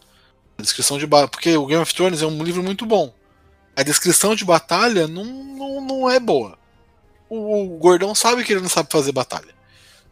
A 0.56 0.62
descrição 0.62 0.96
de 0.98 1.06
batalha. 1.06 1.28
Porque 1.28 1.56
o 1.56 1.66
Game 1.66 1.82
of 1.82 1.92
Thrones 1.92 2.22
é 2.22 2.26
um 2.26 2.42
livro 2.44 2.62
muito 2.62 2.86
bom. 2.86 3.12
A 3.74 3.82
descrição 3.82 4.36
de 4.36 4.44
batalha 4.44 5.08
não, 5.08 5.24
não, 5.24 5.80
não 5.80 6.10
é 6.10 6.20
boa. 6.20 6.56
O, 7.28 7.64
o 7.74 7.78
Gordão 7.78 8.14
sabe 8.14 8.44
que 8.44 8.52
ele 8.52 8.60
não 8.60 8.68
sabe 8.68 8.88
fazer 8.92 9.10
batalha. 9.10 9.52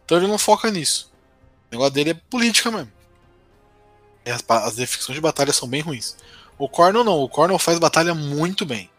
Então 0.03 0.17
ele 0.17 0.27
não 0.27 0.37
foca 0.37 0.69
nisso. 0.69 1.09
O 1.71 1.75
negócio 1.75 1.93
dele 1.93 2.09
é 2.09 2.13
política 2.29 2.69
mesmo. 2.69 2.91
E 4.25 4.31
as, 4.31 4.43
as 4.47 4.75
descrições 4.75 5.15
de 5.15 5.21
batalha 5.21 5.51
são 5.53 5.67
bem 5.67 5.81
ruins. 5.81 6.15
O 6.57 6.69
Cornel 6.69 7.03
não. 7.03 7.19
O 7.19 7.29
Cornel 7.29 7.59
faz 7.59 7.79
batalha 7.79 8.13
muito 8.13 8.65
bem. 8.65 8.89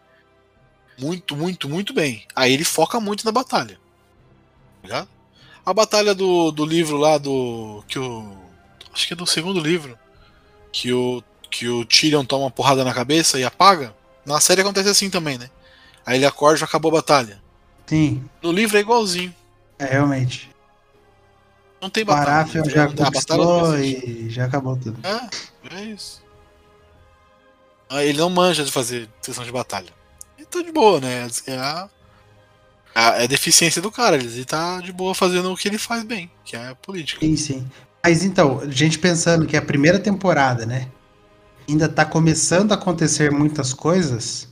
Muito, 0.97 1.35
muito, 1.35 1.67
muito 1.67 1.93
bem. 1.93 2.25
Aí 2.35 2.53
ele 2.53 2.63
foca 2.63 2.99
muito 2.99 3.25
na 3.25 3.31
batalha. 3.31 3.77
Tá? 4.87 5.07
A 5.65 5.73
batalha 5.73 6.13
do, 6.13 6.51
do 6.51 6.65
livro 6.65 6.97
lá 6.97 7.17
do. 7.17 7.83
Que 7.87 7.97
o. 7.99 8.35
Acho 8.93 9.07
que 9.07 9.13
é 9.13 9.15
do 9.15 9.25
segundo 9.25 9.59
livro. 9.59 9.97
Que 10.71 10.93
o. 10.93 11.23
Que 11.49 11.67
o 11.69 11.85
Tyrion 11.85 12.25
toma 12.25 12.45
uma 12.45 12.51
porrada 12.51 12.83
na 12.83 12.93
cabeça 12.93 13.39
e 13.39 13.43
apaga. 13.43 13.95
Na 14.25 14.39
série 14.41 14.61
acontece 14.61 14.89
assim 14.89 15.09
também, 15.09 15.37
né? 15.37 15.49
Aí 16.05 16.17
ele 16.17 16.25
acorda 16.25 16.57
e 16.57 16.59
já 16.59 16.65
acabou 16.65 16.89
a 16.89 16.95
batalha. 16.95 17.41
Sim, 17.87 18.27
No 18.41 18.51
livro 18.51 18.77
é 18.77 18.81
igualzinho. 18.81 19.33
é 19.79 19.85
realmente. 19.85 20.49
Não 21.85 21.89
tem 21.91 22.03
batalha. 22.03 22.47
No 22.47 22.51
livro. 22.51 22.69
já 22.71 22.87
conquistou 22.87 23.77
existe. 23.77 24.09
e 24.09 24.29
já 24.31 24.45
acabou 24.45 24.75
tudo. 24.75 24.97
É, 25.03 25.75
é 25.75 25.83
isso. 25.85 26.19
Ah, 27.87 28.03
Ele 28.03 28.17
não 28.17 28.27
manja 28.27 28.65
de 28.65 28.71
fazer 28.71 29.07
sessão 29.21 29.43
de 29.43 29.51
batalha. 29.51 29.93
E 30.39 30.43
tá 30.45 30.63
de 30.63 30.71
boa, 30.71 30.99
né? 30.99 31.27
É 31.45 31.55
a, 31.55 31.87
a, 32.95 33.01
é 33.21 33.23
a 33.25 33.27
deficiência 33.27 33.83
do 33.83 33.91
cara. 33.91 34.15
Ele 34.15 34.45
tá 34.45 34.81
de 34.81 34.91
boa 34.91 35.13
fazendo 35.13 35.53
o 35.53 35.55
que 35.55 35.67
ele 35.67 35.77
faz 35.77 36.03
bem, 36.03 36.31
que 36.43 36.55
é 36.55 36.69
a 36.69 36.75
política. 36.75 37.23
Sim, 37.23 37.37
sim. 37.37 37.67
Mas 38.03 38.23
então, 38.23 38.61
a 38.61 38.67
gente 38.67 38.97
pensando 38.97 39.45
que 39.45 39.55
é 39.55 39.59
a 39.59 39.61
primeira 39.61 39.99
temporada, 39.99 40.65
né? 40.65 40.87
Ainda 41.69 41.87
tá 41.87 42.03
começando 42.03 42.71
a 42.71 42.75
acontecer 42.75 43.31
muitas 43.31 43.75
coisas. 43.75 44.47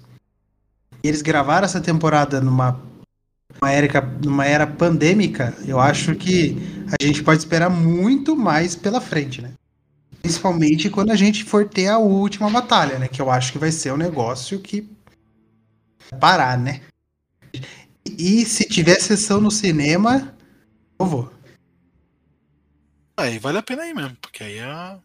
E 1.03 1.07
eles 1.07 1.23
gravaram 1.23 1.65
essa 1.65 1.81
temporada 1.81 2.39
numa, 2.39 2.79
uma, 3.63 3.71
era, 3.71 4.01
numa 4.23 4.45
era 4.45 4.67
pandêmica. 4.67 5.53
Eu 5.65 5.79
acho 5.79 6.15
que 6.15 6.57
a 6.99 7.01
gente 7.03 7.23
pode 7.23 7.39
esperar 7.39 7.69
muito 7.69 8.35
mais 8.35 8.75
pela 8.75 8.99
frente, 8.99 9.41
né? 9.41 9.53
Principalmente 10.21 10.89
quando 10.89 11.11
a 11.11 11.15
gente 11.15 11.43
for 11.45 11.67
ter 11.67 11.87
a 11.87 11.97
última 11.97 12.49
batalha, 12.49 12.99
né? 12.99 13.07
Que 13.07 13.21
eu 13.21 13.31
acho 13.31 13.51
que 13.53 13.57
vai 13.57 13.71
ser 13.71 13.93
um 13.93 13.97
negócio 13.97 14.59
que 14.59 14.81
vai 16.11 16.19
parar, 16.19 16.57
né? 16.57 16.81
E 18.05 18.45
se 18.45 18.67
tiver 18.67 18.99
sessão 18.99 19.39
no 19.39 19.49
cinema, 19.49 20.33
eu 20.99 21.05
vou. 21.05 21.31
Aí 23.17 23.39
vale 23.39 23.59
a 23.59 23.63
pena 23.63 23.85
ir 23.87 23.93
mesmo, 23.93 24.17
porque 24.21 24.43
aí 24.43 24.57
é. 24.57 24.97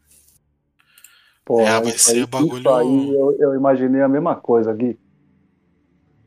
Pô, 1.44 1.60
É, 1.60 1.80
vai 1.80 1.96
ser 1.96 2.10
aí, 2.18 2.26
bagulho- 2.26 2.74
aí 2.76 3.14
eu, 3.14 3.36
eu 3.38 3.54
imaginei 3.54 4.02
a 4.02 4.08
mesma 4.08 4.34
coisa, 4.36 4.72
Gui. 4.74 4.98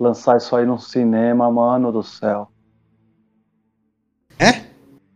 Lançar 0.01 0.37
isso 0.37 0.55
aí 0.55 0.65
no 0.65 0.79
cinema, 0.79 1.51
mano 1.51 1.91
do 1.91 2.01
céu. 2.01 2.51
É? 4.39 4.65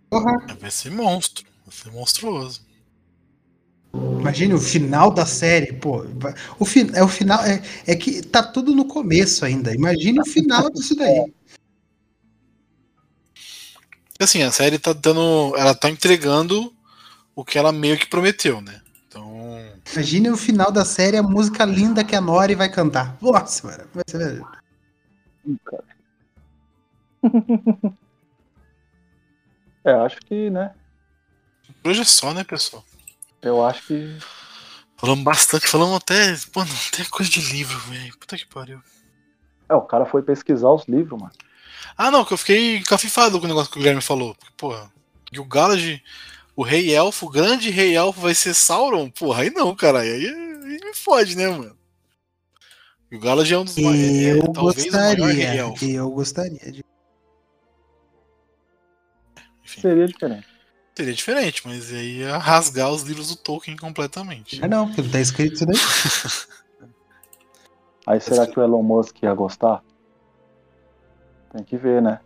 Porra. 0.08 0.46
Vai 0.60 0.70
ser 0.70 0.92
monstro. 0.92 1.44
Vai 1.66 1.76
ser 1.76 1.92
monstruoso. 1.92 2.62
Imagine 3.92 4.54
o 4.54 4.60
final 4.60 5.10
da 5.10 5.26
série, 5.26 5.74
pô. 5.74 6.06
O, 6.60 6.66
fi, 6.66 6.88
é 6.94 7.04
o 7.04 7.08
final. 7.08 7.44
É, 7.44 7.64
é 7.88 7.96
que 7.96 8.22
tá 8.22 8.44
tudo 8.44 8.76
no 8.76 8.86
começo 8.86 9.44
ainda. 9.44 9.74
Imagine 9.74 10.20
o 10.20 10.26
final 10.26 10.70
disso 10.70 10.96
daí. 10.96 11.34
Assim, 14.20 14.44
a 14.44 14.52
série 14.52 14.78
tá 14.78 14.94
dando. 14.94 15.56
Ela 15.58 15.74
tá 15.74 15.90
entregando 15.90 16.72
o 17.36 17.44
que 17.44 17.58
ela 17.58 17.72
meio 17.72 17.98
que 17.98 18.06
prometeu, 18.06 18.62
né? 18.62 18.82
Então. 19.08 19.60
Imagine 19.94 20.30
o 20.30 20.38
final 20.38 20.72
da 20.72 20.86
série, 20.86 21.18
a 21.18 21.24
música 21.24 21.66
linda 21.66 22.04
que 22.04 22.16
a 22.16 22.22
Nori 22.22 22.54
vai 22.54 22.70
cantar. 22.70 23.18
Nossa, 23.20 23.66
mano. 23.66 23.84
Vai 23.92 24.04
ser... 24.08 24.44
Cara. 25.66 25.84
é, 29.84 29.92
acho 29.94 30.18
que, 30.22 30.50
né? 30.50 30.74
Hoje 31.84 32.02
é 32.02 32.06
só, 32.06 32.34
né, 32.34 32.44
pessoal? 32.44 32.84
Eu 33.42 33.64
acho 33.64 33.86
que. 33.88 34.18
Falamos 34.98 35.24
bastante, 35.24 35.68
falamos 35.68 35.98
até. 35.98 36.36
Mano, 36.56 36.72
até 36.88 37.06
coisa 37.06 37.30
de 37.30 37.42
livro, 37.54 37.78
velho. 37.80 38.18
Puta 38.18 38.38
que 38.38 38.48
pariu. 38.48 38.82
É, 39.70 39.76
o 39.76 39.82
cara 39.82 40.06
foi 40.06 40.22
pesquisar 40.22 40.70
os 40.70 40.86
livros, 40.88 41.20
mano. 41.20 41.34
Ah, 41.98 42.12
não, 42.12 42.26
que 42.26 42.34
eu 42.34 42.38
fiquei 42.38 42.82
cafifado 42.82 43.40
com 43.40 43.46
o 43.46 43.48
negócio 43.48 43.72
que 43.72 43.78
o 43.78 43.80
Guilherme 43.80 44.02
falou. 44.02 44.36
Porque, 44.36 44.54
porra, 44.58 44.92
e 45.32 45.40
o 45.40 45.46
Galad, 45.46 46.00
o 46.56 46.64
rei 46.64 46.94
elfo, 46.94 47.26
o 47.26 47.30
grande 47.30 47.70
rei 47.70 47.96
elfo 47.96 48.22
vai 48.22 48.34
ser 48.34 48.54
Sauron? 48.54 49.10
Porra, 49.10 49.44
aí 49.44 49.50
não, 49.50 49.76
cara. 49.76 50.00
Aí, 50.00 50.10
aí 50.10 50.80
me 50.84 50.94
fode, 50.94 51.36
né, 51.36 51.48
mano? 51.48 51.78
E 53.16 53.18
o 53.18 53.22
Galad 53.22 53.50
é 53.50 53.58
um 53.58 53.64
dos 53.64 53.78
mais. 53.78 53.98
é, 53.98 54.34
Eu 54.34 54.52
talvez 54.52 54.86
o 54.88 54.92
maior 54.92 55.16
rei 55.16 55.62
gostaria. 55.62 55.96
Eu 55.96 56.12
gostaria 56.12 56.72
de. 56.72 56.84
Enfim, 59.64 59.82
Seria 59.82 60.06
diferente. 60.06 60.48
seria 60.98 61.14
diferente, 61.14 61.62
mas 61.66 61.94
aí 61.94 62.18
ia 62.18 62.38
rasgar 62.38 62.92
os 62.92 63.04
livros 63.04 63.30
do 63.30 63.38
Tolkien 63.38 63.78
completamente. 63.78 64.60
Ah, 64.62 64.68
não, 64.68 64.88
porque 64.88 65.02
não 65.02 65.10
tá 65.10 65.22
escrito 65.22 65.54
isso 65.56 65.66
daí. 65.66 65.78
Aí 68.06 68.20
será 68.22 68.46
que 68.46 68.60
o 68.60 68.62
Elon 68.62 68.84
Musk 68.84 69.24
ia 69.24 69.34
gostar? 69.34 69.82
Tem 71.52 71.64
que 71.64 71.76
ver, 71.76 72.04
né? 72.04 72.20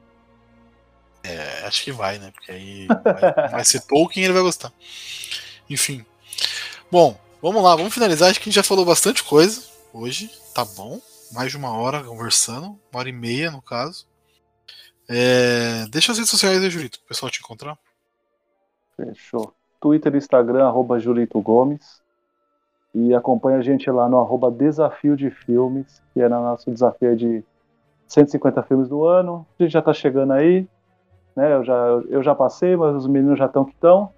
É, 1.24 1.66
acho 1.66 1.84
que 1.86 1.91
vai, 1.94 2.20
né? 2.20 2.32
Porque 2.32 2.52
aí 2.52 2.86
vai, 2.88 3.49
vai 3.52 3.64
ser 3.64 3.80
Tolkien 3.88 4.24
e 4.24 4.26
ele 4.26 4.34
vai 4.34 4.41
gostar. 4.44 4.74
Enfim. 5.70 6.06
Bom, 6.91 7.18
vamos 7.41 7.64
lá, 7.64 7.78
vamos 7.78 7.94
finalizar. 7.94 8.30
Acho 8.30 8.41
que 8.41 8.49
a 8.49 8.52
gente 8.52 8.56
já 8.56 8.64
falou 8.64 8.84
bastante 8.84 9.24
coisa 9.24 9.69
hoje, 9.94 10.30
tá 10.53 10.64
bom? 10.78 10.99
Mais 11.34 11.52
de 11.52 11.57
uma 11.57 11.72
hora 11.72 12.03
conversando, 12.03 12.78
uma 12.91 12.99
hora 12.99 13.10
e 13.10 13.14
meia 13.14 13.52
no 13.52 13.61
caso. 13.61 14.07
É, 15.07 15.88
deixa 15.90 16.11
as 16.11 16.18
redes 16.18 16.32
sociais 16.32 16.61
aí, 16.61 16.70
Julito, 16.70 16.99
o 17.03 17.07
pessoal 17.07 17.32
te 17.32 17.40
encontrar. 17.40 17.78
Fechou. 18.95 19.53
Twitter 19.80 20.14
e 20.14 20.18
Instagram, 20.18 20.68
arroba 20.68 20.99
Julito 20.99 21.40
Gomes. 21.41 22.02
E 22.94 23.14
acompanha 23.14 23.60
a 23.60 23.61
gente 23.61 23.90
lá 23.90 24.10
no 24.10 24.20
arroba 24.20 24.52
Desafio 24.52 25.16
de 25.16 25.30
Filmes, 25.30 26.02
que 26.14 26.22
é 26.22 26.28
no 26.28 26.41
nosso 26.41 26.72
desafio 26.72 27.16
de 27.16 27.44
150 28.07 28.64
filmes 28.64 28.90
do 28.90 29.06
ano. 29.06 29.45
A 29.60 29.64
gente 29.64 29.72
já 29.72 29.82
tá 29.82 29.94
chegando 29.94 30.34
aí, 30.34 30.68
né? 31.36 31.53
Eu 31.53 31.64
já, 31.64 31.76
eu 32.10 32.24
já 32.24 32.34
passei, 32.34 32.76
mas 32.76 32.95
os 32.95 33.07
meninos 33.07 33.38
já 33.38 33.45
estão 33.45 33.64
que 33.64 33.72
estão. 33.72 34.11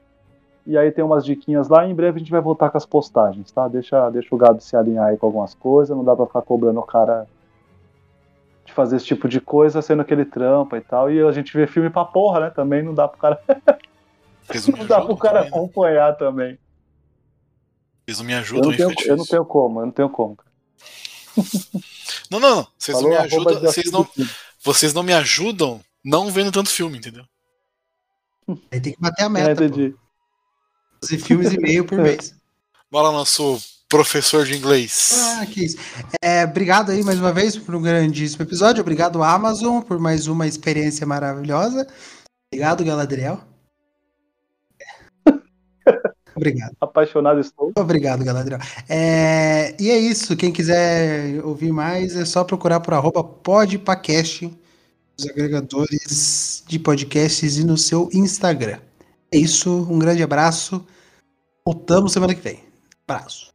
E 0.66 0.78
aí 0.78 0.92
tem 0.92 1.04
umas 1.04 1.26
diquinhas 1.26 1.68
lá. 1.70 1.86
Em 1.88 1.94
breve 1.96 2.18
a 2.18 2.20
gente 2.20 2.32
vai 2.32 2.42
voltar 2.42 2.70
com 2.70 2.78
as 2.78 2.86
postagens, 2.86 3.52
tá? 3.52 3.68
Deixa, 3.68 4.10
deixa 4.10 4.34
o 4.34 4.38
Gabi 4.38 4.64
se 4.64 4.76
alinhar 4.76 5.08
aí 5.08 5.18
com 5.18 5.26
algumas 5.26 5.54
coisas. 5.56 5.96
Não 5.96 6.04
dá 6.04 6.16
pra 6.16 6.28
ficar 6.28 6.42
cobrando 6.44 6.80
o 6.80 6.84
cara 6.84 7.28
de 8.66 8.72
fazer 8.74 8.98
esse 8.98 9.06
tipo 9.06 9.28
de 9.28 9.42
coisa, 9.42 9.82
sendo 9.82 10.06
que 10.06 10.14
ele 10.14 10.26
trampa 10.26 10.78
e 10.78 10.82
tal. 10.82 11.12
E 11.12 11.22
a 11.22 11.32
gente 11.32 11.52
vê 11.56 11.66
filme 11.68 11.90
pra 11.90 12.06
porra, 12.06 12.40
né? 12.42 12.50
Também 12.52 12.84
não 12.84 12.94
dá 12.94 13.08
pro 13.08 13.20
cara, 13.20 13.42
não 13.48 14.74
me 14.74 14.80
não 14.80 14.86
dá 14.88 15.02
pro 15.02 15.18
cara 15.18 15.40
também, 15.40 15.52
né? 15.52 15.58
acompanhar 15.58 16.16
também. 16.18 16.60
Vocês 18.06 18.20
não 18.20 18.26
me 18.26 18.34
Eu 18.34 18.40
ajudam, 18.40 18.64
não, 18.64 18.72
aí 18.72 18.78
tenho, 18.78 18.94
eu 19.06 19.18
não 19.18 19.26
tenho 19.26 19.46
como, 19.46 19.80
eu 19.82 19.86
não 19.86 19.94
tenho 19.94 20.10
como. 20.10 20.36
cara. 20.36 20.52
Não, 22.30 22.40
não, 22.40 22.56
não. 22.58 22.68
Vocês 22.78 23.02
não 23.02 23.04
Falou 23.04 23.10
me 23.10 23.16
arroba 23.18 23.52
ajudam. 23.52 23.62
Vocês 23.62 23.92
não, 23.92 24.08
vocês 24.64 24.94
não 24.94 25.04
me 25.04 25.14
ajudam 25.14 25.82
não 26.04 26.30
vendo 26.30 26.52
tanto 26.52 26.70
filme, 26.70 26.98
entendeu? 26.98 27.26
Aí 28.72 28.82
tem 28.82 28.94
que 28.94 29.00
bater 29.02 29.24
a 29.24 29.26
É, 29.26 29.30
meta, 29.30 29.56
pô. 29.56 29.64
entendi. 29.64 29.96
12 31.02 31.18
filmes 31.18 31.52
e 31.52 31.60
meio 31.60 31.86
por 31.86 31.98
mês. 32.02 32.34
Bora, 32.92 33.12
nosso 33.12 33.60
professor 33.92 34.46
de 34.46 34.58
inglês. 34.58 35.12
Ah, 35.40 35.46
que 35.46 35.66
isso. 35.66 35.78
É, 36.22 36.46
obrigado 36.46 36.92
aí 36.92 37.04
mais 37.04 37.20
uma 37.20 37.34
vez 37.34 37.58
por 37.58 37.76
um 37.76 37.82
grandíssimo 37.82 38.44
episódio. 38.44 38.82
Obrigado, 38.82 39.22
Amazon, 39.22 39.82
por 39.82 40.00
mais 40.00 40.28
uma 40.28 40.48
experiência 40.48 41.06
maravilhosa. 41.06 41.86
Obrigado, 42.48 42.86
Galadriel. 42.86 43.42
Obrigado. 46.36 46.76
Apaixonado 46.80 47.40
estou. 47.42 47.72
Obrigado, 47.78 48.24
Galadriel. 48.24 48.60
É, 48.88 49.76
e 49.80 49.90
é 49.90 49.98
isso. 49.98 50.38
Quem 50.38 50.54
quiser 50.54 51.44
ouvir 51.44 51.74
mais, 51.74 52.16
é 52.16 52.24
só 52.24 52.46
procurar 52.46 52.80
por 52.80 52.94
arroba 52.94 53.24
podpacast, 53.24 54.52
os 55.18 55.26
agregadores 55.30 56.64
de 56.66 56.80
podcasts 56.80 57.58
e 57.58 57.66
no 57.66 57.78
seu 57.78 58.10
Instagram. 58.14 58.80
É 59.32 59.38
isso. 59.38 59.70
Um 59.90 59.98
grande 59.98 60.22
abraço. 60.22 60.86
Voltamos 61.66 62.12
semana 62.12 62.36
que 62.36 62.42
vem. 62.42 62.64
Abraço. 63.08 63.52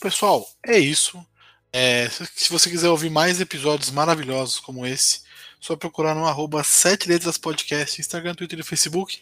Pessoal, 0.00 0.46
é 0.64 0.78
isso. 0.78 1.24
É, 1.72 2.08
se 2.08 2.24
se 2.36 2.50
você 2.50 2.70
quiser 2.70 2.88
ouvir 2.88 3.10
mais 3.10 3.40
episódios 3.40 3.90
maravilhosos 3.90 4.60
como 4.60 4.86
esse, 4.86 5.22
só 5.60 5.74
procurar 5.74 6.14
no 6.14 6.26
arroba 6.26 6.62
7 6.62 7.08
letras 7.08 7.36
podcast, 7.36 8.00
Instagram, 8.00 8.34
Twitter 8.34 8.60
e 8.60 8.62
Facebook. 8.62 9.20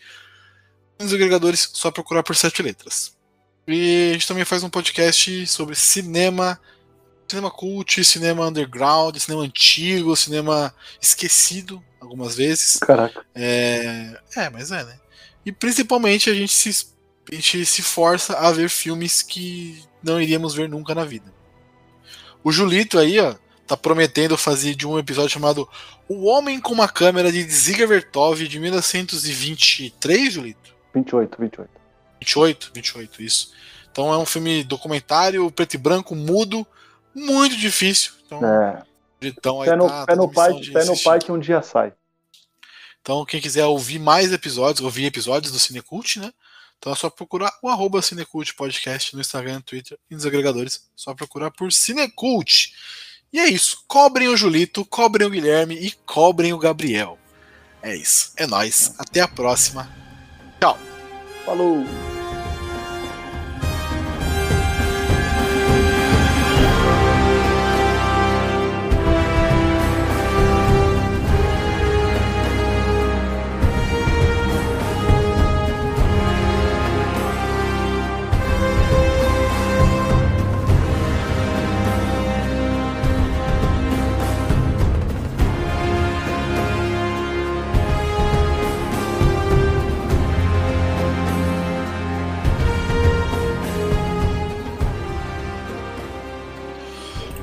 Nos 1.00 1.14
agregadores, 1.14 1.70
só 1.72 1.90
procurar 1.90 2.22
por 2.22 2.36
7 2.36 2.62
letras. 2.62 3.16
E 3.66 4.10
a 4.10 4.12
gente 4.14 4.26
também 4.26 4.44
faz 4.44 4.62
um 4.62 4.68
podcast 4.68 5.46
sobre 5.46 5.74
cinema, 5.76 6.60
cinema 7.28 7.50
cult, 7.50 8.04
cinema 8.04 8.48
underground, 8.48 9.16
cinema 9.16 9.44
antigo, 9.44 10.16
cinema 10.16 10.74
esquecido, 11.00 11.82
algumas 12.00 12.34
vezes. 12.34 12.76
Caraca. 12.78 13.24
É, 13.34 14.20
é, 14.36 14.50
mas 14.50 14.72
é, 14.72 14.84
né? 14.84 14.98
E 15.44 15.50
principalmente 15.52 16.30
a 16.30 16.34
gente, 16.34 16.52
se, 16.52 16.86
a 17.30 17.34
gente 17.34 17.64
se 17.66 17.82
força 17.82 18.38
a 18.38 18.50
ver 18.52 18.68
filmes 18.68 19.22
que 19.22 19.82
não 20.02 20.20
iríamos 20.20 20.54
ver 20.54 20.68
nunca 20.68 20.94
na 20.94 21.04
vida. 21.04 21.32
O 22.44 22.50
Julito 22.52 22.98
aí, 22.98 23.18
ó, 23.20 23.34
tá 23.66 23.76
prometendo 23.76 24.36
fazer 24.36 24.74
de 24.74 24.86
um 24.86 24.98
episódio 24.98 25.30
chamado 25.30 25.68
O 26.08 26.24
Homem 26.26 26.60
com 26.60 26.72
uma 26.72 26.88
Câmera 26.88 27.30
de 27.30 27.42
Ziga 27.42 27.86
Vertov 27.86 28.46
de 28.46 28.58
1923, 28.58 30.32
Julito? 30.32 30.74
28, 30.94 31.38
28. 31.40 31.70
28? 32.20 32.70
28, 32.74 33.22
isso. 33.22 33.52
Então 33.90 34.12
é 34.12 34.18
um 34.18 34.26
filme 34.26 34.64
documentário, 34.64 35.50
preto 35.50 35.74
e 35.74 35.78
branco, 35.78 36.14
mudo, 36.14 36.66
muito 37.14 37.56
difícil. 37.56 38.12
Então, 38.26 38.44
É. 38.44 38.82
Aí 39.24 39.32
Pé 39.32 39.76
no, 39.76 39.86
tá- 39.86 40.04
pé 40.04 40.12
tá 40.14 40.16
no 40.16 40.32
pai, 40.32 40.52
pé 40.72 40.84
no 40.84 40.98
pai 41.00 41.20
que 41.20 41.30
um 41.30 41.38
dia 41.38 41.62
sai. 41.62 41.92
Então, 43.02 43.24
quem 43.26 43.40
quiser 43.40 43.66
ouvir 43.66 43.98
mais 43.98 44.32
episódios, 44.32 44.82
ouvir 44.82 45.04
episódios 45.04 45.52
do 45.52 45.58
Cinecult, 45.58 46.18
né? 46.18 46.32
Então 46.78 46.92
é 46.92 46.96
só 46.96 47.08
procurar 47.08 47.52
o 47.62 47.68
arroba 47.68 48.02
Cinecult 48.02 48.54
Podcast 48.54 49.14
no 49.14 49.20
Instagram, 49.20 49.54
no 49.54 49.62
Twitter 49.62 49.96
e 50.10 50.14
nos 50.14 50.26
agregadores. 50.26 50.88
Só 50.96 51.14
procurar 51.14 51.52
por 51.52 51.72
Cinecult. 51.72 52.72
E 53.32 53.38
é 53.38 53.48
isso. 53.48 53.84
Cobrem 53.86 54.28
o 54.28 54.36
Julito, 54.36 54.84
cobrem 54.84 55.28
o 55.28 55.30
Guilherme 55.30 55.76
e 55.76 55.92
cobrem 56.04 56.52
o 56.52 56.58
Gabriel. 56.58 57.16
É 57.80 57.94
isso. 57.94 58.32
É 58.36 58.48
nóis. 58.48 58.94
Até 58.98 59.20
a 59.20 59.28
próxima. 59.28 59.88
Falou! 61.44 62.11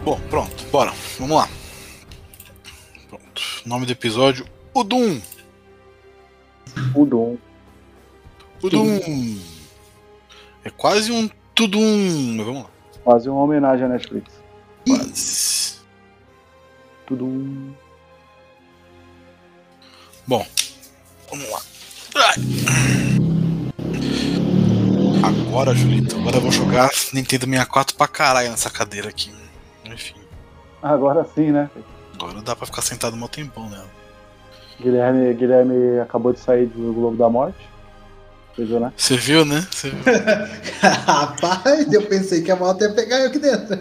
Bom, 0.10 0.20
pronto. 0.22 0.66
Bora. 0.72 0.92
Vamos 1.20 1.38
lá. 1.38 1.48
Pronto. 3.08 3.42
Nome 3.64 3.86
do 3.86 3.92
episódio: 3.92 4.44
O 4.74 4.84
Doom. 4.84 5.22
O 6.96 7.06
Dom. 7.06 7.38
O 8.60 8.70
Doom. 8.72 9.40
É 10.64 10.72
quase 10.72 11.12
um 11.12 11.30
Tudum. 11.54 12.34
Mas 12.38 12.46
vamos 12.48 12.64
lá. 12.64 12.70
Quase 13.04 13.30
uma 13.30 13.44
homenagem 13.44 13.86
à 13.86 13.90
Netflix. 13.90 14.34
Quase. 14.88 15.76
Tudo 17.06 17.26
um. 17.26 17.72
Bom, 20.26 20.44
vamos 21.30 21.50
lá. 21.52 21.62
Agora, 25.22 25.76
Julito, 25.76 26.18
agora 26.18 26.38
eu 26.38 26.42
vou 26.42 26.52
jogar 26.52 26.90
Nintendo 27.14 27.46
64 27.46 27.96
pra 27.96 28.08
caralho 28.08 28.50
nessa 28.50 28.72
cadeira 28.72 29.10
aqui. 29.10 29.32
Enfim, 29.94 30.16
Agora 30.82 31.26
sim, 31.36 31.52
né? 31.52 31.70
agora 32.14 32.42
dá 32.42 32.56
pra 32.56 32.66
ficar 32.66 32.82
sentado 32.82 33.16
um 33.16 33.28
tempão 33.28 33.70
nela. 33.70 33.88
Guilherme, 34.80 35.34
Guilherme 35.34 36.00
acabou 36.00 36.32
de 36.32 36.40
sair 36.40 36.68
do 36.68 36.94
Globo 36.94 37.18
da 37.18 37.30
Morte. 37.30 37.68
Você 38.56 38.66
viu, 38.66 38.80
né? 38.80 38.94
Você 38.96 39.18
viu, 39.18 39.46
né? 39.46 39.68
Você 39.72 39.90
viu? 39.90 40.00
Rapaz, 41.06 41.92
eu 41.94 42.02
pensei 42.08 42.42
que 42.42 42.52
a 42.52 42.56
moto 42.56 42.82
ia 42.82 42.94
pegar 42.94 43.20
eu 43.20 43.28
aqui 43.28 43.40
dentro. 43.40 43.78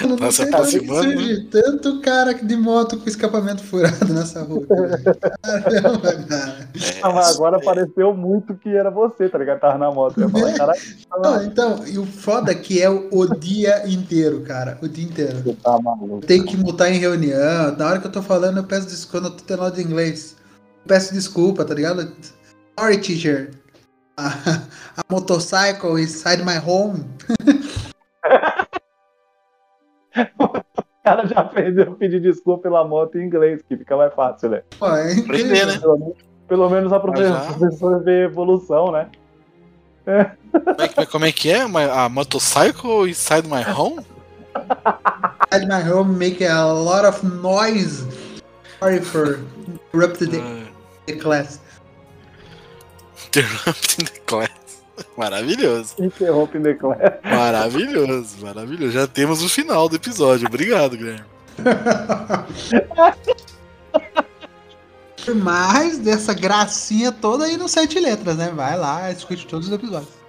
Eu 0.00 0.08
não 0.08 0.16
Nossa, 0.16 0.42
sei 0.42 0.50
tá 0.50 0.64
surge 0.64 1.44
tanto 1.50 2.00
cara 2.00 2.32
de 2.32 2.56
moto 2.56 2.98
com 2.98 3.08
escapamento 3.08 3.62
furado 3.62 4.12
nessa 4.12 4.42
rua. 4.42 4.66
Caramba, 5.42 6.12
cara. 6.28 6.68
Ah, 7.02 7.12
mas 7.12 7.34
agora 7.34 7.60
pareceu 7.60 8.14
muito 8.14 8.54
que 8.54 8.68
era 8.68 8.90
você, 8.90 9.28
tá 9.28 9.38
ligado? 9.38 9.60
Tava 9.60 9.78
na 9.78 9.90
moto. 9.90 10.20
Eu 10.20 10.28
ia 10.28 10.30
falar, 10.30 10.52
caralho, 10.54 10.80
Não, 11.22 11.42
então, 11.44 11.86
e 11.86 11.98
o 11.98 12.06
foda 12.06 12.52
é 12.52 12.54
que 12.54 12.80
é 12.80 12.88
o, 12.88 13.08
o 13.12 13.38
dia 13.38 13.88
inteiro, 13.88 14.40
cara. 14.40 14.78
O 14.82 14.88
dia 14.88 15.04
inteiro. 15.04 15.42
você 15.42 15.54
tá 15.54 15.78
maluco. 15.78 16.26
Tem 16.26 16.44
que 16.44 16.56
mutar 16.56 16.90
em 16.90 16.98
reunião. 16.98 17.76
Na 17.76 17.86
hora 17.86 18.00
que 18.00 18.06
eu 18.06 18.12
tô 18.12 18.22
falando, 18.22 18.58
eu 18.58 18.64
peço 18.64 18.86
desculpa. 18.86 19.14
Quando 19.14 19.26
eu 19.26 19.36
tô 19.36 19.44
tendo 19.44 19.60
aula 19.60 19.70
de 19.70 19.82
inglês, 19.82 20.36
eu 20.82 20.88
peço 20.88 21.14
desculpa, 21.14 21.64
tá 21.64 21.74
ligado? 21.74 22.10
Sorry, 22.78 22.98
teacher. 22.98 23.50
A, 24.16 24.28
a 24.96 25.02
motorcycle 25.10 26.00
inside 26.00 26.42
my 26.42 26.58
home. 26.64 27.04
O 31.04 31.06
cara 31.06 31.26
já 31.26 31.40
aprendeu 31.40 31.92
a 31.92 31.94
pedir 31.96 32.18
desculpa 32.18 32.62
pela 32.62 32.82
moto 32.82 33.18
em 33.18 33.26
inglês, 33.26 33.60
que 33.68 33.76
fica 33.76 33.94
mais 33.94 34.14
fácil, 34.14 34.48
né? 34.48 34.62
Pô, 34.78 34.86
é. 34.88 35.12
Aprender, 35.18 35.66
né? 35.66 35.78
Pelo 35.78 35.98
menos, 35.98 36.14
pelo 36.48 36.70
menos 36.70 36.92
a 36.94 36.98
Mas 36.98 37.20
já- 37.20 37.40
profe- 37.40 37.58
professora 37.58 37.98
vê 37.98 38.22
evolução, 38.24 38.90
né? 38.90 39.10
Como 40.06 40.80
é, 40.80 40.88
que- 40.88 41.06
como 41.06 41.24
é 41.26 41.32
que 41.32 41.50
é? 41.50 41.66
My- 41.68 41.90
A 41.92 42.08
motorcycle 42.08 43.06
inside 43.06 43.46
my 43.46 43.62
home? 43.70 44.02
Inside 45.52 45.66
my 45.68 45.90
home 45.92 46.16
make 46.16 46.42
a 46.42 46.64
lot 46.72 47.04
of 47.06 47.22
noise. 47.26 48.06
Sorry 48.78 49.00
for 49.02 49.40
interrupting 49.92 50.30
the, 50.30 50.38
Ah, 50.40 50.66
the 51.06 51.16
class. 51.16 51.60
Interrupting 53.26 54.06
the 54.06 54.20
class. 54.20 54.50
Maravilhoso. 55.16 55.94
Interrompe 55.98 56.60
the 56.60 56.74
class. 56.74 56.98
Maravilhoso, 57.22 58.36
maravilhoso. 58.42 58.92
Já 58.92 59.06
temos 59.06 59.42
o 59.42 59.48
final 59.48 59.88
do 59.88 59.96
episódio. 59.96 60.46
Obrigado, 60.46 60.96
Guilherme. 60.96 61.24
Mais 65.36 65.98
dessa 65.98 66.34
gracinha 66.34 67.10
toda 67.10 67.46
aí 67.46 67.56
no 67.56 67.68
Sete 67.68 67.98
Letras, 67.98 68.36
né? 68.36 68.52
Vai 68.54 68.76
lá, 68.76 69.10
escute 69.10 69.46
todos 69.46 69.68
os 69.68 69.72
episódios. 69.72 70.23